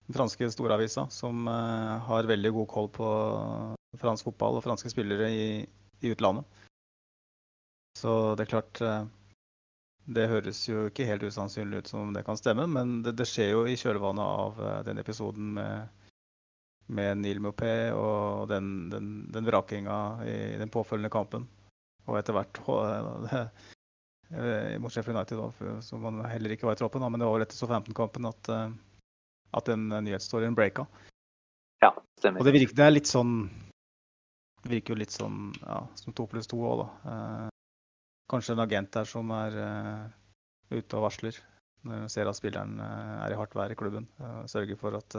den 0.08 0.16
franske 0.16 0.48
storavisa, 0.50 1.04
som 1.12 1.44
uh, 1.48 2.00
har 2.06 2.28
veldig 2.28 2.52
god 2.56 2.68
koll 2.68 2.88
på 2.88 3.08
fransk 4.00 4.30
fotball 4.30 4.56
og 4.56 4.64
franske 4.64 4.88
spillere 4.88 5.28
i, 5.28 5.48
i 6.00 6.12
utlandet. 6.14 6.48
Så 8.00 8.32
det 8.38 8.46
er 8.46 8.54
klart 8.54 8.80
uh, 8.80 9.04
Det 10.16 10.30
høres 10.30 10.62
jo 10.66 10.86
ikke 10.88 11.04
helt 11.06 11.22
usannsynlig 11.22 11.82
ut 11.82 11.90
som 11.92 12.14
det 12.16 12.24
kan 12.24 12.40
stemme, 12.40 12.64
men 12.66 13.02
det, 13.04 13.18
det 13.20 13.28
skjer 13.28 13.52
jo 13.52 13.66
i 13.68 13.76
kjølvannet 13.76 14.24
av 14.24 14.62
uh, 14.62 14.80
den 14.88 14.98
episoden 14.98 15.52
med, 15.58 15.92
med 16.88 17.20
Neil 17.20 17.44
Mopé 17.44 17.92
og 17.92 18.48
den, 18.48 18.88
den, 18.90 19.12
den 19.28 19.46
vrakinga 19.46 19.98
i 20.24 20.56
den 20.56 20.72
påfølgende 20.72 21.12
kampen. 21.12 21.44
Og 22.08 22.16
etter 22.18 22.34
hvert 22.34 22.64
eh, 24.32 24.80
fra 24.80 24.90
Sheffield 24.90 25.18
United, 25.18 25.38
da, 25.38 25.80
som 25.82 26.04
han 26.04 26.24
heller 26.28 26.54
ikke 26.54 26.66
var 26.68 26.76
i 26.76 26.80
troppen. 26.80 27.04
Da, 27.04 27.10
men 27.12 27.20
det 27.20 27.28
var 27.28 27.36
vel 27.36 27.46
etter 27.46 27.58
Southampton-kampen 27.58 28.28
at, 28.28 28.50
eh, 28.52 28.74
at 29.58 29.68
den 29.70 29.86
eh, 29.92 30.02
nyhetsstoryen 30.08 30.56
breaka. 30.58 30.86
Ja, 31.84 31.92
stemmer. 32.20 32.42
Og 32.42 32.48
det 32.48 32.56
virker, 32.56 32.76
det 32.78 32.86
er 32.86 32.94
litt 32.94 33.10
sånn 33.10 33.36
Det 34.62 34.70
virker 34.70 34.94
jo 34.94 35.00
litt 35.00 35.10
sånn 35.10 35.48
ja, 35.58 35.80
som 35.98 36.14
to 36.14 36.28
pluss 36.30 36.46
to 36.50 36.60
òg, 36.62 36.84
da. 36.84 37.12
Eh, 37.12 37.48
kanskje 38.30 38.54
en 38.54 38.62
agent 38.62 38.92
der 38.94 39.08
som 39.08 39.32
er 39.34 39.56
ute 40.70 40.96
og 40.96 41.02
varsler 41.04 41.36
når 41.82 42.04
hun 42.04 42.12
ser 42.14 42.28
at 42.30 42.38
spilleren 42.38 42.78
er 42.80 43.34
i 43.34 43.36
hardt 43.36 43.56
vær 43.58 43.74
i 43.74 43.76
klubben. 43.76 44.06
sørger 44.48 44.78
for 44.78 44.94
at, 44.96 45.16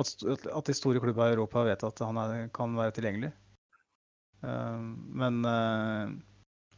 at, 0.00 0.24
de 0.66 0.74
store 0.74 0.98
klubbene 1.04 1.28
i 1.28 1.36
Europa 1.36 1.62
vet 1.68 1.84
at 1.84 2.00
han 2.02 2.18
er, 2.18 2.48
kan 2.56 2.74
være 2.74 2.96
tilgjengelig. 2.96 3.30
Men 4.42 5.44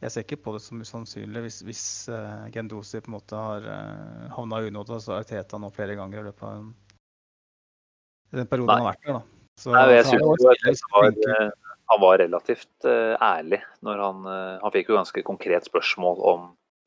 jeg 0.00 0.12
ser 0.12 0.24
ikke 0.24 0.40
på 0.46 0.54
det 0.54 0.62
som 0.64 0.80
usannsynlig 0.80 1.42
hvis, 1.44 1.58
hvis 1.66 1.84
uh, 2.12 2.46
Gendosi 2.54 3.02
på 3.04 3.10
en 3.12 3.16
måte 3.18 3.36
har 3.36 3.66
uh, 3.66 4.30
havna 4.36 4.62
i 4.62 4.70
unåde, 4.70 5.00
så 5.04 5.18
har 5.18 5.26
Teta 5.28 5.60
nå 5.60 5.68
flere 5.74 5.96
ganger 5.98 6.22
i 6.22 6.26
løpet 6.30 6.46
av 6.48 6.54
en, 6.56 6.70
den 8.40 8.48
perioden 8.48 8.72
han 8.72 8.86
har 8.86 8.94
vært 8.94 9.06
der. 9.06 9.18
da. 9.18 9.40
Så, 9.60 9.72
Nei, 9.74 9.82
jeg 9.92 10.06
synes 10.08 10.84
han 10.88 10.94
var, 10.94 11.18
eh, 11.34 11.72
han 11.92 12.00
var 12.00 12.20
relativt 12.22 12.86
uh, 12.88 13.16
ærlig 13.20 13.58
når 13.84 13.98
han 14.00 14.22
uh, 14.24 14.60
Han 14.62 14.72
fikk 14.72 14.92
jo 14.92 14.96
ganske 14.96 15.24
konkret 15.26 15.66
spørsmål 15.68 16.22
om, 16.32 16.46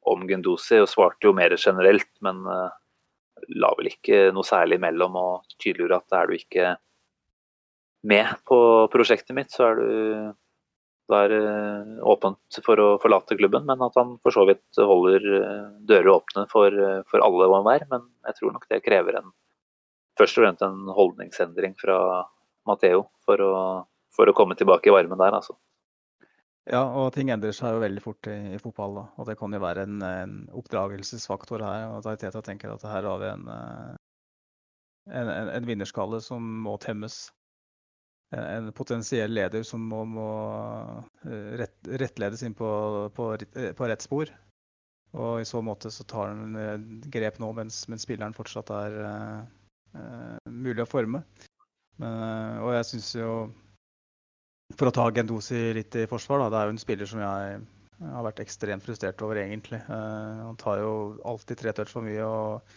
om 0.09 0.24
Gendosi, 0.30 0.80
og 0.82 0.89
svarte 0.89 1.28
jo 1.28 1.36
mer 1.38 1.53
generelt, 1.53 2.09
men 2.26 2.41
uh, 2.49 2.72
la 3.59 3.74
vel 3.78 3.91
ikke 3.91 4.32
noe 4.34 4.47
særlig 4.47 4.80
imellom 4.80 5.20
og 5.20 5.57
tydeliggjorde 5.59 5.99
at 6.01 6.18
er 6.18 6.32
du 6.32 6.38
ikke 6.39 6.72
med 8.09 8.39
på 8.47 8.57
prosjektet 8.91 9.36
mitt, 9.38 9.51
så 9.53 9.70
er 9.70 9.80
du 9.80 9.89
er 11.12 11.34
åpent 11.99 12.60
for 12.64 12.80
å 12.80 12.88
forlate 13.04 13.36
klubben, 13.36 13.66
men 13.68 13.82
at 13.84 13.97
han 13.99 14.16
for 14.24 14.36
så 14.36 14.45
vidt 14.47 14.80
holder 14.80 15.26
eh, 15.39 15.66
dører 15.89 16.14
åpne 16.16 16.45
for, 16.51 16.72
eh, 16.72 17.01
for 17.10 17.24
alle 17.26 17.49
og 17.49 17.58
enhver. 17.60 17.84
Men 17.91 18.08
jeg 18.30 18.39
tror 18.39 18.56
nok 18.56 18.70
det 18.72 18.84
krever 18.86 19.20
en, 19.20 19.34
først 20.20 20.39
og 20.39 20.45
fremst 20.45 20.64
en 20.64 20.93
holdningsendring 20.95 21.76
fra 21.82 21.97
Matheo 22.70 23.10
for 23.28 23.43
å, 23.43 23.54
for 24.16 24.32
å 24.32 24.36
komme 24.38 24.56
tilbake 24.56 24.89
i 24.89 24.95
varmen 24.95 25.20
der, 25.20 25.36
altså. 25.36 25.58
Ja, 26.72 26.86
og 26.95 27.10
ting 27.12 27.28
endrer 27.34 27.51
seg 27.51 27.76
jo 27.76 27.84
veldig 27.84 28.01
fort 28.06 28.28
i, 28.32 28.38
i 28.56 28.62
fotball. 28.62 28.95
da, 28.95 29.06
og 29.20 29.28
Det 29.28 29.36
kan 29.39 29.51
jo 29.51 29.60
være 29.60 29.84
en, 29.84 29.99
en 30.08 30.36
oppdragelsesfaktor 30.56 31.64
her. 31.66 31.89
og 31.91 32.08
Teta 32.08 32.39
tenker 32.45 32.72
at 32.72 32.88
her 32.88 33.10
har 33.10 33.20
vi 33.20 33.32
eh, 33.34 33.95
en, 35.12 35.28
en, 35.28 35.49
en 35.60 35.68
vinnerskalle 35.68 36.22
som 36.24 36.45
må 36.64 36.78
temmes. 36.80 37.26
En 38.38 38.71
potensiell 38.75 39.34
leder 39.34 39.63
som 39.67 39.84
må, 39.89 40.03
må 40.09 40.29
eh, 41.27 41.53
rett, 41.61 41.75
rettledes 42.01 42.43
inn 42.45 42.55
på, 42.57 42.69
på, 43.15 43.29
eh, 43.38 43.71
på 43.77 43.89
rett 43.89 44.05
spor. 44.05 44.31
Og 45.13 45.43
i 45.43 45.45
så 45.45 45.61
måte 45.61 45.91
så 45.93 46.05
tar 46.09 46.31
han 46.31 47.03
grep 47.13 47.38
nå 47.41 47.51
mens, 47.53 47.84
mens 47.91 48.05
spilleren 48.07 48.34
fortsatt 48.34 48.71
er 48.73 48.95
eh, 49.05 50.39
mulig 50.49 50.81
å 50.86 50.89
forme. 50.89 51.21
Men, 52.01 52.57
og 52.65 52.71
jeg 52.73 52.88
syns 52.89 53.11
jo 53.13 53.34
For 54.73 54.89
å 54.89 54.93
ta 54.95 55.03
Gendosi 55.13 55.59
litt 55.77 55.93
i 56.01 56.07
forsvar, 56.09 56.41
da. 56.41 56.47
Det 56.49 56.57
er 56.57 56.65
jo 56.65 56.73
en 56.73 56.81
spiller 56.81 57.09
som 57.09 57.19
jeg 57.21 57.59
har 58.01 58.25
vært 58.25 58.41
ekstremt 58.41 58.81
frustrert 58.81 59.21
over, 59.21 59.38
egentlig. 59.38 59.77
Uh, 59.86 60.49
han 60.49 60.57
tar 60.57 60.81
jo 60.81 60.93
alltid 61.29 61.59
tre 61.59 61.73
touch 61.77 61.91
for 61.93 62.05
mye 62.05 62.25
og 62.25 62.73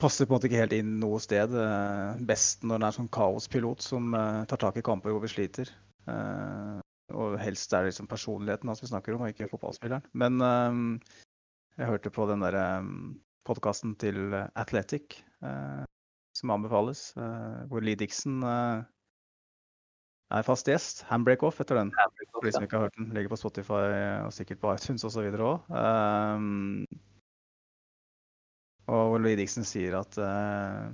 passer 0.00 0.26
på 0.26 0.32
en 0.32 0.36
måte 0.36 0.48
ikke 0.50 0.60
helt 0.60 0.76
inn 0.76 0.96
noe 1.00 1.20
sted. 1.22 1.52
Eh, 1.56 2.24
best 2.28 2.64
når 2.66 2.82
det 2.82 2.88
er 2.88 2.96
sånn 2.98 3.12
kaospilot 3.16 3.84
som 3.84 4.14
eh, 4.16 4.42
tar 4.50 4.60
tak 4.62 4.80
i 4.80 4.84
kamper 4.86 5.14
hvor 5.14 5.24
vi 5.24 5.32
sliter. 5.32 5.70
Eh, 6.10 6.78
og 7.16 7.36
helst 7.40 7.72
er 7.72 7.84
det 7.84 7.92
liksom 7.92 8.10
personligheten 8.10 8.68
hans 8.70 8.82
vi 8.82 8.90
snakker 8.90 9.14
om, 9.14 9.22
og 9.24 9.30
ikke 9.30 9.48
fotballspilleren. 9.52 10.04
Men 10.18 10.40
jeg 11.78 11.86
hørte 11.86 12.10
på 12.10 12.26
den 12.26 12.42
der 12.42 12.56
podkasten 13.46 13.92
til 14.02 14.34
Athletic, 14.58 15.20
som 16.34 16.50
anbefales, 16.50 17.12
hvor 17.70 17.86
Lee 17.86 17.94
Dixon 17.94 18.42
er 18.42 18.82
fast 20.48 20.66
gjest. 20.66 21.04
Handbrake 21.12 21.46
off 21.46 21.62
etter 21.62 21.78
den. 21.78 21.94
For 22.34 22.42
de 22.42 22.56
som 22.58 22.66
ikke 22.66 22.80
har 22.80 22.88
hørt 22.88 22.98
den, 22.98 23.14
ligger 23.14 23.36
på 23.36 23.38
Spotify 23.44 23.86
og 24.26 24.34
sikkert 24.34 24.64
på 24.66 24.74
iTunes 24.74 25.06
osv. 25.06 25.30
òg. 25.30 25.70
Og 28.92 29.18
Louis 29.18 29.38
Dixon 29.38 29.66
sier 29.66 29.96
at 29.98 30.18
eh, 30.22 30.92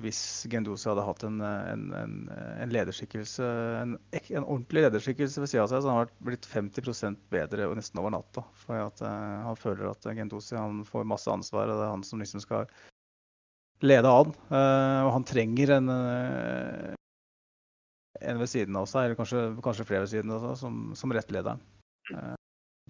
hvis 0.00 0.20
Gendosi 0.50 0.88
hadde 0.88 1.04
hatt 1.04 1.24
en, 1.26 1.40
en, 1.44 1.82
en, 1.96 2.14
en 2.32 2.72
lederskikkelse, 2.72 3.48
en, 3.82 3.96
en 4.22 4.46
ordentlig 4.46 4.86
lederskikkelse 4.86 5.42
ved 5.42 5.50
siden 5.50 5.64
av 5.66 5.70
seg, 5.72 5.82
så 5.84 5.92
hadde 5.92 6.06
han 6.06 6.28
blitt 6.30 6.48
50 6.48 7.18
bedre 7.32 7.68
nesten 7.76 8.00
over 8.00 8.14
natta. 8.14 8.44
For 8.64 8.80
at, 8.86 9.02
eh, 9.04 9.36
han 9.46 9.58
føler 9.60 9.90
at 9.90 10.08
Gendosi 10.16 10.56
får 10.88 11.06
masse 11.08 11.30
ansvar, 11.30 11.68
og 11.68 11.78
det 11.78 11.86
er 11.86 11.94
han 11.94 12.06
som 12.08 12.24
liksom 12.24 12.42
skal 12.44 12.66
lede 13.84 14.08
an. 14.08 14.34
Eh, 14.48 15.00
og 15.04 15.12
han 15.18 15.28
trenger 15.28 15.76
en, 15.76 15.92
eh, 15.92 16.92
en 18.22 18.40
ved 18.40 18.50
siden 18.50 18.78
av 18.78 18.88
seg, 18.90 19.10
eller 19.10 19.18
kanskje, 19.18 19.44
kanskje 19.64 19.88
flere 19.88 20.06
ved 20.06 20.14
siden 20.14 20.34
av 20.34 20.46
seg, 20.46 20.56
som, 20.64 20.84
som 20.98 21.14
rettlederen. 21.14 21.62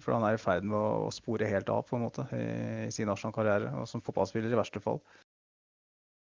For 0.01 0.15
han 0.15 0.25
er 0.25 0.37
i 0.37 0.41
ferd 0.41 0.65
med 0.65 0.77
å, 0.77 1.05
å 1.07 1.13
spore 1.13 1.49
helt 1.49 1.69
av 1.69 1.83
på 1.85 1.97
en 1.97 2.05
måte 2.07 2.25
i, 2.33 2.43
i 2.87 2.91
sin 2.93 3.11
Arsenal-karriere, 3.13 3.69
og 3.77 3.87
som 3.89 4.01
fotballspiller 4.01 4.53
i 4.53 4.57
verste 4.57 4.81
fall. 4.83 5.01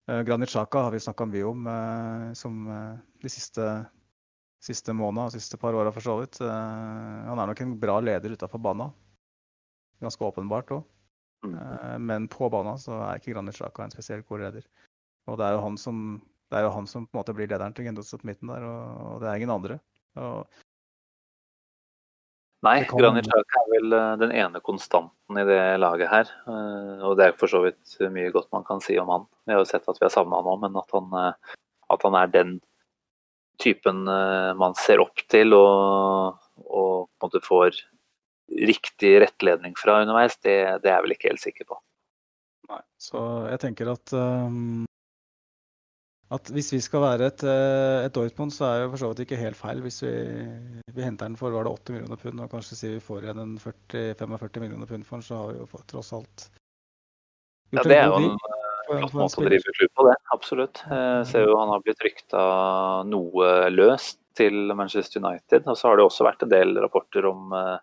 Uh, 0.09 0.23
Granit 0.25 0.49
Xhaka 0.49 0.87
har 0.87 0.95
vi 0.95 1.03
snakka 1.05 1.27
mye 1.29 1.45
om 1.51 1.69
uh, 1.69 2.33
som 2.39 2.63
uh, 2.71 2.97
de 3.21 3.33
siste, 3.33 3.67
siste 4.65 4.95
månedene 4.97 5.29
og 5.29 5.37
siste 5.37 5.61
par 5.61 5.77
åra 5.77 5.93
for 5.93 6.05
så 6.05 6.17
vidt. 6.23 6.41
Han 6.41 7.39
er 7.39 7.51
nok 7.51 7.61
en 7.63 7.77
bra 7.81 7.99
leder 8.01 8.33
utafor 8.35 8.63
banen. 8.65 8.95
Ganske 10.03 10.25
åpenbart 10.25 10.73
òg. 10.79 10.87
Mm. 11.47 11.55
men 12.03 12.25
på 12.27 12.49
banen 12.51 12.81
så 12.83 12.97
er 12.99 13.21
ikke 13.21 13.31
Granit 13.31 13.55
Xhaka 13.55 13.85
en 13.85 13.93
spesielt 13.95 14.27
god 14.27 14.41
leder. 14.43 14.65
Og 15.31 15.37
det 15.39 15.47
er 15.47 15.55
jo 15.55 15.61
han 15.63 15.77
som, 15.79 16.01
det 16.51 16.59
er 16.59 16.65
jo 16.67 16.73
han 16.75 16.89
som 16.91 17.05
blir 17.07 17.47
lederen 17.47 17.77
til 17.77 17.87
Gendos 17.87 18.11
på 18.11 18.27
midten 18.27 18.51
der, 18.51 18.65
og, 18.67 19.05
og 19.05 19.21
det 19.23 19.29
er 19.29 19.39
ingen 19.39 19.53
andre. 19.55 19.77
Og 20.19 20.59
Nei, 22.67 22.85
kan- 22.85 22.99
Granit 22.99 23.29
Xhaka 23.31 23.61
er 23.63 23.69
vel 23.71 23.93
eh, 23.95 24.17
den 24.19 24.33
ene 24.35 24.61
konstanten 24.67 25.39
i 25.39 25.45
det 25.47 25.61
laget 25.79 26.11
her. 26.11 26.31
eh, 26.51 27.05
Og 27.07 27.17
det 27.17 27.27
er 27.29 27.37
for 27.39 27.47
så 27.51 27.61
vidt 27.63 27.99
mye 28.11 28.33
godt 28.35 28.51
man 28.53 28.65
kan 28.67 28.81
si 28.83 28.97
om 28.99 29.09
han. 29.15 29.27
Vi 29.47 29.53
har 29.55 29.61
jo 29.63 29.69
sett 29.71 29.87
at 29.89 30.01
vi 30.01 30.05
har 30.09 30.11
savna 30.11 30.41
han 30.41 30.51
òg, 30.51 30.61
men 30.65 30.77
at 30.81 30.91
han, 30.97 31.07
eh, 31.15 31.57
at 31.95 32.03
han 32.03 32.15
er 32.19 32.27
den 32.35 32.57
typen 33.59 34.05
man 34.07 34.75
ser 34.79 35.01
opp 35.03 35.19
til 35.29 35.51
og, 35.53 36.37
og 36.63 37.09
på 37.19 37.27
en 37.27 37.27
måte 37.27 37.41
får 37.43 37.75
riktig 38.49 39.21
rettledning 39.21 39.75
fra 39.77 39.97
underveis, 40.03 40.37
det, 40.47 40.55
det 40.83 40.89
er 40.91 40.95
jeg 40.99 41.03
vel 41.05 41.15
ikke 41.17 41.29
helt 41.33 41.43
sikker 41.43 41.67
på. 41.67 41.79
Nei. 42.71 42.81
Så 43.03 43.19
jeg 43.51 43.59
tenker 43.65 43.91
at 43.93 44.13
um, 44.15 44.87
at 46.35 46.51
hvis 46.53 46.73
vi 46.75 46.81
skal 46.85 47.01
være 47.05 47.31
et, 47.31 47.43
eh, 47.49 48.05
et 48.05 48.15
Dortmund, 48.15 48.53
så 48.53 48.67
er 48.69 48.83
det 48.83 48.91
for 48.93 49.01
så 49.01 49.09
vidt 49.13 49.25
ikke 49.25 49.41
helt 49.41 49.57
feil 49.57 49.81
hvis 49.85 50.03
vi, 50.05 50.13
vi 50.93 51.05
henter 51.05 51.31
den 51.31 51.39
for 51.41 51.55
var 51.55 51.65
det 51.65 51.73
8 51.73 51.95
millioner 51.95 52.21
pund, 52.21 52.43
og 52.45 52.53
kanskje 52.53 52.77
sier 52.77 52.97
vi 52.99 53.05
får 53.05 53.25
igjen 53.25 53.43
en 53.45 53.57
40-45 53.63 54.65
millioner 54.65 54.91
pund 54.91 55.09
for 55.09 55.17
den, 55.17 55.25
så 55.25 55.41
har 55.41 55.53
vi 55.53 55.63
jo 55.63 55.69
fått, 55.73 55.89
tross 55.95 56.13
alt 56.19 56.49
Ja, 57.73 57.85
det 57.85 57.97
er 57.97 58.07
en 58.07 58.13
jo 58.13 58.19
god 58.19 58.57
en 58.89 59.05
eh, 59.05 59.11
flott 59.13 59.19
måte 59.21 59.43
å 59.43 59.49
drive 59.49 59.77
klubb 59.77 59.95
på, 59.97 60.07
det. 60.09 60.17
Absolutt. 60.33 60.81
Jeg 60.89 61.29
ser 61.29 61.45
jo 61.45 61.59
han 61.61 61.73
har 61.73 61.85
blitt 61.85 62.05
rykta 62.05 62.43
noe 63.09 63.51
løst 63.73 64.21
til 64.39 64.73
Manchester 64.77 65.21
United. 65.21 65.67
Og 65.69 65.77
så 65.77 65.91
har 65.91 65.99
det 65.99 66.07
også 66.07 66.25
vært 66.25 66.45
en 66.47 66.53
del 66.53 66.73
rapporter 66.81 67.29
om 67.29 67.53
eh, 67.57 67.77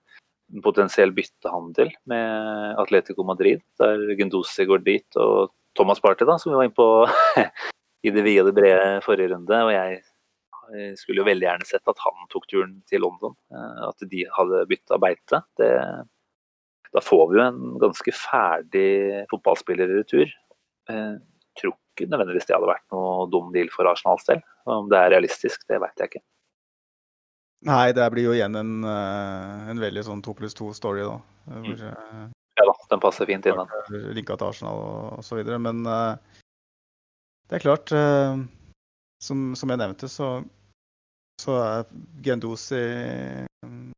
en 0.53 0.65
potensiell 0.65 1.13
byttehandel 1.15 1.93
med 2.09 2.81
Atletico 2.81 3.25
Madrid, 3.27 3.61
der 3.81 4.01
Gundosi 4.17 4.65
går 4.69 4.85
dit 4.85 5.21
og 5.21 5.53
Thomas 5.77 5.99
Party, 5.99 6.25
da, 6.27 6.37
som 6.39 6.53
vi 6.53 6.59
var 6.59 6.69
inne 6.69 6.77
på 6.77 6.89
i 8.05 8.13
det 8.13 8.23
vide 8.25 8.43
og 8.43 8.51
det 8.51 8.57
brede 8.59 8.89
forrige 9.05 9.31
runde. 9.33 9.61
Og 9.67 9.71
jeg 9.73 9.99
eh, 10.01 10.91
skulle 10.99 11.21
jo 11.23 11.27
veldig 11.29 11.47
gjerne 11.47 11.69
sett 11.69 11.91
at 11.91 12.03
han 12.05 12.27
tok 12.33 12.45
turen 12.51 12.75
til 12.89 13.03
London. 13.05 13.35
eh, 13.53 13.79
At 13.89 14.05
de 14.11 14.25
hadde 14.37 14.65
bytta 14.69 14.99
beite. 15.01 15.41
Det, 15.61 15.71
da 16.95 17.03
får 17.03 17.25
vi 17.31 17.39
jo 17.39 17.45
en 17.45 17.63
ganske 17.81 18.15
ferdig 18.17 18.89
fotballspiller 19.33 19.91
i 19.91 19.99
retur. 20.03 20.35
Eh, 20.91 21.15
tror 21.59 21.75
ikke 21.95 22.09
nødvendigvis 22.11 22.47
det 22.49 22.55
hadde 22.57 22.69
vært 22.69 22.87
noe 22.91 23.25
dum 23.31 23.51
deal 23.55 23.69
for 23.73 23.87
Arsenals 23.89 24.25
del. 24.27 24.41
Om 24.69 24.89
det 24.91 24.99
er 24.99 25.13
realistisk, 25.15 25.63
det 25.71 25.79
vet 25.83 26.01
jeg 26.01 26.11
ikke. 26.13 26.25
Nei, 27.65 27.89
det 27.97 28.05
blir 28.13 28.27
jo 28.27 28.33
igjen 28.35 28.53
en, 28.59 28.73
en 28.85 29.79
veldig 29.81 30.03
sånn 30.05 30.19
to 30.21 30.35
pluss 30.37 30.53
to-story, 30.57 31.05
da. 31.07 31.15
Hvor 31.65 31.85
eh, 31.89 32.25
Ja 32.59 32.65
da, 32.69 32.73
den 32.91 33.01
passer 33.03 33.27
fint 33.29 33.47
inn. 33.49 33.57
den. 33.57 34.11
linka 34.15 34.35
til 34.37 34.51
Arsenal 34.51 34.77
og, 34.81 34.99
og 35.19 35.23
så 35.25 35.39
videre. 35.39 35.57
Men 35.63 35.81
eh, 35.89 36.43
det 37.49 37.57
er 37.57 37.65
klart, 37.65 37.91
eh, 37.93 38.39
som, 39.21 39.51
som 39.57 39.71
jeg 39.71 39.81
nevnte, 39.81 40.09
så, 40.09 40.29
så 41.41 41.57
er 41.61 41.85
Gendosi 42.25 42.81
mm, 43.65 43.91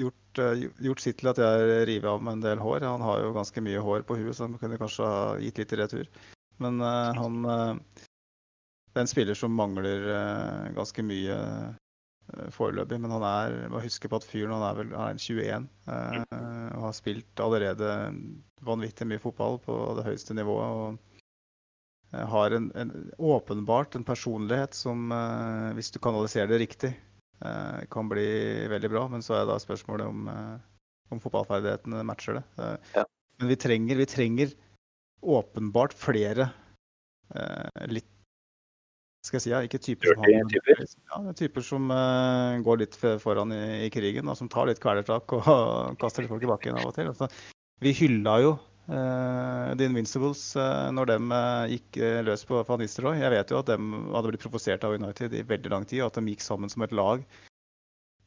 gjort, 0.00 0.42
eh, 0.44 0.66
gjort 0.84 1.02
sitt 1.02 1.20
til 1.22 1.32
at 1.32 1.40
jeg 1.40 1.86
river 1.88 2.12
av 2.12 2.24
meg 2.24 2.38
en 2.38 2.44
del 2.44 2.62
hår. 2.62 2.86
Han 2.86 3.04
har 3.06 3.24
jo 3.24 3.34
ganske 3.36 3.64
mye 3.64 3.82
hår 3.84 4.04
på 4.08 4.18
huet, 4.20 4.36
så 4.36 4.46
han 4.46 4.58
kunne 4.60 4.80
kanskje 4.80 5.08
ha 5.08 5.34
gitt 5.42 5.60
litt 5.62 5.74
i 5.76 5.80
retur. 5.80 6.10
Men 6.60 6.80
eh, 6.84 7.12
han 7.16 7.44
eh, 7.44 8.06
Det 8.90 8.98
er 8.98 9.06
en 9.06 9.10
spiller 9.10 9.38
som 9.38 9.54
mangler 9.54 10.08
eh, 10.12 10.72
ganske 10.76 11.04
mye 11.06 11.36
eh, 11.40 12.48
foreløpig. 12.52 13.00
Men 13.00 13.14
han 13.16 13.26
er 13.26 13.60
må 13.72 13.82
huske 13.84 14.10
på 14.10 14.20
at 14.20 14.26
fyren 14.26 14.52
han 14.56 14.66
er 14.66 14.80
vel 14.82 14.96
han 14.96 15.14
er 15.14 15.22
21 15.22 15.68
eh, 15.94 16.24
og 16.76 16.88
har 16.88 16.96
spilt 16.98 17.40
allerede 17.40 17.94
vanvittig 18.66 19.06
mye 19.08 19.22
fotball 19.22 19.60
på 19.64 19.78
det 19.96 20.10
høyeste 20.10 20.36
nivået. 20.36 20.74
og 20.74 20.98
eh, 20.98 21.09
har 22.10 22.50
en, 22.50 22.72
en, 22.74 22.90
åpenbart 23.18 23.94
en 23.94 24.04
personlighet 24.04 24.74
som, 24.74 25.12
eh, 25.12 25.70
hvis 25.76 25.92
du 25.94 26.00
kanaliserer 26.02 26.50
det 26.50 26.58
riktig, 26.64 26.90
eh, 27.44 27.80
kan 27.90 28.08
bli 28.10 28.26
veldig 28.72 28.90
bra. 28.90 29.06
Men 29.08 29.22
så 29.22 29.38
er 29.38 29.46
da 29.46 29.58
spørsmålet 29.62 30.06
om, 30.10 30.28
eh, 30.28 30.56
om 31.10 31.22
fotballferdighetene 31.22 32.04
matcher 32.04 32.40
det. 32.40 32.44
Eh, 32.58 32.76
Ja. 33.00 33.06
Men 33.40 33.48
vi 33.48 33.56
trenger, 33.56 33.96
vi 33.96 34.06
trenger 34.06 34.50
åpenbart 35.22 35.94
flere 35.96 36.50
eh, 37.34 37.86
litt 37.88 38.08
skal 39.24 39.36
jeg 39.36 39.42
si, 39.44 39.50
ja, 39.52 39.60
ikke 39.60 39.80
typer 39.84 40.14
som 40.14 40.22
har, 40.24 40.46
typer? 40.48 40.78
Ja, 40.80 41.18
er 41.28 41.34
typer 41.36 41.64
som 41.64 41.90
eh, 41.92 42.60
går 42.64 42.78
litt 42.80 42.96
foran 43.20 43.52
i, 43.52 43.84
i 43.84 43.90
krigen, 43.92 44.28
og 44.32 44.36
som 44.38 44.48
tar 44.48 44.70
litt 44.70 44.80
kvelertak 44.80 45.34
og 45.36 45.44
kaster 46.00 46.24
litt 46.24 46.32
folk 46.32 46.46
i 46.46 46.48
bakken 46.48 46.78
av 46.80 46.88
og 46.88 46.94
til. 46.96 47.10
Altså, 47.12 47.28
vi 47.84 47.92
hylla 47.96 48.38
jo 48.40 48.54
eh, 48.56 48.69
The 48.90 49.86
Invincibles 49.86 50.42
eh, 50.58 50.88
når 50.96 51.12
de 51.12 51.18
gikk 51.76 51.98
eh, 52.02 52.20
løs 52.26 52.42
på 52.48 52.58
Van 52.66 52.80
Nistelrooy. 52.82 53.20
Jeg 53.20 53.30
vet 53.36 53.52
jo 53.52 53.60
at 53.60 53.70
de 53.70 53.76
hadde 53.78 54.32
blitt 54.32 54.42
provosert 54.42 54.86
av 54.86 54.96
United 54.96 55.36
i 55.36 55.44
veldig 55.46 55.70
lang 55.70 55.86
tid, 55.86 56.02
og 56.02 56.10
at 56.10 56.18
de 56.18 56.32
gikk 56.34 56.42
sammen 56.42 56.72
som 56.72 56.82
et 56.86 56.96
lag. 56.96 57.22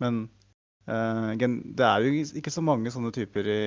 Men 0.04 0.24
eh, 0.88 1.34
det 1.38 1.88
er 1.88 2.06
jo 2.06 2.24
ikke 2.40 2.54
så 2.54 2.64
mange 2.64 2.94
sånne 2.96 3.12
typer 3.16 3.50
i, 3.52 3.62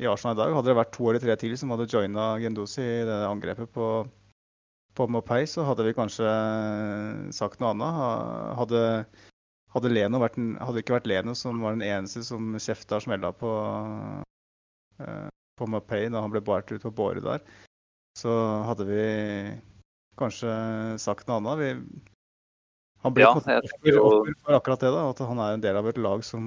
i 0.00 0.08
Arsenal 0.08 0.38
i 0.38 0.40
dag. 0.40 0.56
Hadde 0.56 0.72
det 0.72 0.78
vært 0.80 0.94
to 0.96 1.10
eller 1.10 1.24
tre 1.24 1.36
til 1.40 1.56
som 1.60 1.74
hadde 1.74 1.90
joina 1.92 2.34
Gendosi 2.40 2.84
i 2.84 3.08
det 3.08 3.24
angrepet 3.28 3.72
på 3.76 3.88
på 4.94 5.06
Mopay, 5.10 5.46
så 5.46 5.64
hadde 5.66 5.86
vi 5.86 5.94
kanskje 5.96 6.28
sagt 7.34 7.60
noe 7.60 7.72
annet. 7.74 7.96
Hadde, 8.60 8.82
hadde, 9.74 9.90
Leno 9.90 10.20
vært 10.22 10.38
hadde 10.38 10.82
ikke 10.82 10.96
vært 10.98 11.08
Leno 11.10 11.34
som 11.38 11.62
var 11.64 11.74
den 11.74 11.86
eneste 11.86 12.22
som 12.26 12.54
kjefta 12.62 13.00
og 13.00 13.06
smella 13.06 13.32
på, 13.34 13.50
eh, 15.02 15.33
på 15.58 15.68
Mapei 15.70 16.08
da 16.12 16.22
han 16.24 16.32
ble 16.32 16.42
båret 16.44 16.72
ut 16.74 16.82
på 16.82 16.92
båre 16.94 17.22
der, 17.24 17.44
så 18.18 18.32
hadde 18.68 18.86
vi 18.88 19.04
kanskje 20.18 20.50
sagt 21.02 21.28
noe 21.28 21.40
annet. 21.40 21.60
Vi, 21.60 22.08
han 23.04 23.14
ble 23.14 23.26
Ja, 23.26 23.34
offer, 23.34 23.68
offer 24.00 24.34
for 24.46 24.58
akkurat 24.58 24.86
det, 24.86 24.94
da, 24.94 25.04
at 25.10 25.22
han 25.28 25.42
er 25.42 25.56
en 25.56 25.64
del 25.64 25.78
av 25.78 25.90
et 25.90 26.00
lag 26.00 26.24
som 26.26 26.46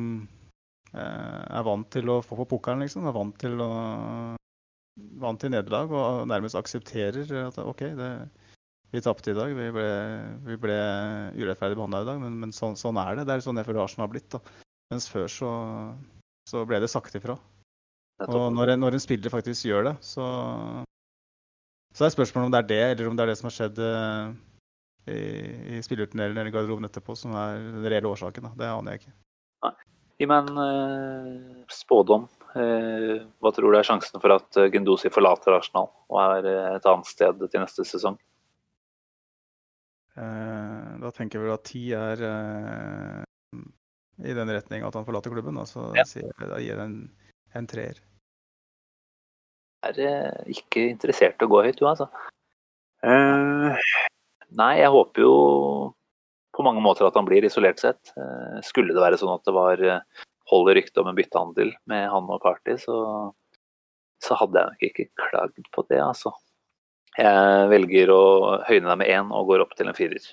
eh, 0.94 1.42
er 1.44 1.68
vant 1.68 1.88
til 1.94 2.10
å 2.12 2.22
få 2.26 2.40
på 2.42 2.48
pokeren, 2.56 2.84
liksom. 2.86 3.08
Er 3.08 3.16
vant 3.16 3.38
til 3.42 3.60
å 3.64 3.72
vant 5.22 5.40
til 5.42 5.54
nederlag 5.54 5.92
og 5.94 6.28
nærmest 6.30 6.58
aksepterer 6.58 7.30
at 7.44 7.60
OK, 7.62 7.84
det, 7.98 8.12
Vi 8.96 9.02
tapte 9.04 9.34
i 9.34 9.36
dag. 9.36 9.52
Vi 9.52 9.68
ble, 9.76 9.90
vi 10.48 10.56
ble 10.64 10.78
urettferdig 11.36 11.76
behandla 11.76 12.06
i 12.06 12.08
dag, 12.08 12.22
men, 12.24 12.38
men 12.40 12.54
sånn, 12.56 12.78
sånn 12.80 12.98
er 13.02 13.18
det. 13.20 13.28
Det 13.28 13.36
er 13.36 13.44
sånn 13.44 13.60
jeg 13.60 13.68
føler 13.68 13.84
Arsenal 13.84 14.08
har 14.08 14.14
blitt. 14.14 14.30
da. 14.32 14.40
Mens 14.94 15.10
før 15.12 15.28
så, 15.28 15.50
så 16.48 16.64
ble 16.66 16.80
det 16.80 16.88
sagt 16.90 17.18
ifra. 17.20 17.36
Og 18.26 18.48
når 18.54 18.74
en, 18.74 18.80
når 18.82 18.98
en 18.98 19.02
spiller 19.04 19.30
faktisk 19.30 19.68
gjør 19.70 19.92
det, 19.92 19.96
så 20.02 20.26
Så 21.94 22.06
er 22.06 22.14
spørsmålet 22.14 22.46
om 22.46 22.54
det 22.54 22.60
er 22.60 22.68
det, 22.70 22.84
eller 22.92 23.10
om 23.10 23.16
det 23.18 23.24
er 23.24 23.30
det 23.32 23.38
som 23.40 23.48
har 23.50 23.56
skjedd 23.56 23.80
uh, 23.82 24.34
i, 25.10 25.20
i 25.78 25.82
spillerturneringen 25.82 26.38
eller 26.44 26.54
garderoben 26.54 26.86
etterpå, 26.86 27.16
som 27.18 27.34
er 27.34 27.58
den 27.58 27.86
reelle 27.90 28.10
årsaken. 28.10 28.44
da. 28.44 28.52
Det 28.58 28.68
aner 28.70 28.92
jeg 28.92 29.02
ikke. 29.02 29.14
Gi 30.18 30.26
meg 30.30 30.50
en 30.50 30.58
eh, 30.62 31.66
spådom. 31.74 32.28
uh, 32.54 33.26
hva 33.42 33.52
tror 33.54 33.70
du 33.74 33.78
er 33.78 33.86
sjansen 33.86 34.22
for 34.22 34.34
at 34.34 34.60
Gundosi 34.74 35.10
forlater 35.14 35.54
Arsenal 35.58 35.90
og 36.10 36.22
er 36.22 36.50
et 36.76 36.86
annet 36.90 37.10
sted 37.10 37.42
til 37.50 37.62
neste 37.62 37.86
sesong? 37.86 38.18
Da 40.18 41.12
tenker 41.14 41.38
jeg 41.38 41.46
vel 41.46 41.54
at 41.54 41.66
ti 41.70 41.82
er 41.94 42.24
i 44.26 44.34
den 44.34 44.50
retning 44.50 44.82
at 44.86 44.96
han 44.98 45.06
forlater 45.06 45.30
klubben. 45.34 45.60
Da, 45.60 45.66
så 45.70 45.94
Ja. 45.96 46.04
da 46.40 46.58
gir 46.58 46.74
jeg 46.74 46.80
en, 46.82 47.12
en 47.58 47.70
treer. 47.70 48.00
er 49.88 50.00
eh, 50.04 50.56
ikke 50.58 50.88
interessert 50.92 51.42
i 51.42 51.48
å 51.48 51.52
gå 51.52 51.62
høyt, 51.66 51.78
du, 51.80 51.86
altså. 51.90 52.10
Uh, 53.06 53.78
nei, 54.58 54.74
jeg 54.82 54.94
håper 54.94 55.22
jo 55.22 55.36
på 56.58 56.66
mange 56.66 56.82
måter 56.82 57.06
at 57.06 57.16
han 57.16 57.28
blir 57.28 57.46
isolert 57.46 57.80
sett. 57.84 58.14
Uh, 58.18 58.58
skulle 58.66 58.96
det 58.96 59.04
være 59.04 59.20
sånn 59.22 59.36
at 59.36 59.46
det 59.46 59.54
var 59.56 59.84
uh, 59.84 60.26
hold 60.52 60.72
i 60.72 60.78
ryktet 60.80 61.00
om 61.04 61.12
en 61.12 61.18
byttehandel 61.18 61.76
med 61.92 62.08
han 62.12 62.34
og 62.34 62.42
Party, 62.44 62.78
så, 62.82 62.98
så 64.24 64.40
hadde 64.40 64.60
jeg 64.60 64.74
nok 64.74 64.90
ikke 64.90 65.08
klagd 65.28 65.72
på 65.76 65.86
det, 65.92 66.02
altså. 66.04 66.34
Jeg 67.18 67.70
velger 67.72 68.12
å 68.14 68.24
høyne 68.68 68.92
deg 68.92 69.00
med 69.02 69.10
én 69.10 69.32
og 69.34 69.50
går 69.50 69.64
opp 69.64 69.74
til 69.78 69.90
en 69.90 69.98
firer. 69.98 70.26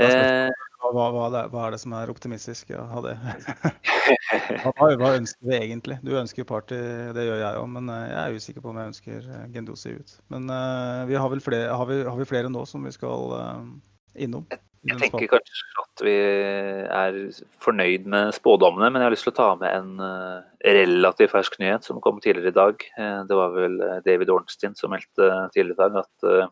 Er 0.00 0.14
Eh, 0.16 0.69
Hva, 0.80 1.10
hva, 1.12 1.26
det, 1.28 1.42
hva 1.52 1.66
er 1.66 1.74
det 1.74 1.80
som 1.82 1.92
er 1.92 2.10
optimistisk? 2.10 2.70
Ja, 2.72 2.86
det. 3.04 3.12
hva, 4.64 4.86
hva 4.96 5.10
ønsker 5.18 5.50
vi 5.50 5.58
egentlig? 5.58 5.98
Du 6.06 6.14
ønsker 6.16 6.46
party, 6.48 6.78
det 7.16 7.26
gjør 7.26 7.42
jeg 7.42 7.60
òg, 7.60 7.66
men 7.74 7.92
eh, 7.92 8.06
jeg 8.08 8.20
er 8.22 8.40
usikker 8.40 8.64
på 8.64 8.72
om 8.72 8.80
jeg 8.80 8.92
ønsker 8.94 9.28
eh, 9.28 9.44
Gendosi 9.52 9.92
ut. 9.98 10.16
Men 10.32 10.48
uh, 10.48 11.04
vi 11.10 11.18
har 11.20 11.28
vel 11.32 11.44
flere, 11.44 11.68
har 11.76 11.88
vi, 11.90 12.00
har 12.06 12.16
vi 12.16 12.28
flere 12.28 12.52
nå 12.52 12.64
som 12.68 12.88
vi 12.88 12.94
skal 12.96 13.34
uh, 13.36 13.60
innom? 14.16 14.46
Jeg 14.88 14.96
tenker 15.02 15.28
kanskje 15.34 15.82
at 15.82 16.02
vi 16.06 16.14
er 16.16 17.18
fornøyd 17.60 18.06
med 18.08 18.32
spådommene, 18.32 18.88
men 18.88 19.02
jeg 19.02 19.10
har 19.10 19.12
lyst 19.12 19.26
til 19.28 19.34
å 19.34 19.36
ta 19.36 19.48
med 19.60 19.74
en 19.76 20.46
relativt 20.64 21.34
fersk 21.34 21.58
nyhet 21.60 21.84
som 21.84 22.00
kom 22.00 22.22
tidligere 22.24 22.48
i 22.48 22.56
dag. 22.56 22.86
Det 23.28 23.36
var 23.36 23.52
vel 23.52 23.76
David 24.06 24.32
Ornstein 24.32 24.72
som 24.78 24.94
meldte 24.94 25.28
tidligere 25.52 25.76
i 25.76 25.82
dag 25.82 26.00
at 26.00 26.48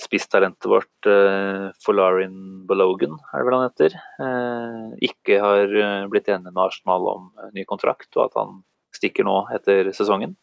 spisstalentet 0.00 0.66
vårt, 0.70 1.06
eh, 1.06 1.68
Folarin 1.84 2.66
Balogan, 2.66 3.18
er 3.32 3.42
det 3.42 3.46
vel 3.46 3.56
han 3.56 3.66
heter, 3.68 3.96
eh, 4.24 4.86
ikke 5.10 5.40
har 5.42 5.74
eh, 5.76 6.06
blitt 6.08 6.30
enig 6.32 6.48
med 6.48 6.62
Arsenal 6.64 7.08
om 7.10 7.26
eh, 7.38 7.50
ny 7.56 7.64
kontrakt, 7.68 8.08
og 8.16 8.28
at 8.28 8.38
han 8.40 8.62
stikker 8.96 9.26
nå 9.28 9.36
etter 9.54 9.92
sesongen. 9.96 10.36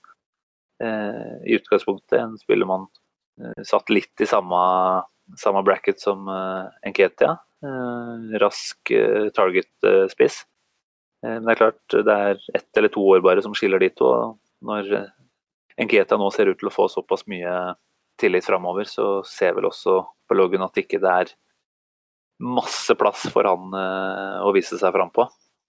Eh, 0.84 1.34
I 1.50 1.58
utgangspunktet 1.58 2.20
en 2.20 2.38
spiller 2.38 2.70
man 2.70 2.86
eh, 3.42 3.64
satt 3.66 3.90
litt 3.90 4.22
i 4.22 4.30
samme, 4.30 4.62
samme 5.42 5.64
bracket 5.66 6.00
som 6.00 6.30
Enketia. 6.86 7.40
Rask 8.38 8.92
target-spiss. 9.34 10.36
Men 11.26 11.48
det 11.48 11.56
er 11.56 11.60
klart 11.60 11.96
det 12.06 12.14
er 12.14 12.44
ett 12.54 12.78
eller 12.78 12.92
to 12.94 13.02
år 13.02 13.24
bare 13.26 13.42
som 13.42 13.56
skiller 13.58 13.82
de 13.82 13.90
to. 13.98 14.12
Når 14.62 14.92
Enketia 15.82 16.20
nå 16.22 16.30
ser 16.32 16.52
ut 16.52 16.60
til 16.62 16.70
å 16.70 16.76
få 16.76 16.86
såpass 16.94 17.26
mye 17.28 17.56
tillit 18.20 18.46
framover, 18.46 18.88
så 18.90 19.22
ser 19.28 19.56
vel 19.58 19.70
også 19.70 20.00
på 20.28 20.38
loggen 20.38 20.66
at 20.66 20.78
ikke 20.80 21.00
det 21.02 21.14
er 21.24 21.34
masse 22.44 22.94
plass 22.98 23.26
for 23.34 23.48
han 23.50 23.74
eh, 23.74 24.46
å 24.46 24.54
vise 24.56 24.78
seg 24.78 24.94
fram 24.94 25.12
på. 25.14 25.26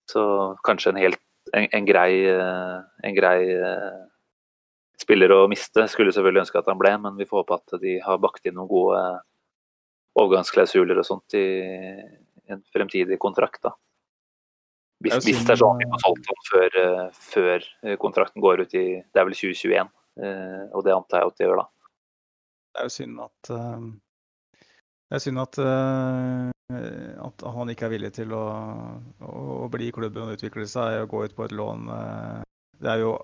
Så 0.09 0.23
kanskje 0.65 0.93
en 0.93 1.01
helt 1.01 1.21
en, 1.53 1.69
en 1.73 1.89
grei, 1.89 2.13
eh, 2.29 2.77
en 3.09 3.17
grei 3.17 3.41
eh, 3.55 3.99
spiller 5.01 5.33
å 5.33 5.43
miste. 5.51 5.87
Skulle 5.89 6.13
selvfølgelig 6.15 6.45
ønske 6.45 6.61
at 6.61 6.69
han 6.71 6.81
ble, 6.81 6.95
men 7.05 7.19
vi 7.21 7.29
får 7.29 7.43
håpe 7.43 7.59
at 7.61 7.81
de 7.83 7.99
har 8.05 8.21
bakt 8.23 8.49
inn 8.49 8.59
noen 8.59 8.71
gode 8.71 9.03
overgangsklausuler 10.19 10.99
og 10.99 11.07
sånt 11.07 11.37
i 11.39 11.47
en 12.49 12.65
fremtidig 12.75 13.21
kontrakt. 13.23 13.63
da. 13.65 13.75
Hvis, 15.05 15.21
hvis 15.25 15.45
det 15.47 15.55
er 15.55 15.61
sånn 15.61 15.79
vi 15.79 15.87
får 15.93 16.01
solgt 16.03 16.31
han 16.33 16.47
før, 16.49 16.79
før 17.15 17.67
kontrakten 18.03 18.43
går 18.43 18.65
ut 18.65 18.73
i 18.75 18.87
Det 18.99 19.21
er 19.21 19.29
vel 19.29 19.37
2021, 19.37 19.93
eh, 20.25 20.65
og 20.75 20.83
det 20.85 20.97
antar 20.97 21.23
jeg 21.23 21.31
at 21.31 21.39
det 21.39 21.47
gjør 21.47 21.63
da. 21.63 21.69
Det 22.79 22.85
er 22.85 22.87
jo 22.87 22.95
synd 22.95 23.19
at 23.25 23.49
eh, 23.51 23.87
det 25.09 25.17
er 25.17 25.23
synd 25.25 25.41
at, 25.43 25.57
eh, 25.59 27.17
at 27.27 27.43
han 27.57 27.73
ikke 27.73 27.89
er 27.89 27.93
villig 27.97 28.11
til 28.15 28.35
å, 28.37 28.43
å 29.25 29.67
bli 29.73 29.89
i 29.89 29.95
klubben 29.97 30.29
og 30.29 30.37
utvikle 30.37 30.67
seg 30.71 31.01
og 31.01 31.09
gå 31.11 31.23
ut 31.27 31.35
på 31.35 31.47
et 31.49 31.55
lån. 31.59 31.89
eh. 31.97 32.45
Det 32.79 32.93
er 32.93 33.03
jo 33.03 33.17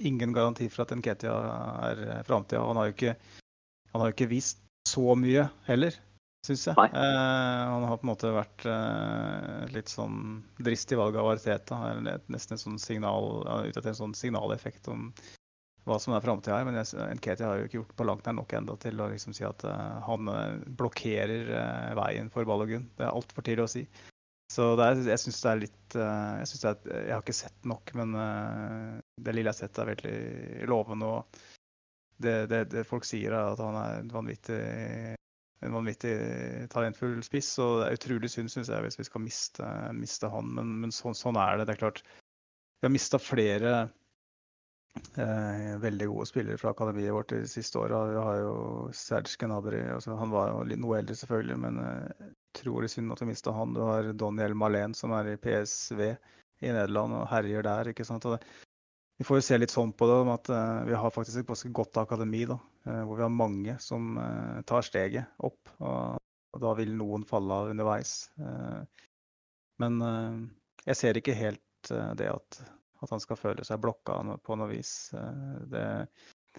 ingen 0.00 0.32
garanti 0.32 0.70
for 0.72 0.86
at 0.86 0.94
Nketia 0.96 1.34
er 1.90 2.22
framtida. 2.24 2.62
Han 2.64 2.80
har 2.80 2.88
jo 2.88 2.94
ikke, 2.96 3.12
han 3.92 4.00
har 4.00 4.08
jo 4.08 4.16
ikke 4.16 4.30
vist 4.32 4.62
så 4.88 5.12
mye 5.18 5.44
heller, 5.66 5.98
syns 6.46 6.64
jeg. 6.70 6.78
Eh, 6.78 7.60
han 7.74 7.84
har 7.90 8.00
på 8.00 8.06
en 8.06 8.12
måte 8.14 8.32
vært 8.32 8.64
eh, 8.70 9.68
litt 9.76 9.92
sånn 9.92 10.40
dristig 10.62 10.96
valg 11.02 11.20
av 11.20 11.34
Arteta. 11.34 11.82
Nesten 12.00 12.56
en 12.56 12.64
sånn 12.64 12.80
signal, 12.80 13.42
ute 13.66 13.76
etter 13.76 13.92
en 13.92 14.00
sånn 14.06 14.16
signaleffekt 14.16 14.88
om 14.94 15.10
hva 15.88 15.98
som 15.98 16.14
er 16.14 16.22
framtida 16.24 16.58
her. 16.58 16.68
Men 16.68 16.78
Nketia 17.18 17.50
har 17.50 17.60
jo 17.60 17.68
ikke 17.68 17.80
gjort 17.80 17.94
på 17.98 18.06
langt 18.06 18.26
nær 18.28 18.36
nok 18.38 18.54
enda 18.58 18.76
til 18.82 19.02
å 19.02 19.10
liksom 19.12 19.34
si 19.36 19.46
at 19.46 19.64
eh, 19.68 20.00
han 20.06 20.30
eh, 20.30 20.58
blokkerer 20.80 21.52
eh, 21.58 21.92
veien 21.98 22.30
for 22.32 22.48
Balogun. 22.48 22.88
Det 22.98 23.06
er 23.06 23.14
altfor 23.14 23.46
tidlig 23.46 23.66
å 23.66 23.72
si. 23.74 23.86
Så 24.52 24.72
er, 24.76 25.00
jeg 25.08 25.20
syns 25.22 25.40
det 25.40 25.50
er 25.50 25.62
litt 25.62 25.94
jeg, 25.96 26.58
det 26.60 26.68
er, 26.68 26.80
jeg 27.06 27.14
har 27.14 27.22
ikke 27.22 27.34
sett 27.36 27.68
nok, 27.68 27.90
men 27.96 28.10
det 28.12 29.32
lille 29.32 29.48
jeg 29.48 29.54
har 29.54 29.56
sett, 29.56 29.78
er 29.80 29.88
veldig 29.88 30.66
lovende. 30.68 31.08
og 31.08 31.40
det, 32.22 32.34
det, 32.50 32.60
det 32.74 32.84
folk 32.84 33.06
sier, 33.08 33.32
er 33.32 33.54
at 33.54 33.62
han 33.64 33.78
er 33.80 34.02
en 34.02 34.10
vanvittig, 34.12 34.60
en 35.64 35.76
vanvittig 35.78 36.12
talentfull 36.72 37.16
spiss. 37.24 37.48
Og 37.64 37.80
det 37.80 37.86
er 37.86 37.96
utrolig 37.96 38.32
synd, 38.32 38.52
syns 38.52 38.68
jeg, 38.72 38.84
hvis 38.84 39.00
vi 39.00 39.08
skal 39.08 39.24
miste, 39.24 39.70
miste 39.96 40.30
han. 40.32 40.52
Men, 40.58 40.76
men 40.84 40.92
sånn, 40.94 41.16
sånn 41.16 41.40
er 41.40 41.56
det. 41.56 41.70
Det 41.70 41.76
er 41.76 41.82
klart. 41.86 42.04
Vi 42.82 42.88
har 42.88 42.92
mista 42.92 43.20
flere 43.22 43.72
veldig 45.82 46.06
gode 46.08 46.26
spillere 46.28 46.60
fra 46.60 46.72
akademiet 46.72 47.14
vårt 47.14 47.32
de 47.32 47.46
siste 47.48 47.78
åra. 47.80 48.02
Vi 48.10 48.16
har 48.20 48.40
jo 48.42 48.56
Serge 48.96 49.36
Gnabry. 49.40 49.80
Altså, 49.94 50.16
han 50.16 50.32
var 50.32 50.52
jo 50.52 50.76
noe 50.80 50.98
eldre, 50.98 51.16
selvfølgelig, 51.16 51.56
men 51.64 51.80
eh, 51.80 52.26
utrolig 52.52 52.90
synd 52.92 53.12
at 53.12 53.22
vi 53.22 53.30
mista 53.30 53.54
han. 53.56 53.72
Du 53.76 53.80
har 53.86 54.12
Daniel 54.12 54.56
Malén, 54.58 54.96
som 54.96 55.14
er 55.16 55.32
i 55.32 55.38
PSV 55.40 56.02
i 56.62 56.70
Nederland 56.70 57.16
og 57.18 57.26
herjer 57.32 57.64
der. 57.66 57.92
ikke 57.92 58.06
sant? 58.08 58.28
Det, 58.28 58.40
vi 59.18 59.26
får 59.26 59.40
jo 59.40 59.46
se 59.46 59.58
litt 59.60 59.72
sånn 59.74 59.94
på 59.96 60.08
det, 60.10 60.18
om 60.24 60.32
at 60.34 60.50
eh, 60.52 60.82
vi 60.90 60.98
har 60.98 61.14
faktisk 61.14 61.42
et 61.42 61.48
ganske 61.48 61.72
godt 61.80 62.02
akademi, 62.02 62.44
da, 62.50 62.58
eh, 62.86 63.02
hvor 63.06 63.20
vi 63.20 63.26
har 63.26 63.32
mange 63.32 63.78
som 63.82 64.16
eh, 64.20 64.60
tar 64.68 64.86
steget 64.86 65.42
opp. 65.44 65.74
Og, 65.80 66.20
og 66.52 66.64
da 66.64 66.76
vil 66.78 66.94
noen 66.98 67.24
falle 67.28 67.62
av 67.62 67.72
underveis. 67.72 68.16
Eh, 68.40 69.08
men 69.82 70.00
eh, 70.06 70.38
jeg 70.88 71.00
ser 71.00 71.18
ikke 71.20 71.38
helt 71.38 71.92
eh, 71.94 72.12
det 72.18 72.30
at, 72.32 72.62
at 73.02 73.12
han 73.14 73.22
skal 73.22 73.40
føle 73.40 73.66
seg 73.66 73.80
blokka 73.82 74.18
på 74.44 74.56
noe 74.58 74.70
vis. 74.70 75.10
Det... 75.72 75.84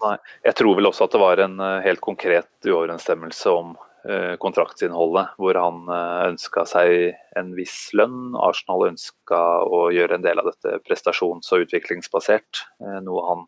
Nei, 0.02 0.16
Jeg 0.42 0.58
tror 0.58 0.76
vel 0.78 0.90
også 0.90 1.06
at 1.06 1.14
det 1.14 1.22
var 1.22 1.40
en 1.42 1.60
eh, 1.62 1.82
helt 1.84 2.02
konkret 2.02 2.66
uoverensstemmelse 2.66 3.52
om 3.54 3.76
eh, 4.08 4.34
kontraktsinnholdet, 4.42 5.36
hvor 5.38 5.58
han 5.60 5.84
ønska 6.32 6.64
seg 6.66 7.14
en 7.38 7.52
viss 7.54 7.92
lønn. 7.94 8.34
Arsenal 8.34 8.88
ønska 8.88 9.40
å 9.62 9.86
gjøre 9.94 10.18
en 10.18 10.26
del 10.26 10.42
av 10.42 10.50
dette 10.50 10.80
prestasjons- 10.82 11.52
og 11.54 11.68
utviklingsbasert, 11.68 12.64
eh, 12.82 12.98
noe 13.06 13.26
han 13.28 13.46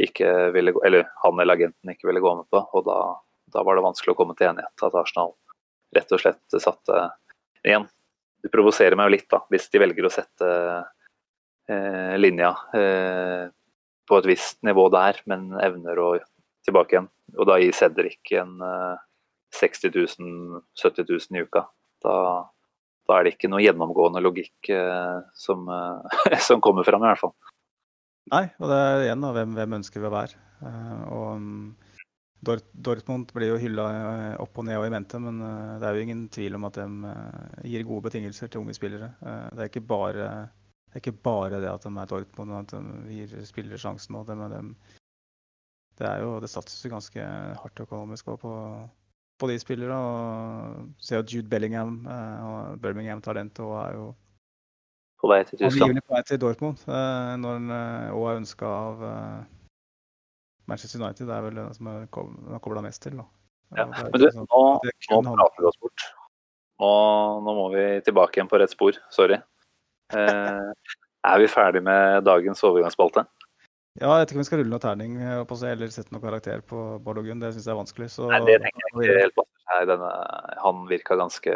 ikke 0.00 0.50
ville, 0.52 0.74
eller 0.84 1.08
han 1.22 1.40
eller 1.40 1.56
agenten 1.56 1.92
ikke 1.92 2.08
ville 2.08 2.24
gå 2.24 2.34
med 2.40 2.48
på. 2.52 2.60
og 2.72 2.88
da, 2.88 3.00
da 3.52 3.62
var 3.64 3.76
det 3.76 3.84
vanskelig 3.86 4.16
å 4.16 4.18
komme 4.18 4.36
til 4.36 4.50
enighet. 4.50 4.74
At 4.82 4.96
Arsenal 4.96 5.34
rett 5.96 6.12
og 6.12 6.20
slett 6.20 6.60
satte 6.60 7.10
Igjen, 7.66 7.86
det 8.42 8.52
provoserer 8.52 8.94
meg 8.94 9.08
jo 9.08 9.14
litt 9.16 9.30
da, 9.32 9.40
hvis 9.50 9.64
de 9.72 9.80
velger 9.82 10.06
å 10.06 10.12
sette 10.12 10.46
eh, 10.46 10.90
linja 12.22 12.52
eh, 12.78 13.48
på 14.06 14.18
et 14.20 14.28
visst 14.30 14.60
nivå 14.66 14.86
der, 14.94 15.18
men 15.26 15.48
evner 15.58 15.98
å 15.98 16.10
tilbake 16.66 16.96
igjen. 16.96 17.08
Og 17.36 17.48
da 17.48 17.58
gir 17.60 17.74
Cedric 17.74 18.32
en 18.38 18.60
eh, 18.62 19.02
60 19.56 19.94
000, 19.94 20.62
70 20.82 21.08
000 21.08 21.40
i 21.40 21.46
uka. 21.46 21.64
Da, 22.04 22.16
da 23.08 23.18
er 23.18 23.26
det 23.26 23.36
ikke 23.36 23.50
noe 23.50 23.64
gjennomgående 23.64 24.22
logikk 24.24 24.70
eh, 24.74 25.18
som, 25.38 25.66
eh, 25.70 26.38
som 26.48 26.62
kommer 26.64 26.86
fram, 26.86 27.04
i 27.04 27.12
hvert 27.12 27.24
fall. 27.24 27.34
nei, 28.32 28.46
og 28.58 28.70
det 28.70 28.78
er 28.82 29.08
igjen 29.08 29.26
da, 29.26 29.32
hvem, 29.36 29.58
hvem 29.58 29.80
ønsker 29.80 30.02
vi 30.02 30.10
å 30.10 30.14
være? 30.14 30.44
Eh, 30.66 31.02
og 31.14 31.28
mm, 31.42 31.66
Dortmund 32.46 33.32
blir 33.34 33.54
jo 33.54 33.60
hylla 33.60 33.86
eh, 33.92 34.34
opp 34.42 34.60
og 34.60 34.68
ned 34.68 34.78
og 34.78 34.86
i 34.86 34.92
mente, 34.92 35.18
men 35.22 35.40
eh, 35.42 35.74
det 35.80 35.88
er 35.88 35.96
jo 35.96 36.06
ingen 36.06 36.26
tvil 36.32 36.58
om 36.58 36.68
at 36.68 36.78
de 36.78 37.10
eh, 37.12 37.66
gir 37.72 37.86
gode 37.88 38.06
betingelser 38.08 38.52
til 38.52 38.62
unge 38.62 38.76
spillere. 38.76 39.14
Eh, 39.22 39.46
det, 39.52 39.64
er 39.64 39.72
ikke 39.72 39.86
bare, 39.88 40.28
det 40.96 41.02
er 41.02 41.10
ikke 41.12 41.22
bare 41.28 41.58
det 41.60 41.68
at 41.68 41.82
de 41.84 41.90
er 42.00 42.06
Dortmund, 42.08 42.52
og 42.52 42.60
at 42.62 42.70
de 42.72 43.12
gir 43.12 43.32
spillere 43.44 43.76
sjansen. 43.76 44.14
Og 44.16 44.28
men 44.32 44.50
de, 44.50 44.60
det 45.98 46.06
er 46.08 46.22
jo 46.22 46.38
Det 46.40 46.48
satses 46.48 46.84
jo 46.86 46.90
ganske 46.94 47.20
hardt 47.60 47.80
økonomisk 47.84 48.24
på, 48.24 48.52
på 49.38 49.48
de 49.50 49.58
spillere. 49.60 49.92
Og 49.92 50.86
ser 50.98 51.20
jo 51.20 51.26
Jude 51.36 51.48
Bellingham 51.52 52.06
eh, 52.08 52.46
og 52.46 52.80
Birmingham-talentet 52.80 53.60
og 53.60 53.74
er 53.82 53.92
jo 53.98 54.06
På 55.20 55.28
vei 55.28 55.42
til 55.44 55.58
Tyskland. 55.58 56.00
på 56.00 56.14
vei 56.14 56.22
til 56.22 56.40
Dortmund. 56.40 56.78
eh, 56.88 57.34
når 57.44 57.52
han 57.58 57.68
òg 58.16 58.24
er 58.30 58.40
ønska 58.40 58.66
av 58.66 59.02
eh, 59.04 59.44
Manchester 60.66 61.02
United. 61.04 61.26
Det 61.26 61.34
er 61.36 61.42
vel 61.42 61.54
det 61.60 61.66
som 61.76 61.86
er 61.92 62.06
kobla 62.08 62.80
mest 62.82 63.02
til. 63.02 63.18
da. 63.20 63.26
Ja. 63.76 63.84
Det 63.84 64.08
Men 64.12 64.20
du, 64.20 64.26
sånn- 64.30 64.48
nå, 64.48 65.20
nå 65.28 65.36
prater 65.36 65.60
vi 65.60 65.68
oss 65.68 65.78
bort. 65.84 66.08
Nå, 66.80 66.88
nå 67.44 67.54
må 67.60 67.68
vi 67.76 67.84
tilbake 68.00 68.40
igjen 68.40 68.48
på 68.48 68.58
rett 68.60 68.70
spor. 68.72 68.96
Sorry. 69.10 69.36
Eh, 70.14 70.94
er 71.26 71.42
vi 71.42 71.48
ferdig 71.50 71.82
med 71.86 72.22
dagens 72.26 72.62
overgangsspalte? 72.66 73.26
Ja, 73.96 74.10
jeg 74.12 74.26
vet 74.26 74.32
ikke 74.32 74.36
om 74.36 74.42
vi 74.42 74.48
skal 74.50 74.60
rulle 74.60 74.72
noen 74.74 74.84
terning 74.84 75.12
eh, 75.24 75.42
på 75.48 75.56
seg, 75.56 75.72
eller 75.72 75.92
sette 75.92 76.12
noen 76.12 76.24
karakter 76.26 76.62
på 76.68 76.80
Bård 77.02 77.22
Gunn. 77.24 77.40
Det 77.40 77.54
syns 77.54 77.66
jeg 77.66 77.72
er 77.72 77.80
vanskelig. 77.80 78.10
Så 78.12 78.28
Nei, 78.28 78.42
det 78.44 78.58
tenker 78.64 78.84
jeg 78.84 78.96
ikke 78.96 79.22
helt 79.24 79.38
på. 79.38 79.46
Denne, 79.88 80.10
han 80.62 80.82
virka 80.90 81.16
ganske, 81.18 81.54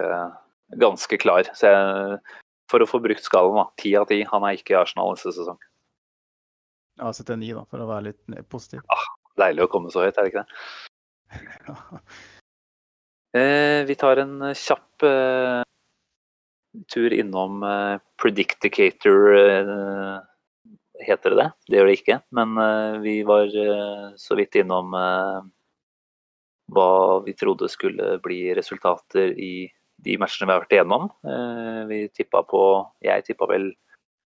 ganske 0.80 1.18
klar. 1.20 1.50
Så 1.54 1.70
jeg, 1.70 2.40
for 2.72 2.82
å 2.82 2.88
få 2.88 3.02
brukt 3.04 3.26
skallen, 3.26 3.60
da. 3.60 3.66
Ti 3.80 3.94
av 4.00 4.08
ti. 4.10 4.22
Han 4.32 4.46
er 4.48 4.56
ikke 4.58 4.74
i 4.74 4.80
Arsenal 4.80 5.12
neste 5.14 5.34
sesong. 5.36 5.60
Ja, 7.00 7.12
sette 7.16 7.36
en 7.36 7.44
ni, 7.44 7.52
da, 7.56 7.66
for 7.68 7.84
å 7.84 7.88
være 7.88 8.10
litt 8.10 8.20
positiv. 8.50 8.82
positiv. 8.88 9.16
Deilig 9.40 9.64
å 9.64 9.70
komme 9.72 9.92
så 9.92 10.04
høyt, 10.04 10.16
er 10.18 10.26
det 10.26 10.34
ikke 10.34 10.44
det? 10.44 10.60
Eh, 13.30 13.84
vi 13.86 13.94
tar 13.94 14.18
en 14.18 14.40
kjapp 14.58 15.04
eh, 15.06 15.60
tur 16.88 17.12
innom 17.12 17.62
eh, 17.62 17.98
Predicticator, 18.22 19.34
eh, 19.36 20.18
heter 21.06 21.30
det 21.30 21.38
det? 21.40 21.48
Det 21.68 21.78
gjør 21.78 21.90
det 21.90 21.98
ikke. 21.98 22.20
Men 22.36 22.56
eh, 22.60 23.00
vi 23.04 23.16
var 23.26 23.50
så 24.20 24.38
vidt 24.38 24.60
innom 24.60 24.94
hva 26.70 26.90
vi 27.26 27.34
trodde 27.34 27.70
skulle 27.70 28.16
bli 28.22 28.42
resultater 28.54 29.32
i 29.34 29.66
de 30.00 30.16
matchene 30.20 30.46
vi 30.46 30.54
har 30.54 30.62
vært 30.62 30.74
igjennom. 30.76 31.08
Vi 31.90 32.04
tippa 32.14 32.40
på 32.48 32.60
Jeg 33.04 33.24
tippa 33.26 33.48
vel 33.50 33.72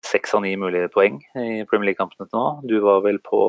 seks 0.03 0.33
av 0.35 0.43
ni 0.43 0.57
mulige 0.59 0.89
poeng 0.91 1.21
i 1.39 1.63
Premier 1.69 1.93
League-kampene 1.93 2.27
til 2.27 2.39
nå. 2.39 2.47
Du 2.67 2.81
var 2.83 3.05
vel 3.05 3.21
på 3.23 3.43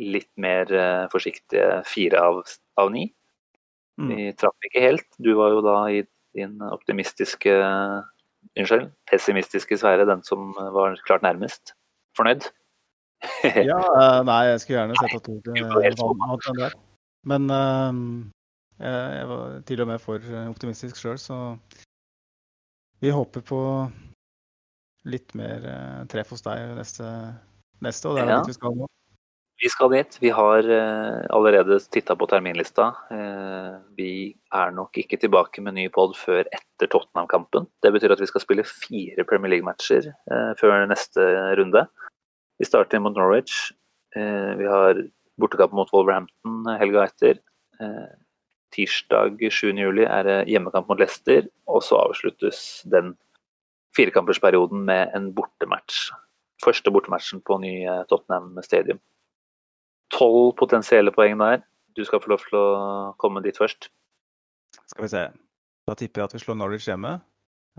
litt 0.00 0.30
mer 0.40 0.72
forsiktige 1.12 1.82
fire 1.86 2.24
av, 2.24 2.40
av 2.80 2.90
ni. 2.90 3.04
Mm. 4.00 4.08
Vi 4.08 4.32
traff 4.40 4.66
ikke 4.66 4.82
helt. 4.82 5.06
Du 5.20 5.34
var 5.38 5.52
jo 5.52 5.60
da 5.62 5.76
i 5.92 6.00
din 6.36 6.58
optimistiske 6.64 7.54
Unnskyld, 8.58 8.88
pessimistiske 9.06 9.76
Sverre, 9.78 10.06
den 10.08 10.22
som 10.26 10.50
var 10.74 10.96
klart 11.06 11.22
nærmest. 11.22 11.76
Fornøyd? 12.18 12.48
Ja, 13.70 13.78
eh, 13.78 14.20
nei, 14.26 14.40
jeg 14.50 14.62
skulle 14.64 14.80
gjerne 14.80 14.96
sett 14.98 15.14
at 15.14 15.98
sånn. 16.00 16.22
vant 16.24 16.48
der. 16.58 16.74
Men 17.30 17.46
uh, 17.54 18.00
jeg, 18.82 19.28
var 19.30 19.60
til 19.68 19.84
og 19.84 19.90
med 19.92 20.02
for 20.02 20.32
optimistisk 20.48 20.98
sjøl, 20.98 21.20
så 21.22 21.38
vi 23.02 23.14
håper 23.14 23.44
på 23.46 23.60
litt 25.10 25.34
mer 25.38 25.64
eh, 25.66 26.02
treff 26.10 26.30
hos 26.30 26.44
deg 26.44 26.76
neste, 26.78 27.06
neste 27.82 28.10
og 28.10 28.18
det 28.18 28.22
er 28.22 28.28
Ja. 28.30 28.40
dit 28.40 28.52
vi 28.52 28.58
skal 28.58 28.76
nå. 28.78 28.86
Vi 29.60 29.68
skal 29.70 29.92
dit. 29.92 30.16
Vi 30.18 30.30
har 30.34 30.66
eh, 30.66 31.24
allerede 31.30 31.76
titta 31.92 32.16
på 32.18 32.26
terminlista. 32.30 32.88
Eh, 33.14 33.74
vi 33.94 34.12
er 34.54 34.72
nok 34.74 34.98
ikke 34.98 35.20
tilbake 35.22 35.62
med 35.62 35.76
ny 35.76 35.84
pod 35.92 36.16
før 36.18 36.40
etter 36.48 36.90
Tottenham-kampen. 36.90 37.68
Det 37.84 37.92
betyr 37.94 38.14
at 38.14 38.22
vi 38.22 38.30
skal 38.30 38.42
spille 38.42 38.66
fire 38.66 39.26
Premier 39.28 39.52
League-matcher 39.54 40.08
eh, 40.10 40.50
før 40.58 40.88
neste 40.90 41.26
runde. 41.60 41.84
Vi 42.58 42.66
starter 42.66 43.02
mot 43.02 43.14
Norwich. 43.16 43.70
Vi 44.14 44.66
har 44.68 44.98
bortekamp 45.40 45.72
mot 45.72 45.88
Wolverhampton 45.94 46.66
helga 46.78 47.06
etter. 47.08 47.38
Tirsdag 48.76 49.40
7. 49.40 49.70
juli 49.80 50.04
er 50.04 50.26
det 50.28 50.36
hjemmekamp 50.52 50.90
mot 50.90 51.00
Leicester, 51.00 51.48
og 51.66 51.80
så 51.82 51.96
avsluttes 52.04 52.82
den 52.92 53.14
firekampersperioden 53.96 54.84
med 54.84 55.16
en 55.16 55.30
bortematch. 55.34 56.12
Første 56.62 56.92
bortematchen 56.92 57.40
på 57.40 57.56
ny 57.64 57.72
Tottenham 58.12 58.60
Stadium. 58.62 59.00
Tolv 60.12 60.52
potensielle 60.60 61.12
poeng 61.14 61.38
der. 61.40 61.62
Du 61.96 62.04
skal 62.08 62.20
få 62.20 62.32
lov 62.32 62.44
til 62.44 62.58
å 62.58 62.66
komme 63.20 63.42
dit 63.44 63.56
først. 63.58 63.90
Skal 64.92 65.04
vi 65.06 65.12
se. 65.12 65.26
Da 65.88 65.96
tipper 65.98 66.22
jeg 66.22 66.30
at 66.30 66.36
vi 66.36 66.42
slår 66.44 66.58
Norwich 66.60 66.88
hjemme. 66.88 67.16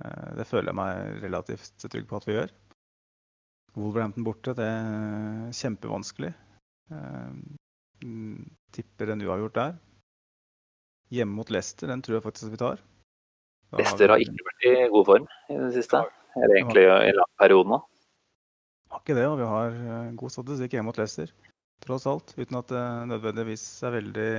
Eh, 0.04 0.30
Det 0.38 0.48
føler 0.50 0.72
jeg 0.72 0.80
meg 0.80 1.24
relativt 1.24 1.86
trygg 1.86 2.08
på 2.10 2.20
at 2.20 2.28
vi 2.28 2.38
gjør. 2.38 2.54
Wolverhampton 3.78 4.26
borte, 4.26 4.54
det 4.58 4.66
er 4.66 5.54
kjempevanskelig. 5.58 6.34
Eh, 6.94 7.32
mm, 8.06 8.44
Tipper 8.74 9.14
en 9.14 9.22
uavgjort 9.22 9.58
der. 9.58 9.78
Hjemme 11.14 11.38
mot 11.38 11.50
Leicester, 11.54 11.88
den 11.90 12.02
tror 12.02 12.18
jeg 12.18 12.26
faktisk 12.26 12.54
vi 12.54 12.62
tar. 12.62 12.82
Da 13.72 13.82
Leicester 13.82 14.10
har 14.10 14.22
ikke 14.22 14.46
vært 14.50 14.68
i 14.70 14.74
god 14.94 15.06
form 15.10 15.26
i 15.50 15.58
det 15.62 15.72
siste. 15.78 16.02
Eller 16.38 16.60
egentlig 16.60 16.86
i 16.90 17.14
lang 17.14 17.34
periode 17.38 17.70
nå. 17.70 17.80
Har 18.94 19.02
ikke 19.02 19.18
det, 19.18 19.26
og 19.30 19.38
vi 19.42 19.50
har 19.50 19.74
eh, 19.74 20.14
god 20.18 20.34
statistikk 20.34 20.74
hjemme 20.74 20.90
mot 20.90 20.98
Leicester. 21.02 21.34
Tross 21.84 22.06
alt. 22.08 22.34
Uten 22.38 22.60
at 22.60 22.70
det 22.72 22.84
nødvendigvis 23.12 23.64
er 23.84 23.96
veldig 23.98 24.30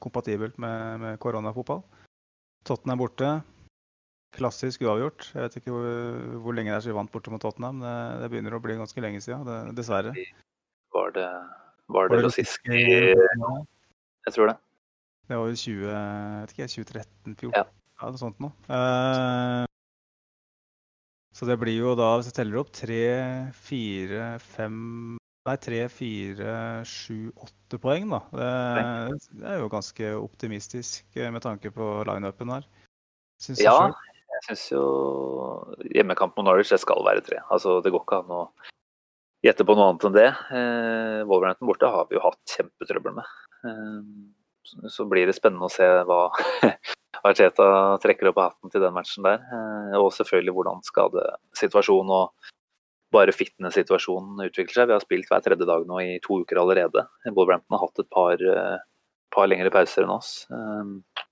kompatibelt 0.00 0.58
med, 0.62 1.00
med 1.02 1.18
koronafotball. 1.20 1.82
Tottenham 2.64 3.00
borte. 3.02 3.32
Klassisk 4.36 4.84
uavgjort. 4.86 5.32
Jeg 5.34 5.42
vet 5.42 5.58
ikke 5.58 5.74
hvor, 5.74 5.88
hvor 6.44 6.54
lenge 6.56 6.70
det 6.70 6.78
er 6.78 6.84
siden 6.84 6.94
vi 6.94 7.00
vant 7.00 7.12
borte 7.12 7.32
mot 7.34 7.42
Tottenham. 7.42 7.82
Det, 7.82 7.94
det 8.22 8.30
begynner 8.32 8.56
å 8.56 8.62
bli 8.62 8.78
ganske 8.78 9.02
lenge 9.02 9.20
siden, 9.24 9.44
det, 9.48 9.58
dessverre. 9.80 10.14
Var 10.94 11.14
det, 11.16 11.28
var 11.90 12.08
Var 12.08 12.12
det 12.14 12.20
det 12.20 12.26
Rosiski 12.28 12.80
Jeg 12.80 14.34
tror 14.36 14.52
det. 14.52 14.56
Det 15.30 15.38
var 15.38 15.46
jo 15.46 15.58
20, 15.62 15.82
jeg 15.86 16.38
vet 16.42 16.54
ikke, 16.54 16.70
2013-2014, 16.74 17.50
Ja. 17.54 17.64
ja. 17.66 18.08
noe 18.10 18.18
sånt 18.18 18.40
noe. 18.42 18.50
Eh, 18.66 19.66
så 21.38 21.46
det 21.46 21.54
blir 21.60 21.76
jo 21.78 21.92
da, 21.98 22.08
hvis 22.18 22.32
jeg 22.32 22.38
teller 22.40 22.58
opp, 22.64 22.72
tre, 22.74 23.02
fire, 23.54 24.32
fem 24.42 25.19
Nei, 25.50 25.58
tre, 25.58 25.80
fire, 25.90 26.50
sju, 26.86 27.32
åtte 27.42 27.78
poeng, 27.82 28.04
da. 28.12 28.20
Det, 28.30 29.46
er 29.50 29.56
jo 29.58 29.70
ganske 29.72 30.10
optimistisk 30.20 31.16
eh, 31.18 31.26
med 31.34 31.42
tanke 31.42 31.72
på 31.74 31.88
lineupen 32.06 32.52
her. 32.54 32.68
Synes 33.42 33.58
Ja, 33.64 33.72
selv. 33.80 33.96
jeg 34.30 34.44
syns 34.46 34.62
jo 34.70 34.82
hjemmekamp 35.90 36.36
mot 36.38 36.46
Norwich 36.46 36.70
det 36.70 36.78
skal 36.84 37.02
være 37.02 37.24
tre. 37.26 37.40
Altså, 37.50 37.80
det 37.82 37.90
går 37.90 38.04
ikke 38.04 38.20
an 38.22 38.30
å 38.36 38.44
gjette 39.42 39.66
på 39.66 39.74
noe 39.74 39.88
annet 39.90 40.06
enn 40.06 40.14
det. 40.20 40.28
Eh, 40.54 41.18
Wolverhampton 41.26 41.66
borte 41.72 41.90
har 41.90 42.06
vi 42.06 42.20
jo 42.20 42.22
hatt 42.28 42.54
kjempetrøbbel 42.54 43.18
med. 43.18 43.34
Eh, 43.64 43.98
så- 44.70 44.94
så 45.00 45.08
blir 45.10 45.26
det 45.26 45.34
spennende 45.34 45.66
å 45.66 45.72
se 45.74 45.82
hva 46.06 46.20
Arteta 47.26 47.98
trekker 48.04 48.30
opp 48.30 48.38
av 48.38 48.52
hatten 48.52 48.70
til 48.70 48.86
den 48.86 48.94
matchen 48.94 49.26
der. 49.26 49.42
Eh, 49.50 49.98
og 49.98 50.12
selvfølgelig 50.14 50.54
hvordan 50.60 50.86
skadesituasjonen 50.86 52.14
og 52.20 52.30
bare 53.14 53.34
fitness-situasjonen 53.34 54.44
utvikler 54.46 54.76
seg. 54.76 54.90
Vi 54.90 54.96
har 54.96 55.02
spilt 55.04 55.30
hver 55.30 55.42
tredje 55.44 55.66
dag 55.68 55.86
nå 55.88 55.98
i 56.02 56.18
to 56.24 56.40
uker 56.44 56.60
allerede. 56.62 57.06
Wolverhampton 57.26 57.76
har 57.76 57.84
hatt 57.86 58.02
et 58.02 58.10
par, 58.14 58.34
eh, 58.34 58.78
par 59.34 59.50
lengre 59.50 59.72
pauser 59.74 60.06
enn 60.06 60.14
oss. 60.14 60.46
Eh, 60.50 61.24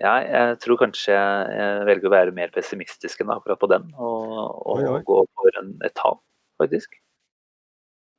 ja, 0.00 0.14
jeg 0.24 0.58
tror 0.64 0.80
kanskje 0.80 1.12
jeg, 1.12 1.52
jeg 1.58 1.84
velger 1.90 2.08
å 2.08 2.14
være 2.14 2.36
mer 2.36 2.52
pessimistisk 2.54 3.20
enn 3.20 3.32
akkurat 3.34 3.60
på 3.60 3.68
den, 3.68 3.90
og, 4.00 4.32
og 4.64 4.78
Oi, 4.78 4.86
oi. 4.94 5.02
gå 5.04 5.18
for 5.36 5.60
en, 5.60 5.74
etat, 5.84 6.22
faktisk. 6.62 6.96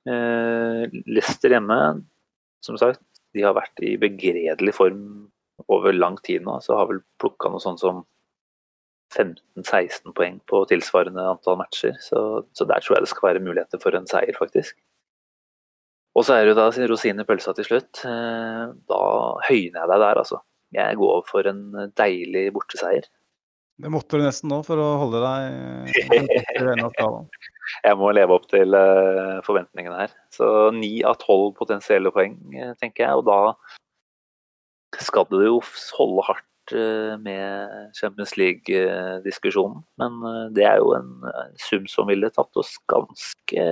Eh, 0.06 0.86
Leicester 1.10 1.56
hjemme, 1.56 1.80
som 2.62 2.78
sagt, 2.78 3.02
de 3.34 3.46
har 3.48 3.58
vært 3.58 3.82
i 3.82 3.96
begredelig 3.98 4.76
form 4.78 5.04
over 5.72 5.94
lang 5.94 6.18
tid 6.26 6.46
nå. 6.46 6.60
Så 6.62 6.78
har 6.78 6.90
vel 6.90 7.02
plukka 7.22 7.50
noe 7.50 7.64
sånt 7.64 7.82
som 7.82 8.04
15-16 9.12 10.14
poeng 10.18 10.40
på 10.50 10.64
tilsvarende 10.70 11.26
antall 11.34 11.60
matcher. 11.60 11.98
Så, 12.04 12.44
så 12.58 12.68
der 12.70 12.84
tror 12.84 12.98
jeg 12.98 13.06
det 13.06 13.12
skal 13.12 13.30
være 13.32 13.44
muligheter 13.44 13.82
for 13.84 13.98
en 13.98 14.08
seier, 14.10 14.34
faktisk. 14.38 14.78
Og 16.18 16.28
så 16.28 16.36
er 16.36 16.50
det 16.50 16.58
da 16.60 16.68
rosinen 16.92 17.24
i 17.24 17.28
pølsa 17.28 17.54
til 17.56 17.68
slutt. 17.68 18.04
Eh, 18.08 18.64
Da 18.92 19.02
høyner 19.48 19.80
jeg 19.80 19.92
deg 19.94 20.04
der, 20.04 20.22
altså. 20.24 20.42
Jeg 20.76 21.00
går 21.00 21.26
for 21.28 21.48
en 21.48 21.92
deilig 22.00 22.46
borteseier. 22.56 23.08
Det 23.82 23.90
måtte 23.90 24.20
du 24.20 24.24
nesten 24.24 24.52
nå 24.52 24.60
for 24.66 24.78
å 24.78 24.90
holde 25.02 25.22
deg 25.24 25.96
i 25.98 26.20
av 26.22 26.92
skalaen. 26.94 27.32
Jeg 27.86 27.96
må 27.96 28.10
leve 28.12 28.36
opp 28.36 28.48
til 28.52 28.76
eh, 28.76 29.38
forventningene 29.46 30.02
her. 30.02 30.14
Så 30.34 30.46
ni 30.76 31.00
av 31.08 31.16
tolv 31.22 31.54
potensielle 31.56 32.12
poeng, 32.12 32.36
eh, 32.52 32.74
tenker 32.82 33.06
jeg. 33.06 33.22
Og 33.22 33.24
da 33.30 33.54
skal 35.00 35.28
det 35.32 35.46
jo 35.46 35.62
holde 35.96 36.26
hardt 36.28 36.48
eh, 36.78 37.14
med 37.22 37.92
Champions 37.98 38.36
League-diskusjonen. 38.38 39.82
Men 40.02 40.20
eh, 40.28 40.46
det 40.58 40.66
er 40.68 40.80
jo 40.82 40.94
en 40.98 41.12
eh, 41.30 41.48
sum 41.62 41.88
som 41.92 42.10
ville 42.12 42.32
tatt 42.34 42.60
oss 42.60 42.76
ganske 42.92 43.66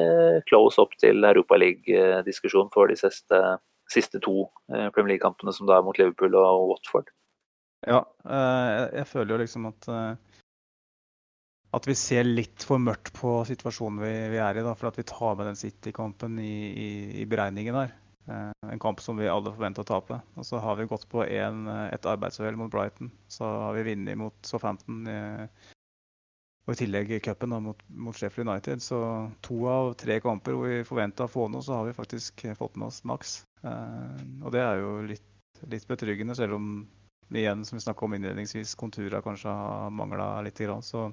close 0.49 0.81
opp 0.81 0.95
til 1.01 1.23
Europa 1.23 1.59
League-diskusjonen 1.59 2.71
for 2.73 2.91
de 2.91 2.97
siste, 2.99 3.41
siste 3.91 4.21
to 4.23 4.47
Premier 4.69 5.15
League-kampene, 5.15 5.53
som 5.55 5.69
da 5.69 5.79
er 5.79 5.87
mot 5.87 5.97
Liverpool 5.99 6.35
og 6.37 6.73
Watford. 6.73 7.09
Ja, 7.87 8.03
jeg, 8.27 9.05
føler 9.07 9.31
jo 9.31 9.43
liksom 9.45 9.69
at 9.69 9.87
at 11.75 11.85
vi 11.85 11.93
ser 11.97 12.25
litt 12.25 12.63
for 12.65 12.81
mørkt 12.81 13.11
på 13.17 13.39
situasjonen 13.45 14.01
vi, 14.01 14.13
vi 14.33 14.39
er 14.41 14.57
i. 14.57 14.65
da, 14.65 14.73
For 14.77 14.89
at 14.89 14.97
vi 14.97 15.05
tar 15.07 15.35
med 15.37 15.51
den 15.51 15.59
City-kampen 15.59 16.39
i, 16.41 16.53
i, 16.69 16.89
i, 17.21 17.25
beregningen 17.29 17.77
her. 17.77 17.93
Eh, 18.29 18.69
en 18.71 18.79
kamp 18.79 19.01
som 19.01 19.17
vi 19.17 19.29
alle 19.29 19.53
forventa 19.55 19.83
å 19.83 19.89
tape. 19.89 20.19
Og 20.37 20.45
så 20.45 20.61
har 20.61 20.77
vi 20.79 20.87
gått 20.89 21.07
på 21.09 21.23
en, 21.25 21.67
et 21.89 22.07
arbeidsuhell 22.09 22.59
mot 22.59 22.71
Brighton. 22.71 23.11
Så 23.31 23.47
har 23.65 23.75
vi 23.77 23.87
vunnet 23.91 24.19
mot 24.19 24.35
Southampton. 24.45 25.01
Eh, 25.07 25.73
og 26.67 26.75
i 26.75 26.79
tillegg 26.83 27.15
cupen 27.25 27.55
mot, 27.65 27.81
mot, 27.89 28.15
Sheffield 28.15 28.49
United. 28.49 28.85
Så 28.85 28.99
to 29.45 29.63
av 29.71 29.95
tre 29.97 30.19
kamper 30.21 30.57
hvor 30.57 30.69
vi 30.69 30.85
forventa 30.87 31.25
å 31.25 31.31
få 31.31 31.47
noe, 31.49 31.65
så 31.65 31.79
har 31.79 31.89
vi 31.89 31.97
faktisk 31.97 32.45
fått 32.59 32.77
med 32.77 32.91
oss 32.91 33.01
maks. 33.09 33.41
Eh, 33.63 34.23
og 34.43 34.53
det 34.53 34.63
er 34.63 34.83
jo 34.83 34.95
litt, 35.09 35.27
litt 35.71 35.89
betryggende, 35.89 36.37
selv 36.37 36.59
om 36.59 36.71
igjen, 37.33 37.65
som 37.65 37.77
vi 37.77 37.85
snakka 37.85 38.05
om 38.05 38.15
innledningsvis, 38.17 38.77
konturer 38.77 39.25
kanskje 39.25 39.53
har 39.53 39.93
mangla 39.93 40.35
litt. 40.45 40.61
Så 40.85 41.09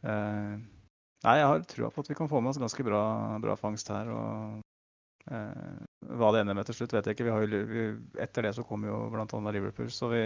Eh, 0.00 0.56
nei, 1.24 1.36
jeg 1.36 1.48
har 1.50 1.64
trua 1.68 1.90
på 1.92 2.00
at 2.02 2.10
vi 2.10 2.16
kan 2.16 2.28
få 2.30 2.40
med 2.40 2.54
oss 2.54 2.60
ganske 2.60 2.84
bra, 2.86 3.02
bra 3.42 3.56
fangst 3.60 3.90
her. 3.92 4.08
og 4.08 4.56
eh, 4.56 4.66
Hva 5.30 6.30
det 6.34 6.40
ender 6.42 6.56
med 6.58 6.66
til 6.66 6.74
slutt, 6.74 6.94
vet 6.96 7.06
jeg 7.06 7.16
ikke. 7.16 7.26
Vi 7.28 7.34
har 7.34 7.44
jo, 7.44 7.60
vi, 7.70 7.84
etter 8.22 8.46
det 8.46 8.54
så 8.56 8.64
kommer 8.66 8.90
jo 8.90 9.02
bl.a. 9.12 9.52
Liverpool. 9.54 9.90
Så 9.94 10.10
vi, 10.10 10.24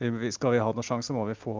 vi, 0.00 0.30
skal 0.32 0.54
vi 0.54 0.62
ha 0.62 0.70
noen 0.72 0.86
sjanse, 0.86 1.12
må 1.16 1.26
vi 1.28 1.36
få 1.36 1.54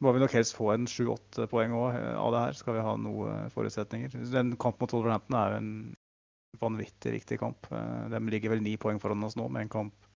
må 0.00 0.12
vi 0.16 0.20
nok 0.22 0.32
helst 0.32 0.56
få 0.56 0.70
en 0.72 0.86
sju-åtte 0.88 1.46
poeng 1.50 1.74
også 1.76 2.00
eh, 2.00 2.12
av 2.16 2.34
det 2.34 2.44
her. 2.44 2.60
Skal 2.60 2.76
vi 2.78 2.84
ha 2.84 2.92
noen 2.96 3.50
forutsetninger. 3.52 4.14
Den 4.32 4.54
kampen 4.60 4.86
mot 4.86 4.94
Wolverhampton 4.96 5.36
er 5.36 5.52
jo 5.52 5.58
en 5.60 5.72
vanvittig 6.60 7.12
viktig 7.18 7.40
kamp. 7.42 7.68
Eh, 7.68 8.06
de 8.12 8.22
ligger 8.32 8.54
vel 8.54 8.64
ni 8.64 8.78
poeng 8.80 9.00
foran 9.02 9.26
oss 9.28 9.36
nå 9.36 9.48
med 9.52 9.66
en 9.66 9.74
kamp 9.74 10.08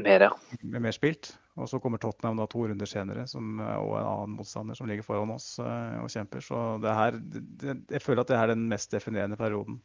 mer, 0.00 0.26
ja. 0.28 0.30
med 0.62 0.86
mer 0.88 0.96
spilt. 0.96 1.34
Og 1.56 1.68
så 1.68 1.80
kommer 1.80 2.00
Tottenham 2.00 2.40
da 2.40 2.48
to 2.52 2.64
runder 2.68 2.88
senere, 2.88 3.26
som, 3.28 3.60
og 3.60 3.94
en 3.96 4.08
annen 4.08 4.34
motstander 4.36 4.76
som 4.76 4.88
ligger 4.88 5.04
foran 5.04 5.32
oss 5.32 5.54
og 5.60 6.10
kjemper. 6.12 6.44
Så 6.44 6.64
det 6.84 6.96
her, 6.96 7.16
det, 7.16 7.76
jeg 7.94 8.04
føler 8.04 8.24
at 8.24 8.32
det 8.32 8.40
er 8.40 8.52
den 8.52 8.66
mest 8.72 8.92
definerende 8.92 9.38
perioden 9.40 9.78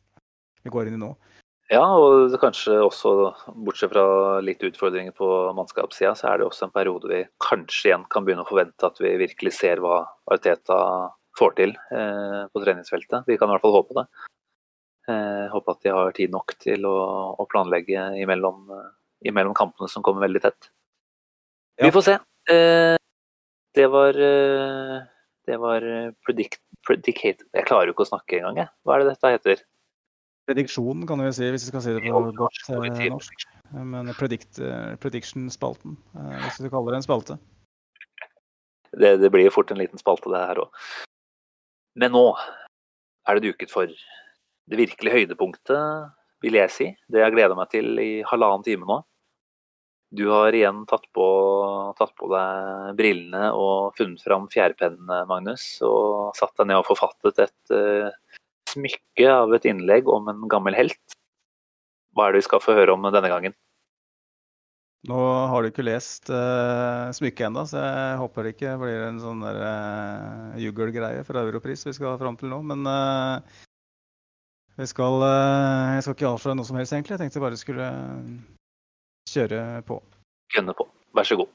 vi 0.63 0.73
går 0.73 0.89
inn 0.89 0.97
i 0.97 1.01
nå. 1.01 1.11
Ja, 1.71 1.85
og 1.95 2.33
kanskje 2.41 2.75
også, 2.83 3.11
bortsett 3.63 3.93
fra 3.93 4.03
litt 4.43 4.63
utfordringer 4.67 5.15
på 5.15 5.27
mannskapssida, 5.55 6.11
så 6.19 6.27
er 6.27 6.41
det 6.41 6.49
også 6.49 6.67
en 6.67 6.73
periode 6.75 7.07
vi 7.07 7.21
kanskje 7.43 7.91
igjen 7.91 8.03
kan 8.11 8.27
begynne 8.27 8.43
å 8.43 8.49
forvente 8.49 8.89
at 8.89 8.99
vi 8.99 9.13
virkelig 9.21 9.53
ser 9.55 9.79
hva 9.83 10.01
Arteta 10.35 10.81
får 11.39 11.55
til 11.61 11.71
eh, 11.95 12.41
på 12.51 12.63
treningsfeltet. 12.65 13.23
Vi 13.29 13.39
kan 13.39 13.47
i 13.47 13.55
hvert 13.55 13.63
fall 13.63 13.77
håpe 13.77 13.95
det. 14.01 14.05
Eh, 15.13 15.45
håpe 15.53 15.77
at 15.77 15.87
de 15.87 15.95
har 15.95 16.11
tid 16.17 16.35
nok 16.35 16.57
til 16.59 16.83
å, 16.89 16.97
å 17.39 17.47
planlegge 17.47 18.09
imellom, 18.19 18.67
imellom 19.31 19.55
kampene 19.55 19.87
som 19.91 20.03
kommer 20.03 20.27
veldig 20.27 20.43
tett. 20.43 20.71
Ja. 21.79 21.87
Vi 21.87 21.95
får 21.95 22.07
se. 22.09 22.19
Eh, 22.51 22.97
det 23.73 23.87
var 23.87 24.17
eh, 24.19 25.01
Det 25.45 25.57
var 25.57 25.81
eh, 25.81 26.11
predict, 26.25 26.59
predicate 26.87 27.45
Jeg 27.53 27.65
klarer 27.67 27.89
jo 27.89 27.95
ikke 27.95 28.05
å 28.07 28.11
snakke 28.11 28.39
engang, 28.39 28.63
jeg. 28.63 28.71
Hva 28.83 28.95
er 28.95 29.03
det 29.03 29.13
dette 29.13 29.31
heter? 29.35 29.63
Prediksjon, 30.51 31.07
kan 31.07 31.23
vi 31.23 31.31
si, 31.33 31.47
hvis 31.47 31.65
vi 31.65 31.71
skal 31.71 31.83
si 31.85 31.95
det 31.95 32.03
på 32.03 32.21
godt 32.35 32.61
norsk. 33.07 33.47
Men 33.71 34.11
predict, 34.19 34.59
prediction-spalten, 34.99 35.95
hvis 36.43 36.59
vi 36.59 36.71
kaller 36.73 36.91
det 36.91 37.01
en 37.01 37.07
spalte. 37.07 37.37
Det, 38.91 39.13
det 39.21 39.29
blir 39.31 39.53
fort 39.55 39.71
en 39.71 39.79
liten 39.79 40.01
spalte, 40.01 40.27
det 40.33 40.41
her 40.49 40.65
òg. 40.65 40.81
Men 42.01 42.11
nå 42.15 42.25
er 42.35 43.37
det 43.37 43.51
duket 43.51 43.71
for 43.71 43.87
det 43.87 44.79
virkelige 44.79 45.21
høydepunktet, 45.21 46.11
vil 46.41 46.57
jeg 46.57 46.73
si. 46.73 46.89
Det 47.11 47.21
jeg 47.21 47.35
gleder 47.35 47.57
meg 47.57 47.71
til 47.71 47.95
i 48.01 48.11
halvannen 48.27 48.65
time 48.65 48.87
nå. 48.89 48.99
Du 50.11 50.25
har 50.27 50.51
igjen 50.51 50.81
tatt 50.89 51.05
på, 51.15 51.25
tatt 51.95 52.11
på, 52.19 52.27
deg 52.33 52.97
brillene 52.99 53.45
og 53.55 53.93
funnet 53.95 54.19
fram 54.25 54.49
fjærpennen, 54.51 55.07
Magnus. 55.29 55.63
Og 55.87 56.35
satt 56.35 56.51
deg 56.59 56.67
ned 56.67 56.81
og 56.81 56.89
forfattet 56.89 57.39
et 57.45 57.71
uh, 57.71 58.09
smykke 58.71 59.27
av 59.29 59.53
et 59.57 59.67
innlegg 59.69 60.09
om 60.11 60.29
en 60.31 60.47
gammel 60.51 60.77
helt. 60.77 61.17
Hva 62.15 62.27
er 62.27 62.33
det 62.33 62.41
vi 62.41 62.47
skal 62.49 62.63
få 62.63 62.75
høre 62.75 62.95
om 62.95 63.05
denne 63.07 63.31
gangen? 63.31 63.55
Nå 65.09 65.17
har 65.49 65.63
du 65.63 65.71
ikke 65.71 65.85
lest 65.87 66.29
uh, 66.29 67.09
smykket 67.15 67.47
ennå, 67.47 67.63
så 67.65 67.81
jeg 67.81 68.17
håper 68.21 68.45
det 68.45 68.51
ikke 68.53 68.75
blir 68.83 69.07
en 69.07 69.17
sånn 69.23 69.41
der 69.41 69.57
uh, 69.57 70.59
jugelgreie 70.61 71.23
fra 71.25 71.41
Europris 71.47 71.87
vi 71.87 71.95
skal 71.97 72.19
fram 72.21 72.37
til 72.37 72.51
nå. 72.53 72.59
Men 72.69 72.85
uh, 72.85 73.41
vi 74.77 74.85
skal, 74.91 75.17
uh, 75.25 75.97
jeg 75.97 76.05
skal 76.05 76.17
ikke 76.19 76.29
avsløre 76.35 76.59
noe 76.59 76.69
som 76.69 76.77
helst, 76.77 76.93
egentlig. 76.93 77.17
Jeg 77.17 77.23
tenkte 77.23 77.41
bare 77.41 77.57
skulle 77.57 77.89
kjøre 79.31 79.81
på. 79.89 79.97
Gønne 80.53 80.77
på. 80.77 80.85
Vær 81.17 81.25
så 81.25 81.39
god. 81.41 81.49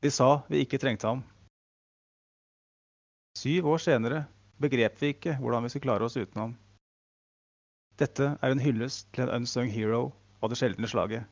Vi 0.00 0.10
sa 0.14 0.30
vi 0.48 0.64
ikke 0.64 0.80
trengte 0.80 1.12
ham. 1.12 1.26
Syv 3.36 3.66
år 3.68 3.82
senere 3.84 4.22
begrep 4.62 4.96
vi 5.02 5.12
ikke 5.12 5.34
hvordan 5.40 5.66
vi 5.66 5.70
skulle 5.72 5.84
klare 5.84 6.06
oss 6.08 6.16
uten 6.16 6.40
ham. 6.40 6.52
Dette 8.00 8.30
er 8.40 8.52
en 8.52 8.62
hyllest 8.62 9.10
til 9.12 9.26
en 9.26 9.42
unsung 9.42 9.68
hero 9.72 10.06
av 10.40 10.52
det 10.52 10.58
sjeldne 10.60 10.88
slaget. 10.88 11.26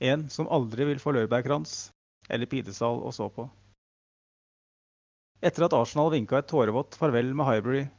En 0.00 0.28
som 0.32 0.48
aldri 0.50 0.86
vil 0.88 1.02
få 1.02 1.14
laurbærkrans 1.16 1.90
eller 2.30 2.50
pidesal 2.50 3.02
å 3.02 3.10
stå 3.14 3.28
på. 3.34 3.48
Etter 5.42 5.66
at 5.66 5.74
Arsenal 5.74 6.12
vinka 6.14 6.38
et 6.38 6.48
tårevått 6.50 6.98
farvel 7.00 7.34
med 7.34 7.48
Hybrid 7.48 7.90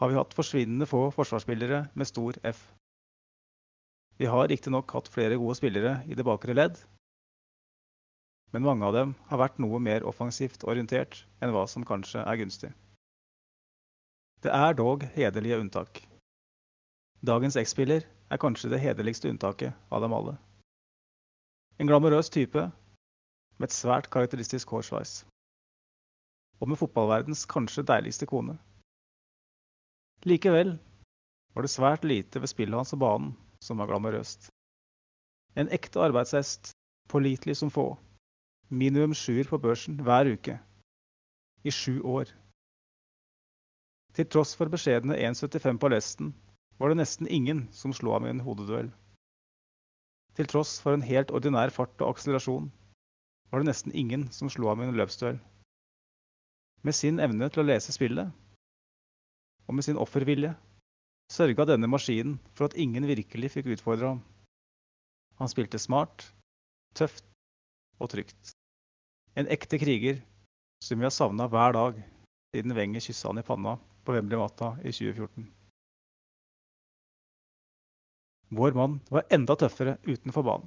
har 0.00 0.10
vi 0.10 0.18
hatt 0.18 0.34
forsvinnende 0.34 0.88
få 0.88 1.08
forsvarsspillere 1.14 1.84
med 1.94 2.10
stor 2.10 2.38
F. 2.46 2.60
Vi 4.18 4.26
har 4.26 4.48
riktignok 4.50 4.90
hatt 4.96 5.10
flere 5.12 5.38
gode 5.38 5.58
spillere 5.58 6.00
i 6.10 6.16
det 6.18 6.26
bakre 6.26 6.56
ledd, 6.56 6.78
men 8.52 8.64
mange 8.64 8.86
av 8.86 8.94
dem 8.96 9.14
har 9.28 9.40
vært 9.42 9.58
noe 9.60 9.80
mer 9.82 10.06
offensivt 10.08 10.64
orientert 10.64 11.24
enn 11.42 11.52
hva 11.52 11.66
som 11.68 11.84
kanskje 11.88 12.22
er 12.24 12.40
gunstig. 12.40 12.70
Det 14.44 14.52
er 14.54 14.76
dog 14.78 15.02
hederlige 15.16 15.58
unntak. 15.60 16.00
Dagens 17.26 17.58
X-spiller 17.58 18.06
er 18.30 18.40
kanskje 18.40 18.70
det 18.70 18.78
hederligste 18.82 19.30
unntaket 19.32 19.74
av 19.90 20.04
dem 20.04 20.14
alle. 20.14 20.36
En 21.78 21.90
glamorøs 21.90 22.30
type 22.30 22.68
med 23.58 23.66
et 23.66 23.74
svært 23.74 24.08
karakteristisk 24.14 24.70
hårsveis. 24.70 25.24
Og 26.62 26.70
med 26.70 26.78
fotballverdens 26.78 27.44
kanskje 27.50 27.86
deiligste 27.86 28.26
kone. 28.30 28.56
Likevel 30.26 30.76
var 31.54 31.66
det 31.66 31.74
svært 31.74 32.06
lite 32.06 32.40
ved 32.42 32.50
spillet 32.50 32.78
hans 32.78 32.94
og 32.94 33.02
banen 33.02 33.34
som 33.62 33.78
var 33.82 33.90
glamorøst. 33.90 34.48
En 35.58 35.70
ekte 35.74 36.02
arbeidshest, 36.02 36.70
pålitelig 37.10 37.58
som 37.58 37.70
få. 37.74 37.96
Minimum 38.68 39.14
sjuer 39.16 39.48
på 39.48 39.56
børsen 39.56 39.96
hver 40.04 40.28
uke. 40.28 40.58
I 41.64 41.72
sju 41.72 42.02
år. 42.04 42.28
Til 44.12 44.26
tross 44.28 44.52
for 44.58 44.68
beskjedne 44.68 45.16
1,75 45.16 45.78
på 45.80 45.88
lesten 45.88 46.34
var 46.76 46.92
det 46.92 46.98
nesten 47.00 47.30
ingen 47.32 47.62
som 47.72 47.94
slo 47.96 48.12
ham 48.12 48.26
i 48.26 48.32
en 48.34 48.42
hodeduell. 48.44 48.90
Til 50.36 50.50
tross 50.52 50.76
for 50.84 50.92
en 50.92 51.06
helt 51.06 51.32
ordinær 51.32 51.72
fart 51.72 51.96
og 52.04 52.12
akselerasjon 52.12 52.68
var 53.48 53.62
det 53.62 53.70
nesten 53.70 53.96
ingen 53.96 54.28
som 54.36 54.52
slo 54.52 54.68
ham 54.68 54.84
i 54.84 54.90
en 54.90 55.00
løpsduell. 55.00 55.40
Med 56.84 56.94
sin 56.94 57.24
evne 57.24 57.48
til 57.48 57.64
å 57.64 57.68
lese 57.70 57.96
spillet 57.96 58.28
og 59.64 59.74
med 59.78 59.88
sin 59.88 59.98
offervilje 60.00 60.52
sørga 61.32 61.70
denne 61.72 61.88
maskinen 61.88 62.36
for 62.52 62.68
at 62.68 62.76
ingen 62.76 63.08
virkelig 63.08 63.54
fikk 63.56 63.72
utfordre 63.78 64.12
ham. 64.12 64.22
Han 65.40 65.48
spilte 65.48 65.80
smart, 65.80 66.28
tøft 66.92 67.24
og 67.98 68.12
trygt. 68.12 68.57
En 69.38 69.46
ekte 69.46 69.78
kriger 69.78 70.22
som 70.84 70.98
vi 70.98 71.06
har 71.06 71.14
savna 71.14 71.46
hver 71.46 71.72
dag 71.72 72.00
siden 72.50 72.74
Wenger 72.74 73.00
kyssa 73.00 73.28
han 73.28 73.38
i 73.38 73.44
panna 73.46 73.76
på 74.04 74.12
Wembley 74.16 74.38
Mata 74.38 74.72
i 74.82 74.90
2014. 74.90 75.46
Vår 78.48 78.72
mann 78.72 78.98
var 79.08 79.28
enda 79.30 79.54
tøffere 79.56 79.94
utenfor 80.02 80.42
banen. 80.42 80.66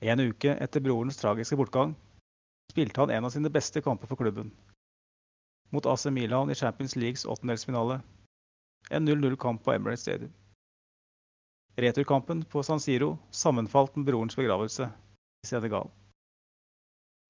En 0.00 0.24
uke 0.24 0.54
etter 0.64 0.80
brorens 0.80 1.20
tragiske 1.20 1.60
bortgang 1.60 1.92
spilte 2.72 3.02
han 3.02 3.12
en 3.12 3.28
av 3.28 3.36
sine 3.36 3.52
beste 3.52 3.84
kamper 3.84 4.08
for 4.08 4.16
klubben 4.16 4.54
mot 5.70 5.86
AC 5.86 6.06
Milan 6.06 6.50
i 6.50 6.54
Champions 6.54 6.96
Leagues 6.96 7.24
åttendelsfinale. 7.24 8.00
En 8.90 9.08
0-0-kamp 9.08 9.64
på 9.64 9.72
Emirates 9.72 10.00
Stadium. 10.08 10.32
Returkampen 11.76 12.44
på 12.44 12.62
San 12.62 12.80
Siro 12.80 13.18
sammenfalt 13.30 13.96
med 13.96 14.06
brorens 14.06 14.36
begravelse 14.36 14.88
i 15.44 15.46
Senegal. 15.46 15.90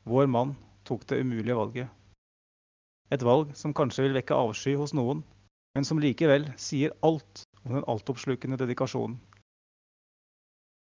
Vår 0.04 0.26
mann 0.26 0.54
tok 0.88 1.06
det 1.06 1.20
umulige 1.20 1.56
valget. 1.56 1.88
Et 3.10 3.22
valg 3.22 3.50
som 3.58 3.74
kanskje 3.74 4.06
vil 4.06 4.16
vekke 4.16 4.36
avsky 4.38 4.76
hos 4.78 4.94
noen, 4.94 5.24
men 5.74 5.86
som 5.86 6.00
likevel 6.02 6.46
sier 6.58 6.94
alt 7.06 7.42
om 7.64 7.74
den 7.76 7.86
altoppslukende 7.90 8.58
dedikasjonen. 8.60 9.18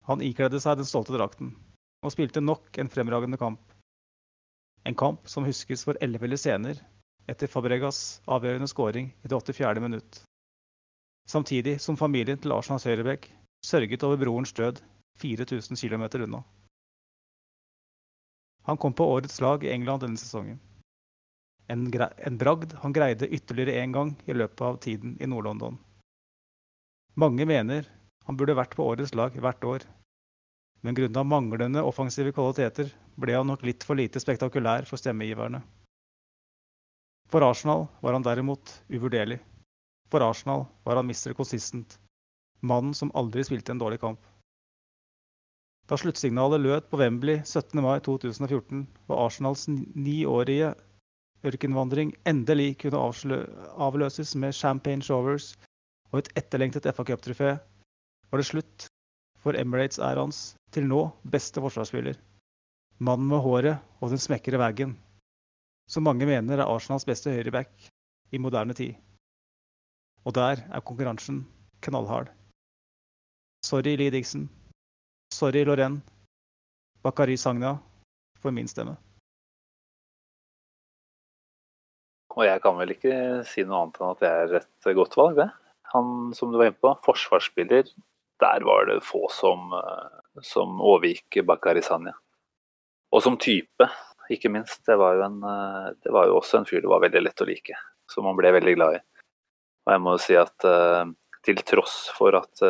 Han 0.08 0.22
ikledde 0.24 0.60
seg 0.60 0.78
den 0.78 0.88
stolte 0.88 1.16
drakten 1.16 1.52
og 2.04 2.14
spilte 2.14 2.40
nok 2.40 2.78
en 2.80 2.88
fremragende 2.92 3.40
kamp. 3.40 3.60
En 4.88 4.96
kamp 4.96 5.26
som 5.28 5.44
huskes 5.44 5.82
for 5.84 5.98
elleville 6.04 6.38
scener 6.40 6.78
etter 7.28 7.50
Fabregas 7.50 8.20
avgjørende 8.30 8.70
skåring 8.70 9.10
i 9.12 9.28
det 9.28 9.36
84. 9.36 9.82
minutt. 9.84 10.22
Samtidig 11.28 11.76
som 11.84 11.98
familien 12.00 12.38
til 12.40 12.54
Arsenals 12.56 12.86
høyrebekk 12.88 13.28
sørget 13.66 14.04
over 14.06 14.16
brorens 14.16 14.54
død 14.56 14.80
4000 15.20 15.76
km 15.76 16.06
unna. 16.22 16.40
Han 18.68 18.76
kom 18.76 18.92
på 18.92 19.04
årets 19.16 19.40
lag 19.40 19.64
i 19.64 19.70
England 19.72 20.02
denne 20.04 20.20
sesongen. 20.20 20.58
En, 21.72 21.86
en 22.28 22.38
bragd 22.40 22.74
han 22.82 22.92
greide 22.92 23.28
ytterligere 23.32 23.80
én 23.80 23.92
gang 23.96 24.10
i 24.28 24.36
løpet 24.36 24.60
av 24.60 24.76
tiden 24.84 25.16
i 25.20 25.28
Nord-London. 25.28 25.78
Mange 27.16 27.46
mener 27.48 27.88
han 28.28 28.36
burde 28.36 28.56
vært 28.58 28.76
på 28.76 28.84
årets 28.84 29.14
lag 29.16 29.32
hvert 29.40 29.64
år, 29.64 29.86
men 30.84 30.94
grunnet 30.94 31.26
manglende 31.26 31.82
offensive 31.82 32.34
kvaliteter 32.36 32.92
ble 33.16 33.38
han 33.40 33.48
nok 33.48 33.64
litt 33.64 33.88
for 33.88 33.96
lite 33.96 34.20
spektakulær 34.20 34.84
for 34.88 35.00
stemmegiverne. 35.00 35.62
For 37.32 37.44
Arsenal 37.44 37.86
var 38.04 38.16
han 38.16 38.24
derimot 38.24 38.74
uvurderlig. 38.88 39.40
For 40.12 40.24
Arsenal 40.24 40.66
var 40.84 41.00
han 41.00 41.08
Mr. 41.08 41.32
Consistent, 41.36 41.96
mannen 42.60 42.92
som 42.94 43.12
aldri 43.16 43.48
spilte 43.48 43.72
en 43.72 43.80
dårlig 43.80 44.00
kamp. 44.04 44.20
Da 45.88 45.96
sluttsignalet 45.96 46.60
lød 46.60 46.90
på 46.90 46.98
Wembley 47.00 47.38
17. 47.44 47.80
mai 47.80 48.00
2014, 48.04 48.82
og 49.08 49.20
Arsenals 49.24 49.62
niårige 49.72 50.74
ørkenvandring 51.48 52.12
endelig 52.28 52.74
kunne 52.82 53.00
avløses 53.86 54.34
med 54.36 54.52
champagne 54.52 55.02
showers 55.02 55.54
og 56.12 56.18
et 56.20 56.28
etterlengtet 56.36 56.88
FA 56.92 57.06
Cup-trofé, 57.08 57.54
var 58.28 58.42
det 58.42 58.46
slutt 58.50 58.88
for 59.40 59.56
Emirates-æraens 59.56 60.58
til 60.76 60.84
nå 60.90 61.06
beste 61.24 61.62
forsvarsspiller. 61.64 62.20
Mannen 63.00 63.30
med 63.32 63.40
håret 63.40 63.78
og 64.02 64.12
den 64.12 64.20
smekre 64.20 64.60
veggen, 64.60 64.92
som 65.88 66.04
mange 66.04 66.28
mener 66.28 66.60
er 66.60 66.68
Arsenals 66.68 67.08
beste 67.08 67.32
høyreback 67.32 67.88
i 68.32 68.38
moderne 68.38 68.76
tid. 68.76 68.92
Og 70.28 70.36
der 70.36 70.60
er 70.68 70.84
konkurransen 70.84 71.46
knallhard. 71.80 72.28
Sorry, 73.64 73.96
Lee 73.96 74.12
Dixon. 74.12 74.50
Sorry, 75.34 75.64
Loren. 75.64 76.00
Bakari 77.02 77.36
Sagna 77.36 77.78
for 78.42 78.54
min 78.54 78.68
stemme. 78.68 78.96
Og 82.38 82.44
jeg 82.46 82.62
kan 82.62 82.76
vel 82.78 82.94
ikke 82.94 83.14
si 83.48 83.64
noe 83.66 83.82
annet 83.82 83.98
enn 83.98 84.12
at 84.12 84.22
det 84.22 84.30
er 84.30 84.54
et 84.60 84.90
godt 84.96 85.16
valg, 85.18 85.40
det. 85.40 85.48
Han 85.94 86.30
som 86.36 86.52
du 86.52 86.58
var 86.60 86.70
inne 86.70 86.78
på, 86.78 86.92
forsvarsspiller. 87.06 87.90
Der 88.38 88.64
var 88.66 88.86
det 88.86 89.00
få 89.02 89.24
som, 89.34 89.72
eh, 89.74 90.42
som 90.46 90.78
overgikk 90.78 91.40
Bakari 91.46 91.82
Sagna. 91.82 92.14
Og 93.10 93.24
som 93.24 93.38
type, 93.40 93.88
ikke 94.30 94.52
minst. 94.54 94.84
Det 94.86 94.98
var, 95.00 95.18
jo 95.18 95.26
en, 95.26 95.42
eh, 95.42 95.92
det 96.04 96.14
var 96.14 96.28
jo 96.28 96.38
også 96.38 96.60
en 96.60 96.68
fyr 96.68 96.84
det 96.84 96.92
var 96.92 97.02
veldig 97.02 97.24
lett 97.24 97.42
å 97.42 97.48
like. 97.48 97.78
Som 98.08 98.28
man 98.28 98.38
ble 98.38 98.52
veldig 98.54 98.74
glad 98.76 99.00
i. 99.00 99.04
Og 99.88 99.94
jeg 99.94 100.04
må 100.04 100.14
jo 100.14 100.20
si 100.20 100.36
at 100.36 100.64
uh, 100.68 101.08
til 101.44 101.56
tross 101.64 102.10
for 102.12 102.36
at 102.36 102.60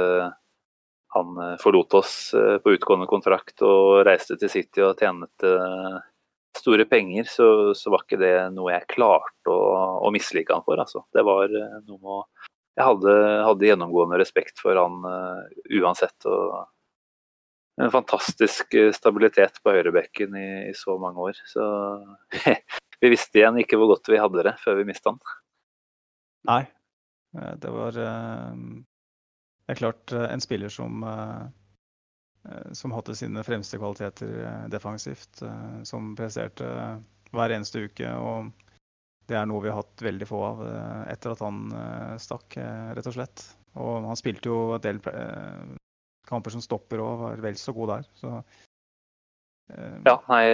han 1.15 1.41
forlot 1.63 1.95
oss 1.99 2.15
uh, 2.37 2.57
på 2.63 2.75
utgående 2.77 3.09
kontrakt 3.11 3.63
og 3.67 4.05
reiste 4.09 4.39
til 4.41 4.53
City 4.53 4.85
og 4.85 5.01
tjente 5.01 5.53
store 6.59 6.85
penger, 6.91 7.29
så, 7.31 7.49
så, 7.77 7.91
var 7.93 8.03
ikke 8.03 8.19
det 8.21 8.33
noe 8.55 8.73
jeg 8.73 8.89
klarte 8.91 9.53
å, 9.53 9.59
å 10.05 10.11
mislike 10.13 10.55
han 10.55 10.65
for. 10.67 10.81
Altså. 10.81 11.05
Det 11.15 11.23
var 11.27 11.53
noe 11.53 11.99
med 11.99 12.15
å 12.17 12.23
Jeg 12.79 12.87
hadde, 12.87 13.13
hadde, 13.43 13.67
gjennomgående 13.69 14.19
respekt 14.21 14.61
for 14.63 14.79
han 14.79 15.03
uansett. 15.79 16.27
og 16.27 16.67
en 17.79 17.93
fantastisk 17.95 18.75
stabilitet 18.95 19.61
på 19.63 19.75
høyrebekken 19.75 20.35
i, 20.35 20.49
i, 20.71 20.73
så 20.75 20.97
mange 20.99 21.31
år. 21.31 21.39
Så 21.47 21.63
vi 23.03 23.13
visste 23.13 23.39
igjen 23.39 23.61
ikke 23.63 23.79
hvor 23.79 23.93
godt 23.95 24.11
vi 24.11 24.19
hadde 24.19 24.47
det 24.49 24.57
før 24.65 24.81
vi 24.81 24.89
mista 24.89 25.13
han. 25.13 25.23
Nei, 26.49 26.65
Eh, 27.37 27.55
det 27.61 27.71
var 27.71 27.99
eh, 27.99 28.55
Det 29.69 29.75
er 29.75 29.81
klart 29.83 30.15
eh, 30.17 30.27
en 30.33 30.45
spiller 30.45 30.73
som 30.73 31.05
som 32.73 32.95
hadde 32.95 33.13
sine 33.19 33.43
fremste 33.45 33.77
kvaliteter 33.77 34.69
defensivt. 34.73 35.43
Som 35.85 36.15
presterte 36.17 36.65
hver 37.35 37.53
eneste 37.53 37.83
uke. 37.85 38.09
Og 38.09 38.49
det 39.29 39.37
er 39.37 39.45
noe 39.51 39.61
vi 39.61 39.69
har 39.69 39.83
hatt 39.83 40.01
veldig 40.07 40.29
få 40.31 40.39
av 40.47 40.63
etter 41.13 41.35
at 41.35 41.43
han 41.45 41.59
stakk, 42.23 42.57
rett 42.97 43.11
og 43.11 43.17
slett. 43.19 43.45
Og 43.77 44.07
han 44.07 44.17
spilte 44.17 44.49
jo 44.49 44.79
en 44.79 44.87
del 44.87 45.03
kamper 46.31 46.55
som 46.55 46.65
stopper 46.65 47.03
og 47.05 47.21
var 47.27 47.45
vel 47.45 47.61
så 47.61 47.75
god 47.77 47.93
der. 47.99 48.09
Så 48.23 48.33
Eh, 48.33 48.68
ja, 50.05 50.15
nei, 50.31 50.45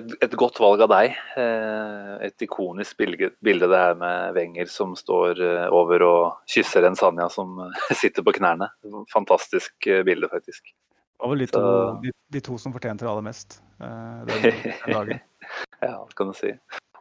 et, 0.00 0.14
et, 0.24 0.32
godt 0.38 0.58
valg 0.62 0.82
av 0.82 0.90
deg. 0.90 1.18
Eh, 1.38 2.12
et 2.26 2.44
ikonisk 2.46 2.98
bilde, 2.98 3.30
bilde 3.44 3.68
det 3.70 3.80
her 3.80 3.98
med 3.98 4.34
Wenger 4.34 4.70
som 4.70 4.96
står 4.98 5.42
eh, 5.44 5.66
over 5.70 6.06
og 6.06 6.50
kysser 6.50 6.86
en 6.88 6.98
Sanja 6.98 7.28
som 7.30 7.60
sitter 8.02 8.26
på 8.26 8.34
knærne. 8.40 8.70
Fantastisk 9.12 9.90
bilde, 10.06 10.30
faktisk. 10.32 10.72
Det 10.74 11.22
var 11.22 11.30
vel 11.30 11.44
de 11.44 11.50
to, 11.52 11.66
de, 12.02 12.10
de 12.34 12.42
to 12.44 12.58
som 12.60 12.74
fortjente 12.74 13.06
det 13.06 13.12
aller 13.12 13.24
mest 13.24 13.60
den, 13.78 14.42
den 14.42 14.90
dagen. 14.90 15.22
ja, 15.86 15.94
det 16.02 16.18
kan 16.18 16.32
du 16.32 16.36
si. 16.36 16.50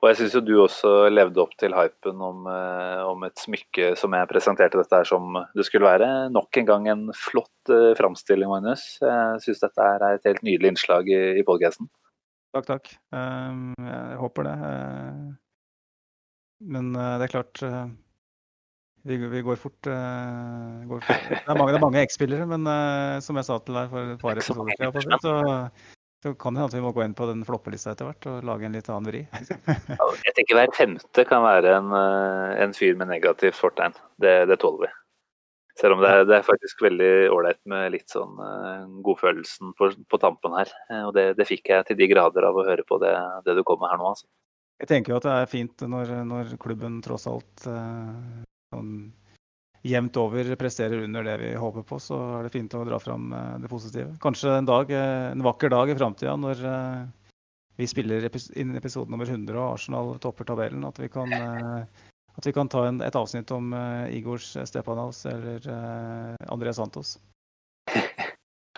Og 0.04 0.10
jeg 0.10 0.18
syns 0.20 0.34
jo 0.36 0.40
du 0.44 0.54
også 0.60 0.90
levde 1.08 1.40
opp 1.40 1.54
til 1.56 1.72
hypen 1.72 2.20
om, 2.20 2.42
eh, 2.52 3.04
om, 3.08 3.22
et 3.24 3.40
smykke 3.40 3.94
som 3.96 4.12
jeg 4.12 4.28
presenterte 4.28 4.76
dette 4.76 4.98
her 5.00 5.08
som 5.08 5.38
det 5.56 5.64
skulle 5.64 5.88
være. 5.88 6.10
Nok 6.36 6.60
en 6.60 6.68
gang 6.68 6.90
en 6.92 7.06
flott 7.16 7.72
uh, 7.72 7.94
framstilling, 7.96 8.52
Magnus. 8.52 8.84
Jeg 9.00 9.40
syns 9.46 9.64
dette 9.64 9.86
er 9.94 10.04
et 10.10 10.28
helt 10.28 10.44
nydelig 10.44 10.74
innslag 10.74 11.08
i, 11.08 11.22
i 11.40 11.46
podkasten. 11.48 11.88
Takk, 12.52 12.68
takk. 12.68 12.92
Um, 13.16 13.72
jeg 13.80 14.20
håper 14.26 14.50
det. 14.50 14.58
Uh, 14.60 15.32
men 16.76 16.92
det 16.96 17.30
er 17.30 17.32
klart 17.32 17.64
vi, 19.08 19.16
vi, 19.24 19.40
går 19.44 19.58
fort, 19.60 19.88
går 19.88 21.02
fort. 21.08 21.26
Det 21.32 21.42
er 21.48 21.60
mange, 21.60 21.80
mange 21.80 22.04
X-spillere, 22.08 22.46
men 22.48 22.68
som 23.24 23.40
jeg 23.40 23.48
sa 23.48 23.58
til 23.64 23.80
deg 23.80 23.90
for 23.92 24.14
et 24.14 24.24
par 24.24 24.36
episoder 24.40 25.04
siden, 25.04 25.20
så 25.24 25.34
så 26.24 26.32
kan 26.34 26.56
det 26.56 26.62
hende 26.62 26.72
at 26.72 26.76
vi 26.78 26.82
må 26.86 26.94
gå 26.96 27.04
inn 27.04 27.14
på 27.18 27.26
den 27.28 27.42
floppelista 27.44 27.92
etter 27.92 28.08
hvert 28.08 28.26
og 28.32 28.46
lage 28.48 28.64
en 28.64 28.76
litt 28.78 28.88
annen 28.88 29.10
vri. 29.10 29.22
jeg 29.28 30.36
tenker 30.38 30.56
hver 30.56 30.72
femte 30.78 31.26
kan 31.28 31.44
være 31.44 31.74
en, 31.82 31.90
eh, 31.98 32.52
en 32.64 32.76
fyr 32.78 32.96
med 32.96 33.10
negativt 33.12 33.58
fortegn. 33.60 33.98
Det, 34.24 34.32
det 34.48 34.56
tåler 34.62 34.86
vi. 34.86 34.92
Selv 35.82 35.98
om 35.98 36.04
det 36.06 36.14
er, 36.14 36.24
det 36.30 36.38
er 36.38 36.46
faktisk 36.48 36.86
veldig 36.86 37.12
ålreit 37.34 37.60
med 37.68 37.92
litt 37.96 38.14
sånn 38.14 38.38
uh, 38.40 38.86
godfølelsen 39.04 39.74
på, 39.76 39.90
på, 40.08 40.20
tampen 40.22 40.56
her. 40.56 40.72
Uh, 40.88 41.10
og 41.10 41.12
det, 41.18 41.26
det, 41.40 41.48
fikk 41.50 41.74
jeg 41.74 41.90
til 41.90 41.98
de 42.00 42.08
grader 42.14 42.48
av 42.48 42.56
å 42.56 42.66
høre 42.70 42.86
på 42.88 43.02
det, 43.02 43.12
det 43.44 43.58
du 43.58 43.64
kom 43.68 43.82
med 43.82 43.92
her 43.92 44.00
nå. 44.00 44.14
Altså. 44.14 44.30
Jeg 44.80 44.92
tenker 44.94 45.16
jo 45.16 45.20
at 45.20 45.28
det 45.28 45.34
er 45.42 45.50
fint 45.50 45.86
når, 45.90 46.14
når 46.30 46.56
klubben 46.62 47.02
tross 47.04 47.28
alt 47.28 47.66
sånn 47.66 48.94
jevnt 49.84 50.18
over 50.18 50.56
presterer 50.56 51.04
under 51.04 51.24
det 51.24 51.38
vi 51.38 51.56
håper 51.56 51.84
på, 51.84 52.00
så 52.00 52.18
er 52.38 52.46
det 52.46 52.54
fint 52.54 52.74
å 52.74 52.86
dra 52.88 53.00
fram 53.04 53.34
eh, 53.34 53.58
det 53.64 53.72
positive. 53.72 54.16
Kanskje 54.24 54.56
en, 54.58 54.70
dag, 54.70 54.92
eh, 54.92 55.32
en 55.34 55.44
vakker 55.44 55.74
dag 55.74 55.92
i 55.92 55.98
framtida 55.98 56.36
når 56.40 56.64
eh, 56.70 57.02
vi 57.76 57.90
spiller 57.90 58.30
inn 58.56 58.78
episode 58.80 59.12
nummer 59.12 59.28
100 59.28 59.58
og 59.58 59.74
Arsenal 59.76 60.14
topper 60.24 60.48
tabellen, 60.48 60.86
at 60.88 61.00
vi 61.02 61.10
kan, 61.12 61.32
at 61.34 62.46
vi 62.46 62.54
kan 62.54 62.70
ta 62.70 62.84
en, 62.86 63.00
et 63.02 63.16
avsnitt 63.18 63.50
om 63.52 63.74
Igors 64.14 64.52
Stepanaus 64.70 65.24
eller 65.26 65.66
Andreas 66.54 66.78
Santos. 66.78 67.16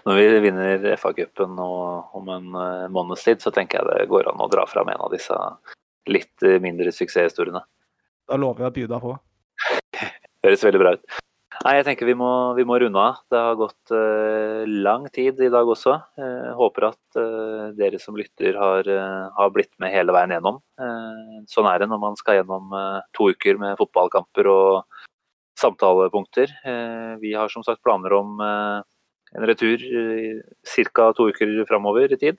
Når 0.08 0.22
vi 0.22 0.40
vinner 0.48 0.88
FA-cupen 0.96 1.60
om 1.60 2.32
en 2.38 2.48
måneds 2.96 3.28
tid, 3.28 3.44
så 3.44 3.52
tenker 3.52 3.82
jeg 3.82 3.90
det 3.92 4.08
går 4.14 4.32
an 4.32 4.40
å 4.40 4.48
dra 4.48 4.64
fram 4.64 4.88
en 4.94 5.04
av 5.04 5.12
disse 5.12 5.36
litt 6.08 6.48
mindre 6.64 6.96
suksesshistoriene. 6.96 7.66
Da 8.32 8.40
lover 8.40 8.64
jeg 8.64 8.72
å 8.72 8.78
by 8.80 8.90
deg 8.96 9.08
på. 9.10 9.18
Høres 10.46 10.62
veldig 10.62 10.82
bra 10.82 10.92
ut. 10.94 11.22
Nei, 11.64 11.78
jeg 11.80 11.86
tenker 11.88 12.06
vi 12.10 12.14
må, 12.20 12.30
vi 12.58 12.66
må 12.68 12.76
runde 12.82 13.02
av. 13.02 13.22
Det 13.32 13.40
har 13.40 13.56
gått 13.58 13.94
uh, 13.96 14.62
lang 14.68 15.08
tid 15.16 15.40
i 15.42 15.50
dag 15.50 15.70
også. 15.72 15.96
Uh, 16.20 16.52
håper 16.60 16.90
at 16.92 17.18
uh, 17.18 17.72
dere 17.78 17.98
som 18.02 18.18
lytter 18.20 18.58
har, 18.60 18.90
har, 19.38 19.54
blitt 19.56 19.72
med 19.82 19.94
hele 19.94 20.14
veien 20.14 20.36
gjennom. 20.36 20.60
sånn 21.50 21.70
er 21.70 21.82
det 21.82 21.88
når 21.90 22.02
man 22.02 22.20
skal 22.20 22.42
gjennom 22.42 22.74
to 23.16 23.32
uker 23.34 23.58
med 23.62 23.80
fotballkamper 23.80 24.50
og 24.52 25.00
samtalepunkter. 25.58 26.52
vi 27.22 27.32
har 27.34 27.50
som 27.50 27.64
sagt 27.64 27.82
planer 27.86 28.14
om 28.14 28.42
en 28.42 29.46
retur 29.48 29.80
ca. 30.68 31.12
to 31.16 31.30
uker 31.32 31.56
framover 31.70 32.12
i 32.12 32.20
tid. 32.20 32.38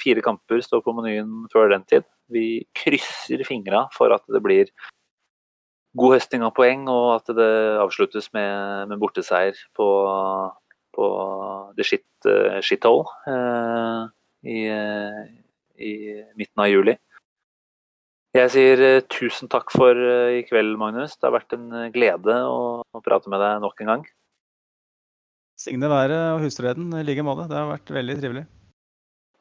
fire 0.00 0.24
kamper 0.24 0.64
står 0.64 0.80
på 0.86 0.96
menyen 0.96 1.44
før 1.52 1.68
den 1.74 1.84
tid. 1.84 2.08
Vi 2.32 2.64
krysser 2.74 3.44
fingra 3.44 3.86
for 3.92 4.14
at 4.16 4.24
det 4.32 4.42
blir 4.42 4.72
god 5.98 6.16
høsting 6.16 6.44
av 6.44 6.54
poeng, 6.56 6.86
og 6.90 7.06
at 7.18 7.32
det 7.36 7.52
avsluttes 7.82 8.30
med, 8.34 8.90
med 8.90 9.00
borteseier 9.02 9.58
på, 9.78 9.86
på 10.94 11.08
the 11.78 11.86
shit, 11.86 12.06
uh, 12.26 12.58
shithole 12.64 13.06
uh, 13.30 14.10
i, 14.42 14.64
uh, 14.70 15.22
i, 15.78 15.94
midten 16.38 16.64
av 16.64 16.70
juli. 16.72 16.96
Jeg 18.34 18.50
sier 18.50 18.80
tusen 19.06 19.46
takk 19.46 19.70
for 19.70 19.94
i 20.34 20.40
kveld, 20.48 20.74
Magnus. 20.80 21.14
Det 21.14 21.28
har 21.28 21.36
vært 21.36 21.54
en 21.54 21.68
glede 21.94 22.34
å, 22.42 22.82
å 22.82 23.02
prate 23.04 23.30
med 23.30 23.38
deg 23.38 23.62
nok 23.62 23.84
en 23.84 23.92
gang. 23.92 24.02
Signe 25.54 25.86
været 25.86 26.32
og 26.32 26.42
husfreden 26.42 26.90
i 26.98 27.04
like 27.06 27.22
måte. 27.22 27.46
Det 27.46 27.60
har 27.60 27.70
vært 27.70 27.94
veldig 27.94 28.18
trivelig. 28.18 28.44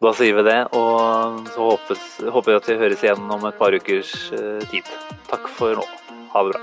Da 0.04 0.14
sier 0.14 0.38
vi 0.38 0.46
det, 0.46 0.60
og 0.78 1.42
så 1.56 1.72
håpes, 1.72 2.08
håper 2.38 2.52
vi 2.52 2.60
at 2.60 2.70
vi 2.70 2.80
høres 2.84 3.06
igjen 3.08 3.34
om 3.34 3.50
et 3.50 3.58
par 3.58 3.74
ukers 3.74 4.14
tid. 4.70 4.94
Takk 5.32 5.50
for 5.58 5.82
nå. 5.82 6.23
Ha 6.34 6.44
det 6.44 6.50
bra. 6.50 6.62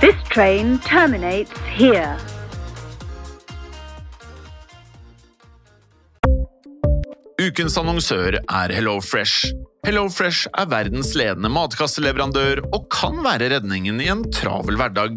This 0.00 0.16
train 0.28 0.78
terminates 0.78 1.50
here. 1.64 2.18
Ukens 7.40 7.78
annonsør 7.80 8.36
er 8.44 8.72
HelloFresh. 8.76 9.54
HelloFresh 9.86 10.52
er 10.52 10.68
verdens 10.68 11.14
ledende 11.16 11.48
matkasseleverandør 11.50 12.60
og 12.68 12.90
kan 12.92 13.24
være 13.24 13.54
redningen 13.56 14.04
i 14.04 14.12
en 14.12 14.28
travel 14.36 14.76
hverdag. 14.76 15.16